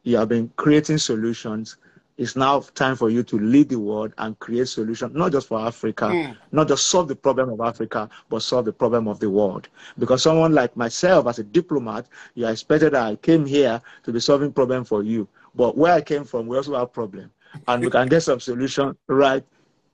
you 0.04 0.16
have 0.16 0.28
been 0.28 0.50
creating 0.56 0.98
solutions. 0.98 1.76
It's 2.18 2.36
now 2.36 2.60
time 2.74 2.96
for 2.96 3.10
you 3.10 3.22
to 3.24 3.38
lead 3.38 3.68
the 3.68 3.78
world 3.78 4.12
and 4.18 4.38
create 4.38 4.68
solutions, 4.68 5.14
not 5.14 5.32
just 5.32 5.48
for 5.48 5.60
Africa, 5.60 6.06
mm. 6.06 6.36
not 6.52 6.68
just 6.68 6.86
solve 6.88 7.08
the 7.08 7.16
problem 7.16 7.50
of 7.50 7.60
Africa, 7.60 8.08
but 8.28 8.42
solve 8.42 8.66
the 8.66 8.72
problem 8.72 9.08
of 9.08 9.18
the 9.18 9.30
world. 9.30 9.68
Because 9.98 10.22
someone 10.22 10.52
like 10.52 10.76
myself, 10.76 11.26
as 11.26 11.38
a 11.38 11.44
diplomat, 11.44 12.06
you 12.34 12.46
are 12.46 12.52
expected 12.52 12.92
that 12.92 13.06
I 13.06 13.16
came 13.16 13.46
here 13.46 13.80
to 14.04 14.12
be 14.12 14.20
solving 14.20 14.52
problem 14.52 14.84
for 14.84 15.02
you. 15.02 15.26
But 15.54 15.76
where 15.76 15.92
I 15.92 16.00
came 16.00 16.24
from, 16.24 16.46
we 16.46 16.56
also 16.56 16.76
have 16.76 16.92
problem, 16.92 17.30
and 17.68 17.82
we 17.82 17.90
can 17.90 18.08
get 18.08 18.22
some 18.22 18.40
solution 18.40 18.96
right 19.06 19.44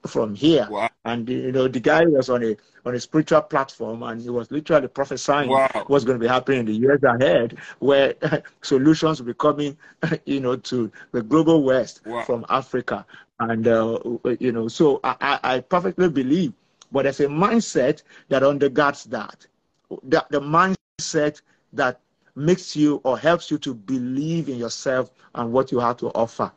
from 0.07 0.35
here. 0.35 0.67
Wow. 0.69 0.89
And 1.05 1.27
you 1.29 1.51
know, 1.51 1.67
the 1.67 1.79
guy 1.79 2.05
was 2.05 2.29
on 2.29 2.43
a 2.43 2.55
on 2.85 2.95
a 2.95 2.99
spiritual 2.99 3.41
platform, 3.41 4.03
and 4.03 4.21
he 4.21 4.29
was 4.29 4.51
literally 4.51 4.87
prophesying 4.87 5.49
wow. 5.49 5.83
what's 5.87 6.05
going 6.05 6.19
to 6.19 6.23
be 6.23 6.29
happening 6.29 6.61
in 6.61 6.65
the 6.65 6.73
years 6.73 7.03
ahead, 7.03 7.57
where 7.79 8.15
solutions 8.61 9.19
will 9.19 9.27
be 9.27 9.33
coming, 9.33 9.77
you 10.25 10.39
know, 10.39 10.55
to 10.55 10.91
the 11.11 11.21
global 11.21 11.63
west 11.63 12.01
wow. 12.05 12.23
from 12.23 12.45
Africa. 12.49 13.05
And 13.39 13.67
uh, 13.67 13.99
you 14.39 14.51
know, 14.51 14.67
so 14.67 14.99
I, 15.03 15.39
I 15.43 15.59
perfectly 15.61 16.09
believe, 16.09 16.53
but 16.91 17.03
there's 17.03 17.21
a 17.21 17.27
mindset 17.27 18.03
that 18.29 18.43
undergirds 18.43 19.05
that. 19.05 19.45
That 20.03 20.29
the 20.29 20.41
mindset 20.41 21.41
that 21.73 21.99
makes 22.35 22.75
you 22.75 23.01
or 23.03 23.17
helps 23.17 23.49
you 23.49 23.57
to 23.59 23.73
believe 23.73 24.49
in 24.49 24.57
yourself 24.57 25.11
and 25.35 25.51
what 25.51 25.71
you 25.71 25.79
have 25.79 25.97
to 25.97 26.07
offer, 26.09 26.51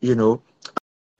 you 0.00 0.14
know, 0.14 0.42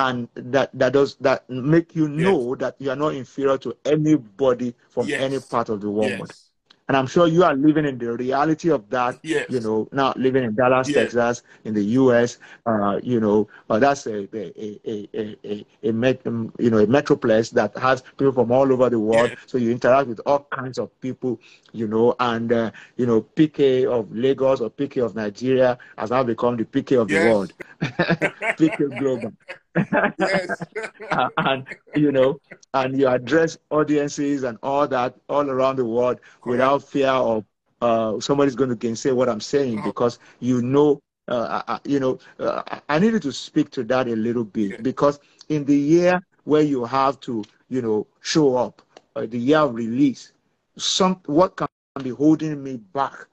and 0.04 0.28
that 0.34 0.70
that 0.74 0.92
does 0.92 1.16
that 1.16 1.48
make 1.48 1.96
you 1.96 2.08
know 2.08 2.50
yes. 2.50 2.58
that 2.60 2.76
you 2.78 2.90
are 2.90 2.96
not 2.96 3.14
inferior 3.14 3.56
to 3.58 3.74
anybody 3.84 4.74
from 4.90 5.08
yes. 5.08 5.20
any 5.20 5.40
part 5.40 5.68
of 5.70 5.80
the 5.80 5.88
world. 5.90 6.10
Yes. 6.10 6.43
And 6.88 6.96
I'm 6.98 7.06
sure 7.06 7.26
you 7.26 7.44
are 7.44 7.54
living 7.54 7.86
in 7.86 7.96
the 7.96 8.12
reality 8.12 8.70
of 8.70 8.88
that. 8.90 9.18
Yes. 9.22 9.46
You 9.48 9.60
know, 9.60 9.88
now 9.90 10.12
living 10.16 10.44
in 10.44 10.54
Dallas, 10.54 10.88
yes. 10.88 11.12
Texas, 11.12 11.42
in 11.64 11.72
the 11.72 11.82
U.S. 12.00 12.36
Uh, 12.66 13.00
you 13.02 13.20
know, 13.20 13.48
uh, 13.70 13.78
that's 13.78 14.06
a 14.06 14.28
a 14.36 14.80
a 14.84 15.08
a, 15.14 15.36
a, 15.44 15.66
a 15.82 15.92
met, 15.92 16.26
um, 16.26 16.52
you 16.58 16.70
know 16.70 16.78
a 16.78 16.86
metropolis 16.86 17.50
that 17.50 17.76
has 17.78 18.02
people 18.02 18.32
from 18.32 18.52
all 18.52 18.70
over 18.70 18.90
the 18.90 18.98
world. 18.98 19.30
Yes. 19.30 19.38
So 19.46 19.56
you 19.56 19.70
interact 19.70 20.08
with 20.08 20.20
all 20.26 20.46
kinds 20.52 20.78
of 20.78 20.90
people. 21.00 21.40
You 21.72 21.88
know, 21.88 22.14
and 22.20 22.52
uh, 22.52 22.70
you 22.96 23.06
know, 23.06 23.22
PK 23.22 23.86
of 23.86 24.14
Lagos 24.14 24.60
or 24.60 24.70
PK 24.70 25.02
of 25.02 25.14
Nigeria 25.14 25.78
has 25.96 26.10
now 26.10 26.22
become 26.22 26.56
the 26.56 26.64
PK 26.64 27.00
of 27.00 27.08
the 27.08 27.18
world. 27.30 27.52
PK 27.82 28.98
Global. 28.98 29.32
yes. 30.18 30.62
and 31.38 31.66
you 31.96 32.12
know, 32.12 32.40
and 32.74 32.98
you 32.98 33.08
address 33.08 33.56
audiences 33.70 34.42
and 34.42 34.58
all 34.62 34.86
that 34.88 35.14
all 35.28 35.48
around 35.48 35.76
the 35.76 35.84
world 35.84 36.20
Correct. 36.20 36.46
without 36.46 36.82
fear 36.82 37.08
of 37.08 37.44
uh, 37.80 38.20
somebody's 38.20 38.56
going 38.56 38.76
to 38.76 38.96
say 38.96 39.12
what 39.12 39.28
I'm 39.28 39.40
saying 39.40 39.80
oh. 39.80 39.84
because 39.84 40.18
you 40.40 40.60
know, 40.60 41.00
uh, 41.28 41.62
I, 41.66 41.78
you 41.84 42.00
know, 42.00 42.18
uh, 42.38 42.62
I 42.88 42.98
needed 42.98 43.22
to 43.22 43.32
speak 43.32 43.70
to 43.70 43.84
that 43.84 44.08
a 44.08 44.16
little 44.16 44.44
bit 44.44 44.82
because 44.82 45.20
in 45.48 45.64
the 45.64 45.76
year 45.76 46.20
where 46.44 46.62
you 46.62 46.84
have 46.84 47.20
to, 47.20 47.44
you 47.68 47.80
know, 47.80 48.06
show 48.20 48.56
up, 48.56 48.82
uh, 49.16 49.26
the 49.26 49.38
year 49.38 49.60
of 49.60 49.74
release, 49.74 50.32
some 50.76 51.20
what 51.26 51.56
can 51.56 51.68
be 52.02 52.10
holding 52.10 52.62
me 52.62 52.76
back 52.76 53.26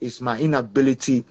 is 0.00 0.20
my 0.20 0.38
inability 0.38 1.24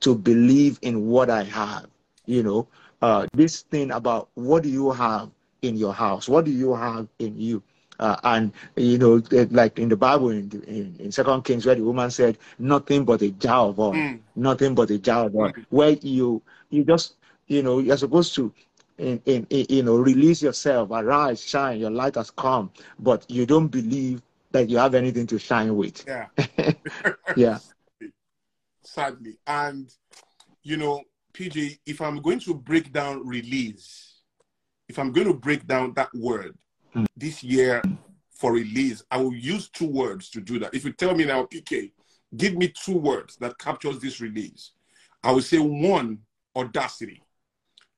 to 0.00 0.14
believe 0.14 0.78
in 0.82 1.06
what 1.08 1.30
I 1.30 1.42
have, 1.44 1.86
you 2.26 2.42
know 2.42 2.68
uh, 3.02 3.26
this 3.32 3.62
thing 3.62 3.90
about 3.90 4.28
what 4.34 4.62
do 4.62 4.68
you 4.68 4.90
have 4.90 5.30
in 5.66 5.76
your 5.76 5.92
house? 5.92 6.28
What 6.28 6.44
do 6.44 6.50
you 6.50 6.74
have 6.74 7.08
in 7.18 7.38
you? 7.38 7.62
Uh, 7.98 8.16
and 8.24 8.52
you 8.76 8.98
know, 8.98 9.22
like 9.50 9.78
in 9.78 9.88
the 9.88 9.96
Bible, 9.96 10.30
in, 10.30 10.50
in, 10.66 10.96
in, 10.98 11.12
Second 11.12 11.44
Kings, 11.44 11.64
where 11.64 11.74
the 11.74 11.82
woman 11.82 12.10
said, 12.10 12.36
"Nothing 12.58 13.04
but 13.06 13.22
a 13.22 13.30
jar 13.30 13.68
of 13.68 13.80
oil, 13.80 13.94
mm. 13.94 14.20
nothing 14.34 14.74
but 14.74 14.90
a 14.90 14.98
jar 14.98 15.26
of 15.26 15.34
oil," 15.34 15.52
mm. 15.52 15.64
where 15.70 15.90
you 15.90 16.42
you 16.68 16.84
just 16.84 17.14
you 17.46 17.62
know 17.62 17.78
you're 17.78 17.96
supposed 17.96 18.34
to, 18.34 18.52
in, 18.98 19.22
in, 19.24 19.46
in, 19.48 19.66
you 19.70 19.82
know, 19.82 19.96
release 19.96 20.42
yourself, 20.42 20.90
arise, 20.90 21.42
shine, 21.42 21.80
your 21.80 21.90
light 21.90 22.16
has 22.16 22.30
come, 22.30 22.70
but 22.98 23.24
you 23.30 23.46
don't 23.46 23.68
believe 23.68 24.20
that 24.50 24.68
you 24.68 24.76
have 24.76 24.94
anything 24.94 25.26
to 25.28 25.38
shine 25.38 25.74
with. 25.74 26.04
Yeah, 26.06 26.26
yeah. 27.36 27.58
Sadly, 28.82 29.38
and 29.46 29.90
you 30.62 30.76
know, 30.76 31.02
PJ, 31.32 31.78
if 31.86 32.00
I'm 32.00 32.20
going 32.20 32.40
to 32.40 32.54
break 32.54 32.92
down 32.92 33.26
release, 33.26 34.15
if 34.88 34.98
I'm 34.98 35.12
going 35.12 35.26
to 35.26 35.34
break 35.34 35.66
down 35.66 35.92
that 35.94 36.08
word 36.14 36.56
mm. 36.94 37.06
this 37.16 37.42
year 37.42 37.82
for 38.30 38.52
release, 38.52 39.02
I 39.10 39.18
will 39.18 39.34
use 39.34 39.68
two 39.68 39.88
words 39.88 40.30
to 40.30 40.40
do 40.40 40.58
that. 40.60 40.74
If 40.74 40.84
you 40.84 40.92
tell 40.92 41.14
me 41.14 41.24
now, 41.24 41.44
PK, 41.44 41.92
give 42.36 42.54
me 42.54 42.68
two 42.68 42.96
words 42.96 43.36
that 43.36 43.58
captures 43.58 43.98
this 44.00 44.20
release, 44.20 44.72
I 45.22 45.32
will 45.32 45.42
say 45.42 45.58
one, 45.58 46.18
audacity. 46.54 47.22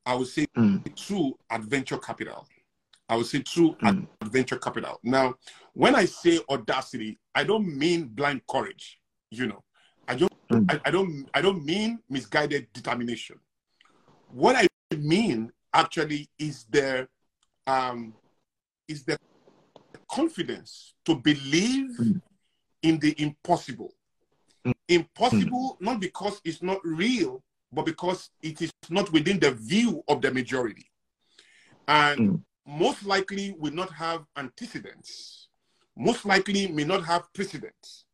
I 0.07 0.15
would 0.15 0.29
say 0.29 0.47
mm. 0.57 0.95
two, 0.97 1.39
adventure 1.51 1.99
capital. 1.99 2.47
I 3.09 3.17
would 3.17 3.27
say 3.27 3.43
two, 3.43 3.75
mm. 3.83 4.07
adventure 4.21 4.59
capital. 4.59 4.99
Now, 5.03 5.35
when 5.75 5.95
I 5.95 6.05
say 6.05 6.41
audacity, 6.49 7.19
I 7.35 7.45
don't 7.45 7.67
mean 7.67 8.09
blind 8.09 8.43
courage, 8.49 8.99
you 9.31 9.47
know. 9.47 9.63
I 10.07 10.15
don't 10.15 10.29
Mm. 10.51 10.71
I, 10.71 10.81
I 10.87 10.91
don't 10.91 11.29
I 11.35 11.43
don't 11.43 11.65
mean 11.65 11.99
misguided 12.09 12.69
determination. 12.73 13.39
What 14.31 14.57
I 14.57 14.67
mean 14.97 15.53
actually 15.73 16.29
is 16.39 16.65
the 16.71 17.09
um, 17.67 18.15
is 18.87 19.05
the 19.05 19.19
confidence 20.11 20.95
to 21.05 21.15
believe 21.17 21.91
mm. 22.01 22.21
in 22.83 22.99
the 22.99 23.15
impossible. 23.21 23.93
Mm. 24.67 24.73
Impossible 24.89 25.77
mm. 25.81 25.85
not 25.85 26.01
because 26.01 26.41
it's 26.45 26.63
not 26.63 26.79
real, 26.83 27.43
but 27.73 27.85
because 27.85 28.31
it 28.43 28.61
is 28.63 28.73
not 28.89 29.13
within 29.13 29.39
the 29.39 29.53
view 29.53 30.03
of 30.09 30.23
the 30.23 30.31
majority. 30.33 30.87
And 31.87 32.21
mm. 32.21 32.43
most 32.67 33.05
likely 33.05 33.55
will 33.59 33.73
not 33.73 33.93
have 33.93 34.25
antecedents. 34.37 35.49
Most 35.97 36.25
likely 36.25 36.69
may 36.69 36.85
not 36.85 37.05
have 37.05 37.33
precedents. 37.35 38.05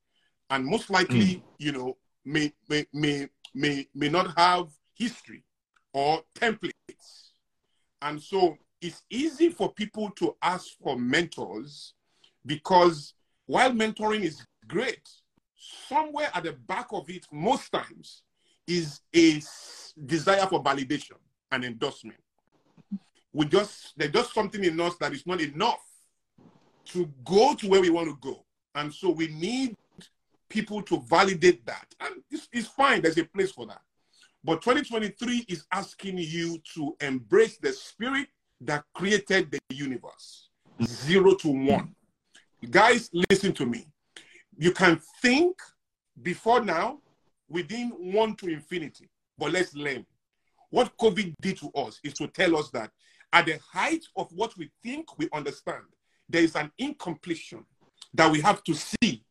And 0.51 0.65
most 0.65 0.91
likely, 0.91 1.37
mm. 1.37 1.43
you 1.59 1.73
know, 1.73 1.97
may, 2.25 2.53
may, 2.69 2.87
may, 2.93 3.29
may, 3.55 3.87
may 3.95 4.09
not 4.09 4.37
have 4.37 4.69
history 4.95 5.45
or 5.93 6.23
templates. 6.35 7.24
And 8.05 8.23
so 8.23 8.59
it's 8.83 9.03
easy 9.09 9.49
for 9.49 9.73
people 9.73 10.11
to 10.17 10.37
ask 10.43 10.67
for 10.83 10.97
mentors 10.97 11.95
because 12.45 13.15
while 13.47 13.73
mentoring 13.73 14.23
is 14.23 14.47
great, 14.69 15.09
somewhere 15.89 16.29
at 16.35 16.45
the 16.45 16.53
back 16.53 16.89
of 16.93 17.09
it, 17.09 17.27
most 17.33 17.73
times, 17.73 18.23
is 18.67 19.01
a 19.17 19.41
desire 20.05 20.47
for 20.47 20.63
validation 20.63 21.17
and 21.51 21.65
endorsement. 21.65 22.19
We 23.33 23.47
just 23.47 23.95
there's 23.97 24.13
just 24.13 24.35
something 24.35 24.63
in 24.63 24.79
us 24.81 24.97
that 24.99 25.13
is 25.13 25.27
not 25.27 25.41
enough 25.41 25.83
to 26.87 27.11
go 27.25 27.55
to 27.55 27.69
where 27.69 27.81
we 27.81 27.91
want 27.91 28.09
to 28.09 28.19
go. 28.21 28.45
And 28.75 28.93
so 28.93 29.11
we 29.11 29.29
need 29.29 29.75
people 30.51 30.83
to 30.83 31.01
validate 31.09 31.65
that. 31.65 31.87
And 32.01 32.23
it's, 32.31 32.49
it's 32.53 32.69
fine, 32.69 33.01
there's 33.01 33.19
a 33.19 33.25
place 33.25 33.51
for 33.51 33.67
that. 33.67 33.81
But 34.45 34.61
2023 34.61 35.47
is 35.49 35.64
asking 35.72 36.18
you 36.18 36.59
to 36.74 36.95
embrace 37.01 37.57
the 37.59 37.72
spirit 37.72 38.28
that 38.61 38.84
created 38.95 39.51
the 39.51 39.59
universe 39.74 40.49
zero 40.82 41.34
to 41.34 41.49
one. 41.49 41.95
Guys, 42.70 43.11
listen 43.30 43.53
to 43.55 43.66
me. 43.66 43.86
You 44.57 44.72
can 44.72 45.01
think 45.22 45.57
before 46.22 46.62
now 46.62 46.99
within 47.49 47.90
one 48.12 48.34
to 48.36 48.49
infinity, 48.49 49.09
but 49.38 49.53
let's 49.53 49.74
learn. 49.74 50.05
What 50.70 50.97
COVID 50.99 51.34
did 51.40 51.59
to 51.59 51.70
us 51.72 52.01
is 52.03 52.14
to 52.14 52.26
tell 52.26 52.57
us 52.57 52.70
that 52.70 52.90
at 53.32 53.47
the 53.47 53.59
height 53.72 54.05
of 54.16 54.28
what 54.32 54.57
we 54.57 54.70
think 54.82 55.18
we 55.18 55.28
understand, 55.32 55.82
there 56.28 56.42
is 56.42 56.57
an 56.57 56.70
incompletion 56.78 57.64
that 58.14 58.30
we 58.30 58.40
have 58.40 58.62
to 58.64 58.74
see 58.74 59.24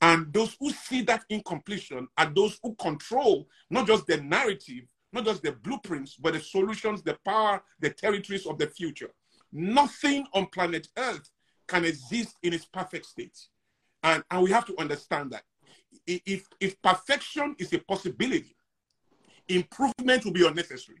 and 0.00 0.32
those 0.32 0.56
who 0.60 0.70
see 0.70 1.02
that 1.02 1.24
incompletion 1.28 2.06
are 2.16 2.30
those 2.34 2.58
who 2.62 2.74
control 2.76 3.48
not 3.70 3.86
just 3.86 4.06
the 4.06 4.18
narrative, 4.18 4.84
not 5.12 5.24
just 5.24 5.42
the 5.42 5.52
blueprints, 5.52 6.14
but 6.14 6.34
the 6.34 6.40
solutions, 6.40 7.02
the 7.02 7.18
power, 7.24 7.62
the 7.80 7.90
territories 7.90 8.46
of 8.46 8.58
the 8.58 8.66
future. 8.66 9.10
Nothing 9.52 10.26
on 10.34 10.46
planet 10.46 10.88
Earth 10.96 11.28
can 11.66 11.84
exist 11.84 12.36
in 12.42 12.52
its 12.52 12.64
perfect 12.64 13.06
state. 13.06 13.38
And, 14.02 14.22
and 14.30 14.42
we 14.42 14.50
have 14.52 14.66
to 14.66 14.78
understand 14.78 15.32
that. 15.32 15.42
If, 16.06 16.46
if 16.60 16.80
perfection 16.80 17.56
is 17.58 17.72
a 17.72 17.78
possibility, 17.78 18.56
improvement 19.48 20.24
will 20.24 20.32
be 20.32 20.46
unnecessary. 20.46 20.98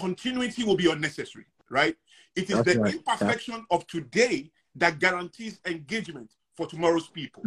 Continuity 0.00 0.64
will 0.64 0.76
be 0.76 0.90
unnecessary, 0.90 1.44
right? 1.70 1.96
It 2.34 2.50
is 2.50 2.62
That's 2.62 2.74
the 2.74 2.80
right. 2.80 2.94
imperfection 2.94 3.66
of 3.70 3.86
today 3.86 4.50
that 4.76 4.98
guarantees 4.98 5.60
engagement 5.66 6.32
for 6.56 6.66
tomorrow's 6.66 7.08
people. 7.08 7.44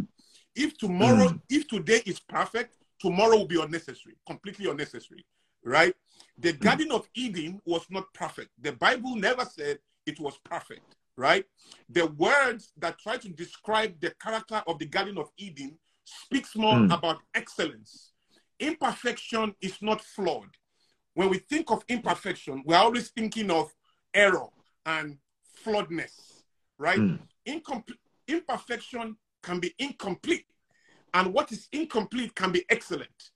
If 0.58 0.76
tomorrow, 0.78 1.28
mm. 1.28 1.42
if 1.50 1.68
today 1.68 2.02
is 2.08 2.20
perfect, 2.20 2.78
tomorrow 3.00 3.38
will 3.38 3.48
be 3.48 3.62
unnecessary, 3.62 4.16
completely 4.26 4.70
unnecessary, 4.70 5.24
right? 5.64 5.94
The 6.40 6.54
mm. 6.54 6.60
Garden 6.60 6.92
of 6.92 7.08
Eden 7.14 7.62
was 7.66 7.86
not 7.92 8.12
perfect. 8.14 8.50
The 8.60 8.72
Bible 8.72 9.16
never 9.16 9.46
said 9.46 9.78
it 10.08 10.20
was 10.20 10.40
perfect, 10.44 10.96
right? 11.16 11.46
The 11.90 12.08
words 12.08 12.72
that 12.78 12.98
try 12.98 13.18
to 13.18 13.30
describe 13.30 14.00
the 14.02 14.12
character 14.20 14.64
of 14.66 14.80
the 14.80 14.88
Garden 14.88 15.20
of 15.20 15.30
Eden 15.38 15.78
speaks 16.06 16.56
more 16.56 16.74
mm. 16.74 16.92
about 16.92 17.20
excellence. 17.36 18.14
Imperfection 18.60 19.54
is 19.62 19.78
not 19.82 20.02
flawed. 20.02 20.50
When 21.14 21.30
we 21.30 21.38
think 21.38 21.70
of 21.70 21.84
imperfection, 21.88 22.64
we're 22.66 22.78
always 22.78 23.10
thinking 23.10 23.52
of 23.52 23.72
error 24.12 24.48
and 24.88 25.18
flawedness, 25.64 26.42
right? 26.80 26.98
Mm. 26.98 27.20
Imperfection 28.28 29.18
can 29.48 29.60
be 29.62 29.74
incomplete, 29.80 30.46
and 31.14 31.34
what 31.34 31.52
is 31.54 31.70
incomplete 31.72 32.36
can 32.36 32.52
be 32.52 32.66
excellent. 32.70 33.32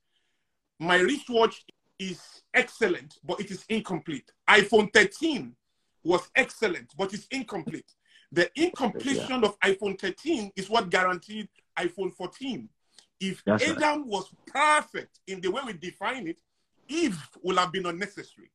My 0.78 0.97
wristwatch 0.97 1.64
is 1.97 2.22
excellent, 2.53 3.18
but 3.24 3.39
it 3.39 3.49
is 3.49 3.64
incomplete. 3.70 4.30
iPhone 4.49 4.91
13 4.93 5.55
was 6.03 6.30
excellent, 6.36 6.91
but 6.97 7.14
it's 7.14 7.28
incomplete. 7.32 7.89
The 8.34 8.49
incompletion 8.55 9.41
yeah. 9.41 9.47
of 9.47 9.59
iPhone 9.62 9.99
13 9.99 10.51
is 10.57 10.70
what 10.70 10.89
guaranteed 10.89 11.47
iPhone 11.80 12.14
14. 12.14 12.68
If 13.22 13.41
That's 13.45 13.64
Adam 13.64 13.99
right. 13.99 14.05
was 14.05 14.30
perfect 14.47 15.20
in 15.28 15.39
the 15.39 15.49
way 15.49 15.62
we 15.66 15.74
define 15.74 16.28
it, 16.28 16.41
Eve 16.89 17.18
would 17.41 17.57
have 17.57 17.72
been 17.72 17.86
unnecessary. 17.86 18.51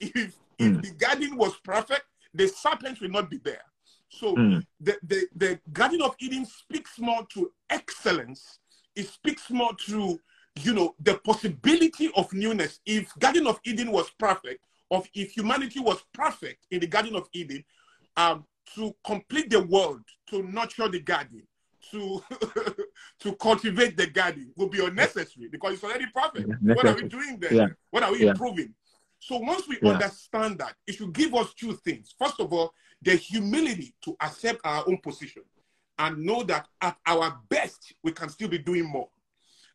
If, 0.00 0.12
mm. 0.14 0.32
if 0.58 0.74
hmm. 0.74 0.80
the 0.80 0.90
garden 0.92 1.36
was 1.36 1.54
perfect, 1.62 2.06
the 2.34 2.48
serpent 2.48 3.00
will 3.00 3.10
not 3.10 3.30
be 3.30 3.38
there. 3.38 3.62
So 4.08 4.34
mm. 4.34 4.62
the, 4.80 4.96
the, 5.02 5.26
the 5.36 5.60
Garden 5.72 6.02
of 6.02 6.16
Eden 6.18 6.46
speaks 6.46 6.98
more 6.98 7.26
to 7.34 7.52
excellence. 7.70 8.58
It 8.96 9.08
speaks 9.08 9.50
more 9.50 9.74
to, 9.86 10.18
you 10.60 10.74
know, 10.74 10.94
the 11.00 11.18
possibility 11.18 12.10
of 12.16 12.32
newness. 12.32 12.80
If 12.86 13.12
Garden 13.18 13.46
of 13.46 13.60
Eden 13.64 13.92
was 13.92 14.10
perfect, 14.18 14.64
of 14.90 15.06
if 15.14 15.32
humanity 15.32 15.80
was 15.80 16.02
perfect 16.14 16.66
in 16.70 16.80
the 16.80 16.86
Garden 16.86 17.14
of 17.16 17.28
Eden, 17.32 17.64
um, 18.16 18.44
to 18.74 18.94
complete 19.04 19.50
the 19.50 19.62
world, 19.62 20.02
to 20.30 20.42
nurture 20.42 20.88
the 20.88 21.00
garden, 21.00 21.42
to 21.90 22.22
to 23.20 23.34
cultivate 23.36 23.96
the 23.96 24.06
garden 24.06 24.52
will 24.56 24.68
be 24.68 24.84
unnecessary 24.84 25.48
because 25.50 25.74
it's 25.74 25.84
already 25.84 26.06
perfect. 26.14 26.48
Yeah, 26.48 26.74
what 26.74 26.86
are 26.86 26.94
we 26.94 27.08
doing 27.08 27.38
there? 27.40 27.52
Yeah. 27.52 27.66
What 27.90 28.02
are 28.02 28.12
we 28.12 28.24
yeah. 28.24 28.30
improving? 28.30 28.74
So 29.20 29.38
once 29.38 29.66
we 29.68 29.78
understand 29.88 30.58
that, 30.58 30.74
it 30.86 30.94
should 30.94 31.12
give 31.12 31.34
us 31.34 31.52
two 31.54 31.72
things. 31.84 32.14
First 32.18 32.40
of 32.40 32.52
all, 32.52 32.72
the 33.02 33.14
humility 33.16 33.94
to 34.02 34.16
accept 34.20 34.60
our 34.64 34.84
own 34.88 34.98
position 34.98 35.42
and 35.98 36.18
know 36.18 36.42
that 36.44 36.66
at 36.80 36.96
our 37.06 37.38
best 37.48 37.92
we 38.02 38.12
can 38.12 38.28
still 38.28 38.48
be 38.48 38.58
doing 38.58 38.84
more. 38.84 39.08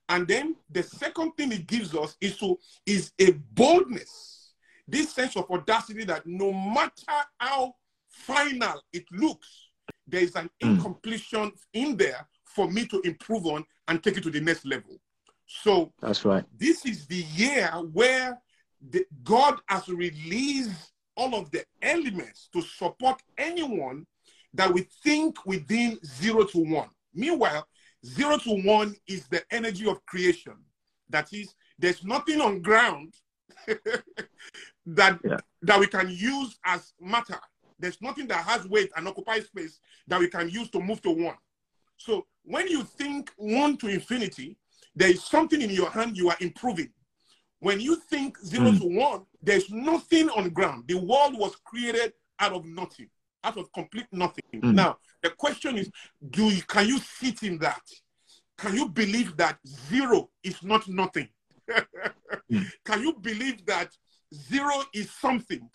And 0.10 0.28
then 0.28 0.56
the 0.70 0.84
second 0.84 1.32
thing 1.32 1.52
it 1.52 1.68
gives 1.68 1.96
us 1.96 2.16
is 2.20 2.38
to 2.38 2.58
is 2.86 3.12
a 3.20 3.32
boldness, 3.54 4.54
this 4.88 5.14
sense 5.14 5.36
of 5.36 5.50
audacity 5.50 6.04
that 6.06 6.26
no 6.26 6.52
matter 6.52 6.92
how 7.40 7.76
final 8.10 8.82
it 8.92 9.06
looks, 9.12 9.70
there 10.08 10.22
is 10.22 10.36
an 10.36 10.50
mm. 10.62 10.72
incompletion 10.72 11.52
in 11.74 11.96
there 11.98 12.28
for 12.46 12.70
me 12.70 12.86
to 12.88 13.02
improve 13.02 13.46
on 13.46 13.66
and 13.88 14.04
take 14.04 14.18
it 14.18 14.24
to 14.24 14.30
the 14.30 14.42
next 14.42 14.66
level. 14.66 15.00
So 15.48 15.92
that's 16.02 16.26
right. 16.26 16.44
This 16.58 16.86
is 16.86 17.06
the 17.08 17.24
year 17.36 17.70
where 17.92 18.40
the, 18.90 19.06
God 19.24 19.60
has 19.68 19.88
released 19.88 20.93
all 21.16 21.36
of 21.36 21.52
the 21.52 21.64
elements 21.82 22.50
to 22.54 22.62
support 22.62 23.22
anyone 23.38 24.06
that 24.54 24.72
we 24.72 24.88
think 25.04 25.46
within 25.46 26.00
zero 26.06 26.44
to 26.46 26.60
one. 26.60 26.90
Meanwhile, 27.14 27.68
zero 28.06 28.38
to 28.38 28.62
one 28.64 28.96
is 29.08 29.28
the 29.28 29.44
energy 29.52 29.88
of 29.88 30.06
creation. 30.06 30.56
That 31.10 31.32
is, 31.34 31.54
there's 31.78 32.04
nothing 32.04 32.42
on 32.42 32.62
ground 32.62 33.14
that 34.86 35.20
yeah. 35.24 35.38
that 35.62 35.80
we 35.80 35.88
can 35.88 36.10
use 36.10 36.58
as 36.66 36.94
matter. 37.00 37.40
There's 37.80 38.02
nothing 38.02 38.28
that 38.28 38.46
has 38.46 38.68
weight 38.68 38.92
and 38.96 39.08
occupies 39.08 39.46
space 39.46 39.80
that 40.08 40.20
we 40.20 40.28
can 40.28 40.50
use 40.50 40.70
to 40.72 40.80
move 40.80 41.02
to 41.04 41.12
one. 41.12 41.38
So 41.98 42.26
when 42.44 42.68
you 42.68 42.84
think 42.84 43.32
one 43.38 43.78
to 43.78 43.88
infinity, 43.88 44.58
there 44.96 45.10
is 45.10 45.24
something 45.24 45.62
in 45.62 45.70
your 45.70 45.90
hand 45.90 46.18
you 46.18 46.30
are 46.30 46.38
improving. 46.40 46.90
When 47.64 47.80
you 47.80 47.96
think 47.96 48.38
zero 48.44 48.72
mm. 48.72 48.80
to 48.82 48.86
one, 48.88 49.22
there's 49.42 49.72
nothing 49.72 50.30
on 50.32 50.50
ground. 50.50 50.84
The 50.86 50.98
world 50.98 51.40
was 51.40 51.56
created 51.64 52.12
out 52.38 52.52
of 52.52 52.66
nothing, 52.66 53.08
out 53.42 53.58
of 53.58 53.72
complete 53.72 54.08
nothing. 54.12 54.44
Mm. 54.54 54.74
Now, 54.74 54.98
the 55.22 55.30
question 55.30 55.78
is, 55.78 55.90
do 56.30 56.50
you, 56.50 56.62
can 56.64 56.90
you 56.90 57.00
sit 57.00 57.42
in 57.42 57.58
that? 57.60 57.82
Can 58.58 58.76
you 58.76 58.90
believe 58.90 59.38
that 59.38 59.60
zero 59.90 60.30
is 60.44 60.62
not 60.62 60.90
nothing? 60.90 61.30
mm. 62.52 62.66
Can 62.86 63.02
you 63.02 63.14
believe 63.14 63.66
that 63.66 63.92
zero 64.34 64.84
is 64.94 65.10
something, 65.12 65.70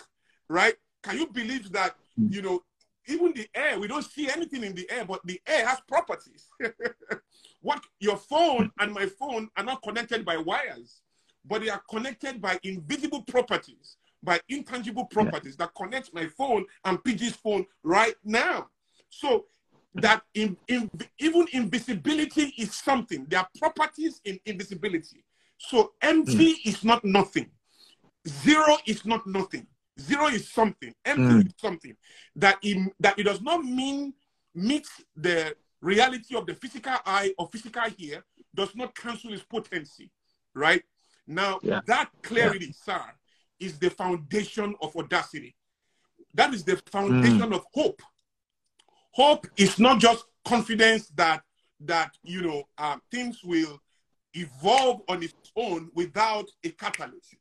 right? 0.51 0.75
Can 1.03 1.17
you 1.17 1.27
believe 1.29 1.73
that, 1.73 1.95
mm. 2.21 2.31
you 2.31 2.43
know, 2.43 2.61
even 3.07 3.33
the 3.33 3.49
air, 3.55 3.81
we 3.81 3.89
don't 3.89 4.05
see 4.05 4.29
anything 4.29 4.63
in 4.63 4.75
the 4.75 4.87
air, 4.91 5.07
but 5.07 5.21
the 5.25 5.41
air 5.47 5.67
has 5.67 5.81
properties. 5.89 6.49
what 7.63 7.83
your 7.99 8.19
phone 8.19 8.71
and 8.79 8.93
my 8.93 9.07
phone 9.07 9.49
are 9.57 9.65
not 9.65 9.83
connected 9.83 10.27
by 10.27 10.37
wires 10.37 11.01
but 11.49 11.63
they 11.63 11.71
are 11.71 11.83
connected 11.91 12.41
by 12.41 12.59
invisible 12.63 13.23
properties, 13.23 13.97
by 14.23 14.41
intangible 14.49 15.07
properties 15.07 15.57
yeah. 15.59 15.67
that 15.67 15.75
connect 15.75 16.13
my 16.15 16.27
phone 16.27 16.65
and 16.85 17.03
PG's 17.03 17.37
phone 17.37 17.65
right 17.83 18.15
now. 18.25 18.69
So 19.11 19.47
that 19.95 20.23
in, 20.35 20.57
in, 20.69 20.91
even 21.19 21.47
invisibility 21.53 22.55
is 22.59 22.75
something. 22.75 23.27
There 23.29 23.41
are 23.41 23.49
properties 23.59 24.21
in 24.25 24.39
invisibility. 24.45 25.25
So 25.57 25.93
empty 26.03 26.55
mm. 26.55 26.67
is 26.67 26.85
not 26.85 27.05
nothing. 27.05 27.51
Zero 28.27 28.77
is 28.87 29.05
not 29.05 29.27
nothing. 29.27 29.67
Zero 29.99 30.27
is 30.27 30.51
something. 30.51 30.95
Empty 31.05 31.23
mm. 31.23 31.47
is 31.47 31.55
something 31.59 31.97
that 32.37 32.59
it, 32.63 32.93
that 33.01 33.19
it 33.19 33.25
does 33.25 33.41
not 33.41 33.65
mean 33.65 34.13
meets 34.55 34.91
the 35.17 35.55
reality 35.81 36.37
of 36.37 36.47
the 36.47 36.55
physical 36.55 36.95
eye 37.07 37.33
or 37.39 37.49
physical 37.51 37.85
ear 37.99 38.25
does 38.55 38.75
not 38.75 38.95
cancel 38.95 39.33
its 39.33 39.43
potency, 39.43 40.11
right? 40.55 40.83
Now, 41.29 41.61
yeah. 41.63 41.81
that 41.87 42.11
clarity, 42.23 42.67
yeah. 42.67 42.97
sir, 42.97 43.03
is 43.61 43.79
the 43.79 43.91
foundation 43.91 44.75
of 44.81 44.97
audacity. 44.97 45.55
That 46.35 46.55
is 46.55 46.65
the 46.65 46.81
foundation 46.91 47.51
mm. 47.51 47.55
of 47.55 47.65
hope. 47.75 48.01
Hope 49.13 49.47
is 49.57 49.79
not 49.79 50.01
just 50.01 50.25
confidence 50.45 51.09
that 51.17 51.43
that 51.81 52.17
you 52.23 52.43
know 52.43 52.65
uh, 52.79 52.97
things 53.11 53.45
will 53.45 53.81
evolve 54.35 55.03
on 55.09 55.23
its 55.23 55.35
own 55.57 55.91
without 55.95 56.49
a 56.65 56.71
catalyst. 56.71 57.37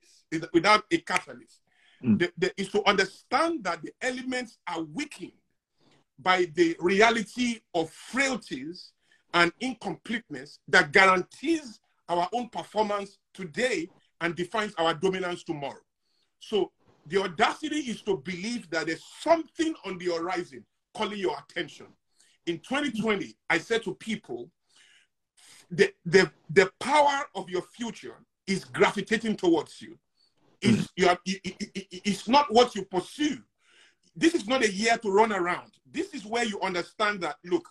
Without 0.54 0.84
a 0.92 0.98
catalyst, 0.98 1.62
mm. 2.04 2.20
the, 2.20 2.32
the, 2.38 2.52
is 2.58 2.70
to 2.70 2.86
understand 2.88 3.64
that 3.64 3.82
the 3.82 3.92
elements 4.02 4.58
are 4.68 4.82
weakened 4.82 5.32
by 6.20 6.48
the 6.56 6.76
reality 6.80 7.62
of 7.74 7.90
frailties 7.90 8.92
and 9.34 9.54
incompleteness 9.62 10.60
that 10.68 10.92
guarantees 10.92 11.80
our 12.10 12.28
own 12.34 12.50
performance 12.50 13.20
today 13.34 13.88
and 14.22 14.36
defines 14.36 14.74
our 14.78 14.94
dominance 14.94 15.44
tomorrow. 15.44 15.82
So 16.40 16.72
the 17.06 17.22
audacity 17.22 17.80
is 17.80 18.02
to 18.04 18.18
believe 18.18 18.70
that 18.70 18.88
there's 18.88 19.04
something 19.22 19.74
on 19.86 19.98
the 19.98 20.06
horizon 20.06 20.66
calling 20.94 21.20
your 21.20 21.38
attention. 21.38 21.88
In 22.46 22.60
2020, 22.60 23.36
I 23.50 23.58
said 23.58 23.84
to 23.84 23.94
people, 23.96 24.50
the, 25.70 25.94
the, 26.06 26.32
the 26.50 26.72
power 26.80 27.24
of 27.36 27.50
your 27.50 27.62
future 27.62 28.16
is 28.46 28.64
gravitating 28.66 29.36
towards 29.36 29.82
you. 29.82 29.98
It's, 30.62 30.90
you 30.96 31.08
are, 31.08 31.18
it, 31.26 31.42
it, 31.44 31.72
it, 31.76 32.02
it's 32.06 32.28
not 32.28 32.52
what 32.52 32.76
you 32.76 32.84
pursue. 32.86 33.38
This 34.16 34.34
is 34.34 34.48
not 34.48 34.64
a 34.64 34.72
year 34.72 34.98
to 34.98 35.12
run 35.12 35.32
around. 35.32 35.72
This 35.90 36.14
is 36.14 36.26
where 36.26 36.44
you 36.44 36.60
understand 36.62 37.22
that, 37.22 37.36
look, 37.46 37.68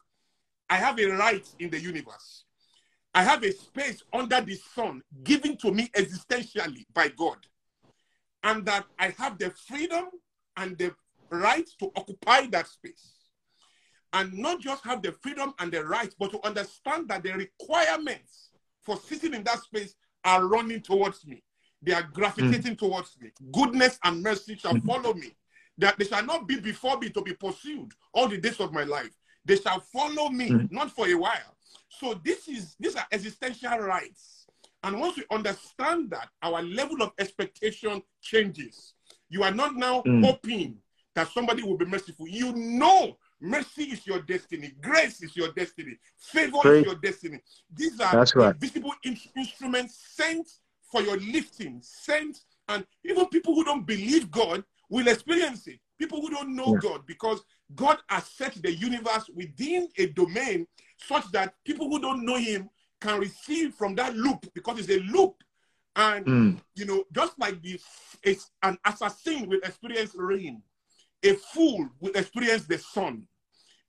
I 0.70 0.76
have 0.76 0.98
a 0.98 1.06
right 1.06 1.46
in 1.58 1.70
the 1.70 1.80
universe. 1.80 2.44
I 3.16 3.22
have 3.22 3.42
a 3.44 3.50
space 3.50 4.02
under 4.12 4.42
the 4.42 4.56
sun 4.74 5.00
given 5.24 5.56
to 5.58 5.72
me 5.72 5.88
existentially 5.96 6.84
by 6.92 7.08
God. 7.08 7.38
And 8.44 8.66
that 8.66 8.84
I 8.98 9.08
have 9.16 9.38
the 9.38 9.50
freedom 9.66 10.04
and 10.58 10.76
the 10.76 10.94
right 11.30 11.66
to 11.78 11.90
occupy 11.96 12.46
that 12.48 12.68
space. 12.68 13.14
And 14.12 14.34
not 14.34 14.60
just 14.60 14.84
have 14.84 15.00
the 15.00 15.12
freedom 15.12 15.54
and 15.58 15.72
the 15.72 15.82
right, 15.86 16.14
but 16.18 16.30
to 16.32 16.46
understand 16.46 17.08
that 17.08 17.22
the 17.22 17.32
requirements 17.32 18.50
for 18.82 18.98
sitting 18.98 19.32
in 19.32 19.44
that 19.44 19.60
space 19.60 19.94
are 20.22 20.46
running 20.46 20.82
towards 20.82 21.26
me. 21.26 21.42
they 21.80 21.94
are 21.94 22.08
gravitating 22.12 22.74
mm. 22.74 22.78
towards 22.78 23.16
me. 23.18 23.30
Goodness 23.50 23.98
and 24.04 24.22
mercy 24.22 24.56
shall 24.56 24.74
mm. 24.74 24.84
follow 24.84 25.14
me. 25.14 25.34
That 25.78 25.98
they 25.98 26.04
shall 26.04 26.24
not 26.24 26.46
be 26.46 26.60
before 26.60 26.98
me 26.98 27.08
to 27.10 27.22
be 27.22 27.32
pursued 27.32 27.92
all 28.12 28.28
the 28.28 28.36
days 28.36 28.60
of 28.60 28.74
my 28.74 28.84
life. 28.84 29.10
They 29.46 29.56
shall 29.56 29.80
follow 29.80 30.28
me, 30.28 30.50
mm. 30.50 30.70
not 30.70 30.90
for 30.90 31.08
a 31.08 31.14
while. 31.14 31.55
So 31.88 32.20
this 32.24 32.48
is 32.48 32.76
these 32.78 32.96
are 32.96 33.06
existential 33.12 33.78
rights. 33.78 34.46
And 34.82 35.00
once 35.00 35.16
we 35.16 35.24
understand 35.30 36.10
that, 36.10 36.28
our 36.42 36.62
level 36.62 37.02
of 37.02 37.12
expectation 37.18 38.02
changes. 38.20 38.94
You 39.28 39.42
are 39.42 39.50
not 39.50 39.74
now 39.74 40.02
mm. 40.02 40.24
hoping 40.24 40.76
that 41.14 41.28
somebody 41.28 41.62
will 41.62 41.76
be 41.76 41.86
merciful. 41.86 42.28
You 42.28 42.52
know 42.52 43.16
mercy 43.40 43.84
is 43.84 44.06
your 44.06 44.20
destiny, 44.20 44.72
grace 44.80 45.22
is 45.22 45.36
your 45.36 45.52
destiny, 45.52 45.98
favor 46.18 46.58
Great. 46.62 46.80
is 46.80 46.84
your 46.86 46.94
destiny. 46.96 47.40
These 47.74 48.00
are 48.00 48.12
That's 48.12 48.34
right. 48.34 48.54
invisible 48.54 48.92
in- 49.04 49.18
instruments 49.36 49.98
sent 50.14 50.48
for 50.90 51.02
your 51.02 51.16
lifting, 51.18 51.80
sent, 51.82 52.38
and 52.68 52.86
even 53.04 53.26
people 53.26 53.54
who 53.54 53.64
don't 53.64 53.86
believe 53.86 54.30
God 54.30 54.64
will 54.88 55.08
experience 55.08 55.66
it. 55.66 55.78
People 55.98 56.20
who 56.20 56.30
don't 56.30 56.54
know 56.54 56.74
yeah. 56.74 56.90
God, 56.90 57.06
because 57.06 57.42
God 57.74 57.98
has 58.08 58.24
set 58.24 58.54
the 58.62 58.72
universe 58.72 59.28
within 59.34 59.88
a 59.98 60.06
domain 60.06 60.66
such 60.96 61.30
that 61.32 61.54
people 61.64 61.88
who 61.88 62.00
don't 62.00 62.24
know 62.24 62.36
Him 62.36 62.70
can 63.00 63.20
receive 63.20 63.74
from 63.74 63.94
that 63.96 64.16
loop 64.16 64.46
because 64.54 64.78
it's 64.78 64.90
a 64.90 65.00
loop. 65.12 65.34
And 65.94 66.26
mm. 66.26 66.60
you 66.74 66.84
know, 66.84 67.04
just 67.12 67.38
like 67.38 67.62
this, 67.62 67.82
it's 68.22 68.50
an 68.62 68.78
assassin 68.84 69.48
will 69.48 69.60
experience 69.62 70.12
rain, 70.14 70.62
a 71.22 71.34
fool 71.34 71.88
will 72.00 72.12
experience 72.12 72.66
the 72.66 72.78
sun. 72.78 73.26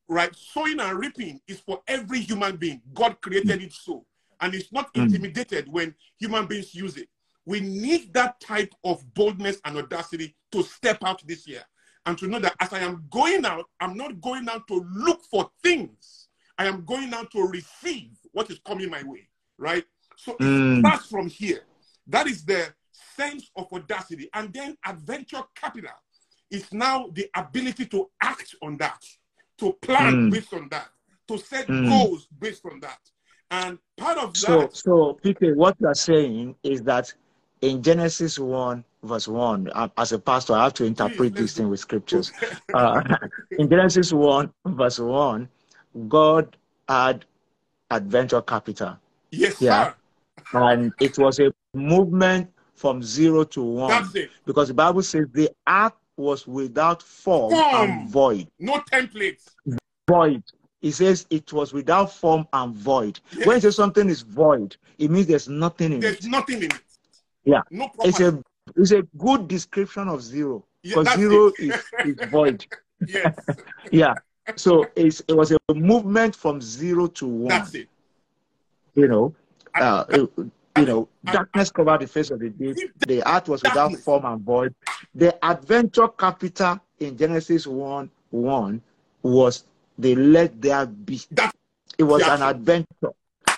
Right? 0.09 0.33
Sowing 0.33 0.79
and 0.79 0.97
reaping 0.97 1.41
is 1.49 1.59
for 1.59 1.81
every 1.87 2.21
human 2.21 2.55
being. 2.55 2.81
God 2.93 3.19
created 3.19 3.61
it 3.61 3.73
so. 3.73 4.05
And 4.39 4.53
it's 4.55 4.71
not 4.71 4.93
mm. 4.93 5.03
intimidated 5.03 5.67
when 5.67 5.93
human 6.17 6.45
beings 6.45 6.73
use 6.73 6.95
it. 6.95 7.09
We 7.45 7.59
need 7.59 8.13
that 8.13 8.39
type 8.39 8.73
of 8.83 9.03
boldness 9.13 9.59
and 9.65 9.77
audacity 9.77 10.35
to 10.51 10.63
step 10.63 10.99
out 11.03 11.25
this 11.27 11.47
year 11.47 11.63
and 12.05 12.17
to 12.17 12.27
know 12.27 12.39
that 12.39 12.55
as 12.59 12.71
I 12.71 12.79
am 12.79 13.05
going 13.09 13.45
out, 13.45 13.65
I'm 13.79 13.97
not 13.97 14.21
going 14.21 14.47
out 14.49 14.67
to 14.67 14.85
look 14.93 15.23
for 15.29 15.49
things. 15.61 16.26
I 16.57 16.65
am 16.67 16.85
going 16.85 17.09
now 17.09 17.23
to 17.23 17.41
receive 17.43 18.09
what 18.31 18.49
is 18.49 18.59
coming 18.65 18.89
my 18.89 19.03
way, 19.03 19.27
right? 19.57 19.85
So 20.15 20.33
it 20.33 20.39
mm. 20.39 20.79
starts 20.79 21.07
from 21.07 21.27
here. 21.27 21.61
That 22.07 22.27
is 22.27 22.43
the 22.43 22.73
sense 22.91 23.51
of 23.55 23.71
audacity. 23.71 24.29
And 24.33 24.53
then 24.53 24.77
adventure 24.85 25.43
capital 25.55 25.91
is 26.49 26.71
now 26.73 27.09
the 27.13 27.27
ability 27.35 27.85
to 27.87 28.09
act 28.21 28.55
on 28.61 28.77
that, 28.77 29.03
to 29.59 29.73
plan 29.81 30.29
mm. 30.29 30.31
based 30.31 30.53
on 30.53 30.67
that, 30.69 30.89
to 31.27 31.37
set 31.37 31.67
mm. 31.67 31.89
goals 31.89 32.27
based 32.39 32.65
on 32.65 32.79
that. 32.79 32.99
And 33.51 33.77
part 33.95 34.17
of 34.17 34.35
so, 34.35 34.61
that. 34.61 34.75
So, 34.75 35.19
Peter, 35.21 35.55
what 35.55 35.75
you 35.79 35.87
are 35.87 35.95
saying 35.95 36.55
is 36.63 36.81
that 36.83 37.13
in 37.61 37.81
Genesis 37.81 38.37
1, 38.39 38.83
verse 39.03 39.27
1, 39.27 39.69
uh, 39.73 39.87
as 39.97 40.11
a 40.11 40.19
pastor, 40.19 40.53
I 40.53 40.65
have 40.65 40.73
to 40.75 40.85
interpret 40.85 41.33
Please, 41.33 41.41
this 41.41 41.57
thing 41.57 41.69
with 41.69 41.79
scriptures. 41.79 42.31
uh, 42.73 43.01
in 43.51 43.69
Genesis 43.69 44.11
1, 44.11 44.51
verse 44.65 44.99
1, 44.99 45.49
God 46.07 46.55
had 46.87 47.25
adventure 47.91 48.41
capital. 48.41 48.97
Yes, 49.31 49.61
yeah. 49.61 49.93
Sir. 50.51 50.59
And 50.59 50.93
it 50.99 51.17
was 51.17 51.39
a 51.39 51.51
movement 51.73 52.49
from 52.75 53.03
zero 53.03 53.43
to 53.43 53.61
one. 53.61 53.89
That's 53.89 54.15
it. 54.15 54.29
Because 54.45 54.69
the 54.69 54.73
Bible 54.73 55.03
says 55.03 55.25
the 55.33 55.51
earth 55.67 55.93
was 56.15 56.47
without 56.47 57.01
form, 57.03 57.51
form. 57.51 57.75
and 57.75 58.09
void. 58.09 58.47
No 58.59 58.79
templates. 58.91 59.49
Void. 60.09 60.43
It 60.81 60.91
says 60.91 61.25
it 61.29 61.51
was 61.51 61.73
without 61.73 62.11
form 62.13 62.47
and 62.53 62.73
void. 62.73 63.19
Yes. 63.35 63.47
When 63.47 63.57
it 63.57 63.61
says 63.61 63.75
something 63.75 64.07
is 64.09 64.21
void, 64.21 64.77
it 64.97 65.09
means 65.11 65.27
there's 65.27 65.49
nothing 65.49 65.93
in 65.93 65.99
there's 65.99 66.15
it. 66.15 66.21
There's 66.21 66.31
nothing 66.31 66.57
in 66.57 66.71
it. 66.71 66.81
Yeah. 67.45 67.61
No 67.71 67.89
It's 68.03 68.19
a 68.19 68.41
it's 68.75 68.91
a 68.91 69.01
good 69.17 69.47
description 69.47 70.07
of 70.07 70.21
zero. 70.21 70.65
Because 70.83 71.07
yeah, 71.07 71.15
zero 71.15 71.51
is, 71.57 71.83
is 72.05 72.15
void. 72.29 72.65
Yes. 73.05 73.35
yeah. 73.91 74.13
So 74.55 74.87
it's, 74.95 75.21
it 75.27 75.33
was 75.33 75.51
a 75.51 75.57
movement 75.73 76.35
from 76.35 76.61
zero 76.61 77.07
to 77.07 77.27
one. 77.27 77.49
That's 77.49 77.73
it. 77.75 77.89
You 78.95 79.07
know, 79.07 79.35
uh, 79.75 80.05
you 80.77 80.85
know, 80.85 81.07
darkness 81.25 81.71
covered 81.71 82.01
the 82.01 82.07
face 82.07 82.31
of 82.31 82.39
the 82.39 82.49
deep. 82.49 82.77
The 83.07 83.21
earth 83.29 83.49
was 83.49 83.61
without 83.63 83.95
form 83.97 84.25
and 84.25 84.41
void. 84.41 84.73
The 85.13 85.37
adventure 85.45 86.07
capital 86.07 86.79
in 86.99 87.17
Genesis 87.17 87.67
1 87.67 88.09
1 88.31 88.81
was 89.21 89.65
they 89.97 90.15
let 90.15 90.61
there 90.61 90.85
be. 90.85 91.21
It 91.97 92.03
was 92.03 92.23
an 92.23 92.41
adventure. 92.41 93.11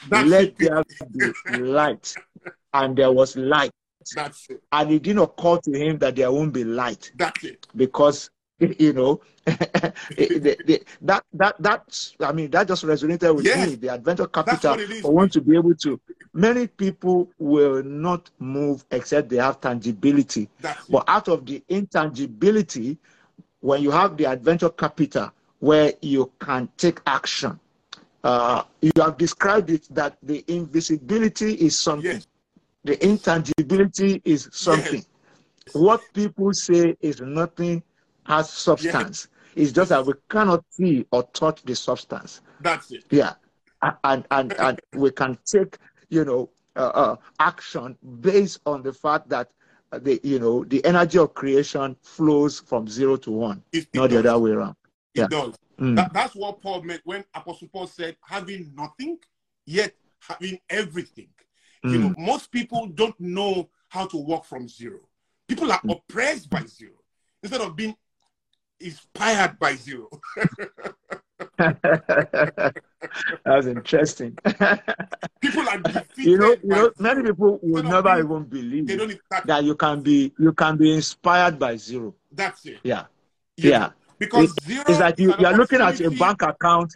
Let 0.10 0.58
there 0.58 0.84
be 1.12 1.58
light. 1.58 2.14
And 2.72 2.96
there 2.96 3.12
was 3.12 3.36
light. 3.36 3.72
That's 4.14 4.48
it. 4.48 4.62
And 4.72 4.92
it 4.92 5.02
didn't 5.02 5.24
occur 5.24 5.58
to 5.58 5.72
him 5.72 5.98
that 5.98 6.16
there 6.16 6.32
won't 6.32 6.54
be 6.54 6.64
light. 6.64 7.12
That's 7.16 7.44
it. 7.44 7.66
Because 7.76 8.30
you 8.80 8.93
know 8.93 9.22
the, 9.45 10.57
the, 10.66 10.84
that 11.01 11.24
that 11.34 11.55
that 11.60 12.14
I 12.20 12.32
mean 12.32 12.51
that 12.51 12.68
just 12.68 12.84
resonated 12.84 13.36
with 13.36 13.45
yes. 13.45 13.70
me. 13.70 13.76
The 13.76 13.93
adventure 13.93 14.28
capital 14.28 14.78
for 15.01 15.14
one 15.14 15.30
to 15.30 15.41
be 15.41 15.55
able 15.55 15.76
to. 15.76 15.99
Many 16.34 16.68
people 16.68 17.30
will 17.39 17.82
not 17.84 18.30
move 18.38 18.86
except 18.91 19.30
they 19.30 19.38
have 19.38 19.62
tangibility. 19.62 20.49
That's 20.60 20.86
but 20.88 20.99
it. 20.99 21.03
out 21.07 21.28
of 21.30 21.45
the 21.45 21.64
intangibility, 21.70 22.97
when 23.62 23.82
you 23.82 23.91
have 23.91 24.18
the 24.18 24.26
adventure 24.26 24.70
capital, 24.70 25.32
where 25.60 25.93
you 26.01 26.32
can 26.39 26.70
take 26.78 26.99
action, 27.07 27.60
uh, 28.24 28.64
you 28.82 28.91
have 28.97 29.18
described 29.18 29.70
it 29.70 29.88
that 29.95 30.18
the 30.22 30.43
invisibility 30.47 31.53
is 31.53 31.78
something. 31.78 32.12
Yes. 32.12 32.28
The 32.84 33.03
intangibility 33.05 34.22
is 34.26 34.49
something. 34.51 35.03
Yes. 35.66 35.74
What 35.74 36.01
people 36.14 36.53
say 36.53 36.95
is 37.01 37.22
nothing 37.22 37.84
has 38.30 38.49
substance. 38.49 39.27
Yeah. 39.55 39.63
It's 39.63 39.71
just 39.71 39.89
that 39.89 40.05
we 40.05 40.13
cannot 40.30 40.63
see 40.69 41.05
or 41.11 41.23
touch 41.34 41.63
the 41.63 41.75
substance. 41.75 42.41
That's 42.61 42.91
it. 42.91 43.03
Yeah. 43.09 43.34
And 44.03 44.25
and 44.32 44.53
and 44.53 44.80
we 44.93 45.11
can 45.11 45.38
take, 45.45 45.77
you 46.09 46.23
know, 46.23 46.49
uh, 46.75 46.91
uh, 46.93 47.15
action 47.39 47.97
based 48.21 48.59
on 48.65 48.84
the 48.84 48.93
fact 48.93 49.30
that 49.30 49.49
the 49.91 50.19
you 50.23 50.39
know 50.39 50.63
the 50.65 50.86
energy 50.86 51.17
of 51.17 51.34
creation 51.34 51.95
flows 52.03 52.59
from 52.59 52.88
zero 52.88 53.17
to 53.17 53.32
one, 53.32 53.63
it, 53.71 53.80
it 53.80 53.88
not 53.93 54.09
does. 54.09 54.23
the 54.23 54.30
other 54.30 54.39
way 54.39 54.51
around. 54.51 54.75
It 55.15 55.21
yeah. 55.21 55.27
does. 55.27 55.55
Mm. 55.80 55.95
That, 55.95 56.13
that's 56.13 56.36
what 56.36 56.61
Paul 56.61 56.84
meant 56.84 57.01
when 57.05 57.23
Apostle 57.34 57.69
Paul 57.69 57.88
said, 57.88 58.17
having 58.21 58.71
nothing, 58.75 59.17
yet 59.65 59.93
having 60.19 60.59
everything. 60.69 61.30
Mm. 61.86 61.91
You 61.91 61.99
know, 61.99 62.15
most 62.17 62.51
people 62.51 62.88
don't 62.88 63.19
know 63.19 63.69
how 63.88 64.05
to 64.07 64.17
walk 64.17 64.45
from 64.45 64.67
zero. 64.67 64.99
People 65.47 65.71
are 65.71 65.82
mm. 65.82 65.93
oppressed 65.93 66.49
by 66.49 66.65
zero 66.65 66.99
instead 67.41 67.61
of 67.61 67.75
being 67.75 67.95
inspired 68.80 69.59
by 69.59 69.75
zero. 69.75 70.09
That's 71.57 72.75
interesting. 73.65 74.38
people 75.41 75.69
are 75.69 75.77
defeated. 75.77 76.17
You 76.17 76.38
know, 76.38 76.51
you 76.51 76.59
know 76.63 76.91
many 76.99 77.23
people 77.23 77.59
will 77.61 77.84
never 77.84 78.19
even 78.19 78.43
believe 78.43 78.88
that 79.45 79.63
you 79.63 79.75
can 79.75 80.01
be 80.01 80.34
you 80.38 80.53
can 80.53 80.77
be 80.77 80.93
inspired 80.93 81.57
by 81.57 81.77
zero. 81.77 82.15
That's 82.32 82.65
it. 82.65 82.80
Yeah. 82.84 83.05
You 83.57 83.71
yeah. 83.71 83.89
Because 84.17 84.51
it's, 84.51 84.65
zero 84.65 84.84
is 84.88 84.99
like 84.99 85.19
you, 85.19 85.34
you 85.39 85.45
are 85.45 85.55
looking 85.55 85.82
at 85.82 85.99
a 86.01 86.11
bank 86.11 86.41
account 86.41 86.95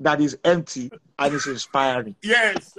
that 0.00 0.20
is 0.20 0.36
empty 0.44 0.90
and 1.18 1.34
it's 1.34 1.46
inspiring. 1.46 2.16
Yes. 2.22 2.76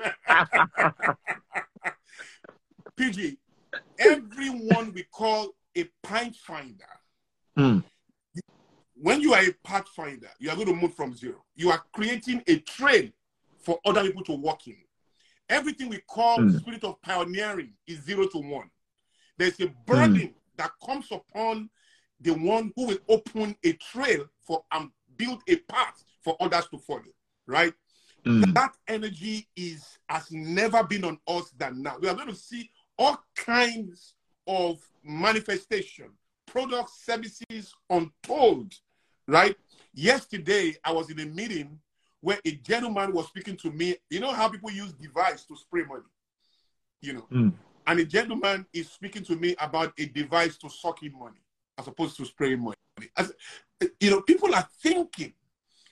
PG, 2.96 3.38
everyone 3.98 4.94
we 4.94 5.04
call 5.04 5.50
a 5.76 5.84
pint 6.04 6.36
finder. 6.36 6.86
Mm. 7.58 7.84
When 9.00 9.22
you 9.22 9.34
are 9.34 9.44
a 9.44 9.52
pathfinder, 9.64 10.30
you 10.40 10.50
are 10.50 10.56
going 10.56 10.68
to 10.68 10.76
move 10.76 10.94
from 10.94 11.16
zero. 11.16 11.44
You 11.56 11.72
are 11.72 11.84
creating 11.94 12.42
a 12.48 12.60
trail 12.60 13.10
for 13.60 13.80
other 13.86 14.04
people 14.04 14.24
to 14.26 14.34
walk 14.34 14.68
in. 14.68 14.78
Everything 15.50 15.90
we 15.90 16.00
call 16.00 16.40
mm. 16.40 16.60
spirit 16.60 16.84
of 16.84 17.02
pioneering 17.02 17.74
is 17.86 18.04
zero 18.04 18.28
to 18.28 18.40
one. 18.40 18.70
There's 19.38 19.60
a 19.60 19.68
burden 19.86 20.30
mm. 20.30 20.34
that 20.58 20.72
comes 20.86 21.08
upon 21.12 21.70
the 22.20 22.32
one 22.32 22.74
who 22.76 22.88
will 22.88 22.98
open 23.08 23.56
a 23.64 23.74
trail 23.74 24.26
for 24.42 24.64
and 24.72 24.90
build 25.16 25.42
a 25.48 25.58
path 25.58 26.04
for 26.24 26.36
others 26.40 26.68
to 26.72 26.78
follow, 26.80 27.04
right? 27.46 27.74
Mm. 28.26 28.54
That 28.54 28.76
energy 28.88 29.48
is 29.56 30.00
has 30.10 30.32
never 30.32 30.84
been 30.84 31.04
on 31.06 31.20
us 31.28 31.52
than 31.58 31.82
now. 31.82 31.98
We 32.00 32.10
are 32.10 32.16
going 32.16 32.28
to 32.30 32.36
see 32.36 32.70
all 32.98 33.18
kinds 33.36 34.16
of 34.48 34.80
manifestation, 35.04 36.10
products, 36.46 37.06
services 37.06 37.74
untold, 37.90 38.74
right? 39.28 39.56
Yesterday, 39.94 40.76
I 40.84 40.92
was 40.92 41.10
in 41.10 41.20
a 41.20 41.26
meeting 41.26 41.80
where 42.22 42.40
a 42.46 42.52
gentleman 42.52 43.14
was 43.14 43.28
speaking 43.28 43.58
to 43.58 43.72
me. 43.72 43.96
You 44.10 44.20
know 44.20 44.32
how 44.32 44.50
people 44.50 44.72
use 44.72 44.92
device 44.94 45.46
to 45.46 45.56
spray 45.56 45.84
money, 45.84 46.04
you 47.02 47.14
know, 47.14 47.28
mm. 47.32 47.54
and 47.86 48.00
a 48.00 48.06
gentleman 48.06 48.66
is 48.74 48.90
speaking 48.90 49.24
to 49.26 49.36
me 49.36 49.56
about 49.60 49.94
a 49.98 50.06
device 50.06 50.58
to 50.58 50.70
suck 50.70 51.04
in 51.04 51.18
money 51.18 51.40
as 51.78 51.88
opposed 51.88 52.18
to 52.18 52.26
spraying 52.26 52.60
money. 52.60 52.76
As, 53.16 53.32
you 54.00 54.10
know, 54.10 54.22
people 54.22 54.54
are 54.56 54.68
thinking, 54.82 55.34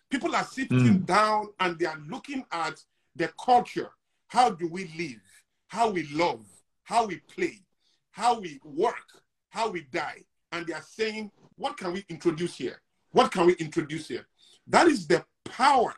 people 0.09 0.35
are 0.35 0.43
sitting 0.43 0.79
mm. 0.79 1.05
down 1.05 1.47
and 1.59 1.77
they 1.77 1.85
are 1.85 1.99
looking 2.07 2.43
at 2.51 2.83
the 3.15 3.31
culture. 3.43 3.91
How 4.27 4.49
do 4.49 4.67
we 4.67 4.91
live? 4.97 5.21
How 5.67 5.89
we 5.89 6.07
love? 6.11 6.45
How 6.83 7.05
we 7.05 7.17
play? 7.35 7.65
how 8.15 8.39
we 8.39 8.57
work, 8.63 9.21
how 9.49 9.69
we 9.69 9.81
die. 9.91 10.23
And 10.53 10.65
they 10.65 10.71
are 10.71 10.81
saying, 10.81 11.31
what 11.57 11.75
can 11.75 11.91
we 11.91 12.05
introduce 12.07 12.55
here? 12.55 12.81
What 13.15 13.31
can 13.31 13.45
we 13.45 13.53
introduce 13.53 14.09
here? 14.09 14.27
That 14.67 14.87
is 14.87 15.07
the 15.07 15.23
power 15.45 15.95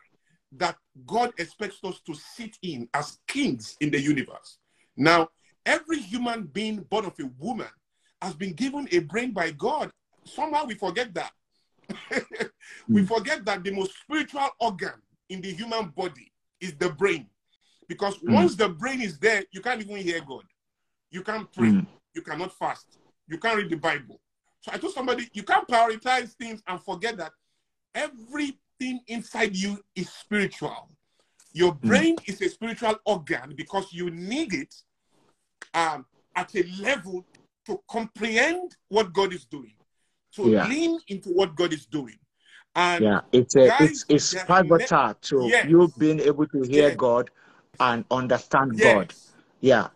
that 0.51 0.75
God 1.07 1.33
expects 1.39 1.79
us 1.83 1.99
to 2.05 2.13
sit 2.13 2.55
in 2.61 2.87
as 2.93 3.17
kings 3.27 3.75
in 3.79 3.89
the 3.89 3.99
universe. 3.99 4.59
Now, 4.95 5.29
every 5.65 5.97
human 5.97 6.43
being 6.43 6.81
born 6.91 7.05
of 7.05 7.15
a 7.19 7.25
woman 7.39 7.69
has 8.21 8.35
been 8.35 8.53
given 8.53 8.87
a 8.91 8.99
brain 8.99 9.31
by 9.31 9.49
God. 9.49 9.89
Somehow 10.25 10.65
we 10.65 10.75
forget 10.75 11.11
that. 11.15 11.31
we 12.87 13.01
Mm. 13.01 13.07
forget 13.07 13.43
that 13.45 13.63
the 13.63 13.71
most 13.71 13.97
spiritual 13.99 14.49
organ 14.59 15.01
in 15.29 15.41
the 15.41 15.51
human 15.51 15.87
body 15.87 16.31
is 16.61 16.75
the 16.75 16.91
brain. 16.91 17.27
Because 17.87 18.15
Mm. 18.19 18.33
once 18.33 18.55
the 18.55 18.69
brain 18.69 19.01
is 19.01 19.17
there, 19.17 19.43
you 19.51 19.61
can't 19.61 19.81
even 19.81 19.97
hear 19.97 20.21
God. 20.21 20.45
You 21.09 21.23
can't 21.23 21.51
pray. 21.51 21.69
Mm. 21.71 21.87
You 22.13 22.21
cannot 22.21 22.53
fast. 22.53 22.85
You 23.27 23.39
can't 23.39 23.57
read 23.57 23.71
the 23.71 23.77
Bible. 23.77 24.21
So 24.61 24.71
I 24.73 24.77
told 24.77 24.93
somebody, 24.93 25.29
you 25.33 25.43
can't 25.43 25.67
prioritize 25.67 26.29
things 26.33 26.61
and 26.67 26.81
forget 26.81 27.17
that 27.17 27.31
everything 27.95 29.01
inside 29.07 29.55
you 29.55 29.79
is 29.95 30.09
spiritual. 30.09 30.89
Your 31.53 31.73
brain 31.73 32.17
is 32.25 32.41
a 32.41 32.49
spiritual 32.49 32.95
organ 33.05 33.53
because 33.55 33.91
you 33.91 34.09
need 34.11 34.53
it 34.53 34.75
um, 35.73 36.05
at 36.35 36.53
a 36.55 36.63
level 36.81 37.25
to 37.65 37.79
comprehend 37.89 38.75
what 38.89 39.13
God 39.13 39.33
is 39.33 39.45
doing, 39.45 39.73
to 40.35 40.49
Yeah. 40.49 40.67
lean 40.67 40.99
into 41.07 41.29
what 41.29 41.55
God 41.55 41.73
is 41.73 41.85
doing. 41.85 42.17
And 42.75 43.03
Yeah, 43.05 43.21
it's 43.31 43.55
a, 43.55 43.65
Guys, 43.67 44.05
it's 44.09 44.33
it's 44.33 44.43
pivotal 44.45 45.13
to 45.13 45.47
Yes. 45.49 45.65
you 45.67 45.91
being 45.97 46.19
able 46.19 46.47
to 46.47 46.61
hear 46.61 46.89
Yes. 46.89 46.97
God 46.97 47.31
and 47.79 48.05
understand 48.11 48.73
yes, 48.75 48.83
God. 48.83 49.13
Yeah. 49.61 49.87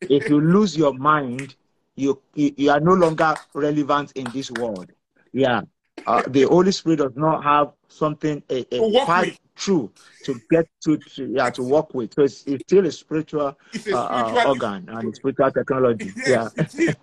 If 0.00 0.28
you 0.28 0.40
lose 0.40 0.76
your 0.76 0.94
mind, 0.94 1.54
you, 2.00 2.22
you 2.34 2.54
you 2.56 2.70
are 2.70 2.80
no 2.80 2.94
longer 2.94 3.34
relevant 3.54 4.12
in 4.12 4.24
this 4.32 4.50
world. 4.50 4.90
Yeah. 5.32 5.62
Uh, 6.06 6.22
the 6.28 6.42
Holy 6.44 6.72
Spirit 6.72 7.00
does 7.00 7.12
not 7.14 7.44
have 7.44 7.72
something 7.88 8.42
a, 8.48 8.64
a 8.74 9.04
path 9.04 9.38
through 9.54 9.92
to 10.24 10.40
get 10.50 10.66
to, 10.84 10.96
to 10.96 11.30
yeah 11.36 11.50
to 11.50 11.62
work 11.62 11.92
with. 11.92 12.14
So 12.14 12.22
it's, 12.22 12.44
it's 12.46 12.62
still 12.62 12.86
a 12.86 12.90
spiritual 12.90 13.58
it's 13.72 13.86
a 13.86 13.96
uh, 13.96 14.00
uh, 14.00 14.28
spiritual 14.28 14.48
organ 14.48 14.88
and 14.88 15.14
spiritual 15.14 15.50
technology. 15.50 16.12
Yes, 16.26 16.52
Yeah. 16.74 16.92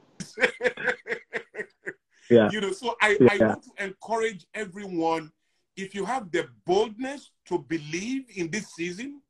Yeah. 2.29 2.49
You 2.51 2.59
know, 2.59 2.73
so 2.73 2.93
I, 3.01 3.17
I 3.31 3.37
want 3.37 3.63
to 3.63 3.85
encourage 3.85 4.45
everyone 4.53 5.31
if 5.77 5.95
you 5.95 6.03
have 6.03 6.29
the 6.29 6.47
boldness 6.65 7.31
to 7.45 7.59
believe 7.59 8.25
in 8.35 8.51
this 8.51 8.73
season 8.75 9.21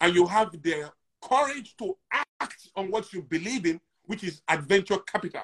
and 0.00 0.14
you 0.14 0.26
have 0.26 0.50
the 0.52 0.90
courage 1.20 1.74
to 1.78 1.96
act 2.10 2.68
on 2.76 2.90
what 2.90 3.12
you 3.12 3.22
believe 3.22 3.66
in, 3.66 3.78
which 4.06 4.24
is 4.24 4.42
adventure 4.48 4.98
capital. 4.98 5.42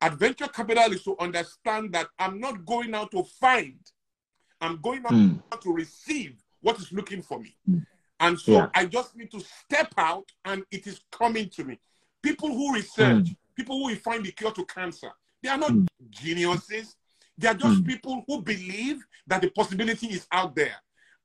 Adventure 0.00 0.48
capital 0.48 0.92
is 0.92 1.02
to 1.04 1.16
understand 1.18 1.92
that 1.92 2.08
I'm 2.18 2.40
not 2.40 2.64
going 2.64 2.94
out 2.94 3.10
to 3.12 3.24
find, 3.24 3.78
I'm 4.60 4.80
going 4.80 5.04
out 5.06 5.12
Mm. 5.12 5.40
to 5.60 5.72
receive 5.72 6.42
what 6.60 6.78
is 6.78 6.92
looking 6.92 7.22
for 7.22 7.38
me. 7.38 7.56
Mm. 7.68 7.86
And 8.20 8.38
so 8.40 8.52
Yeah. 8.52 8.70
I 8.74 8.86
just 8.86 9.16
need 9.16 9.30
to 9.32 9.40
step 9.40 9.92
out 9.96 10.30
and 10.44 10.64
it 10.70 10.86
is 10.86 11.00
coming 11.10 11.48
to 11.50 11.64
me. 11.64 11.78
People 12.22 12.48
who 12.48 12.74
research, 12.74 13.28
Mm. 13.30 13.36
people 13.54 13.78
who 13.78 13.84
will 13.86 13.96
find 13.96 14.24
the 14.24 14.32
cure 14.32 14.52
to 14.52 14.64
cancer, 14.66 15.12
they 15.42 15.48
are 15.48 15.58
not 15.58 15.72
Mm. 15.72 15.86
geniuses. 16.10 16.96
They 17.36 17.48
are 17.48 17.54
just 17.54 17.82
Mm. 17.82 17.86
people 17.86 18.24
who 18.26 18.42
believe 18.42 19.04
that 19.26 19.42
the 19.42 19.50
possibility 19.50 20.08
is 20.08 20.26
out 20.30 20.54
there. 20.54 20.76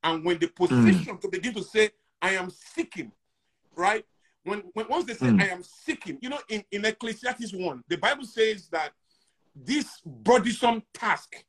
And 0.02 0.24
when 0.24 0.38
the 0.38 0.48
Mm. 0.48 0.54
position 0.56 1.18
to 1.18 1.28
begin 1.28 1.54
to 1.54 1.62
say, 1.62 1.90
I 2.22 2.34
am 2.34 2.50
seeking, 2.50 3.12
right? 3.74 4.04
When, 4.44 4.62
when 4.72 4.88
once 4.88 5.04
they 5.04 5.14
say, 5.14 5.26
Mm. 5.26 5.42
I 5.42 5.48
am 5.48 5.62
seeking, 5.62 6.18
you 6.22 6.28
know, 6.30 6.40
in, 6.48 6.64
in 6.70 6.84
Ecclesiastes 6.84 7.52
1, 7.52 7.84
the 7.88 7.96
Bible 7.98 8.24
says 8.24 8.68
that 8.68 8.92
this 9.54 10.00
burdensome 10.04 10.82
task 10.94 11.44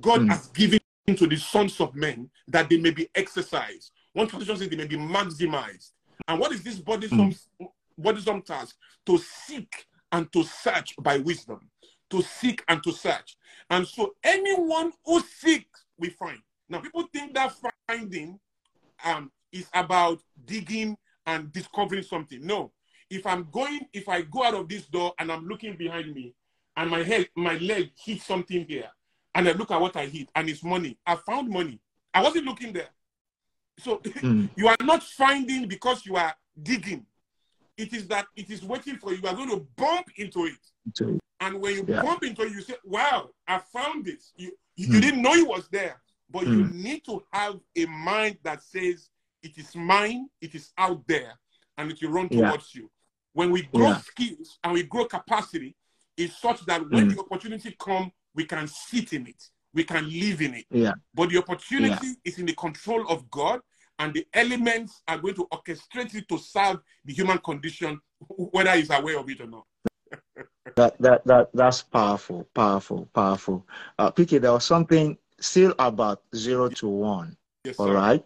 God 0.00 0.20
Mm. 0.20 0.28
has 0.30 0.46
given 0.48 0.78
to 1.16 1.26
the 1.26 1.36
sons 1.36 1.80
of 1.80 1.94
men 1.94 2.30
that 2.48 2.68
they 2.68 2.76
may 2.76 2.90
be 2.90 3.08
exercised. 3.14 3.92
One 4.12 4.26
translation 4.28 4.56
says 4.58 4.68
they 4.68 4.76
may 4.76 4.86
be 4.86 4.96
maximized. 4.96 5.92
And 6.26 6.38
what 6.38 6.52
is 6.52 6.62
this 6.62 6.78
burdensome, 6.78 7.34
burdensome 7.96 8.42
task? 8.42 8.76
To 9.06 9.16
seek 9.18 9.86
and 10.12 10.30
to 10.32 10.44
search 10.44 10.94
by 11.00 11.18
wisdom. 11.18 11.70
To 12.10 12.22
seek 12.22 12.62
and 12.68 12.82
to 12.82 12.92
search. 12.92 13.36
And 13.70 13.86
so 13.86 14.14
anyone 14.22 14.92
who 15.04 15.20
seeks, 15.20 15.84
we 15.98 16.10
find. 16.10 16.38
Now, 16.68 16.80
people 16.80 17.04
think 17.12 17.32
that 17.34 17.54
finding 17.88 18.38
um, 19.02 19.32
is 19.50 19.68
about 19.72 20.20
digging 20.44 20.96
and 21.28 21.52
discovering 21.52 22.02
something. 22.02 22.44
No. 22.44 22.72
If 23.10 23.26
I'm 23.26 23.46
going, 23.52 23.80
if 23.92 24.08
I 24.08 24.22
go 24.22 24.42
out 24.44 24.54
of 24.54 24.68
this 24.68 24.86
door 24.86 25.12
and 25.18 25.30
I'm 25.30 25.46
looking 25.46 25.76
behind 25.76 26.14
me 26.14 26.34
and 26.76 26.90
my 26.90 27.02
head, 27.02 27.28
my 27.36 27.56
leg 27.58 27.90
hits 28.02 28.24
something 28.24 28.64
here, 28.66 28.88
and 29.34 29.48
I 29.48 29.52
look 29.52 29.70
at 29.70 29.80
what 29.80 29.94
I 29.96 30.06
hit, 30.06 30.28
and 30.34 30.48
it's 30.48 30.64
money. 30.64 30.98
I 31.06 31.16
found 31.16 31.48
money. 31.50 31.80
I 32.14 32.22
wasn't 32.22 32.46
looking 32.46 32.72
there. 32.72 32.88
So 33.78 33.98
Mm. 34.22 34.48
you 34.56 34.68
are 34.68 34.76
not 34.82 35.02
finding 35.02 35.68
because 35.68 36.04
you 36.06 36.16
are 36.16 36.34
digging. 36.62 37.04
It 37.76 37.92
is 37.92 38.08
that 38.08 38.26
it 38.34 38.50
is 38.50 38.64
waiting 38.64 38.96
for 38.96 39.12
you. 39.12 39.20
You 39.22 39.28
are 39.28 39.36
going 39.36 39.50
to 39.50 39.66
bump 39.76 40.06
into 40.16 40.46
it. 40.46 40.58
And 41.40 41.60
when 41.60 41.74
you 41.76 41.84
Yeah. 41.86 42.02
bump 42.02 42.24
into 42.24 42.42
it, 42.42 42.52
you 42.52 42.62
say, 42.62 42.74
Wow, 42.84 43.30
I 43.46 43.58
found 43.72 44.04
this. 44.06 44.32
You, 44.36 44.52
you, 44.76 44.86
Hmm. 44.86 44.94
you 44.94 45.00
didn't 45.00 45.22
know 45.22 45.34
it 45.34 45.46
was 45.46 45.68
there. 45.68 46.00
But 46.30 46.46
you 46.46 46.64
Hmm. 46.64 46.82
need 46.82 47.04
to 47.04 47.22
have 47.32 47.60
a 47.76 47.86
mind 47.86 48.38
that 48.42 48.62
says, 48.62 49.08
It 49.42 49.56
is 49.58 49.74
mine, 49.76 50.28
it 50.40 50.54
is 50.54 50.70
out 50.76 51.06
there, 51.06 51.38
and 51.76 51.90
it 51.90 51.98
will 52.02 52.10
run 52.10 52.28
Yeah. 52.30 52.48
towards 52.50 52.74
you. 52.74 52.90
When 53.32 53.50
we 53.50 53.62
grow 53.62 53.88
Yeah. 53.88 53.98
skills 53.98 54.58
and 54.64 54.72
we 54.72 54.82
grow 54.82 55.04
capacity, 55.04 55.76
it's 56.16 56.36
such 56.40 56.64
that 56.66 56.88
when 56.90 57.04
Hmm. 57.04 57.14
the 57.14 57.20
opportunity 57.20 57.76
comes, 57.78 58.10
we 58.34 58.44
can 58.44 58.66
sit 58.66 59.12
in 59.12 59.26
it, 59.26 59.42
we 59.72 59.84
can 59.84 60.08
live 60.08 60.42
in 60.42 60.54
it. 60.54 60.66
yeah. 60.70 60.94
But 61.14 61.30
the 61.30 61.38
opportunity 61.38 62.16
is 62.24 62.38
in 62.38 62.46
the 62.46 62.54
control 62.54 63.08
of 63.08 63.30
God, 63.30 63.60
and 64.00 64.12
the 64.14 64.26
elements 64.32 65.02
are 65.06 65.18
going 65.18 65.34
to 65.34 65.46
orchestrate 65.52 66.14
it 66.14 66.28
to 66.28 66.38
serve 66.38 66.78
the 67.04 67.12
human 67.12 67.38
condition, 67.38 68.00
whether 68.28 68.72
he's 68.76 68.90
aware 68.90 69.18
of 69.18 69.28
it 69.30 69.40
or 69.40 69.46
not. 69.46 69.66
That 70.76 70.96
that 71.00 71.24
that 71.26 71.50
that's 71.54 71.82
powerful, 71.82 72.44
powerful, 72.54 73.06
powerful. 73.12 73.66
Uh, 73.98 74.12
PK, 74.12 74.40
there 74.40 74.52
was 74.52 74.64
something 74.64 75.18
still 75.40 75.74
about 75.78 76.22
zero 76.36 76.68
to 76.68 76.86
one. 76.88 77.36
Yes, 77.64 77.76
All 77.78 77.86
sir. 77.86 77.94
right. 77.94 78.24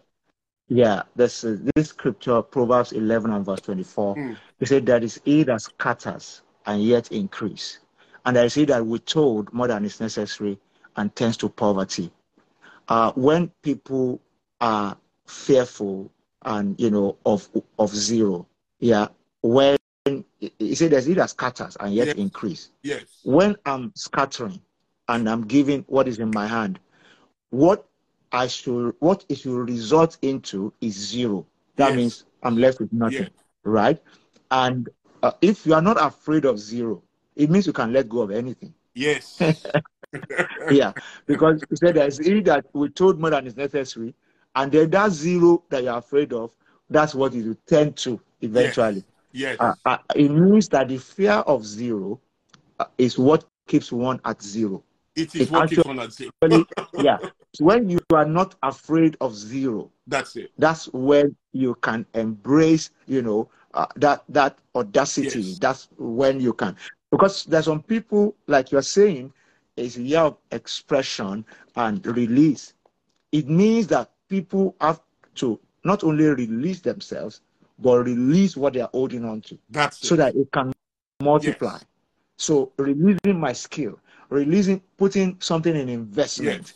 Yeah, 0.69 1.03
this 1.15 1.43
is 1.43 1.61
this 1.75 1.89
scripture, 1.89 2.41
Proverbs 2.41 2.93
eleven 2.93 3.31
and 3.31 3.45
verse 3.45 3.61
twenty-four. 3.61 4.15
Mm. 4.15 4.37
It 4.59 4.67
said 4.67 4.85
that 4.87 5.03
is 5.03 5.19
he 5.25 5.43
that 5.43 5.61
scatters 5.61 6.41
and 6.65 6.83
yet 6.83 7.11
increase, 7.11 7.79
and 8.25 8.35
there 8.35 8.45
is 8.45 8.53
he 8.53 8.65
that 8.65 8.83
we 8.83 8.91
withhold 8.91 9.51
more 9.53 9.67
than 9.67 9.85
is 9.85 9.99
necessary 9.99 10.57
and 10.95 11.13
tends 11.15 11.37
to 11.37 11.49
poverty. 11.49 12.11
Uh, 12.87 13.11
when 13.13 13.51
people 13.61 14.19
are 14.61 14.97
fearful 15.27 16.09
and 16.43 16.79
you 16.79 16.89
know 16.89 17.17
of 17.25 17.49
of 17.77 17.89
zero, 17.93 18.47
yeah, 18.79 19.07
when 19.41 19.77
he 20.59 20.75
said 20.75 20.91
there's 20.91 21.05
he 21.05 21.13
that 21.13 21.29
scatters 21.29 21.75
and 21.79 21.93
yet 21.93 22.07
Yes. 22.07 22.15
increase 22.17 22.69
Yes. 22.83 23.03
when 23.23 23.55
I'm 23.65 23.91
scattering 23.95 24.59
and 25.07 25.29
I'm 25.29 25.43
giving 25.43 25.83
what 25.87 26.07
is 26.07 26.19
in 26.19 26.31
my 26.31 26.47
hand, 26.47 26.79
what 27.51 27.85
I 28.33 28.47
should 28.47 28.95
what 28.99 29.25
it 29.29 29.39
should 29.39 29.69
result 29.69 30.17
into 30.21 30.73
is 30.81 30.93
zero. 30.95 31.45
That 31.77 31.93
Yes. 31.93 31.95
means 31.95 32.25
I'm 32.43 32.57
left 32.57 32.79
with 32.81 32.91
nothing, 32.93 33.29
Yes. 33.29 33.29
right? 33.63 34.01
And 34.51 34.89
uh, 35.23 35.31
if 35.41 35.65
you 35.65 35.73
are 35.75 35.81
not 35.81 35.97
afraid 36.01 36.45
of 36.45 36.59
zero, 36.59 37.03
it 37.35 37.49
means 37.49 37.67
you 37.67 37.73
can 37.73 37.93
let 37.93 38.09
go 38.09 38.21
of 38.21 38.31
anything. 38.31 38.73
Yes. 38.95 39.39
yeah, 40.69 40.93
because 41.25 41.63
you 41.69 41.77
said 41.77 41.95
there's 41.95 42.17
he 42.19 42.41
that 42.41 42.65
we 42.73 42.89
told 42.89 43.19
more 43.19 43.31
than 43.31 43.47
is 43.47 43.55
necessary, 43.57 44.13
and 44.55 44.71
then 44.71 44.89
that 44.91 45.11
zero 45.11 45.63
that 45.69 45.83
you're 45.83 45.97
afraid 45.97 46.33
of, 46.33 46.55
that's 46.89 47.15
what 47.15 47.33
you 47.33 47.55
tend 47.67 47.95
to 47.97 48.19
eventually. 48.41 49.03
yes. 49.31 49.59
Uh, 49.59 49.73
uh, 49.85 49.97
it 50.15 50.29
means 50.29 50.67
that 50.69 50.87
the 50.89 50.97
fear 50.97 51.33
of 51.33 51.65
zero 51.65 52.19
uh, 52.79 52.85
is 52.97 53.17
what 53.17 53.45
keeps 53.67 53.91
one 53.91 54.19
at 54.25 54.41
zero. 54.41 54.83
It 55.15 55.35
is 55.35 55.41
it 55.41 55.51
what 55.51 55.69
keeps 55.69 55.85
on 55.85 56.09
zero. 56.11 56.31
Yeah. 56.97 57.17
So 57.55 57.65
when 57.65 57.89
you 57.89 57.99
are 58.11 58.25
not 58.25 58.55
afraid 58.63 59.15
of 59.21 59.35
zero, 59.35 59.91
That's 60.07 60.35
it. 60.35 60.51
that's 60.57 60.85
when 60.93 61.35
you 61.51 61.75
can 61.75 62.05
embrace, 62.15 62.89
you 63.05 63.21
know, 63.21 63.49
uh, 63.73 63.85
that 63.97 64.23
that 64.29 64.57
audacity. 64.75 65.41
Yes. 65.41 65.59
That's 65.59 65.89
when 65.97 66.39
you 66.41 66.53
can, 66.53 66.75
because 67.11 67.45
there's 67.45 67.65
some 67.65 67.81
people 67.83 68.35
like 68.47 68.71
you're 68.71 68.81
saying, 68.81 69.31
is 69.77 69.97
a 69.97 70.01
year 70.01 70.19
of 70.21 70.37
expression 70.51 71.45
and 71.75 72.05
release. 72.05 72.73
It 73.31 73.47
means 73.49 73.87
that 73.87 74.11
people 74.29 74.75
have 74.81 75.01
to 75.35 75.59
not 75.83 76.03
only 76.03 76.25
release 76.25 76.79
themselves, 76.79 77.41
but 77.79 78.03
release 78.05 78.55
what 78.55 78.73
they 78.73 78.81
are 78.81 78.89
holding 78.93 79.25
on 79.25 79.41
to 79.41 79.57
That's 79.69 80.01
it. 80.03 80.07
so 80.07 80.15
that 80.15 80.35
it 80.35 80.51
can 80.51 80.71
multiply. 81.21 81.73
Yes. 81.73 81.85
So 82.37 82.71
releasing 82.77 83.39
my 83.39 83.53
skill, 83.53 83.99
releasing, 84.33 84.81
putting 84.97 85.37
something 85.39 85.75
in 85.75 85.89
investment. 85.89 86.61
Yes. 86.61 86.73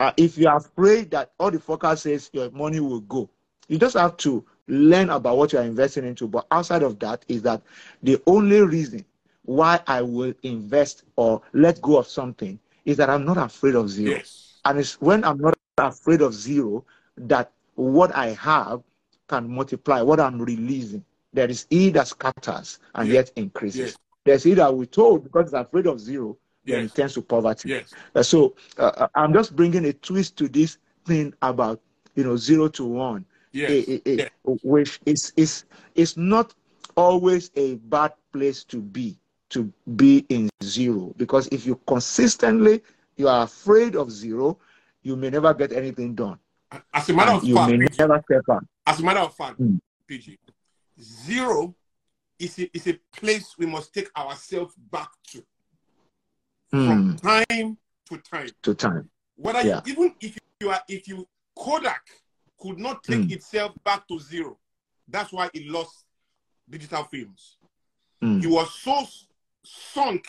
Uh, 0.00 0.12
if 0.16 0.36
you 0.38 0.48
are 0.48 0.56
afraid 0.56 1.10
that 1.10 1.32
all 1.38 1.50
the 1.50 1.58
forecast 1.58 2.02
says 2.04 2.30
your 2.32 2.50
money 2.50 2.80
will 2.80 3.00
go, 3.00 3.28
you 3.68 3.78
just 3.78 3.96
have 3.96 4.16
to 4.18 4.44
learn 4.66 5.10
about 5.10 5.36
what 5.36 5.52
you 5.52 5.58
are 5.58 5.64
investing 5.64 6.04
into. 6.04 6.26
But 6.26 6.46
outside 6.50 6.82
of 6.82 6.98
that, 7.00 7.24
is 7.28 7.42
that 7.42 7.62
the 8.02 8.20
only 8.26 8.60
reason 8.60 9.04
why 9.44 9.80
I 9.86 10.02
will 10.02 10.34
invest 10.42 11.04
or 11.16 11.42
let 11.52 11.80
go 11.82 11.98
of 11.98 12.06
something 12.06 12.58
is 12.84 12.96
that 12.96 13.10
I'm 13.10 13.24
not 13.24 13.36
afraid 13.36 13.74
of 13.74 13.88
zero. 13.90 14.16
Yes. 14.16 14.58
And 14.64 14.78
it's 14.78 15.00
when 15.00 15.24
I'm 15.24 15.38
not 15.38 15.56
afraid 15.78 16.22
of 16.22 16.34
zero 16.34 16.84
that 17.16 17.52
what 17.74 18.14
I 18.14 18.28
have 18.30 18.82
can 19.28 19.48
multiply, 19.48 20.02
what 20.02 20.20
I'm 20.20 20.40
releasing. 20.40 21.04
There 21.32 21.48
is 21.50 21.66
he 21.70 21.90
that 21.90 22.08
scatters 22.08 22.78
and 22.94 23.08
Yes. 23.08 23.14
yet 23.14 23.32
increases. 23.36 23.80
Yes. 23.80 23.96
There's 24.24 24.42
he 24.44 24.54
that 24.54 24.74
we 24.74 24.86
told 24.86 25.24
because 25.24 25.46
he's 25.46 25.52
afraid 25.54 25.86
of 25.86 26.00
zero, 26.00 26.36
Yes. 26.64 26.84
it 26.86 26.94
tends 26.94 27.14
to 27.14 27.22
poverty. 27.22 27.68
Yes. 27.70 27.92
Uh, 28.14 28.22
so 28.22 28.54
uh, 28.78 29.08
I'm 29.14 29.32
just 29.32 29.54
bringing 29.54 29.84
a 29.86 29.92
twist 29.92 30.36
to 30.38 30.48
this 30.48 30.78
thing 31.06 31.34
about 31.42 31.80
you 32.14 32.24
know 32.24 32.36
zero 32.36 32.68
to 32.68 32.84
one, 32.84 33.24
Yes. 33.52 33.86
Yes. 34.06 34.30
which 34.44 35.00
is 35.06 35.32
is 35.36 35.64
is 35.94 36.16
not 36.16 36.54
always 36.96 37.50
a 37.56 37.74
bad 37.76 38.12
place 38.32 38.64
to 38.64 38.80
be 38.80 39.16
to 39.50 39.70
be 39.96 40.24
in 40.28 40.48
zero 40.62 41.12
because 41.16 41.46
if 41.48 41.66
you 41.66 41.78
consistently 41.86 42.82
you 43.16 43.28
are 43.28 43.44
afraid 43.44 43.94
of 43.94 44.10
zero, 44.10 44.58
you 45.02 45.16
may 45.16 45.30
never 45.30 45.52
get 45.54 45.72
anything 45.72 46.14
done. 46.14 46.38
As 46.92 47.08
a 47.08 47.12
matter 47.12 47.30
And 47.32 47.42
of 47.42 47.44
you 47.44 47.54
fact, 47.54 47.70
may 47.70 47.78
PG, 47.78 47.96
never 47.98 48.22
step 48.24 48.42
out. 48.50 48.64
as 48.86 48.98
a 49.00 49.02
matter 49.04 49.20
of 49.20 49.34
fact, 49.34 49.60
Mm. 49.60 49.78
PG, 50.08 50.38
zero 51.00 51.74
is 52.38 52.58
a, 52.58 52.76
is 52.76 52.86
a 52.88 52.98
place 53.14 53.54
we 53.58 53.66
must 53.66 53.92
take 53.94 54.10
ourselves 54.18 54.74
back 54.90 55.10
to 55.28 55.44
from 56.74 57.16
Mm, 57.16 57.22
time 57.22 57.78
to 58.06 58.18
time. 58.18 58.50
to 58.62 58.74
time. 58.74 59.10
Whether 59.36 59.62
Yeah. 59.62 59.80
you, 59.86 59.92
even 59.92 60.14
if 60.20 60.38
you 60.60 60.70
are 60.70 60.82
if 60.88 61.06
you 61.08 61.28
Kodak 61.56 62.02
could 62.60 62.78
not 62.78 63.02
take 63.04 63.28
Mm. 63.28 63.32
itself 63.32 63.72
back 63.84 64.06
to 64.08 64.18
zero, 64.18 64.58
that's 65.08 65.32
why 65.32 65.48
it 65.54 65.66
lost 65.66 66.04
digital 66.68 67.04
films. 67.04 67.58
Mm, 68.22 68.42
It 68.42 68.48
was 68.48 68.72
so 68.74 69.06
sunk. 69.64 70.26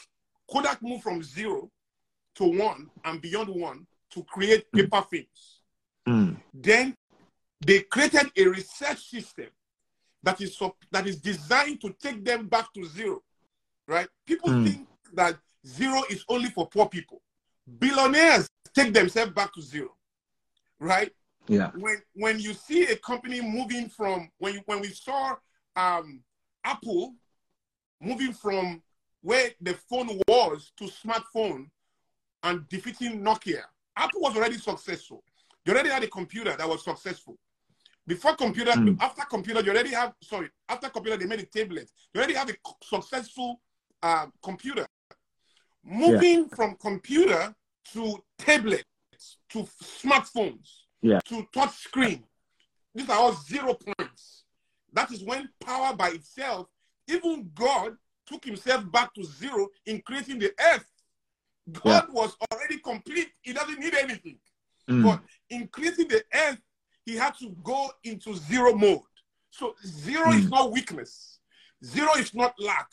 Kodak 0.51 0.81
moved 0.81 1.03
from 1.03 1.23
zero 1.23 1.71
to 2.35 2.43
one 2.45 2.89
and 3.03 3.21
beyond 3.21 3.49
one 3.49 3.87
to 4.11 4.23
create 4.23 4.71
Mm. 4.71 4.83
paper 4.83 5.01
films. 5.09 5.61
mm, 6.07 6.37
Then 6.53 6.95
they 7.65 7.81
created 7.81 8.31
a 8.37 8.45
research 8.47 8.99
system 9.09 9.49
that 10.21 10.39
is 10.41 10.57
that 10.91 11.07
is 11.07 11.17
designed 11.19 11.81
to 11.81 11.93
take 11.93 12.23
them 12.23 12.47
back 12.47 12.71
to 12.73 12.85
zero. 12.85 13.23
Right? 13.87 14.07
People 14.25 14.49
Mm. 14.49 14.63
think 14.63 14.87
that 15.13 15.39
zero 15.65 16.03
is 16.09 16.23
only 16.29 16.49
for 16.49 16.67
poor 16.67 16.87
people. 16.87 17.21
Billionaires 17.79 18.49
take 18.75 18.93
themselves 18.93 19.31
back 19.33 19.53
to 19.53 19.61
zero. 19.61 19.95
Right? 20.79 21.11
yeah. 21.47 21.71
when 21.77 22.01
when 22.13 22.39
you 22.39 22.53
see 22.53 22.83
a 22.85 22.95
company 22.97 23.41
moving 23.41 23.89
from 23.89 24.29
when 24.39 24.55
you, 24.55 24.61
when 24.65 24.81
we 24.81 24.87
saw 24.89 25.35
um, 25.75 26.21
Apple 26.63 27.13
moving 28.01 28.33
from 28.33 28.81
where 29.21 29.49
the 29.61 29.73
phone 29.89 30.19
was 30.27 30.71
to 30.77 30.85
smartphone 30.85 31.67
and 32.43 32.67
defeating 32.69 33.21
Nokia, 33.21 33.61
Apple 33.95 34.21
was 34.21 34.35
already 34.35 34.57
successful. 34.57 35.23
They 35.65 35.71
already 35.71 35.89
had 35.89 36.03
a 36.03 36.07
computer 36.07 36.55
that 36.55 36.67
was 36.67 36.83
successful. 36.83 37.37
Before 38.07 38.35
computer, 38.35 38.71
Mm. 38.71 38.97
after 39.01 39.23
computer, 39.23 39.61
you 39.61 39.71
already 39.71 39.89
have 39.89 40.13
sorry. 40.21 40.49
After 40.69 40.89
computer, 40.89 41.17
they 41.17 41.25
made 41.25 41.39
a 41.39 41.45
tablet. 41.45 41.89
You 42.13 42.19
already 42.19 42.35
have 42.35 42.49
a 42.49 42.55
successful 42.83 43.61
uh, 44.03 44.27
computer. 44.43 44.85
Moving 45.85 46.49
from 46.49 46.75
computer 46.77 47.55
to 47.93 48.23
tablets 48.39 48.83
to 49.49 49.63
smartphones 49.83 50.67
Yeah. 51.01 51.19
to 51.25 51.47
touch 51.53 51.75
screen. 51.75 52.23
These 52.95 53.09
are 53.09 53.19
all 53.19 53.33
zero 53.33 53.75
points. 53.75 54.43
That 54.93 55.11
is 55.11 55.23
when 55.23 55.49
power 55.63 55.95
by 55.95 56.09
itself, 56.09 56.67
even 57.07 57.51
God 57.53 57.97
took 58.25 58.43
himself 58.45 58.91
back 58.91 59.13
to 59.13 59.23
zero 59.23 59.69
in 59.85 60.01
creating 60.01 60.39
the 60.39 60.53
earth. 60.73 60.89
God 61.71 62.11
was 62.11 62.35
already 62.51 62.79
complete. 62.79 63.29
He 63.43 63.53
doesn't 63.53 63.79
need 63.79 63.93
anything. 63.93 64.39
Mm, 64.89 65.03
But 65.03 65.23
in 65.49 65.67
creating 65.67 66.07
the 66.07 66.23
earth, 66.33 66.61
he 67.05 67.15
had 67.15 67.37
to 67.39 67.49
go 67.63 67.91
into 68.03 68.33
zero 68.35 68.73
mode. 68.73 69.01
So 69.51 69.75
zero 69.85 70.31
is 70.31 70.45
Mm. 70.45 70.49
not 70.51 70.71
weakness. 70.71 71.39
Zero 71.83 72.13
is 72.15 72.33
not 72.33 72.59
lack. 72.59 72.89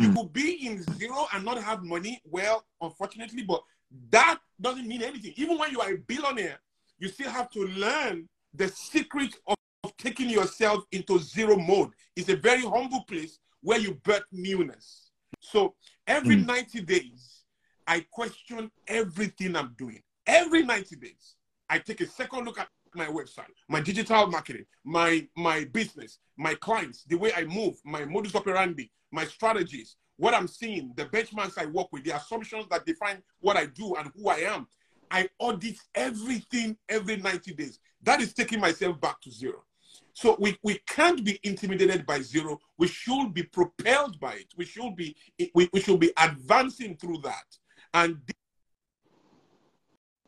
You 0.00 0.12
could 0.14 0.32
be 0.32 0.66
in 0.66 0.82
zero 0.94 1.26
and 1.34 1.44
not 1.44 1.62
have 1.62 1.82
money. 1.84 2.20
Well, 2.24 2.64
unfortunately, 2.80 3.42
but 3.42 3.62
that 4.10 4.38
doesn't 4.60 4.86
mean 4.86 5.02
anything. 5.02 5.32
Even 5.36 5.58
when 5.58 5.70
you 5.70 5.80
are 5.80 5.92
a 5.92 5.98
billionaire, 5.98 6.58
you 6.98 7.08
still 7.08 7.30
have 7.30 7.50
to 7.50 7.60
learn 7.66 8.28
the 8.54 8.68
secret 8.68 9.34
of, 9.46 9.56
of 9.84 9.96
taking 9.96 10.28
yourself 10.30 10.84
into 10.92 11.18
zero 11.18 11.56
mode. 11.56 11.90
It's 12.16 12.28
a 12.28 12.36
very 12.36 12.62
humble 12.62 13.04
place 13.04 13.38
where 13.62 13.78
you 13.78 13.94
birth 14.04 14.24
newness. 14.32 15.10
So 15.40 15.74
every 16.06 16.36
Mm. 16.36 16.46
90 16.46 16.80
days, 16.82 17.44
I 17.86 18.00
question 18.10 18.70
everything 18.86 19.56
I'm 19.56 19.74
doing. 19.76 20.02
Every 20.26 20.62
90 20.62 20.96
days, 20.96 21.36
I 21.68 21.78
take 21.78 22.00
a 22.00 22.06
second 22.06 22.44
look 22.44 22.58
at 22.58 22.68
my 22.94 23.06
website, 23.06 23.52
my 23.68 23.80
digital 23.80 24.26
marketing, 24.26 24.66
my 24.84 25.26
my 25.36 25.64
business, 25.72 26.18
my 26.36 26.54
clients, 26.54 27.04
the 27.04 27.16
way 27.16 27.32
I 27.34 27.44
move, 27.44 27.76
my 27.84 28.04
modus 28.04 28.34
operandi, 28.34 28.90
my 29.12 29.24
strategies, 29.24 29.96
what 30.16 30.34
I'm 30.34 30.48
seeing, 30.48 30.92
the 30.96 31.06
benchmarks 31.06 31.58
I 31.58 31.66
work 31.66 31.88
with, 31.92 32.04
the 32.04 32.16
assumptions 32.16 32.66
that 32.70 32.86
define 32.86 33.22
what 33.40 33.56
I 33.56 33.66
do 33.66 33.94
and 33.96 34.10
who 34.14 34.28
I 34.28 34.38
am. 34.38 34.66
I 35.10 35.28
audit 35.38 35.76
everything 35.94 36.76
every 36.88 37.16
90 37.16 37.54
days. 37.54 37.80
That 38.02 38.20
is 38.20 38.32
taking 38.32 38.60
myself 38.60 39.00
back 39.00 39.20
to 39.22 39.30
zero. 39.30 39.64
So 40.14 40.36
we, 40.38 40.56
we 40.62 40.80
can't 40.86 41.24
be 41.24 41.40
intimidated 41.42 42.06
by 42.06 42.20
zero. 42.20 42.58
We 42.78 42.88
should 42.88 43.32
be 43.34 43.42
propelled 43.42 44.20
by 44.20 44.34
it. 44.34 44.52
We 44.56 44.64
should 44.64 44.94
be 44.94 45.16
we, 45.54 45.68
we 45.72 45.80
should 45.80 46.00
be 46.00 46.12
advancing 46.16 46.96
through 46.96 47.18
that. 47.24 47.44
And 47.94 48.18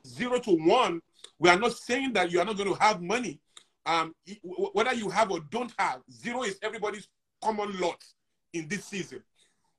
zero 0.06 0.38
to 0.40 0.52
one, 0.52 1.00
we 1.38 1.48
are 1.48 1.58
not 1.58 1.72
saying 1.72 2.12
that 2.12 2.30
you 2.30 2.40
are 2.40 2.44
not 2.44 2.56
going 2.56 2.72
to 2.72 2.80
have 2.80 3.02
money. 3.02 3.40
Um, 3.84 4.14
whether 4.44 4.94
you 4.94 5.10
have 5.10 5.30
or 5.30 5.40
don't 5.50 5.72
have, 5.78 6.00
zero 6.10 6.44
is 6.44 6.58
everybody's 6.62 7.08
common 7.42 7.78
lot 7.80 8.02
in 8.52 8.68
this 8.68 8.84
season. 8.84 9.22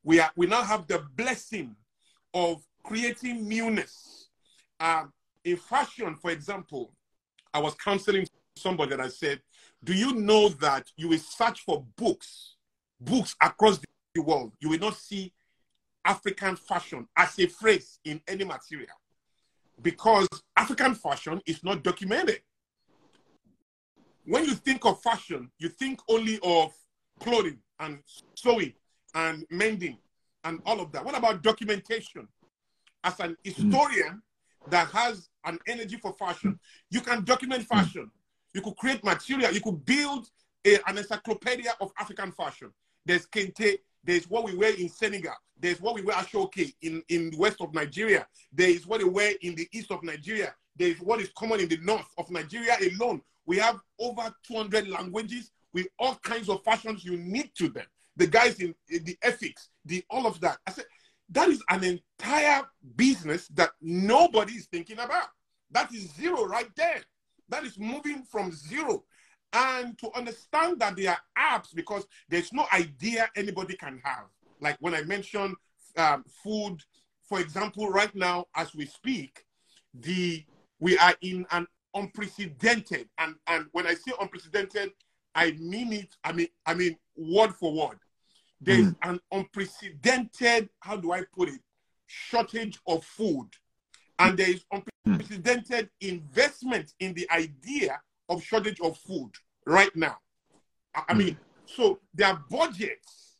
We 0.03 0.19
are 0.19 0.31
we 0.35 0.45
now 0.45 0.63
have 0.63 0.87
the 0.87 1.05
blessing 1.15 1.75
of 2.33 2.61
creating 2.83 3.47
newness. 3.47 4.27
Um, 4.79 5.13
in 5.45 5.55
fashion, 5.55 6.17
for 6.21 6.31
example, 6.31 6.93
I 7.53 7.59
was 7.59 7.75
counseling 7.75 8.27
somebody 8.57 8.91
that 8.91 8.99
I 8.99 9.07
said, 9.07 9.41
Do 9.83 9.93
you 9.93 10.13
know 10.15 10.49
that 10.49 10.91
you 10.97 11.07
will 11.09 11.19
search 11.19 11.61
for 11.61 11.85
books, 11.95 12.55
books 12.99 13.35
across 13.41 13.79
the 14.13 14.21
world? 14.21 14.51
You 14.59 14.69
will 14.69 14.79
not 14.79 14.97
see 14.97 15.31
African 16.03 16.57
fashion 16.57 17.07
as 17.15 17.39
a 17.39 17.47
phrase 17.47 17.99
in 18.03 18.19
any 18.27 18.43
material 18.43 18.97
because 19.81 20.27
African 20.55 20.95
fashion 20.95 21.41
is 21.45 21.63
not 21.63 21.83
documented. 21.83 22.41
When 24.25 24.45
you 24.45 24.53
think 24.53 24.85
of 24.85 25.01
fashion, 25.01 25.49
you 25.59 25.69
think 25.69 25.99
only 26.07 26.39
of 26.43 26.73
clothing 27.19 27.59
and 27.79 27.99
sewing 28.35 28.73
and 29.13 29.45
mending 29.49 29.97
and 30.43 30.61
all 30.65 30.79
of 30.79 30.91
that. 30.91 31.03
What 31.03 31.17
about 31.17 31.41
documentation? 31.41 32.27
As 33.03 33.19
an 33.19 33.31
hmm. 33.31 33.35
historian 33.43 34.21
that 34.69 34.87
has 34.89 35.29
an 35.45 35.59
energy 35.67 35.97
for 35.97 36.13
fashion, 36.13 36.59
you 36.89 37.01
can 37.01 37.23
document 37.23 37.63
hmm. 37.63 37.77
fashion. 37.77 38.11
You 38.53 38.61
could 38.61 38.77
create 38.77 39.03
material. 39.03 39.51
You 39.51 39.61
could 39.61 39.83
build 39.83 40.29
a, 40.65 40.77
an 40.87 40.97
encyclopedia 40.97 41.73
of 41.81 41.91
African 41.99 42.31
fashion. 42.31 42.71
There's 43.05 43.25
kente. 43.25 43.77
There's 44.03 44.29
what 44.29 44.43
we 44.43 44.55
wear 44.55 44.73
in 44.73 44.89
Senegal. 44.89 45.33
There's 45.59 45.79
what 45.81 45.95
we 45.95 46.01
wear 46.01 46.15
ashoke 46.17 46.73
in, 46.81 47.01
in 47.09 47.31
the 47.31 47.37
west 47.37 47.57
of 47.61 47.73
Nigeria. 47.73 48.27
There 48.51 48.69
is 48.69 48.85
what 48.85 48.99
they 48.99 49.05
wear 49.05 49.33
in 49.41 49.55
the 49.55 49.67
east 49.71 49.91
of 49.91 50.03
Nigeria. 50.03 50.53
There 50.75 50.89
is 50.89 50.99
what 50.99 51.21
is 51.21 51.29
common 51.37 51.61
in 51.61 51.69
the 51.69 51.77
north 51.77 52.07
of 52.17 52.29
Nigeria 52.29 52.75
alone. 52.91 53.21
We 53.45 53.57
have 53.57 53.79
over 53.99 54.33
200 54.47 54.87
languages 54.87 55.51
with 55.73 55.87
all 55.99 56.15
kinds 56.15 56.49
of 56.49 56.63
fashions 56.63 57.03
unique 57.03 57.53
to 57.55 57.69
them. 57.69 57.85
The 58.15 58.27
guys 58.27 58.59
in, 58.59 58.75
in 58.89 59.03
the 59.03 59.17
ethics, 59.21 59.69
the 59.85 60.03
all 60.09 60.27
of 60.27 60.39
that. 60.41 60.57
I 60.67 60.71
said, 60.71 60.85
that 61.29 61.49
is 61.49 61.63
an 61.69 61.83
entire 61.83 62.63
business 62.95 63.47
that 63.49 63.71
nobody 63.81 64.53
is 64.53 64.67
thinking 64.67 64.99
about. 64.99 65.29
That 65.71 65.93
is 65.93 66.13
zero 66.13 66.45
right 66.45 66.69
there. 66.75 67.01
That 67.49 67.63
is 67.63 67.77
moving 67.79 68.23
from 68.23 68.51
zero. 68.51 69.03
And 69.53 69.97
to 69.99 70.09
understand 70.15 70.79
that 70.79 70.95
there 70.95 71.11
are 71.11 71.59
apps, 71.59 71.73
because 71.73 72.05
there's 72.27 72.51
no 72.51 72.65
idea 72.73 73.29
anybody 73.35 73.75
can 73.75 74.01
have. 74.03 74.25
Like 74.59 74.77
when 74.79 74.95
I 74.95 75.03
mentioned 75.03 75.55
um, 75.97 76.23
food, 76.43 76.79
for 77.27 77.39
example, 77.39 77.89
right 77.89 78.13
now 78.15 78.45
as 78.55 78.73
we 78.73 78.85
speak, 78.85 79.45
the 79.93 80.43
we 80.79 80.97
are 80.97 81.13
in 81.21 81.45
an 81.51 81.67
unprecedented, 81.93 83.07
and 83.19 83.35
and 83.47 83.67
when 83.71 83.85
I 83.85 83.93
say 83.93 84.11
unprecedented, 84.19 84.91
I 85.35 85.51
mean 85.51 85.93
it. 85.93 86.15
I 86.23 86.31
mean 86.33 86.47
I 86.65 86.73
mean 86.73 86.97
word 87.15 87.53
for 87.53 87.73
word. 87.73 87.99
There's 88.59 88.87
mm. 88.87 88.95
an 89.03 89.19
unprecedented, 89.31 90.69
how 90.79 90.95
do 90.97 91.11
I 91.11 91.23
put 91.35 91.49
it, 91.49 91.59
shortage 92.07 92.79
of 92.87 93.03
food. 93.03 93.49
And 94.19 94.37
there 94.37 94.49
is 94.49 94.63
unprecedented 95.05 95.89
mm. 96.01 96.09
investment 96.09 96.93
in 96.99 97.13
the 97.13 97.29
idea 97.29 97.99
of 98.29 98.43
shortage 98.43 98.79
of 98.81 98.97
food 98.97 99.31
right 99.65 99.93
now. 99.95 100.17
I, 100.95 101.03
I 101.09 101.13
mean, 101.13 101.37
so 101.65 101.99
their 102.13 102.39
budgets, 102.49 103.37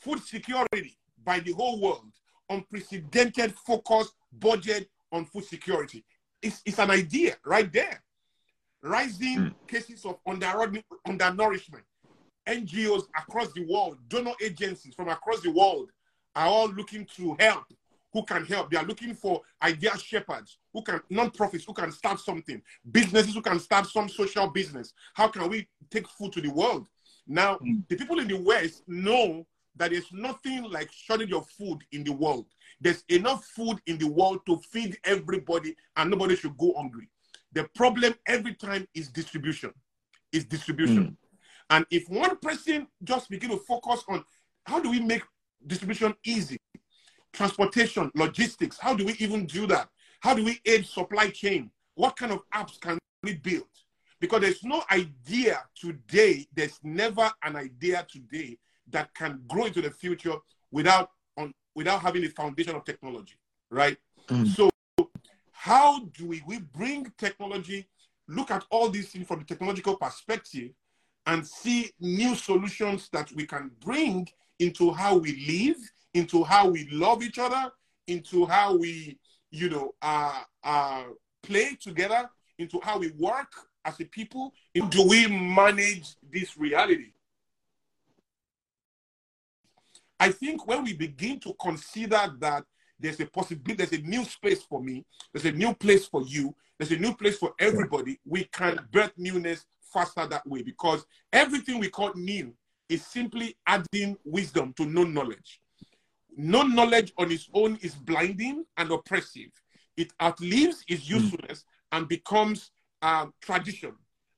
food 0.00 0.22
security, 0.22 0.96
by 1.24 1.40
the 1.40 1.52
whole 1.52 1.80
world, 1.80 2.12
unprecedented 2.50 3.54
focus 3.54 4.10
budget 4.32 4.88
on 5.12 5.24
food 5.24 5.44
security. 5.44 6.04
It's, 6.40 6.60
it's 6.64 6.78
an 6.78 6.90
idea 6.90 7.36
right 7.44 7.72
there. 7.72 8.02
Rising 8.82 9.38
mm. 9.38 9.54
cases 9.68 10.04
of 10.04 10.18
under, 10.26 10.52
undernourishment. 11.06 11.84
NGOs 12.48 13.04
across 13.16 13.52
the 13.52 13.64
world, 13.66 13.98
donor 14.08 14.32
agencies 14.42 14.94
from 14.94 15.08
across 15.08 15.40
the 15.42 15.50
world 15.50 15.90
are 16.34 16.46
all 16.46 16.68
looking 16.68 17.06
to 17.16 17.36
help. 17.38 17.64
Who 18.12 18.24
can 18.24 18.44
help? 18.44 18.70
They 18.70 18.76
are 18.76 18.84
looking 18.84 19.14
for 19.14 19.40
idea 19.62 19.96
shepherds 19.96 20.58
who 20.72 20.82
can, 20.82 21.00
non-profits 21.08 21.64
who 21.64 21.72
can 21.72 21.90
start 21.92 22.20
something, 22.20 22.60
businesses 22.90 23.34
who 23.34 23.40
can 23.42 23.58
start 23.58 23.86
some 23.86 24.08
social 24.08 24.48
business. 24.48 24.92
How 25.14 25.28
can 25.28 25.48
we 25.48 25.66
take 25.90 26.06
food 26.08 26.32
to 26.32 26.40
the 26.40 26.50
world? 26.50 26.88
Now, 27.26 27.56
mm. 27.56 27.82
the 27.88 27.96
people 27.96 28.18
in 28.18 28.28
the 28.28 28.38
West 28.38 28.82
know 28.86 29.46
that 29.76 29.90
there's 29.90 30.12
nothing 30.12 30.64
like 30.64 30.90
shortage 30.92 31.32
of 31.32 31.48
food 31.48 31.78
in 31.92 32.04
the 32.04 32.12
world. 32.12 32.46
There's 32.80 33.04
enough 33.08 33.44
food 33.44 33.78
in 33.86 33.96
the 33.96 34.08
world 34.08 34.40
to 34.46 34.58
feed 34.58 34.98
everybody, 35.04 35.74
and 35.96 36.10
nobody 36.10 36.36
should 36.36 36.56
go 36.58 36.74
hungry. 36.76 37.08
The 37.52 37.68
problem 37.74 38.14
every 38.26 38.54
time 38.54 38.86
is 38.94 39.08
distribution. 39.08 39.72
Is 40.32 40.44
distribution. 40.44 41.04
Mm. 41.04 41.16
And 41.70 41.86
if 41.90 42.08
one 42.08 42.36
person 42.36 42.86
just 43.02 43.30
begin 43.30 43.50
to 43.50 43.56
focus 43.56 44.04
on 44.08 44.24
how 44.66 44.80
do 44.80 44.90
we 44.90 45.00
make 45.00 45.22
distribution 45.66 46.14
easy, 46.24 46.58
transportation, 47.32 48.10
logistics, 48.14 48.78
how 48.78 48.94
do 48.94 49.04
we 49.04 49.14
even 49.14 49.46
do 49.46 49.66
that? 49.66 49.88
How 50.20 50.34
do 50.34 50.44
we 50.44 50.60
aid 50.64 50.86
supply 50.86 51.28
chain? 51.28 51.70
What 51.94 52.16
kind 52.16 52.32
of 52.32 52.40
apps 52.54 52.80
can 52.80 52.98
we 53.22 53.34
build? 53.34 53.66
Because 54.20 54.40
there's 54.40 54.64
no 54.64 54.82
idea 54.90 55.64
today, 55.74 56.46
there's 56.54 56.78
never 56.82 57.30
an 57.42 57.56
idea 57.56 58.06
today 58.10 58.58
that 58.90 59.12
can 59.14 59.42
grow 59.48 59.64
into 59.64 59.80
the 59.82 59.90
future 59.90 60.34
without 60.70 61.10
on 61.36 61.52
without 61.74 62.00
having 62.00 62.24
a 62.24 62.28
foundation 62.28 62.76
of 62.76 62.84
technology, 62.84 63.34
right? 63.70 63.96
Mm. 64.28 64.46
So 64.48 64.70
how 65.52 66.00
do 66.16 66.26
we, 66.26 66.42
we 66.46 66.58
bring 66.58 67.12
technology, 67.18 67.88
look 68.28 68.50
at 68.50 68.64
all 68.70 68.88
these 68.88 69.10
things 69.10 69.26
from 69.26 69.38
the 69.38 69.44
technological 69.44 69.96
perspective 69.96 70.70
and 71.26 71.46
see 71.46 71.90
new 72.00 72.34
solutions 72.34 73.08
that 73.12 73.30
we 73.32 73.46
can 73.46 73.70
bring 73.80 74.28
into 74.58 74.92
how 74.92 75.16
we 75.16 75.36
live, 75.46 75.76
into 76.14 76.44
how 76.44 76.68
we 76.68 76.88
love 76.90 77.22
each 77.22 77.38
other, 77.38 77.70
into 78.06 78.46
how 78.46 78.76
we, 78.76 79.18
you 79.50 79.70
know, 79.70 79.94
uh, 80.02 80.42
uh, 80.62 81.04
play 81.42 81.76
together, 81.80 82.28
into 82.58 82.80
how 82.82 82.98
we 82.98 83.10
work 83.18 83.52
as 83.84 83.98
a 84.00 84.04
people. 84.04 84.52
Do 84.74 85.08
we 85.08 85.26
manage 85.26 86.16
this 86.30 86.56
reality? 86.56 87.12
I 90.20 90.30
think 90.30 90.66
when 90.68 90.84
we 90.84 90.92
begin 90.92 91.40
to 91.40 91.54
consider 91.60 92.32
that 92.38 92.64
there's 92.98 93.18
a 93.18 93.26
possibility, 93.26 93.84
there's 93.84 94.00
a 94.00 94.06
new 94.06 94.24
space 94.24 94.62
for 94.62 94.80
me, 94.80 95.04
there's 95.32 95.52
a 95.52 95.56
new 95.56 95.74
place 95.74 96.06
for 96.06 96.22
you, 96.22 96.54
there's 96.78 96.92
a 96.92 96.96
new 96.96 97.14
place 97.14 97.38
for 97.38 97.52
everybody, 97.58 98.20
we 98.24 98.44
can 98.44 98.78
birth 98.92 99.12
newness 99.16 99.66
faster 99.92 100.26
that 100.26 100.46
way 100.46 100.62
because 100.62 101.04
everything 101.32 101.80
we 101.80 101.88
call 101.88 102.12
new 102.14 102.54
is 102.88 103.04
simply 103.04 103.56
adding 103.66 104.16
wisdom 104.24 104.72
to 104.76 104.86
known 104.86 105.12
knowledge. 105.12 105.60
Known 106.36 106.74
knowledge 106.74 107.12
on 107.18 107.30
its 107.30 107.48
own 107.52 107.78
is 107.82 107.94
blinding 107.94 108.64
and 108.76 108.90
oppressive. 108.90 109.50
It 109.96 110.12
outlives 110.20 110.84
its 110.88 111.06
hmm. 111.06 111.16
usefulness 111.16 111.64
and 111.92 112.08
becomes 112.08 112.70
uh, 113.02 113.26
tradition 113.40 113.92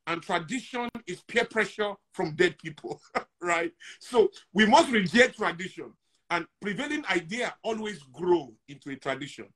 and 0.06 0.22
tradition 0.22 0.88
is 1.06 1.22
peer 1.22 1.44
pressure 1.44 1.94
from 2.12 2.34
dead 2.34 2.58
people, 2.58 3.00
right? 3.40 3.72
So 4.00 4.30
we 4.52 4.66
must 4.66 4.90
reject 4.90 5.36
tradition, 5.36 5.92
and 6.30 6.46
prevailing 6.60 7.04
idea 7.06 7.54
always 7.62 8.02
grow 8.12 8.52
into 8.68 8.90
a 8.90 8.96
tradition, 8.96 9.46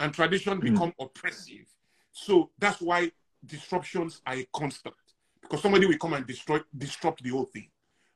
and 0.00 0.12
tradition 0.12 0.60
mm. 0.60 0.72
become 0.72 0.92
oppressive. 1.00 1.66
So 2.12 2.50
that's 2.58 2.80
why 2.80 3.12
disruptions 3.44 4.20
are 4.26 4.34
a 4.34 4.48
constant, 4.54 4.94
because 5.42 5.62
somebody 5.62 5.86
will 5.86 5.98
come 5.98 6.14
and 6.14 6.26
destroy, 6.26 6.60
disrupt 6.76 7.22
the 7.22 7.30
whole 7.30 7.46
thing, 7.52 7.68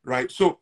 right? 0.04 0.30
So 0.30 0.60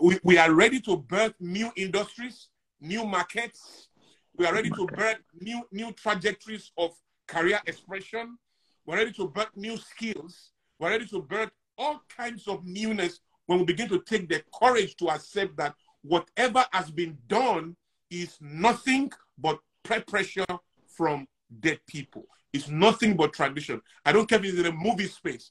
we, 0.00 0.18
we 0.22 0.38
are 0.38 0.52
ready 0.52 0.80
to 0.82 0.96
birth 0.96 1.34
new 1.40 1.70
industries, 1.76 2.48
new 2.80 3.04
markets. 3.04 3.88
We 4.36 4.46
are 4.46 4.54
ready 4.54 4.70
to 4.70 4.86
birth 4.86 5.18
new 5.40 5.62
new 5.72 5.92
trajectories 5.92 6.72
of 6.78 6.92
career 7.26 7.60
expression. 7.66 8.38
We're 8.86 8.96
ready 8.96 9.12
to 9.12 9.28
birth 9.28 9.56
new 9.56 9.76
skills 9.76 10.52
we're 10.78 10.90
ready 10.90 11.06
to 11.06 11.22
birth 11.22 11.50
all 11.76 12.02
kinds 12.16 12.46
of 12.46 12.64
newness 12.64 13.20
when 13.46 13.58
we 13.58 13.64
begin 13.64 13.88
to 13.88 14.00
take 14.00 14.28
the 14.28 14.42
courage 14.54 14.96
to 14.96 15.10
accept 15.10 15.56
that 15.56 15.74
whatever 16.02 16.64
has 16.72 16.90
been 16.90 17.18
done 17.26 17.76
is 18.10 18.36
nothing 18.40 19.10
but 19.38 19.58
pressure 19.82 20.46
from 20.86 21.26
dead 21.60 21.80
people. 21.86 22.26
It's 22.52 22.68
nothing 22.68 23.16
but 23.16 23.32
tradition. 23.32 23.80
I 24.04 24.12
don't 24.12 24.28
care 24.28 24.38
if 24.38 24.44
it's 24.44 24.58
in 24.58 24.66
a 24.66 24.72
movie 24.72 25.06
space. 25.08 25.50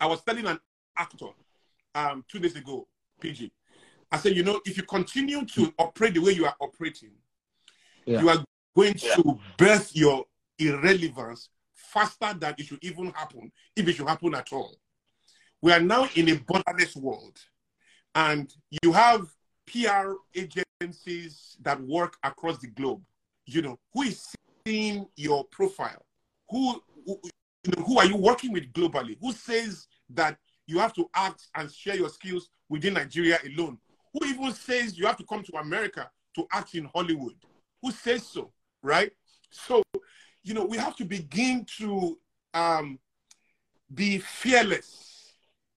I 0.00 0.06
was 0.06 0.22
telling 0.22 0.46
an 0.46 0.58
actor 0.96 1.28
um, 1.94 2.24
two 2.28 2.38
days 2.38 2.56
ago, 2.56 2.86
PG. 3.20 3.52
I 4.14 4.16
said, 4.16 4.36
you 4.36 4.44
know, 4.44 4.60
if 4.64 4.76
you 4.76 4.84
continue 4.84 5.44
to 5.44 5.64
hmm. 5.64 5.70
operate 5.76 6.14
the 6.14 6.20
way 6.20 6.30
you 6.32 6.46
are 6.46 6.54
operating, 6.60 7.10
yeah. 8.06 8.20
you 8.20 8.28
are 8.28 8.44
going 8.76 8.94
to 8.94 9.22
yeah. 9.26 9.32
birth 9.56 9.90
your 9.94 10.24
irrelevance 10.58 11.48
faster 11.72 12.32
than 12.38 12.54
it 12.56 12.66
should 12.66 12.82
even 12.84 13.06
happen, 13.10 13.50
if 13.74 13.88
it 13.88 13.94
should 13.94 14.06
happen 14.08 14.34
at 14.36 14.52
all. 14.52 14.76
We 15.60 15.72
are 15.72 15.80
now 15.80 16.08
in 16.14 16.28
a 16.28 16.36
borderless 16.36 16.94
world, 16.94 17.38
and 18.14 18.52
you 18.82 18.92
have 18.92 19.26
PR 19.66 20.12
agencies 20.34 21.56
that 21.62 21.80
work 21.80 22.16
across 22.22 22.58
the 22.58 22.68
globe. 22.68 23.02
You 23.46 23.62
know, 23.62 23.78
who 23.92 24.02
is 24.02 24.32
seeing 24.64 25.06
your 25.16 25.44
profile? 25.50 26.04
Who, 26.50 26.80
who, 27.04 27.18
you 27.64 27.72
know, 27.76 27.82
who 27.82 27.98
are 27.98 28.06
you 28.06 28.16
working 28.16 28.52
with 28.52 28.72
globally? 28.72 29.16
Who 29.20 29.32
says 29.32 29.88
that 30.10 30.38
you 30.68 30.78
have 30.78 30.92
to 30.94 31.10
act 31.14 31.48
and 31.56 31.68
share 31.72 31.96
your 31.96 32.10
skills 32.10 32.48
within 32.68 32.94
Nigeria 32.94 33.38
alone? 33.44 33.78
Who 34.14 34.26
even 34.26 34.52
says 34.52 34.96
you 34.96 35.06
have 35.06 35.18
to 35.18 35.24
come 35.24 35.42
to 35.42 35.56
America 35.58 36.10
to 36.36 36.46
act 36.52 36.74
in 36.74 36.86
Hollywood? 36.86 37.34
Who 37.82 37.90
says 37.90 38.26
so, 38.26 38.52
right? 38.82 39.12
So 39.50 39.82
you 40.44 40.52
know, 40.52 40.64
we 40.64 40.76
have 40.76 40.94
to 40.96 41.04
begin 41.04 41.66
to 41.78 42.18
um, 42.52 42.98
be 43.92 44.18
fearless 44.18 45.32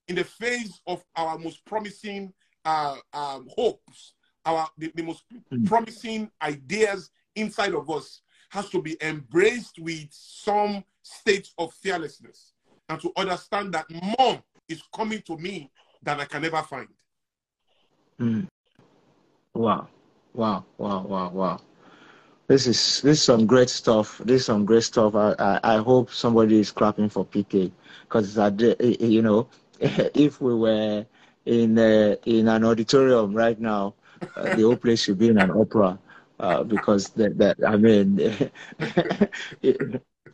in 0.08 0.16
the 0.16 0.24
face 0.24 0.80
of 0.86 1.04
our 1.16 1.38
most 1.38 1.66
promising 1.66 2.34
uh, 2.66 2.98
um, 3.14 3.48
hopes, 3.56 4.14
our 4.46 4.68
the, 4.78 4.92
the 4.94 5.04
most 5.04 5.24
mm. 5.52 5.66
promising 5.66 6.30
ideas 6.42 7.10
inside 7.36 7.74
of 7.74 7.90
us 7.90 8.22
has 8.50 8.70
to 8.70 8.82
be 8.82 8.98
embraced 9.02 9.80
with 9.80 10.08
some 10.12 10.84
state 11.02 11.50
of 11.58 11.74
fearlessness 11.74 12.54
and 12.90 13.00
to 13.02 13.12
understand 13.18 13.74
that 13.74 13.86
more 14.20 14.42
is 14.70 14.82
coming 14.94 15.22
to 15.22 15.38
me 15.38 15.72
than 16.02 16.20
I 16.20 16.26
can 16.26 16.44
ever 16.46 16.62
find. 16.62 16.88
Mm. 18.20 18.48
Wow. 19.54 19.88
Wow, 20.34 20.66
wow, 20.78 21.02
wow, 21.02 21.30
wow. 21.30 21.60
This 22.48 22.68
is 22.68 23.02
this 23.02 23.20
is 23.20 23.24
some 23.24 23.46
great 23.48 23.70
stuff. 23.70 24.20
This 24.26 24.42
is 24.42 24.46
some 24.46 24.66
great 24.66 24.84
stuff. 24.84 25.16
I 25.16 25.36
I, 25.40 25.60
I 25.76 25.78
hope 25.78 26.12
somebody 26.12 26.60
is 26.60 26.72
clapping 26.72 27.10
for 27.10 27.26
PK 27.26 27.72
because 28.04 28.38
you 28.80 29.22
know 29.22 29.48
if 29.82 30.42
we 30.42 30.56
were 30.56 31.06
in 31.46 31.80
uh, 31.80 32.16
in 32.26 32.48
an 32.48 32.66
auditorium 32.66 33.34
right 33.34 33.60
now, 33.60 33.96
uh, 34.36 34.50
the 34.56 34.64
whole 34.64 34.78
place 34.78 35.04
should 35.04 35.18
be 35.20 35.30
in 35.30 35.40
an 35.40 35.52
opera 35.52 36.00
uh, 36.40 36.64
because 36.64 37.10
that, 37.12 37.38
that 37.40 37.58
I 37.68 37.78
mean 37.78 38.16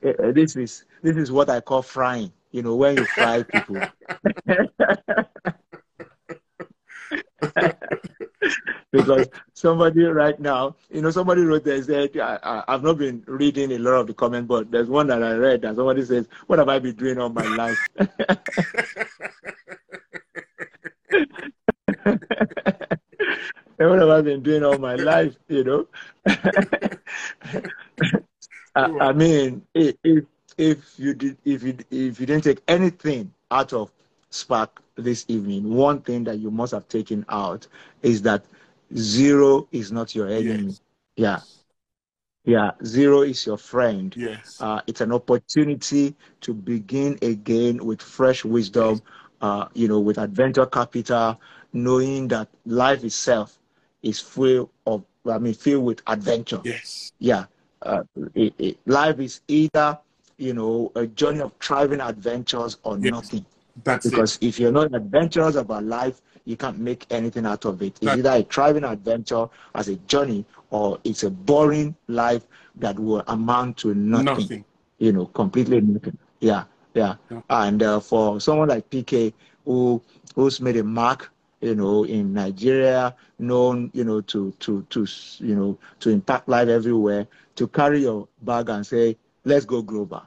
this 0.08 0.56
is 0.56 0.86
this 1.02 1.18
is 1.18 1.32
what 1.32 1.50
I 1.50 1.62
call 1.62 1.82
frying. 1.82 2.32
You 2.52 2.64
know 2.64 2.76
when 2.76 2.98
you 2.98 3.06
fry 3.06 3.44
people. 3.44 3.88
because 8.94 9.28
somebody 9.54 10.04
right 10.04 10.40
now, 10.40 10.76
you 10.92 11.02
know, 11.02 11.10
somebody 11.10 11.42
wrote 11.42 11.64
there 11.64 11.82
said, 11.82 12.16
I, 12.16 12.64
have 12.68 12.84
not 12.84 13.00
been 13.00 13.24
reading 13.26 13.72
a 13.72 13.80
lot 13.80 13.94
of 13.96 14.06
the 14.08 14.14
comments, 14.14 14.48
but 14.48 14.70
there's 14.70 14.88
one 14.88 15.08
that 15.08 15.24
I 15.24 15.34
read 15.34 15.66
and 15.66 15.76
somebody 15.76 16.06
says, 16.06 16.28
What 16.46 16.60
have 16.60 16.70
I 16.70 16.78
been 16.78 16.96
doing 16.96 17.18
all 17.18 17.30
my 17.30 17.44
life? 17.56 17.80
what 23.78 24.00
have 24.00 24.10
I 24.10 24.22
been 24.22 24.44
doing 24.44 24.64
all 24.64 24.78
my 24.78 24.94
life, 24.94 25.36
you 25.48 25.64
know? 25.64 25.88
I, 28.76 28.84
I, 28.86 29.12
mean, 29.12 29.64
if, 29.74 29.96
if 30.56 31.00
you 31.00 31.16
did, 31.16 31.38
if 31.46 31.64
you 31.64 31.78
if 31.90 32.20
you 32.20 32.26
didn't 32.28 32.44
take 32.44 32.62
anything 32.68 33.34
out 33.50 33.74
of 33.74 33.92
Spark 34.30 34.84
this 34.96 35.26
evening, 35.28 35.74
one 35.74 36.02
thing 36.02 36.26
that 36.26 36.38
you 36.38 36.52
must 36.52 36.74
have 36.74 36.88
taken 36.88 37.26
out 37.30 37.66
is 38.04 38.22
that 38.22 38.46
zero 38.96 39.68
is 39.72 39.92
not 39.92 40.16
your 40.16 40.28
enemy. 40.28 40.68
Yes. 40.68 40.82
Yeah. 41.16 41.40
Yeah, 42.46 42.72
zero 42.84 43.22
is 43.22 43.46
your 43.46 43.58
friend. 43.58 44.14
Yes. 44.18 44.62
Uh, 44.62 44.82
it's 44.86 45.00
an 45.02 45.14
opportunity 45.14 46.14
to 46.42 46.54
begin 46.54 47.18
again 47.22 47.84
with 47.86 48.02
fresh 48.02 48.44
wisdom, 48.44 49.02
uh, 49.42 49.68
you 49.74 49.88
know, 49.88 50.00
with 50.02 50.18
adventure 50.18 50.66
capital, 50.66 51.40
knowing 51.72 52.28
that 52.28 52.50
life 52.66 53.04
itself 53.04 53.58
is 54.02 54.20
full 54.20 54.70
of 54.86 55.04
I 55.26 55.38
mean, 55.38 55.54
filled 55.54 55.86
with 55.86 56.02
adventure. 56.08 56.60
Yes. 56.66 57.14
Yeah. 57.20 57.46
Uh, 57.82 58.04
it, 58.36 58.54
it, 58.58 58.78
life 58.86 59.20
is 59.20 59.40
either, 59.48 59.98
you 60.38 60.54
know, 60.54 60.92
a 60.96 61.08
journey 61.08 61.40
of 61.40 61.54
thriving 61.62 62.02
adventures 62.02 62.78
or 62.84 62.98
Yes. 62.98 63.12
nothing. 63.12 63.46
That's 63.84 64.10
Because 64.10 64.38
if 64.42 64.60
you're 64.60 64.72
not 64.74 64.94
adventurous 64.94 65.56
about 65.56 65.86
life, 65.86 66.22
you 66.46 66.58
can't 66.58 66.78
make 66.80 67.06
anything 67.10 67.46
out 67.46 67.66
of 67.66 67.82
it. 67.82 67.98
It's 68.02 68.12
either 68.12 68.30
a 68.32 68.44
thriving 68.44 68.84
adventure 68.84 69.48
as 69.76 69.88
a 69.88 69.96
journey 69.96 70.46
or 70.70 71.00
it's 71.04 71.24
a 71.24 71.30
boring 71.30 71.96
life 72.08 72.46
that 72.76 73.00
will 73.00 73.24
amount 73.28 73.78
to 73.78 73.94
nothing. 73.94 74.26
Nothing. 74.26 74.66
You 75.00 75.12
know, 75.14 75.26
completely 75.28 75.82
nothing. 75.82 76.18
Yeah, 76.40 76.66
yeah. 76.94 77.16
Yeah. 77.30 77.42
And 77.50 77.82
uh, 77.82 78.00
for 78.00 78.40
someone 78.40 78.70
like 78.70 78.90
PK 78.90 79.34
who 79.66 80.02
who's 80.36 80.60
made 80.60 80.78
a 80.78 80.84
mark, 80.84 81.32
you 81.62 81.76
know, 81.76 82.04
in 82.04 82.34
Nigeria, 82.34 83.16
known, 83.40 83.90
you 83.94 84.04
know, 84.04 84.22
to 84.22 84.52
to 84.60 84.86
to 84.90 85.06
you 85.40 85.56
know 85.56 85.78
to 86.00 86.10
impact 86.10 86.50
life 86.50 86.68
everywhere, 86.68 87.28
to 87.56 87.68
carry 87.68 88.02
your 88.02 88.28
bag 88.42 88.70
and 88.70 88.86
say, 88.86 89.18
let's 89.46 89.66
go 89.66 89.82
global. 89.82 90.24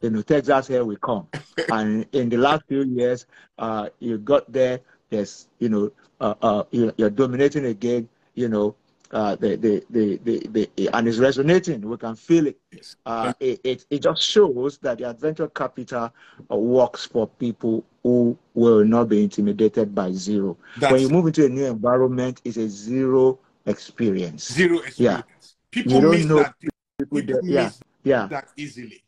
You 0.00 0.10
know, 0.10 0.22
Texas 0.22 0.66
here 0.66 0.84
we 0.84 0.96
come. 0.96 1.28
and 1.72 2.06
in 2.12 2.28
the 2.28 2.36
last 2.36 2.64
few 2.66 2.82
years, 2.82 3.26
uh, 3.58 3.88
you 4.00 4.18
got 4.18 4.50
there. 4.52 4.80
There's, 5.12 5.46
you 5.58 5.68
know, 5.68 5.92
uh, 6.20 6.34
uh, 6.40 6.64
you, 6.70 6.92
you're 6.96 7.10
dominating 7.10 7.66
again. 7.66 8.08
You 8.34 8.48
know, 8.48 8.74
uh, 9.10 9.36
the, 9.36 9.56
the, 9.56 9.84
the, 9.90 10.18
the, 10.24 10.68
the, 10.76 10.88
and 10.92 11.06
it's 11.06 11.18
resonating. 11.18 11.82
We 11.82 11.98
can 11.98 12.16
feel 12.16 12.46
it. 12.46 12.58
Yes. 12.72 12.96
Uh, 13.04 13.32
it, 13.38 13.60
it, 13.62 13.84
it 13.90 14.02
just 14.02 14.22
shows 14.22 14.78
that 14.78 14.98
the 14.98 15.10
adventure 15.10 15.48
capital 15.48 16.12
uh, 16.50 16.56
works 16.56 17.04
for 17.04 17.28
people 17.28 17.84
who 18.02 18.36
will 18.54 18.84
not 18.84 19.10
be 19.10 19.22
intimidated 19.22 19.94
by 19.94 20.10
zero. 20.12 20.56
That's 20.78 20.92
when 20.92 21.02
you 21.02 21.08
move 21.10 21.26
into 21.26 21.44
a 21.44 21.48
new 21.48 21.66
environment, 21.66 22.40
it's 22.44 22.56
a 22.56 22.68
zero 22.68 23.38
experience. 23.66 24.50
zero 24.50 24.78
experience. 24.78 24.96
Yeah. 24.98 25.22
People 25.70 26.00
miss 26.00 26.24
know 26.24 26.36
that. 26.36 26.54
People 26.58 26.72
People 27.10 27.40
yeah, 27.42 27.70
yeah. 28.04 28.26
that 28.28 28.48
easily. 28.56 29.02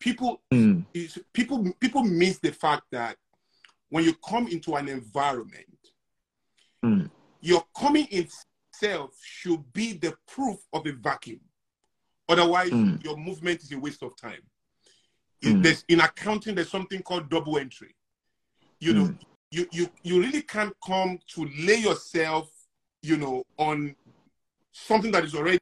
People 0.00 0.40
Mm, 0.52 0.84
is 0.92 1.16
people 1.32 1.72
people 1.78 2.02
miss 2.02 2.38
the 2.38 2.50
fact 2.50 2.82
that 2.90 3.16
when 3.90 4.04
you 4.04 4.14
come 4.28 4.48
into 4.48 4.74
an 4.76 4.88
environment, 4.88 5.66
Mm. 6.82 7.10
your 7.40 7.62
coming 7.76 8.08
itself 8.10 9.14
should 9.22 9.70
be 9.72 9.92
the 9.92 10.16
proof 10.26 10.58
of 10.72 10.86
a 10.86 10.92
vacuum. 10.92 11.40
Otherwise, 12.28 12.70
Mm. 12.70 13.04
your 13.04 13.16
movement 13.16 13.62
is 13.62 13.72
a 13.72 13.78
waste 13.78 14.02
of 14.02 14.16
time. 14.16 14.42
In, 15.42 15.56
Mm. 15.58 15.62
there's, 15.62 15.84
in 15.88 16.00
accounting, 16.00 16.54
there's 16.54 16.70
something 16.70 17.02
called 17.02 17.28
double 17.28 17.58
entry. 17.58 17.94
You 18.78 18.94
know, 18.94 19.06
Mm. 19.08 19.18
you, 19.50 19.68
you 19.72 19.90
you 20.02 20.20
really 20.20 20.42
can't 20.42 20.74
come 20.80 21.18
to 21.34 21.44
lay 21.58 21.76
yourself, 21.76 22.50
you 23.02 23.16
know, 23.16 23.44
on 23.58 23.94
something 24.72 25.10
that 25.12 25.24
is 25.24 25.34
already 25.34 25.58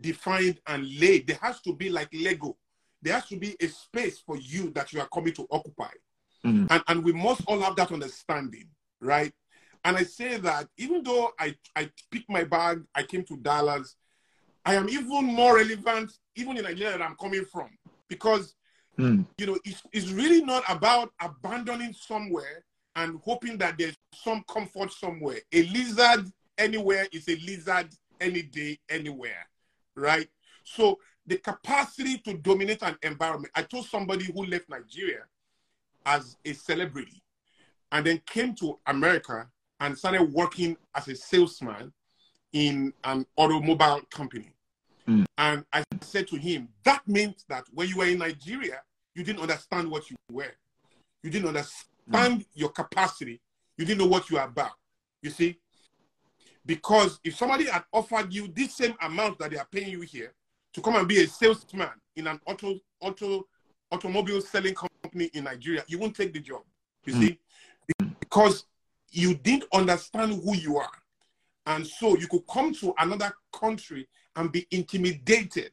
defined 0.00 0.60
and 0.66 0.88
laid. 0.98 1.26
There 1.26 1.38
has 1.42 1.60
to 1.62 1.74
be 1.74 1.88
like 1.90 2.08
Lego. 2.12 2.56
There 3.02 3.12
has 3.14 3.28
to 3.28 3.36
be 3.36 3.54
a 3.60 3.68
space 3.68 4.18
for 4.18 4.36
you 4.38 4.70
that 4.70 4.92
you 4.92 5.00
are 5.00 5.08
coming 5.08 5.34
to 5.34 5.46
occupy. 5.50 5.92
Mm. 6.46 6.66
And, 6.70 6.82
and 6.88 7.04
we 7.04 7.12
must 7.12 7.42
all 7.46 7.60
have 7.60 7.76
that 7.76 7.92
understanding, 7.92 8.68
right? 9.00 9.32
And 9.84 9.96
I 9.96 10.02
say 10.02 10.36
that 10.38 10.68
even 10.78 11.02
though 11.02 11.30
I, 11.38 11.54
I 11.74 11.90
picked 12.10 12.28
my 12.28 12.44
bag, 12.44 12.82
I 12.94 13.02
came 13.02 13.24
to 13.24 13.36
Dallas, 13.36 13.96
I 14.64 14.74
am 14.74 14.88
even 14.88 15.24
more 15.24 15.56
relevant, 15.56 16.12
even 16.34 16.56
in 16.56 16.64
Nigeria, 16.64 16.98
that 16.98 17.02
I'm 17.02 17.16
coming 17.16 17.44
from. 17.44 17.70
Because, 18.08 18.54
mm, 18.98 19.24
you 19.38 19.46
know, 19.46 19.58
it's, 19.64 19.82
it's 19.92 20.10
really 20.10 20.44
not 20.44 20.64
about 20.68 21.12
abandoning 21.20 21.92
somewhere 21.92 22.64
and 22.96 23.20
hoping 23.24 23.58
that 23.58 23.76
there's 23.78 23.96
some 24.14 24.44
comfort 24.48 24.92
somewhere. 24.92 25.38
A 25.52 25.62
lizard 25.68 26.26
anywhere 26.58 27.06
is 27.12 27.28
a 27.28 27.36
lizard 27.36 27.88
any 28.20 28.42
day, 28.42 28.78
anywhere, 28.88 29.46
right? 29.94 30.28
So 30.64 30.98
the 31.26 31.36
capacity 31.38 32.18
to 32.18 32.34
dominate 32.34 32.82
an 32.82 32.96
environment. 33.02 33.52
I 33.54 33.62
told 33.62 33.86
somebody 33.86 34.24
who 34.32 34.46
left 34.46 34.68
Nigeria 34.68 35.24
as 36.06 36.36
a 36.44 36.52
celebrity 36.54 37.22
and 37.92 38.06
then 38.06 38.22
came 38.26 38.54
to 38.54 38.78
America 38.86 39.48
and 39.80 39.98
started 39.98 40.32
working 40.32 40.76
as 40.94 41.08
a 41.08 41.14
salesman 41.14 41.92
in 42.52 42.92
an 43.04 43.26
automobile 43.36 44.00
company. 44.10 44.54
Mm. 45.06 45.26
And 45.36 45.64
I 45.72 45.84
said 46.00 46.26
to 46.28 46.36
him, 46.36 46.68
that 46.84 47.06
means 47.06 47.44
that 47.48 47.64
when 47.72 47.88
you 47.88 47.98
were 47.98 48.06
in 48.06 48.18
Nigeria, 48.18 48.80
you 49.14 49.24
didn't 49.24 49.42
understand 49.42 49.90
what 49.90 50.10
you 50.10 50.16
were. 50.30 50.52
You 51.22 51.30
didn't 51.30 51.48
understand 51.48 52.46
your 52.54 52.70
capacity. 52.70 53.40
You 53.76 53.84
didn't 53.84 53.98
know 53.98 54.06
what 54.06 54.30
you 54.30 54.38
are 54.38 54.46
about. 54.46 54.72
You 55.22 55.30
see? 55.30 55.58
Because 56.64 57.20
if 57.22 57.36
somebody 57.36 57.66
had 57.66 57.84
offered 57.92 58.32
you 58.32 58.48
this 58.48 58.76
same 58.76 58.94
amount 59.00 59.38
that 59.38 59.50
they 59.50 59.58
are 59.58 59.68
paying 59.70 59.90
you 59.90 60.00
here 60.00 60.32
to 60.72 60.80
come 60.80 60.96
and 60.96 61.08
be 61.08 61.22
a 61.22 61.26
salesman 61.26 61.88
in 62.16 62.26
an 62.26 62.40
auto 62.46 62.78
auto 63.00 63.46
automobile 63.90 64.40
selling 64.40 64.74
company 64.74 65.30
in 65.34 65.44
Nigeria, 65.44 65.84
you 65.86 65.98
won't 65.98 66.16
take 66.16 66.32
the 66.32 66.40
job. 66.40 66.62
You 67.04 67.14
Mm. 67.14 67.20
see? 67.20 67.40
Because 68.20 68.66
you 69.10 69.34
didn't 69.34 69.64
understand 69.72 70.42
who 70.42 70.56
you 70.56 70.78
are. 70.78 70.90
And 71.66 71.86
so 71.86 72.16
you 72.16 72.28
could 72.28 72.46
come 72.46 72.72
to 72.74 72.94
another 72.98 73.32
country 73.52 74.08
and 74.36 74.52
be 74.52 74.66
intimidated 74.70 75.72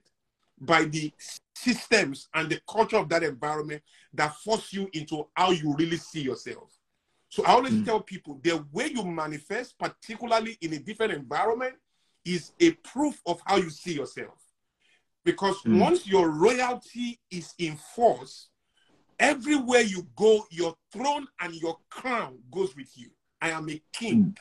by 0.59 0.85
the 0.85 1.11
systems 1.55 2.29
and 2.33 2.49
the 2.49 2.59
culture 2.67 2.97
of 2.97 3.09
that 3.09 3.23
environment 3.23 3.81
that 4.13 4.35
force 4.37 4.73
you 4.73 4.89
into 4.93 5.27
how 5.35 5.51
you 5.51 5.75
really 5.75 5.97
see 5.97 6.21
yourself. 6.21 6.71
So 7.29 7.43
I 7.45 7.51
always 7.53 7.73
Mm. 7.73 7.85
tell 7.85 8.01
people 8.01 8.39
the 8.43 8.63
way 8.71 8.87
you 8.87 9.03
manifest, 9.03 9.77
particularly 9.77 10.57
in 10.61 10.73
a 10.73 10.79
different 10.79 11.13
environment, 11.13 11.75
is 12.23 12.51
a 12.59 12.71
proof 12.71 13.19
of 13.25 13.41
how 13.45 13.57
you 13.57 13.69
see 13.69 13.93
yourself. 13.93 14.42
Because 15.23 15.61
Mm. 15.63 15.79
once 15.79 16.05
your 16.07 16.29
royalty 16.29 17.19
is 17.31 17.53
in 17.57 17.77
force, 17.77 18.49
everywhere 19.19 19.81
you 19.81 20.03
go, 20.15 20.45
your 20.51 20.75
throne 20.91 21.27
and 21.39 21.53
your 21.55 21.77
crown 21.89 22.39
goes 22.51 22.75
with 22.75 22.95
you. 22.97 23.09
I 23.41 23.49
am 23.51 23.69
a 23.69 23.81
king. 23.91 24.35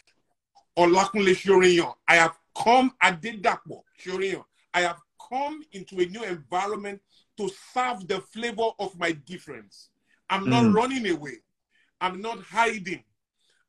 Olakunle 0.76 1.34
Soriyan. 1.34 1.94
I 2.08 2.16
have 2.16 2.36
come 2.56 2.92
Adedapo 3.02 3.82
Soriyan. 4.02 4.44
I 4.74 4.80
have 4.80 5.00
come 5.28 5.62
into 5.72 6.00
a 6.00 6.06
new 6.06 6.22
environment 6.24 7.00
to 7.36 7.48
serve 7.72 8.06
the 8.08 8.20
flavor 8.20 8.70
of 8.78 8.98
my 8.98 9.12
difference. 9.12 9.90
I'm 10.30 10.48
not 10.48 10.64
Mm. 10.64 10.74
running 10.74 11.08
away. 11.10 11.42
I'm 12.00 12.20
not 12.20 12.42
hiding. 12.42 13.04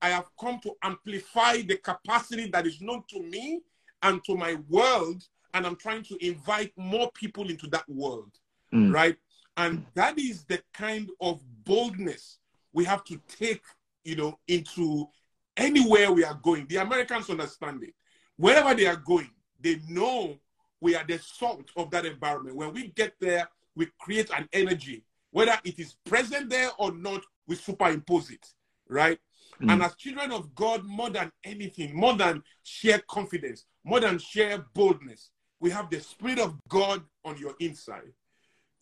I 0.01 0.09
have 0.09 0.29
come 0.39 0.59
to 0.61 0.75
amplify 0.81 1.61
the 1.61 1.77
capacity 1.77 2.47
that 2.49 2.65
is 2.65 2.81
known 2.81 3.03
to 3.09 3.21
me 3.21 3.61
and 4.01 4.23
to 4.25 4.35
my 4.35 4.55
world, 4.67 5.23
and 5.53 5.65
I'm 5.65 5.75
trying 5.75 6.03
to 6.03 6.25
invite 6.25 6.73
more 6.77 7.11
people 7.11 7.49
into 7.49 7.67
that 7.67 7.87
world, 7.87 8.31
Mm. 8.73 8.93
right? 8.93 9.17
And 9.55 9.85
that 9.93 10.17
is 10.17 10.45
the 10.45 10.61
kind 10.73 11.09
of 11.21 11.41
boldness 11.63 12.39
we 12.71 12.85
have 12.85 13.03
to 13.05 13.21
take, 13.27 13.61
you 14.03 14.15
know, 14.15 14.39
into 14.47 15.07
anywhere 15.55 16.11
we 16.11 16.23
are 16.23 16.39
going. 16.41 16.65
The 16.67 16.77
Americans 16.77 17.29
understand 17.29 17.83
it. 17.83 17.93
Wherever 18.37 18.73
they 18.73 18.87
are 18.87 18.95
going, 18.95 19.29
they 19.59 19.79
know 19.87 20.39
we 20.81 20.95
are 20.95 21.05
the 21.05 21.19
salt 21.19 21.69
of 21.77 21.91
that 21.91 22.05
environment. 22.05 22.55
When 22.55 22.73
we 22.73 22.87
get 22.87 23.13
there, 23.19 23.47
we 23.75 23.87
create 23.99 24.31
an 24.31 24.49
energy. 24.51 25.05
Whether 25.29 25.57
it 25.63 25.79
is 25.79 25.95
present 26.03 26.49
there 26.49 26.71
or 26.79 26.91
not, 26.91 27.21
we 27.47 27.55
superimpose 27.55 28.31
it, 28.31 28.45
right? 28.89 29.19
Mm. 29.61 29.71
And 29.71 29.83
as 29.83 29.95
children 29.95 30.31
of 30.31 30.55
God, 30.55 30.83
more 30.83 31.11
than 31.11 31.31
anything, 31.43 31.95
more 31.95 32.15
than 32.15 32.41
sheer 32.63 32.99
confidence, 33.07 33.65
more 33.83 33.99
than 33.99 34.17
sheer 34.17 34.65
boldness, 34.73 35.29
we 35.63 35.69
have 35.69 35.89
the 35.89 36.01
Spirit 36.01 36.39
of 36.39 36.59
God 36.67 37.01
on 37.23 37.37
your 37.37 37.55
inside, 37.61 38.11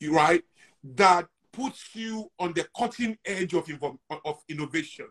right? 0.10 0.44
That 0.84 1.28
puts 1.54 1.94
you 1.94 2.32
on 2.40 2.54
the 2.54 2.68
cutting 2.76 3.20
edge 3.24 3.54
of, 3.54 3.70
of 4.26 4.40
innovation, 4.50 5.06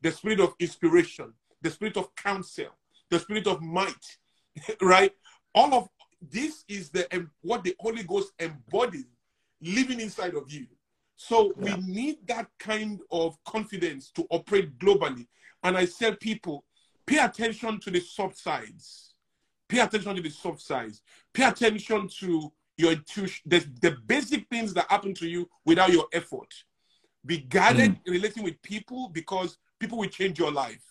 the 0.00 0.12
spirit 0.12 0.40
of 0.40 0.54
inspiration, 0.58 1.34
the 1.60 1.70
spirit 1.70 1.98
of 1.98 2.14
counsel, 2.14 2.68
the 3.10 3.18
spirit 3.18 3.46
of 3.46 3.60
might, 3.60 4.16
right? 4.80 5.12
All 5.54 5.74
of 5.74 5.88
this 6.22 6.64
is 6.68 6.88
the 6.88 7.06
what 7.42 7.64
the 7.64 7.76
Holy 7.78 8.02
Ghost 8.02 8.32
embodies 8.40 9.04
living 9.60 10.00
inside 10.00 10.34
of 10.34 10.50
you. 10.50 10.66
So 11.16 11.52
Yeah. 11.58 11.76
we 11.76 11.82
need 11.82 12.26
that 12.28 12.48
kind 12.58 12.98
of 13.10 13.36
confidence 13.44 14.10
to 14.12 14.26
operate 14.30 14.78
globally. 14.78 15.26
And 15.62 15.76
I 15.76 15.84
tell 15.84 16.14
people, 16.14 16.64
pay 17.06 17.18
attention 17.18 17.78
to 17.80 17.90
the 17.90 18.00
soft 18.00 18.38
sides. 18.38 19.09
Pay 19.70 19.78
attention 19.78 20.16
to 20.16 20.22
the 20.22 20.30
soft 20.30 20.60
sides. 20.60 21.00
Pay 21.32 21.44
attention 21.44 22.08
to 22.18 22.52
your 22.76 22.92
intuition, 22.92 23.42
the, 23.46 23.64
the 23.80 23.96
basic 24.06 24.48
things 24.48 24.74
that 24.74 24.90
happen 24.90 25.14
to 25.14 25.28
you 25.28 25.48
without 25.64 25.92
your 25.92 26.06
effort. 26.12 26.52
Be 27.24 27.38
guarded 27.38 27.96
in 28.04 28.12
relating 28.12 28.42
with 28.42 28.60
people 28.62 29.10
because 29.10 29.58
people 29.78 29.98
will 29.98 30.08
change 30.08 30.40
your 30.40 30.50
life. 30.50 30.82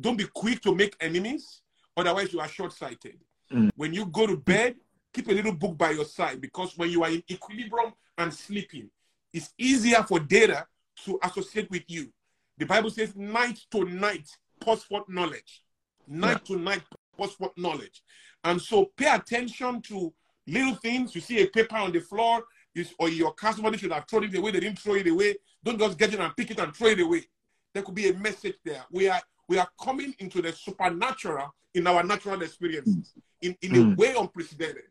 Don't 0.00 0.16
be 0.16 0.26
quick 0.32 0.60
to 0.62 0.72
make 0.72 0.94
enemies, 1.00 1.62
otherwise 1.96 2.32
you 2.32 2.38
are 2.38 2.46
short-sighted. 2.46 3.18
Mm. 3.52 3.70
When 3.74 3.92
you 3.92 4.06
go 4.06 4.28
to 4.28 4.36
bed, 4.36 4.76
keep 5.12 5.26
a 5.26 5.32
little 5.32 5.54
book 5.54 5.76
by 5.76 5.90
your 5.90 6.04
side 6.04 6.40
because 6.40 6.78
when 6.78 6.90
you 6.90 7.02
are 7.02 7.10
in 7.10 7.24
equilibrium 7.28 7.92
and 8.18 8.32
sleeping, 8.32 8.88
it's 9.32 9.52
easier 9.58 10.04
for 10.04 10.20
data 10.20 10.64
to 11.04 11.18
associate 11.24 11.68
with 11.70 11.82
you. 11.88 12.12
The 12.56 12.66
Bible 12.66 12.90
says, 12.90 13.16
night 13.16 13.58
to 13.72 13.84
night, 13.84 14.28
forth 14.62 15.08
knowledge. 15.08 15.64
Night 16.06 16.44
to 16.46 16.56
night, 16.56 16.82
what 17.18 17.56
knowledge. 17.56 18.02
And 18.44 18.60
so 18.60 18.86
pay 18.96 19.12
attention 19.12 19.82
to 19.82 20.12
little 20.46 20.74
things. 20.76 21.14
You 21.14 21.20
see 21.20 21.42
a 21.42 21.46
paper 21.46 21.76
on 21.76 21.92
the 21.92 22.00
floor, 22.00 22.44
or 22.98 23.08
your 23.08 23.32
customer 23.34 23.76
should 23.76 23.92
have 23.92 24.06
thrown 24.08 24.24
it 24.24 24.34
away. 24.36 24.52
They 24.52 24.60
didn't 24.60 24.78
throw 24.78 24.94
it 24.94 25.08
away. 25.08 25.36
Don't 25.64 25.78
just 25.78 25.98
get 25.98 26.14
it 26.14 26.20
and 26.20 26.36
pick 26.36 26.50
it 26.50 26.60
and 26.60 26.74
throw 26.74 26.88
it 26.88 27.00
away. 27.00 27.24
There 27.74 27.82
could 27.82 27.94
be 27.94 28.08
a 28.08 28.14
message 28.14 28.56
there. 28.64 28.84
We 28.90 29.08
are 29.08 29.20
we 29.48 29.58
are 29.58 29.68
coming 29.82 30.14
into 30.18 30.42
the 30.42 30.52
supernatural 30.52 31.54
in 31.74 31.86
our 31.86 32.02
natural 32.02 32.40
experiences 32.42 33.14
in, 33.40 33.56
in 33.62 33.72
mm. 33.72 33.92
a 33.92 33.96
way 33.96 34.14
unprecedented. 34.16 34.84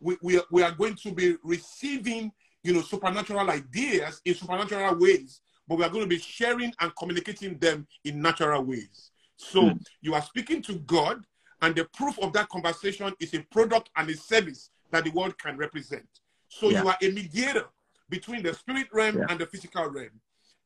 We, 0.00 0.16
we, 0.22 0.38
are, 0.38 0.44
we 0.50 0.62
are 0.62 0.72
going 0.72 0.96
to 0.96 1.12
be 1.12 1.36
receiving, 1.44 2.32
you 2.62 2.72
know, 2.72 2.80
supernatural 2.80 3.48
ideas 3.50 4.20
in 4.24 4.34
supernatural 4.34 4.98
ways, 4.98 5.42
but 5.68 5.78
we 5.78 5.84
are 5.84 5.90
going 5.90 6.04
to 6.04 6.08
be 6.08 6.18
sharing 6.18 6.72
and 6.80 6.92
communicating 6.96 7.58
them 7.58 7.86
in 8.04 8.20
natural 8.20 8.64
ways. 8.64 9.10
So 9.36 9.62
mm. 9.62 9.80
you 10.00 10.14
are 10.14 10.22
speaking 10.22 10.62
to 10.62 10.74
God, 10.74 11.22
and 11.62 11.74
the 11.74 11.84
proof 11.94 12.18
of 12.20 12.32
that 12.32 12.48
conversation 12.48 13.12
is 13.20 13.34
a 13.34 13.40
product 13.50 13.90
and 13.96 14.08
a 14.08 14.16
service 14.16 14.70
that 14.90 15.04
the 15.04 15.10
world 15.10 15.36
can 15.38 15.56
represent. 15.56 16.06
So 16.48 16.68
yeah. 16.70 16.82
you 16.82 16.88
are 16.88 16.96
a 17.02 17.10
mediator 17.10 17.66
between 18.08 18.42
the 18.42 18.54
spirit 18.54 18.88
realm 18.92 19.18
yeah. 19.18 19.26
and 19.28 19.38
the 19.38 19.46
physical 19.46 19.88
realm. 19.88 20.10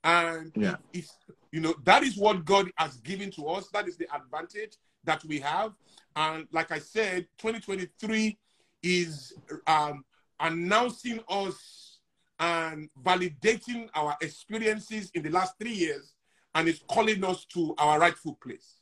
And 0.02 0.52
yeah. 0.54 0.76
it's, 0.92 1.16
you 1.50 1.60
know, 1.60 1.74
that 1.84 2.02
is 2.02 2.16
what 2.16 2.44
God 2.44 2.70
has 2.76 2.96
given 2.98 3.30
to 3.32 3.48
us. 3.48 3.68
That 3.72 3.88
is 3.88 3.96
the 3.96 4.06
advantage 4.14 4.76
that 5.04 5.24
we 5.24 5.40
have. 5.40 5.72
And 6.16 6.46
like 6.52 6.70
I 6.70 6.78
said, 6.78 7.26
2023 7.38 8.38
is 8.82 9.34
um, 9.66 10.04
announcing 10.40 11.20
us 11.28 11.98
and 12.38 12.88
validating 13.02 13.88
our 13.94 14.16
experiences 14.20 15.10
in 15.14 15.22
the 15.22 15.30
last 15.30 15.54
three 15.58 15.72
years 15.72 16.14
and 16.54 16.68
is 16.68 16.82
calling 16.88 17.24
us 17.24 17.44
to 17.46 17.74
our 17.78 17.98
rightful 17.98 18.38
place. 18.42 18.80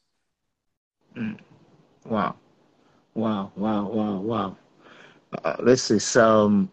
Mm. 1.16 1.38
Wow. 2.04 2.36
Wow, 3.14 3.52
wow, 3.56 3.84
wow, 3.86 4.20
wow. 4.20 4.56
Uh, 5.44 5.62
this 5.62 5.90
is 5.90 6.16
um 6.16 6.70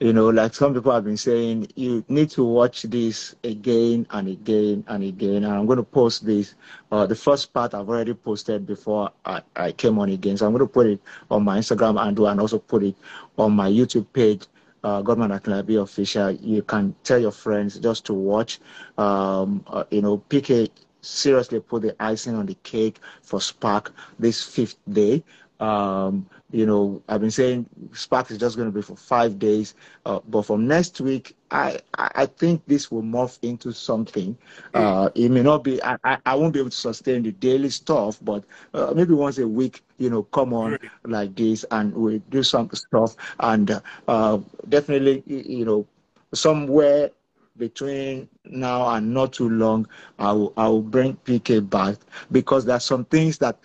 you 0.00 0.12
know, 0.12 0.28
like 0.30 0.52
some 0.52 0.74
people 0.74 0.92
have 0.92 1.04
been 1.04 1.16
saying, 1.16 1.68
you 1.76 2.04
need 2.08 2.28
to 2.30 2.44
watch 2.44 2.82
this 2.82 3.36
again 3.44 4.04
and 4.10 4.28
again 4.28 4.84
and 4.88 5.04
again. 5.04 5.44
And 5.44 5.46
I'm 5.46 5.64
going 5.64 5.76
to 5.78 5.84
post 5.84 6.26
this. 6.26 6.56
Uh, 6.90 7.06
the 7.06 7.14
first 7.14 7.52
part 7.54 7.72
I've 7.72 7.88
already 7.88 8.12
posted 8.14 8.66
before 8.66 9.12
I, 9.24 9.42
I 9.54 9.70
came 9.70 10.00
on 10.00 10.08
again. 10.10 10.36
So 10.36 10.44
I'm 10.46 10.52
going 10.52 10.66
to 10.66 10.72
put 10.72 10.86
it 10.88 11.00
on 11.30 11.44
my 11.44 11.58
Instagram 11.58 12.02
and 12.04 12.16
do 12.16 12.26
and 12.26 12.40
also 12.40 12.58
put 12.58 12.82
it 12.82 12.96
on 13.38 13.52
my 13.52 13.70
YouTube 13.70 14.06
page. 14.12 14.46
Uh, 14.82 15.02
Godman 15.02 15.30
Akinlabi 15.30 15.80
official. 15.80 16.32
You 16.32 16.62
can 16.62 16.96
tell 17.04 17.20
your 17.20 17.30
friends 17.30 17.78
just 17.78 18.04
to 18.06 18.14
watch. 18.14 18.58
Um, 18.98 19.64
uh, 19.68 19.84
you 19.92 20.02
know, 20.02 20.18
PK 20.28 20.68
seriously 21.02 21.60
put 21.60 21.82
the 21.82 21.94
icing 22.02 22.34
on 22.36 22.46
the 22.46 22.54
cake 22.62 23.00
for 23.22 23.40
Spark 23.40 23.92
this 24.18 24.42
fifth 24.42 24.78
day. 24.90 25.22
Um, 25.60 26.26
you 26.50 26.66
know, 26.66 27.02
I've 27.08 27.20
been 27.20 27.30
saying 27.30 27.66
Spark 27.92 28.30
is 28.30 28.38
just 28.38 28.56
going 28.56 28.68
to 28.68 28.74
be 28.74 28.82
for 28.82 28.96
five 28.96 29.38
days, 29.38 29.74
uh, 30.06 30.20
but 30.28 30.42
from 30.42 30.66
next 30.66 31.00
week, 31.00 31.36
I 31.50 31.78
I 31.96 32.26
think 32.26 32.62
this 32.66 32.90
will 32.90 33.02
morph 33.02 33.38
into 33.42 33.72
something. 33.72 34.36
Uh, 34.74 35.10
it 35.14 35.30
may 35.30 35.42
not 35.42 35.62
be. 35.64 35.82
I, 35.82 35.96
I 36.26 36.34
won't 36.34 36.52
be 36.52 36.60
able 36.60 36.70
to 36.70 36.76
sustain 36.76 37.22
the 37.22 37.32
daily 37.32 37.70
stuff, 37.70 38.18
but 38.22 38.44
uh, 38.74 38.92
maybe 38.96 39.14
once 39.14 39.38
a 39.38 39.46
week, 39.46 39.84
you 39.98 40.10
know, 40.10 40.24
come 40.24 40.52
on 40.52 40.78
like 41.04 41.34
this, 41.36 41.64
and 41.70 41.94
we 41.94 42.18
do 42.30 42.42
some 42.42 42.68
stuff, 42.72 43.14
and 43.38 43.80
uh, 44.08 44.38
definitely, 44.68 45.22
you 45.26 45.64
know, 45.64 45.86
somewhere 46.34 47.10
between 47.56 48.28
now 48.44 48.88
and 48.94 49.12
not 49.12 49.32
too 49.32 49.48
long, 49.48 49.86
I 50.18 50.32
will 50.32 50.52
I 50.56 50.68
will 50.68 50.82
bring 50.82 51.16
PK 51.24 51.68
back 51.68 51.96
because 52.30 52.64
there 52.64 52.76
are 52.76 52.80
some 52.80 53.04
things 53.04 53.38
that 53.38 53.58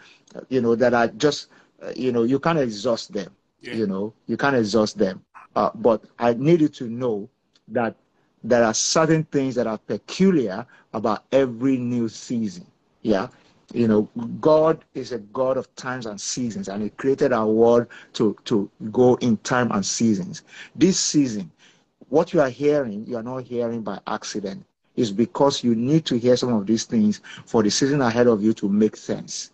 you 0.50 0.62
know 0.62 0.76
that 0.76 0.94
are 0.94 1.08
just 1.08 1.48
uh, 1.82 1.92
you 1.96 2.12
know, 2.12 2.24
you 2.24 2.40
can't 2.40 2.60
exhaust 2.60 3.14
them. 3.14 3.32
Yeah. 3.62 3.74
You 3.74 3.88
know, 3.88 4.14
you 4.28 4.38
can't 4.38 4.56
exhaust 4.56 4.98
them. 4.98 5.24
Uh, 5.56 5.70
but 5.76 6.04
I 6.20 6.34
needed 6.34 6.74
to 6.76 6.90
know 6.90 7.30
that 7.70 7.96
there 8.44 8.64
are 8.64 8.74
certain 8.74 9.24
things 9.26 9.56
that 9.56 9.68
are 9.68 9.78
peculiar 9.78 10.66
about 10.94 11.26
every 11.32 11.78
new 11.78 12.08
season. 12.08 12.66
Yeah. 13.02 13.28
You 13.74 13.88
know, 13.88 14.10
God 14.40 14.86
is 14.94 15.12
a 15.12 15.18
God 15.20 15.58
of 15.58 15.74
times 15.76 16.06
and 16.06 16.20
seasons, 16.20 16.70
and 16.70 16.82
He 16.82 16.90
created 16.92 17.34
our 17.34 17.48
world 17.48 17.88
to, 18.14 18.38
to 18.46 18.70
go 18.92 19.16
in 19.16 19.38
time 19.38 19.72
and 19.72 19.86
seasons. 19.86 20.44
This 20.76 20.98
season, 21.00 21.52
what 22.10 22.34
you 22.34 22.42
are 22.42 22.50
hearing, 22.50 23.06
you 23.06 23.18
are 23.18 23.24
not 23.24 23.44
hearing 23.44 23.82
by 23.82 24.00
accident. 24.08 24.66
Is 24.96 25.12
because 25.12 25.64
you 25.64 25.76
need 25.76 26.06
to 26.06 26.18
hear 26.18 26.36
some 26.36 26.52
of 26.54 26.66
these 26.66 26.86
things 26.86 27.22
for 27.46 27.62
the 27.62 27.70
season 27.70 28.02
ahead 28.02 28.26
of 28.26 28.42
you 28.42 28.52
to 28.54 28.68
make 28.68 28.96
sense. 28.96 29.52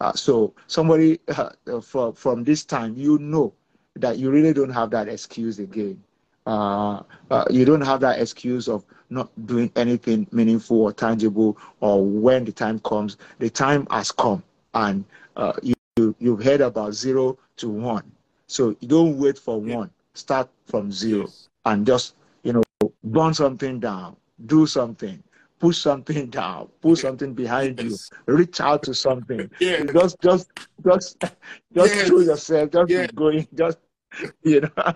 Uh, 0.00 0.12
so 0.12 0.54
somebody 0.68 1.18
uh, 1.28 1.50
from 1.80 2.12
from 2.12 2.44
this 2.44 2.64
time, 2.64 2.94
you 2.96 3.18
know 3.18 3.52
that 3.96 4.18
you 4.18 4.30
really 4.30 4.52
don't 4.52 4.70
have 4.70 4.90
that 4.90 5.08
excuse 5.08 5.58
again. 5.58 6.00
Uh, 6.46 7.02
uh, 7.30 7.44
you 7.50 7.64
don't 7.64 7.80
have 7.80 8.00
that 8.00 8.20
excuse 8.20 8.68
of 8.68 8.84
not 9.10 9.30
doing 9.46 9.70
anything 9.74 10.28
meaningful 10.30 10.82
or 10.82 10.92
tangible, 10.92 11.58
or 11.80 12.04
when 12.04 12.44
the 12.44 12.52
time 12.52 12.78
comes, 12.80 13.16
the 13.40 13.50
time 13.50 13.86
has 13.90 14.12
come, 14.12 14.42
and 14.74 15.04
uh, 15.36 15.54
you, 15.62 15.74
you 15.96 16.14
you've 16.20 16.42
heard 16.42 16.60
about 16.60 16.92
zero 16.92 17.36
to 17.56 17.68
one. 17.68 18.04
So 18.46 18.76
you 18.78 18.88
don't 18.88 19.18
wait 19.18 19.38
for 19.38 19.60
yeah. 19.66 19.76
one. 19.76 19.90
Start 20.14 20.48
from 20.66 20.92
zero 20.92 21.22
yes. 21.22 21.48
And 21.64 21.86
just 21.86 22.14
you 22.42 22.52
know 22.52 22.62
burn 23.02 23.34
something 23.34 23.80
down, 23.80 24.16
do 24.46 24.66
something, 24.66 25.22
push 25.58 25.78
something 25.78 26.28
down, 26.30 26.68
put 26.80 26.98
something 26.98 27.34
behind 27.34 27.80
yes. 27.80 28.10
you, 28.26 28.34
reach 28.34 28.60
out 28.60 28.82
to 28.82 28.94
something. 28.94 29.50
Yes. 29.60 29.84
Just 29.92 30.20
just 30.20 30.50
just 30.84 31.20
just 31.74 31.94
yes. 31.94 32.08
throw 32.08 32.20
yourself, 32.20 32.70
just 32.70 32.90
yes. 32.90 33.10
going, 33.12 33.48
just 33.54 33.78
you 34.42 34.60
know 34.60 34.94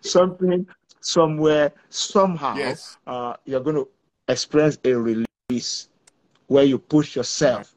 something 0.00 0.66
somewhere, 1.00 1.72
somehow 1.88 2.56
yes. 2.56 2.98
uh, 3.06 3.34
you're 3.44 3.60
gonna 3.60 3.84
experience 4.28 4.78
a 4.84 4.94
release 4.94 5.88
where 6.46 6.64
you 6.64 6.78
push 6.78 7.16
yourself 7.16 7.74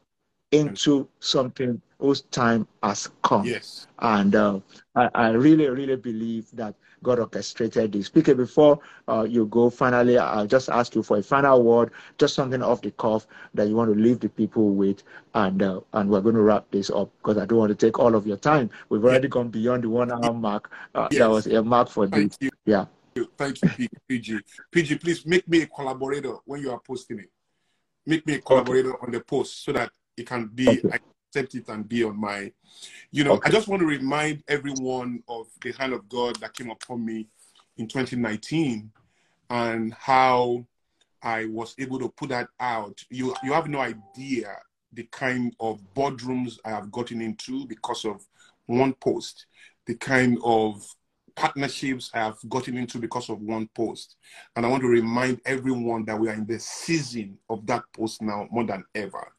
into 0.52 1.08
something 1.20 1.80
whose 1.98 2.22
time 2.22 2.66
has 2.82 3.10
come. 3.22 3.44
Yes. 3.44 3.86
And 3.98 4.34
uh, 4.34 4.60
I, 4.94 5.08
I 5.14 5.28
really, 5.30 5.68
really 5.68 5.96
believe 5.96 6.50
that 6.52 6.74
God 7.02 7.18
orchestrated 7.18 7.92
this. 7.92 8.06
Speaker, 8.06 8.34
before 8.34 8.80
uh, 9.08 9.26
you 9.28 9.46
go, 9.46 9.70
finally, 9.70 10.18
I'll 10.18 10.46
just 10.46 10.68
ask 10.68 10.94
you 10.94 11.02
for 11.02 11.18
a 11.18 11.22
final 11.22 11.62
word, 11.62 11.90
just 12.18 12.34
something 12.34 12.62
off 12.62 12.82
the 12.82 12.90
cuff 12.92 13.26
that 13.54 13.68
you 13.68 13.74
want 13.74 13.94
to 13.94 14.00
leave 14.00 14.20
the 14.20 14.28
people 14.28 14.70
with, 14.70 15.02
and 15.34 15.62
uh, 15.62 15.80
and 15.92 16.10
we're 16.10 16.20
going 16.20 16.34
to 16.34 16.42
wrap 16.42 16.70
this 16.70 16.90
up 16.90 17.10
because 17.18 17.38
I 17.38 17.46
don't 17.46 17.58
want 17.58 17.70
to 17.70 17.86
take 17.86 17.98
all 17.98 18.14
of 18.14 18.26
your 18.26 18.36
time. 18.36 18.70
We've 18.88 19.04
already 19.04 19.28
gone 19.28 19.48
beyond 19.48 19.84
the 19.84 19.90
one 19.90 20.10
hour 20.10 20.32
mark. 20.32 20.70
Uh, 20.94 21.08
yes. 21.10 21.18
That 21.20 21.30
was 21.30 21.46
a 21.46 21.62
mark 21.62 21.88
for 21.88 22.06
Thank 22.08 22.32
this. 22.32 22.38
You. 22.40 22.50
Yeah. 22.64 22.86
Thank 23.38 23.62
you, 23.62 23.88
PG. 24.08 24.40
PG, 24.70 24.98
please 24.98 25.24
make 25.24 25.48
me 25.48 25.62
a 25.62 25.66
collaborator 25.66 26.34
when 26.44 26.60
you 26.60 26.70
are 26.70 26.80
posting 26.80 27.20
it. 27.20 27.30
Make 28.04 28.26
me 28.26 28.34
a 28.34 28.40
collaborator 28.40 28.94
okay. 28.94 29.06
on 29.06 29.12
the 29.12 29.20
post 29.20 29.64
so 29.64 29.72
that 29.72 29.90
it 30.16 30.26
can 30.26 30.46
be. 30.46 30.68
Okay. 30.68 30.98
Accept 31.36 31.54
it 31.54 31.68
and 31.68 31.86
be 31.86 32.02
on 32.02 32.18
my, 32.18 32.50
you 33.10 33.22
know, 33.22 33.32
okay. 33.32 33.50
I 33.50 33.52
just 33.52 33.68
want 33.68 33.80
to 33.80 33.86
remind 33.86 34.42
everyone 34.48 35.22
of 35.28 35.48
the 35.62 35.72
hand 35.72 35.92
of 35.92 36.08
God 36.08 36.36
that 36.36 36.54
came 36.54 36.70
upon 36.70 37.04
me 37.04 37.26
in 37.76 37.86
2019 37.86 38.90
and 39.50 39.92
how 39.92 40.64
I 41.22 41.44
was 41.44 41.74
able 41.78 41.98
to 41.98 42.08
put 42.08 42.30
that 42.30 42.48
out. 42.58 43.04
You 43.10 43.34
you 43.44 43.52
have 43.52 43.68
no 43.68 43.80
idea 43.80 44.56
the 44.94 45.02
kind 45.12 45.54
of 45.60 45.82
boardrooms 45.94 46.58
I 46.64 46.70
have 46.70 46.90
gotten 46.90 47.20
into 47.20 47.66
because 47.66 48.06
of 48.06 48.26
one 48.64 48.94
post, 48.94 49.44
the 49.84 49.94
kind 49.96 50.38
of 50.42 50.88
partnerships 51.34 52.10
I 52.14 52.20
have 52.20 52.38
gotten 52.48 52.78
into 52.78 52.98
because 52.98 53.28
of 53.28 53.42
one 53.42 53.68
post. 53.74 54.16
And 54.56 54.64
I 54.64 54.70
want 54.70 54.80
to 54.84 54.88
remind 54.88 55.42
everyone 55.44 56.06
that 56.06 56.18
we 56.18 56.30
are 56.30 56.34
in 56.34 56.46
the 56.46 56.58
season 56.58 57.36
of 57.50 57.66
that 57.66 57.82
post 57.94 58.22
now 58.22 58.48
more 58.50 58.64
than 58.64 58.84
ever 58.94 59.35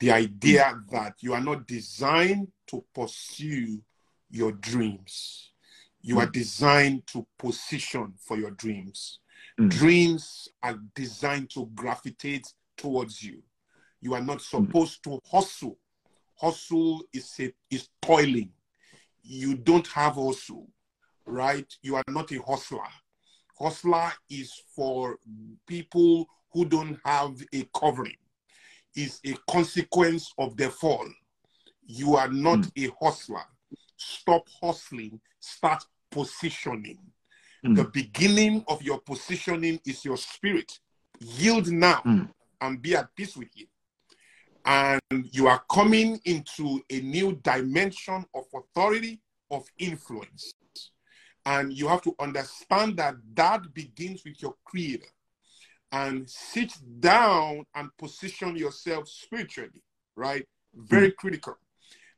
the 0.00 0.10
idea 0.10 0.80
that 0.90 1.14
you 1.20 1.34
are 1.34 1.42
not 1.42 1.66
designed 1.66 2.48
to 2.66 2.82
pursue 2.94 3.82
your 4.30 4.52
dreams. 4.52 5.52
You 6.00 6.18
are 6.18 6.26
designed 6.26 7.06
to 7.08 7.26
position 7.38 8.14
for 8.18 8.38
your 8.38 8.52
dreams. 8.52 9.18
Mm. 9.60 9.68
Dreams 9.68 10.48
are 10.62 10.78
designed 10.94 11.50
to 11.50 11.68
gravitate 11.74 12.46
towards 12.78 13.22
you. 13.22 13.42
You 14.00 14.14
are 14.14 14.22
not 14.22 14.40
supposed 14.40 15.02
mm. 15.02 15.20
to 15.20 15.20
hustle. 15.30 15.78
Hustle 16.36 17.02
is 17.12 17.34
a, 17.38 17.52
is 17.70 17.90
toiling. 18.00 18.50
You 19.22 19.54
don't 19.54 19.86
have 19.88 20.14
hustle, 20.14 20.68
right? 21.26 21.70
You 21.82 21.96
are 21.96 22.04
not 22.08 22.32
a 22.32 22.40
hustler. 22.40 22.88
Hustler 23.58 24.10
is 24.30 24.50
for 24.74 25.18
people 25.66 26.26
who 26.54 26.64
don't 26.64 26.98
have 27.04 27.34
a 27.52 27.68
covering 27.78 28.16
is 28.96 29.20
a 29.24 29.34
consequence 29.50 30.32
of 30.38 30.56
the 30.56 30.70
fall. 30.70 31.06
You 31.86 32.16
are 32.16 32.28
not 32.28 32.60
mm. 32.60 32.88
a 32.88 33.04
hustler. 33.04 33.44
Stop 33.96 34.46
hustling, 34.62 35.20
start 35.40 35.84
positioning. 36.10 36.98
Mm. 37.64 37.76
The 37.76 37.84
beginning 37.84 38.64
of 38.68 38.82
your 38.82 39.00
positioning 39.00 39.80
is 39.86 40.04
your 40.04 40.16
spirit. 40.16 40.78
Yield 41.18 41.70
now 41.70 42.02
mm. 42.06 42.28
and 42.60 42.80
be 42.80 42.94
at 42.96 43.14
peace 43.14 43.36
with 43.36 43.48
you. 43.54 43.66
and 44.64 45.00
you 45.32 45.46
are 45.48 45.62
coming 45.70 46.20
into 46.24 46.80
a 46.90 47.00
new 47.00 47.38
dimension 47.42 48.24
of 48.34 48.44
authority, 48.54 49.20
of 49.50 49.64
influence. 49.78 50.54
And 51.46 51.72
you 51.72 51.88
have 51.88 52.02
to 52.02 52.14
understand 52.20 52.96
that 52.98 53.16
that 53.34 53.72
begins 53.72 54.22
with 54.24 54.40
your 54.42 54.54
creator. 54.64 55.08
And 55.92 56.28
sit 56.28 56.72
down 57.00 57.66
and 57.74 57.90
position 57.98 58.56
yourself 58.56 59.08
spiritually, 59.08 59.82
right? 60.14 60.46
Very 60.74 61.10
critical. 61.12 61.56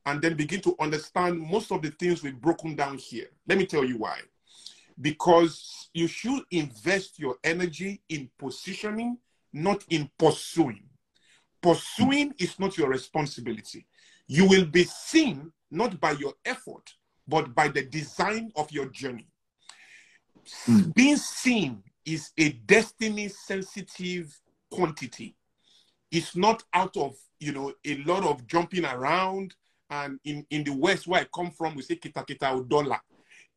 And 0.05 0.21
then 0.21 0.35
begin 0.35 0.61
to 0.63 0.75
understand 0.81 1.41
most 1.41 1.73
of 1.73 1.81
the 1.81 1.91
things 1.91 2.23
we've 2.23 2.41
broken 2.41 2.75
down 2.75 2.99
here. 2.99 3.29
Let 3.47 3.59
me 3.59 3.67
tell 3.67 3.85
you 3.85 3.99
why. 3.99 4.19
Because 5.01 5.89
you 5.95 6.07
should 6.07 6.43
invest 6.51 7.19
your 7.19 7.37
energy 7.45 8.03
in 8.09 8.29
positioning, 8.39 9.17
not 9.53 9.85
in 9.89 10.11
pursuing. 10.19 10.85
Pursuing 11.63 12.35
is 12.39 12.59
not 12.59 12.77
your 12.77 12.91
responsibility. 12.91 13.87
You 14.27 14.47
will 14.49 14.67
be 14.67 14.85
seen 14.85 15.53
not 15.71 15.99
by 15.99 16.13
your 16.13 16.35
effort, 16.45 16.93
but 17.27 17.55
by 17.55 17.69
the 17.69 17.83
design 17.83 18.53
of 18.57 18.71
your 18.71 18.87
journey. 18.87 19.29
Mm. 20.67 20.95
Being 20.95 21.17
seen 21.17 21.83
is 22.05 22.33
a 22.39 22.51
destiny 22.51 23.29
sensitive 23.29 24.39
quantity. 24.71 25.37
It's 26.11 26.37
not 26.37 26.63
out 26.75 26.97
of, 26.97 27.17
you 27.41 27.53
know, 27.53 27.73
a 27.85 27.97
lot 28.05 28.25
of 28.25 28.47
jumping 28.47 28.85
around. 28.85 29.55
And 29.91 30.19
in, 30.25 30.47
in 30.51 30.65
the 30.65 30.73
West, 30.73 31.07
where 31.07 31.21
I 31.21 31.27
come 31.35 31.51
from, 31.51 31.75
we 31.75 31.83
say 31.83 31.97
kita 31.97 32.27
kita 32.27 32.69
dollar. 32.69 33.01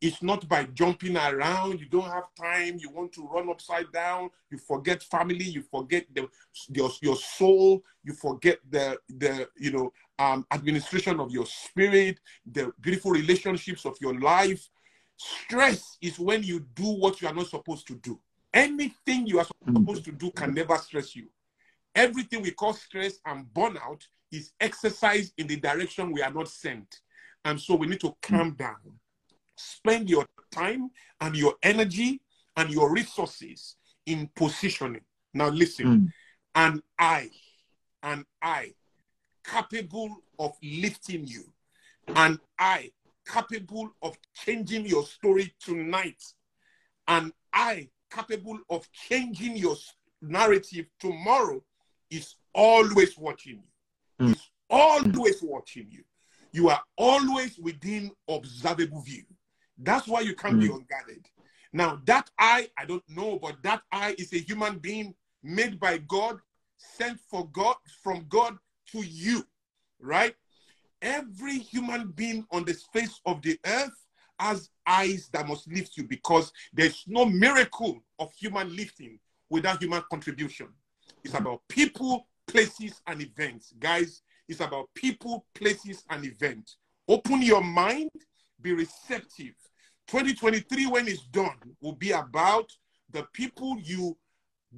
It's 0.00 0.22
not 0.22 0.46
by 0.46 0.64
jumping 0.74 1.16
around. 1.16 1.80
You 1.80 1.86
don't 1.86 2.10
have 2.10 2.34
time. 2.38 2.76
You 2.78 2.90
want 2.90 3.12
to 3.14 3.26
run 3.26 3.48
upside 3.48 3.90
down. 3.92 4.30
You 4.50 4.58
forget 4.58 5.02
family. 5.02 5.44
You 5.44 5.62
forget 5.62 6.04
the, 6.14 6.28
your, 6.68 6.90
your 7.00 7.16
soul. 7.16 7.82
You 8.04 8.12
forget 8.12 8.58
the, 8.68 8.98
the 9.08 9.48
you 9.56 9.72
know, 9.72 9.92
um, 10.18 10.46
administration 10.52 11.18
of 11.18 11.30
your 11.30 11.46
spirit, 11.46 12.20
the 12.44 12.72
beautiful 12.80 13.12
relationships 13.12 13.86
of 13.86 13.96
your 14.00 14.18
life. 14.20 14.68
Stress 15.16 15.96
is 16.02 16.18
when 16.18 16.42
you 16.42 16.60
do 16.74 16.84
what 16.84 17.22
you 17.22 17.28
are 17.28 17.34
not 17.34 17.46
supposed 17.46 17.86
to 17.88 17.94
do. 17.96 18.20
Anything 18.56 19.26
you 19.26 19.38
are 19.38 19.46
supposed 19.66 20.06
to 20.06 20.12
do 20.12 20.30
can 20.30 20.54
never 20.54 20.78
stress 20.78 21.14
you. 21.14 21.26
Everything 21.94 22.40
we 22.40 22.52
call 22.52 22.72
stress 22.72 23.18
and 23.26 23.44
burnout 23.52 24.00
is 24.32 24.52
exercise 24.58 25.30
in 25.36 25.46
the 25.46 25.56
direction 25.56 26.10
we 26.10 26.22
are 26.22 26.32
not 26.32 26.48
sent. 26.48 27.00
And 27.44 27.60
so 27.60 27.74
we 27.74 27.86
need 27.86 28.00
to 28.00 28.16
calm 28.22 28.52
down. 28.52 28.76
Spend 29.56 30.08
your 30.08 30.24
time 30.50 30.90
and 31.20 31.36
your 31.36 31.56
energy 31.62 32.22
and 32.56 32.70
your 32.70 32.90
resources 32.90 33.76
in 34.06 34.30
positioning. 34.34 35.02
Now, 35.34 35.48
listen, 35.48 35.86
mm. 35.86 36.12
and 36.54 36.82
I, 36.98 37.28
and 38.02 38.24
I, 38.40 38.72
capable 39.44 40.16
of 40.38 40.56
lifting 40.62 41.26
you, 41.26 41.44
and 42.08 42.38
I, 42.58 42.90
capable 43.30 43.90
of 44.00 44.16
changing 44.34 44.86
your 44.86 45.04
story 45.04 45.54
tonight. 45.60 46.22
And 47.06 47.32
I, 47.52 47.90
capable 48.10 48.58
of 48.70 48.90
changing 48.92 49.56
your 49.56 49.76
narrative 50.22 50.86
tomorrow, 50.98 51.62
is 52.10 52.36
always 52.54 53.16
watching 53.18 53.62
you. 54.18 54.26
Mm. 54.26 54.30
Is 54.32 54.50
always 54.70 55.42
watching 55.42 55.86
you. 55.90 56.04
You 56.52 56.68
are 56.70 56.80
always 56.96 57.58
within 57.58 58.10
observable 58.28 59.02
view. 59.02 59.24
That's 59.78 60.06
why 60.06 60.20
you 60.20 60.34
can't 60.34 60.56
mm. 60.56 60.60
be 60.60 60.66
unguarded. 60.66 61.26
Now, 61.72 62.00
that 62.06 62.30
I, 62.38 62.68
I 62.78 62.86
don't 62.86 63.04
know, 63.08 63.38
but 63.40 63.56
that 63.62 63.82
I 63.92 64.14
is 64.18 64.32
a 64.32 64.38
human 64.38 64.78
being 64.78 65.14
made 65.42 65.78
by 65.78 65.98
God, 65.98 66.38
sent 66.78 67.20
for 67.30 67.46
God, 67.48 67.76
from 68.02 68.24
God 68.28 68.56
to 68.92 69.02
you, 69.02 69.44
right? 70.00 70.34
every 71.02 71.58
human 71.58 72.08
being 72.08 72.44
on 72.50 72.64
the 72.64 72.74
face 72.92 73.20
of 73.26 73.42
the 73.42 73.58
earth 73.66 74.05
has 74.38 74.70
eyes 74.86 75.28
that 75.32 75.46
must 75.46 75.70
lift 75.70 75.96
you 75.96 76.04
because 76.04 76.52
there's 76.72 77.04
no 77.06 77.24
miracle 77.24 78.02
of 78.18 78.32
human 78.34 78.74
lifting 78.74 79.18
without 79.50 79.82
human 79.82 80.02
contribution. 80.10 80.68
It's 81.24 81.34
mm-hmm. 81.34 81.46
about 81.46 81.62
people, 81.68 82.26
places, 82.46 83.00
and 83.06 83.22
events. 83.22 83.72
Guys, 83.78 84.22
it's 84.48 84.60
about 84.60 84.88
people, 84.94 85.46
places, 85.54 86.04
and 86.10 86.24
events. 86.24 86.76
Open 87.08 87.42
your 87.42 87.62
mind, 87.62 88.10
be 88.60 88.72
receptive. 88.72 89.54
2023, 90.08 90.86
when 90.86 91.08
it's 91.08 91.26
done, 91.26 91.56
will 91.80 91.94
be 91.94 92.12
about 92.12 92.70
the 93.10 93.26
people 93.32 93.78
you 93.80 94.16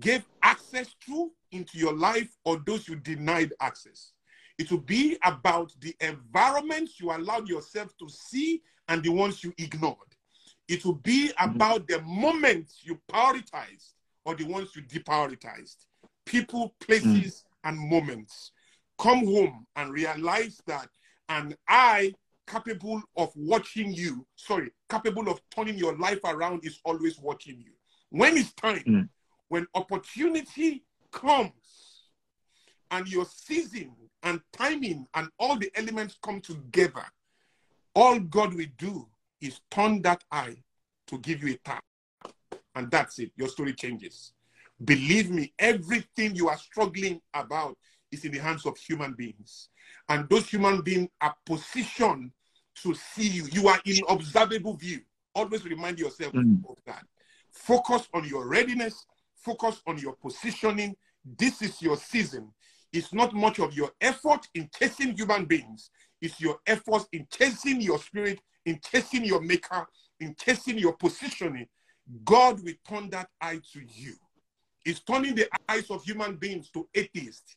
gave 0.01 0.25
access 0.43 0.95
to 1.07 1.31
into 1.53 1.79
your 1.79 1.95
life 1.95 2.29
or 2.45 2.61
those 2.67 2.89
you 2.89 2.97
denied 2.97 3.53
access. 3.61 4.13
It 4.59 4.71
will 4.71 4.81
be 4.81 5.17
about 5.25 5.73
the 5.81 5.95
environments 6.01 6.99
you 7.01 7.13
allowed 7.13 7.49
yourself 7.49 7.97
to 7.99 8.09
see 8.09 8.63
and 8.89 9.03
the 9.03 9.11
ones 9.11 9.45
you 9.45 9.53
ignored. 9.59 9.97
It 10.69 10.85
will 10.85 10.95
be 10.95 11.29
mm-hmm. 11.29 11.55
about 11.55 11.87
the 11.89 12.01
moments 12.03 12.81
you 12.83 13.01
prioritized 13.11 13.93
or 14.25 14.35
the 14.35 14.45
ones 14.45 14.71
you 14.77 14.83
deprioritized. 14.83 15.77
People, 16.27 16.75
places, 16.81 17.45
mm. 17.65 17.71
and 17.71 17.79
moments. 17.79 18.53
Come 18.99 19.25
home 19.25 19.67
and 19.77 19.93
realize 19.93 20.61
that 20.67 20.89
an 21.31 21.55
eye 21.69 22.13
capable 22.47 23.01
of 23.17 23.31
watching 23.35 23.93
you, 23.93 24.27
sorry, 24.37 24.71
capable 24.91 25.31
of 25.31 25.41
turning 25.55 25.77
your 25.77 25.97
life 25.97 26.21
around 26.25 26.65
is 26.65 26.81
always 26.85 27.19
watching 27.19 27.59
you. 27.59 27.73
When 28.11 28.37
it's 28.37 28.53
time, 28.53 28.85
mm. 28.87 29.09
when 29.49 29.67
opportunity 29.75 30.85
comes 31.13 32.03
and 32.91 33.09
your 33.09 33.27
season 33.27 33.93
and 34.23 34.41
timing 34.53 35.07
and 35.15 35.29
all 35.39 35.57
the 35.57 35.71
elements 35.75 36.19
come 36.23 36.41
together, 36.41 37.05
all 37.99 38.21
God 38.21 38.55
will 38.55 38.67
do 38.77 39.09
is 39.41 39.59
turn 39.73 40.03
that 40.03 40.23
eye 40.31 40.63
to 41.09 41.19
give 41.19 41.43
you 41.43 41.55
a 41.55 41.57
tap. 41.69 41.83
And 42.77 42.89
that's 42.93 43.19
it. 43.19 43.33
Your 43.37 43.49
story 43.49 43.73
changes. 43.73 44.33
Believe 44.85 45.33
me, 45.33 45.53
everything 45.59 46.37
you 46.37 46.49
are 46.49 46.57
struggling 46.57 47.21
about 47.35 47.77
is 48.13 48.25
in 48.25 48.31
the 48.31 48.39
hands 48.39 48.67
of 48.67 48.79
human 48.79 49.15
beings. 49.15 49.71
And 50.09 50.29
those 50.29 50.49
human 50.49 50.83
beings 50.83 51.09
are 51.21 51.35
positioned 51.45 52.31
to 52.85 52.95
see 52.95 53.27
you. 53.27 53.49
You 53.51 53.67
are 53.67 53.81
in 53.85 53.99
observable 54.09 54.75
view. 54.75 55.01
Always 55.35 55.65
remind 55.65 55.99
yourself 55.99 56.33
mm. 56.35 56.63
of 56.71 56.77
that. 56.87 57.05
Focus 57.51 58.07
on 58.15 58.29
your 58.29 58.47
readiness, 58.47 59.07
focus 59.35 59.83
on 59.89 59.99
your 59.99 60.15
positioning. 60.15 60.95
This 61.37 61.63
is 61.63 61.83
your 61.83 61.97
season. 61.97 62.53
It's 62.93 63.13
not 63.13 63.35
much 63.35 63.59
of 63.59 63.75
your 63.75 63.91
effort 64.01 64.47
in 64.55 64.71
chasing 64.79 65.17
human 65.17 65.47
beings. 65.47 65.91
It's 66.21 66.41
your 66.41 66.59
efforts 66.67 67.07
in 67.13 67.27
chasing 67.31 67.81
your 67.81 67.99
spirit, 67.99 68.41
in 68.65 68.81
chasing 68.85 69.25
your 69.25 69.41
maker, 69.41 69.87
in 70.21 70.35
chasing 70.39 70.79
your 70.79 70.95
positioning. 70.95 71.67
God 72.25 72.63
will 72.65 72.75
turn 72.89 73.11
that 73.11 73.29
eye 73.41 73.61
to 73.73 73.81
you. 73.87 74.15
It's 74.85 75.01
turning 75.01 75.35
the 75.35 75.49
eyes 75.69 75.91
of 75.91 76.03
human 76.05 76.37
beings 76.37 76.71
to 76.71 76.89
atheists. 76.95 77.57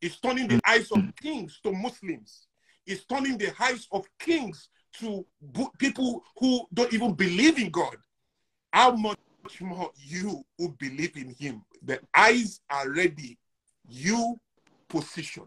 It's 0.00 0.18
turning 0.18 0.48
the 0.48 0.60
eyes 0.66 0.90
of 0.90 1.00
kings 1.20 1.60
to 1.62 1.72
Muslims. 1.72 2.48
It's 2.86 3.04
turning 3.04 3.38
the 3.38 3.52
eyes 3.60 3.86
of 3.92 4.04
kings 4.18 4.68
to 4.94 5.24
people 5.78 6.22
who 6.36 6.66
don't 6.74 6.92
even 6.92 7.14
believe 7.14 7.58
in 7.58 7.70
God. 7.70 7.96
How 8.72 8.90
much 8.96 9.16
more 9.60 9.90
you 9.96 10.44
who 10.58 10.70
believe 10.78 11.16
in 11.16 11.34
Him? 11.38 11.64
The 11.84 12.00
eyes 12.14 12.60
are 12.68 12.90
ready. 12.90 13.38
You 13.88 14.40
position. 14.88 15.44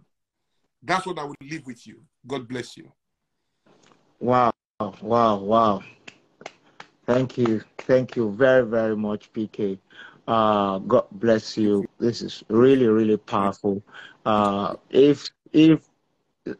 That's 0.81 1.05
what 1.05 1.19
I 1.19 1.23
will 1.25 1.35
leave 1.41 1.65
with 1.65 1.85
you. 1.85 2.01
God 2.27 2.47
bless 2.47 2.77
you. 2.77 2.91
Wow, 4.19 4.53
wow, 5.01 5.37
wow. 5.37 5.83
Thank 7.05 7.37
you. 7.37 7.61
Thank 7.79 8.15
you 8.15 8.31
very, 8.31 8.65
very 8.65 8.95
much, 8.95 9.31
PK. 9.33 9.77
Uh, 10.27 10.79
God 10.79 11.05
bless 11.11 11.55
you. 11.57 11.87
This 11.99 12.21
is 12.21 12.43
really, 12.49 12.87
really 12.87 13.17
powerful. 13.17 13.83
Uh, 14.25 14.75
if 14.89 15.29
if 15.53 15.87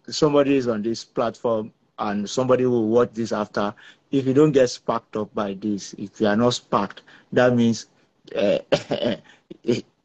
somebody 0.08 0.58
is 0.58 0.68
on 0.68 0.84
this 0.84 1.04
platform 1.04 1.72
and 1.98 2.30
somebody 2.30 2.66
will 2.66 2.88
watch 2.88 3.12
this 3.14 3.32
after, 3.32 3.74
if 4.12 4.28
you 4.28 4.34
don't 4.34 4.52
get 4.52 4.70
sparked 4.70 5.16
up 5.16 5.34
by 5.34 5.54
this, 5.56 5.94
if 5.98 6.22
you 6.22 6.28
are 6.28 6.36
not 6.36 6.54
sparked, 6.54 7.02
that 7.32 7.56
means 7.56 7.88
uh, 8.36 8.60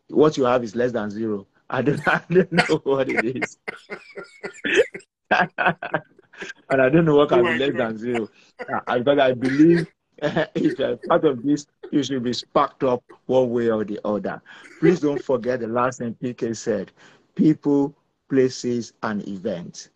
what 0.08 0.36
you 0.36 0.44
have 0.44 0.64
is 0.64 0.74
less 0.74 0.92
than 0.92 1.10
zero. 1.10 1.46
I 1.68 1.82
don't, 1.82 2.00
I 2.08 2.22
don't 2.30 2.52
know 2.52 2.80
what 2.84 3.08
it 3.08 3.24
is. 3.36 3.58
and 5.30 6.80
I 6.82 6.88
don't 6.88 7.04
know 7.04 7.16
what 7.16 7.28
can 7.28 7.46
be 7.46 7.58
less 7.58 7.74
than 7.76 7.98
zero. 7.98 8.28
Uh, 8.68 8.98
because 8.98 9.18
I 9.18 9.32
believe 9.32 9.86
if 10.54 10.78
you're 10.78 10.96
part 10.96 11.24
of 11.24 11.42
this, 11.42 11.66
you 11.90 12.02
should 12.02 12.22
be 12.22 12.32
sparked 12.32 12.84
up 12.84 13.02
one 13.26 13.50
way 13.50 13.70
or 13.70 13.84
the 13.84 14.00
other. 14.04 14.40
Please 14.78 15.00
don't 15.00 15.20
forget 15.22 15.60
the 15.60 15.66
last 15.66 15.98
thing 15.98 16.16
PK 16.22 16.56
said 16.56 16.92
people, 17.34 17.94
places, 18.28 18.92
and 19.02 19.26
events. 19.28 19.90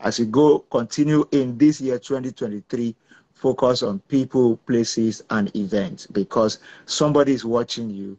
As 0.00 0.18
you 0.18 0.26
go, 0.26 0.60
continue 0.70 1.24
in 1.32 1.56
this 1.56 1.80
year 1.80 1.98
2023, 1.98 2.94
focus 3.32 3.82
on 3.82 4.00
people, 4.00 4.56
places, 4.58 5.22
and 5.30 5.54
events 5.56 6.06
because 6.06 6.58
somebody 6.86 7.32
is 7.32 7.44
watching 7.44 7.90
you 7.90 8.18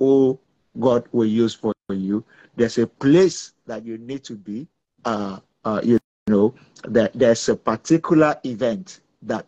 Oh, 0.00 0.38
God 0.80 1.04
will 1.12 1.26
use 1.26 1.54
for 1.54 1.72
you 1.90 2.24
there's 2.56 2.78
a 2.78 2.86
place 2.86 3.52
that 3.66 3.84
you 3.84 3.98
need 3.98 4.24
to 4.24 4.34
be. 4.34 4.66
Uh, 5.04 5.38
uh, 5.64 5.80
you 5.82 5.98
know 6.28 6.54
that 6.84 7.12
there's 7.14 7.48
a 7.48 7.56
particular 7.56 8.36
event 8.44 9.00
that 9.22 9.46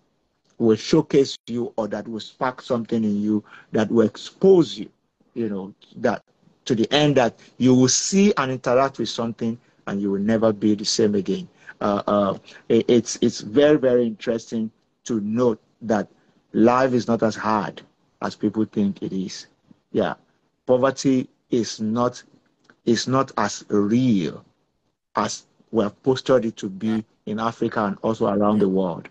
will 0.58 0.76
showcase 0.76 1.36
you 1.46 1.72
or 1.76 1.88
that 1.88 2.06
will 2.08 2.20
spark 2.20 2.60
something 2.62 3.04
in 3.04 3.20
you 3.20 3.42
that 3.72 3.90
will 3.90 4.06
expose 4.06 4.78
you. 4.78 4.88
You 5.34 5.48
know 5.48 5.74
that 5.96 6.22
to 6.64 6.74
the 6.74 6.90
end 6.92 7.16
that 7.16 7.38
you 7.58 7.74
will 7.74 7.88
see 7.88 8.32
and 8.36 8.50
interact 8.50 8.98
with 8.98 9.08
something 9.08 9.58
and 9.86 10.00
you 10.00 10.10
will 10.10 10.20
never 10.20 10.52
be 10.52 10.74
the 10.74 10.84
same 10.84 11.14
again. 11.14 11.48
Uh, 11.80 12.02
uh, 12.06 12.38
it, 12.68 12.84
it's 12.88 13.18
it's 13.20 13.40
very 13.40 13.76
very 13.76 14.06
interesting 14.06 14.70
to 15.04 15.20
note 15.20 15.60
that 15.82 16.08
life 16.52 16.92
is 16.92 17.08
not 17.08 17.22
as 17.22 17.36
hard 17.36 17.82
as 18.22 18.34
people 18.34 18.64
think 18.64 19.02
it 19.02 19.12
is. 19.12 19.46
Yeah, 19.92 20.14
poverty 20.66 21.28
is 21.50 21.80
not 21.80 22.22
is 22.84 23.06
not 23.08 23.32
as 23.36 23.64
real 23.68 24.44
as 25.16 25.46
we 25.74 25.82
have 25.82 26.00
postured 26.04 26.44
it 26.44 26.56
to 26.56 26.68
be 26.68 27.04
in 27.26 27.40
Africa 27.40 27.84
and 27.84 27.98
also 28.02 28.28
around 28.28 28.60
the 28.60 28.68
world. 28.68 29.08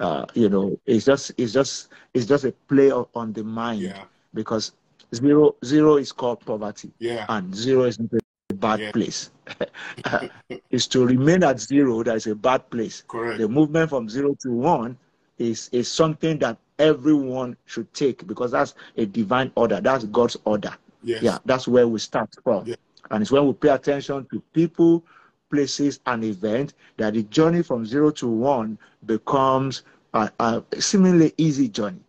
Uh, 0.00 0.24
you 0.34 0.48
know, 0.48 0.78
it's 0.86 1.04
just 1.04 1.32
it's 1.36 1.52
just 1.52 1.88
it's 2.14 2.26
just 2.26 2.44
a 2.44 2.52
play 2.68 2.90
on 2.92 3.32
the 3.32 3.42
mind 3.44 3.80
Yeah. 3.82 4.04
because 4.34 4.72
zero 5.14 5.54
zero 5.64 5.96
is 5.96 6.12
called 6.12 6.40
poverty 6.40 6.90
Yeah. 6.98 7.26
and 7.28 7.54
zero 7.54 7.84
is 7.84 7.98
not 7.98 8.10
a 8.50 8.54
bad 8.54 8.80
Yeah. 8.80 8.92
place. 8.92 9.30
it's 10.70 10.86
to 10.88 11.04
remain 11.06 11.42
at 11.42 11.60
zero 11.60 12.02
that 12.04 12.16
is 12.16 12.26
a 12.26 12.34
bad 12.34 12.68
place. 12.70 13.02
Correct. 13.08 13.38
The 13.38 13.48
movement 13.48 13.90
from 13.90 14.08
zero 14.08 14.34
to 14.42 14.50
one 14.52 14.96
is 15.38 15.68
is 15.72 15.88
something 15.90 16.38
that 16.38 16.58
everyone 16.78 17.56
should 17.66 17.92
take 17.92 18.26
because 18.26 18.52
that's 18.52 18.74
a 18.96 19.06
divine 19.06 19.50
order. 19.56 19.80
That's 19.80 20.04
God's 20.04 20.36
order. 20.44 20.74
Yes. 21.02 21.22
Yeah, 21.22 21.38
that's 21.44 21.66
where 21.68 21.88
we 21.88 21.98
start 21.98 22.30
from. 22.44 22.66
Yeah. 22.66 22.76
And 23.10 23.22
it's 23.22 23.30
when 23.32 23.46
we 23.46 23.52
pay 23.52 23.68
attention 23.70 24.26
to 24.32 24.40
people, 24.52 25.02
places, 25.50 26.00
and 26.06 26.24
events 26.24 26.74
that 26.96 27.14
the 27.14 27.22
journey 27.24 27.62
from 27.62 27.86
zero 27.86 28.10
to 28.12 28.28
one 28.28 28.78
becomes 29.06 29.82
a, 30.14 30.30
a 30.40 30.62
seemingly 30.80 31.32
easy 31.36 31.68
journey 31.68 32.00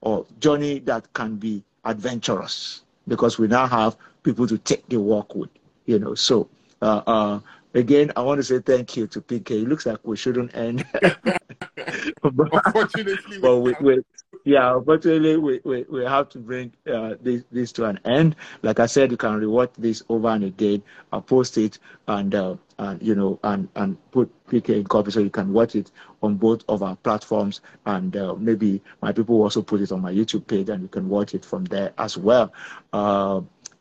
or 0.00 0.26
journey 0.40 0.78
that 0.80 1.12
can 1.14 1.36
be 1.36 1.62
adventurous 1.84 2.82
because 3.08 3.38
we 3.38 3.46
now 3.48 3.66
have 3.66 3.96
people 4.22 4.46
to 4.46 4.58
take 4.58 4.86
the 4.88 4.98
walk 4.98 5.34
with, 5.34 5.50
you 5.86 5.98
know. 5.98 6.14
So, 6.14 6.48
uh, 6.82 7.02
uh, 7.06 7.40
again, 7.74 8.12
I 8.16 8.22
want 8.22 8.38
to 8.38 8.44
say 8.44 8.60
thank 8.60 8.96
you 8.96 9.06
to 9.08 9.20
PK. 9.20 9.50
It 9.62 9.68
looks 9.68 9.86
like 9.86 9.98
we 10.04 10.16
shouldn't 10.16 10.54
end. 10.54 10.86
but, 12.22 12.66
Unfortunately, 12.66 13.38
but 13.38 13.58
we, 13.58 13.74
we, 13.80 14.02
yeah, 14.44 14.76
unfortunately, 14.76 15.36
we, 15.36 15.60
we, 15.64 15.84
we 15.88 16.04
have 16.04 16.28
to 16.30 16.38
bring 16.38 16.72
uh, 16.92 17.14
this, 17.20 17.44
this 17.50 17.72
to 17.72 17.86
an 17.86 17.98
end. 18.04 18.36
Like 18.62 18.78
I 18.80 18.86
said, 18.86 19.10
you 19.10 19.16
can 19.16 19.40
rewatch 19.40 19.70
this 19.78 20.02
over 20.08 20.28
and 20.28 20.44
again. 20.44 20.82
I'll 21.12 21.22
post 21.22 21.56
it 21.58 21.78
and, 22.08 22.34
uh, 22.34 22.56
and 22.78 23.02
you 23.02 23.14
know, 23.14 23.38
and, 23.42 23.68
and 23.74 23.96
put 24.10 24.30
PK 24.48 24.70
in 24.70 24.84
copy 24.84 25.10
so 25.10 25.20
you 25.20 25.30
can 25.30 25.52
watch 25.52 25.74
it 25.74 25.90
on 26.22 26.36
both 26.36 26.62
of 26.68 26.82
our 26.82 26.96
platforms. 26.96 27.60
And 27.86 28.16
uh, 28.16 28.34
maybe 28.34 28.82
my 29.00 29.12
people 29.12 29.36
will 29.38 29.44
also 29.44 29.62
put 29.62 29.80
it 29.80 29.92
on 29.92 30.02
my 30.02 30.12
YouTube 30.12 30.46
page 30.46 30.68
and 30.68 30.82
you 30.82 30.88
can 30.88 31.08
watch 31.08 31.34
it 31.34 31.44
from 31.44 31.64
there 31.64 31.92
as 31.98 32.16
well. 32.16 32.52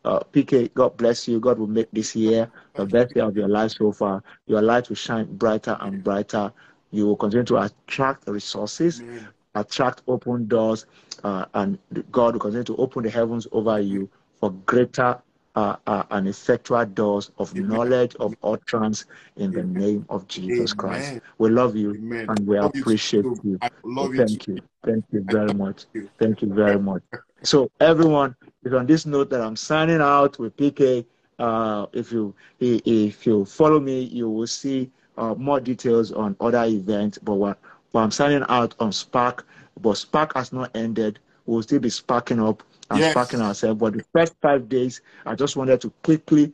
Uh, 0.05 0.19
PK, 0.33 0.73
God 0.73 0.97
bless 0.97 1.27
you. 1.27 1.39
God 1.39 1.59
will 1.59 1.67
make 1.67 1.89
this 1.91 2.15
year 2.15 2.51
the 2.75 2.85
best 2.85 3.15
year 3.15 3.25
of 3.25 3.37
your 3.37 3.47
life 3.47 3.71
so 3.71 3.91
far. 3.91 4.23
Your 4.47 4.61
light 4.61 4.89
will 4.89 4.95
shine 4.95 5.25
brighter 5.37 5.77
and 5.79 6.03
brighter. 6.03 6.51
You 6.91 7.07
will 7.07 7.15
continue 7.15 7.45
to 7.45 7.57
attract 7.57 8.27
resources 8.27 9.01
Amen. 9.01 9.27
attract 9.55 10.01
open 10.07 10.47
doors, 10.47 10.85
uh, 11.23 11.45
and 11.53 11.77
God 12.11 12.33
will 12.33 12.39
continue 12.41 12.63
to 12.65 12.75
open 12.77 13.03
the 13.03 13.09
heavens 13.09 13.47
over 13.51 13.79
you 13.79 14.09
for 14.39 14.51
greater 14.65 15.19
uh, 15.55 15.75
uh, 15.85 16.03
and 16.11 16.27
effectual 16.27 16.85
doors 16.85 17.31
of 17.37 17.51
Amen. 17.55 17.69
knowledge, 17.69 18.15
of 18.15 18.35
utterance 18.43 19.05
in 19.37 19.51
the 19.51 19.63
name 19.63 20.05
of 20.09 20.27
Jesus 20.27 20.73
Amen. 20.73 20.77
Christ. 20.77 21.21
We 21.37 21.49
love 21.49 21.75
you 21.75 21.91
Amen. 21.91 22.25
and 22.29 22.47
we 22.47 22.57
Love 22.57 22.71
appreciate 22.75 23.25
you. 23.43 23.59
You 23.85 24.13
Thank 24.15 24.47
too. 24.47 24.53
you. 24.53 24.61
Thank 24.83 25.05
you 25.11 25.21
very 25.21 25.53
much. 25.53 25.85
Thank 26.19 26.41
you 26.41 26.53
very 26.53 26.79
much. 26.79 27.03
So 27.43 27.69
everyone, 27.79 28.35
it's 28.63 28.73
on 28.73 28.85
this 28.85 29.05
note 29.05 29.29
that 29.29 29.41
I'm 29.41 29.55
signing 29.55 30.01
out 30.01 30.39
with 30.39 30.55
PK. 30.57 31.05
Uh, 31.39 31.87
if 31.93 32.11
you 32.11 32.33
if 32.59 33.25
you 33.25 33.45
follow 33.45 33.79
me, 33.79 34.01
you 34.01 34.29
will 34.29 34.47
see 34.47 34.91
uh, 35.17 35.33
more 35.35 35.59
details 35.59 36.11
on 36.11 36.35
other 36.39 36.63
events. 36.65 37.17
But 37.17 37.35
what, 37.35 37.57
I'm 37.93 38.11
signing 38.11 38.43
out 38.49 38.75
on 38.79 38.91
Spark. 38.91 39.45
But 39.81 39.95
Spark 39.97 40.33
has 40.35 40.51
not 40.53 40.71
ended. 40.75 41.19
We'll 41.45 41.61
still 41.63 41.79
be 41.79 41.89
sparking 41.89 42.39
up 42.39 42.63
and 42.89 43.03
Yes. 43.03 43.03
sparking 43.03 43.41
ourselves. 43.41 43.79
But 43.79 43.93
the 43.93 44.05
first 44.13 44.35
five 44.41 44.69
days, 44.69 45.01
I 45.25 45.35
just 45.35 45.55
wanted 45.57 45.81
to 45.81 45.91
quickly 46.03 46.53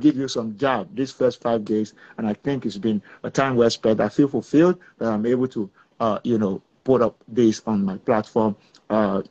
give 0.00 0.16
you 0.16 0.28
some 0.28 0.56
jab 0.56 0.94
these 0.94 1.12
first 1.12 1.40
five 1.42 1.64
days, 1.64 1.94
and 2.18 2.26
I 2.26 2.34
think 2.34 2.64
it's 2.66 2.78
been 2.78 3.02
a 3.22 3.30
time 3.30 3.56
well 3.56 3.70
spent. 3.70 4.00
I 4.00 4.08
feel 4.08 4.28
fulfilled 4.28 4.78
that 4.98 5.10
I'm 5.12 5.26
able 5.26 5.48
to, 5.48 5.70
uh, 6.00 6.18
you 6.24 6.38
know, 6.38 6.62
put 6.84 7.02
up 7.02 7.16
this 7.28 7.62
on 7.66 7.84
my 7.84 7.96
platform. 7.98 8.56
Uh, 8.90 9.22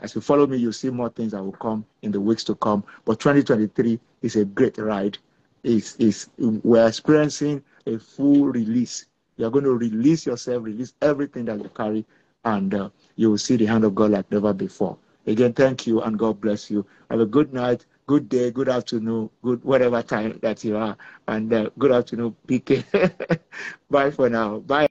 as 0.00 0.14
you 0.14 0.20
follow 0.20 0.46
me, 0.46 0.58
you'll 0.58 0.72
see 0.72 0.90
more 0.90 1.08
things 1.08 1.32
that 1.32 1.42
will 1.42 1.52
come 1.52 1.84
in 2.02 2.12
the 2.12 2.20
weeks 2.20 2.44
to 2.44 2.54
come. 2.56 2.84
But 3.06 3.18
2023 3.18 3.98
is 4.22 4.36
a 4.36 4.44
great 4.44 4.76
ride. 4.78 5.16
It's, 5.64 5.96
it's, 5.98 6.28
we're 6.38 6.86
experiencing 6.86 7.64
a 7.86 7.98
full 7.98 8.46
release. 8.46 9.06
You're 9.38 9.50
going 9.50 9.64
to 9.64 9.74
release 9.74 10.26
yourself, 10.26 10.62
release 10.64 10.92
everything 11.00 11.46
that 11.46 11.58
you 11.58 11.70
carry, 11.70 12.04
and 12.44 12.74
uh, 12.74 12.90
you 13.16 13.30
will 13.30 13.38
see 13.38 13.56
the 13.56 13.66
hand 13.66 13.84
of 13.84 13.94
God 13.94 14.10
like 14.10 14.30
never 14.30 14.52
before. 14.52 14.96
Again, 15.26 15.52
thank 15.52 15.86
you, 15.86 16.00
and 16.02 16.18
God 16.18 16.40
bless 16.40 16.70
you. 16.70 16.86
Have 17.10 17.20
a 17.20 17.26
good 17.26 17.52
night, 17.52 17.84
good 18.06 18.28
day, 18.28 18.50
good 18.50 18.68
afternoon, 18.68 19.30
good 19.42 19.62
whatever 19.64 20.02
time 20.02 20.38
that 20.42 20.64
you 20.64 20.76
are, 20.76 20.96
and 21.26 21.52
uh, 21.52 21.70
good 21.78 21.92
afternoon, 21.92 22.34
PK. 22.46 22.84
Bye 23.90 24.10
for 24.10 24.28
now. 24.30 24.58
Bye. 24.58 24.86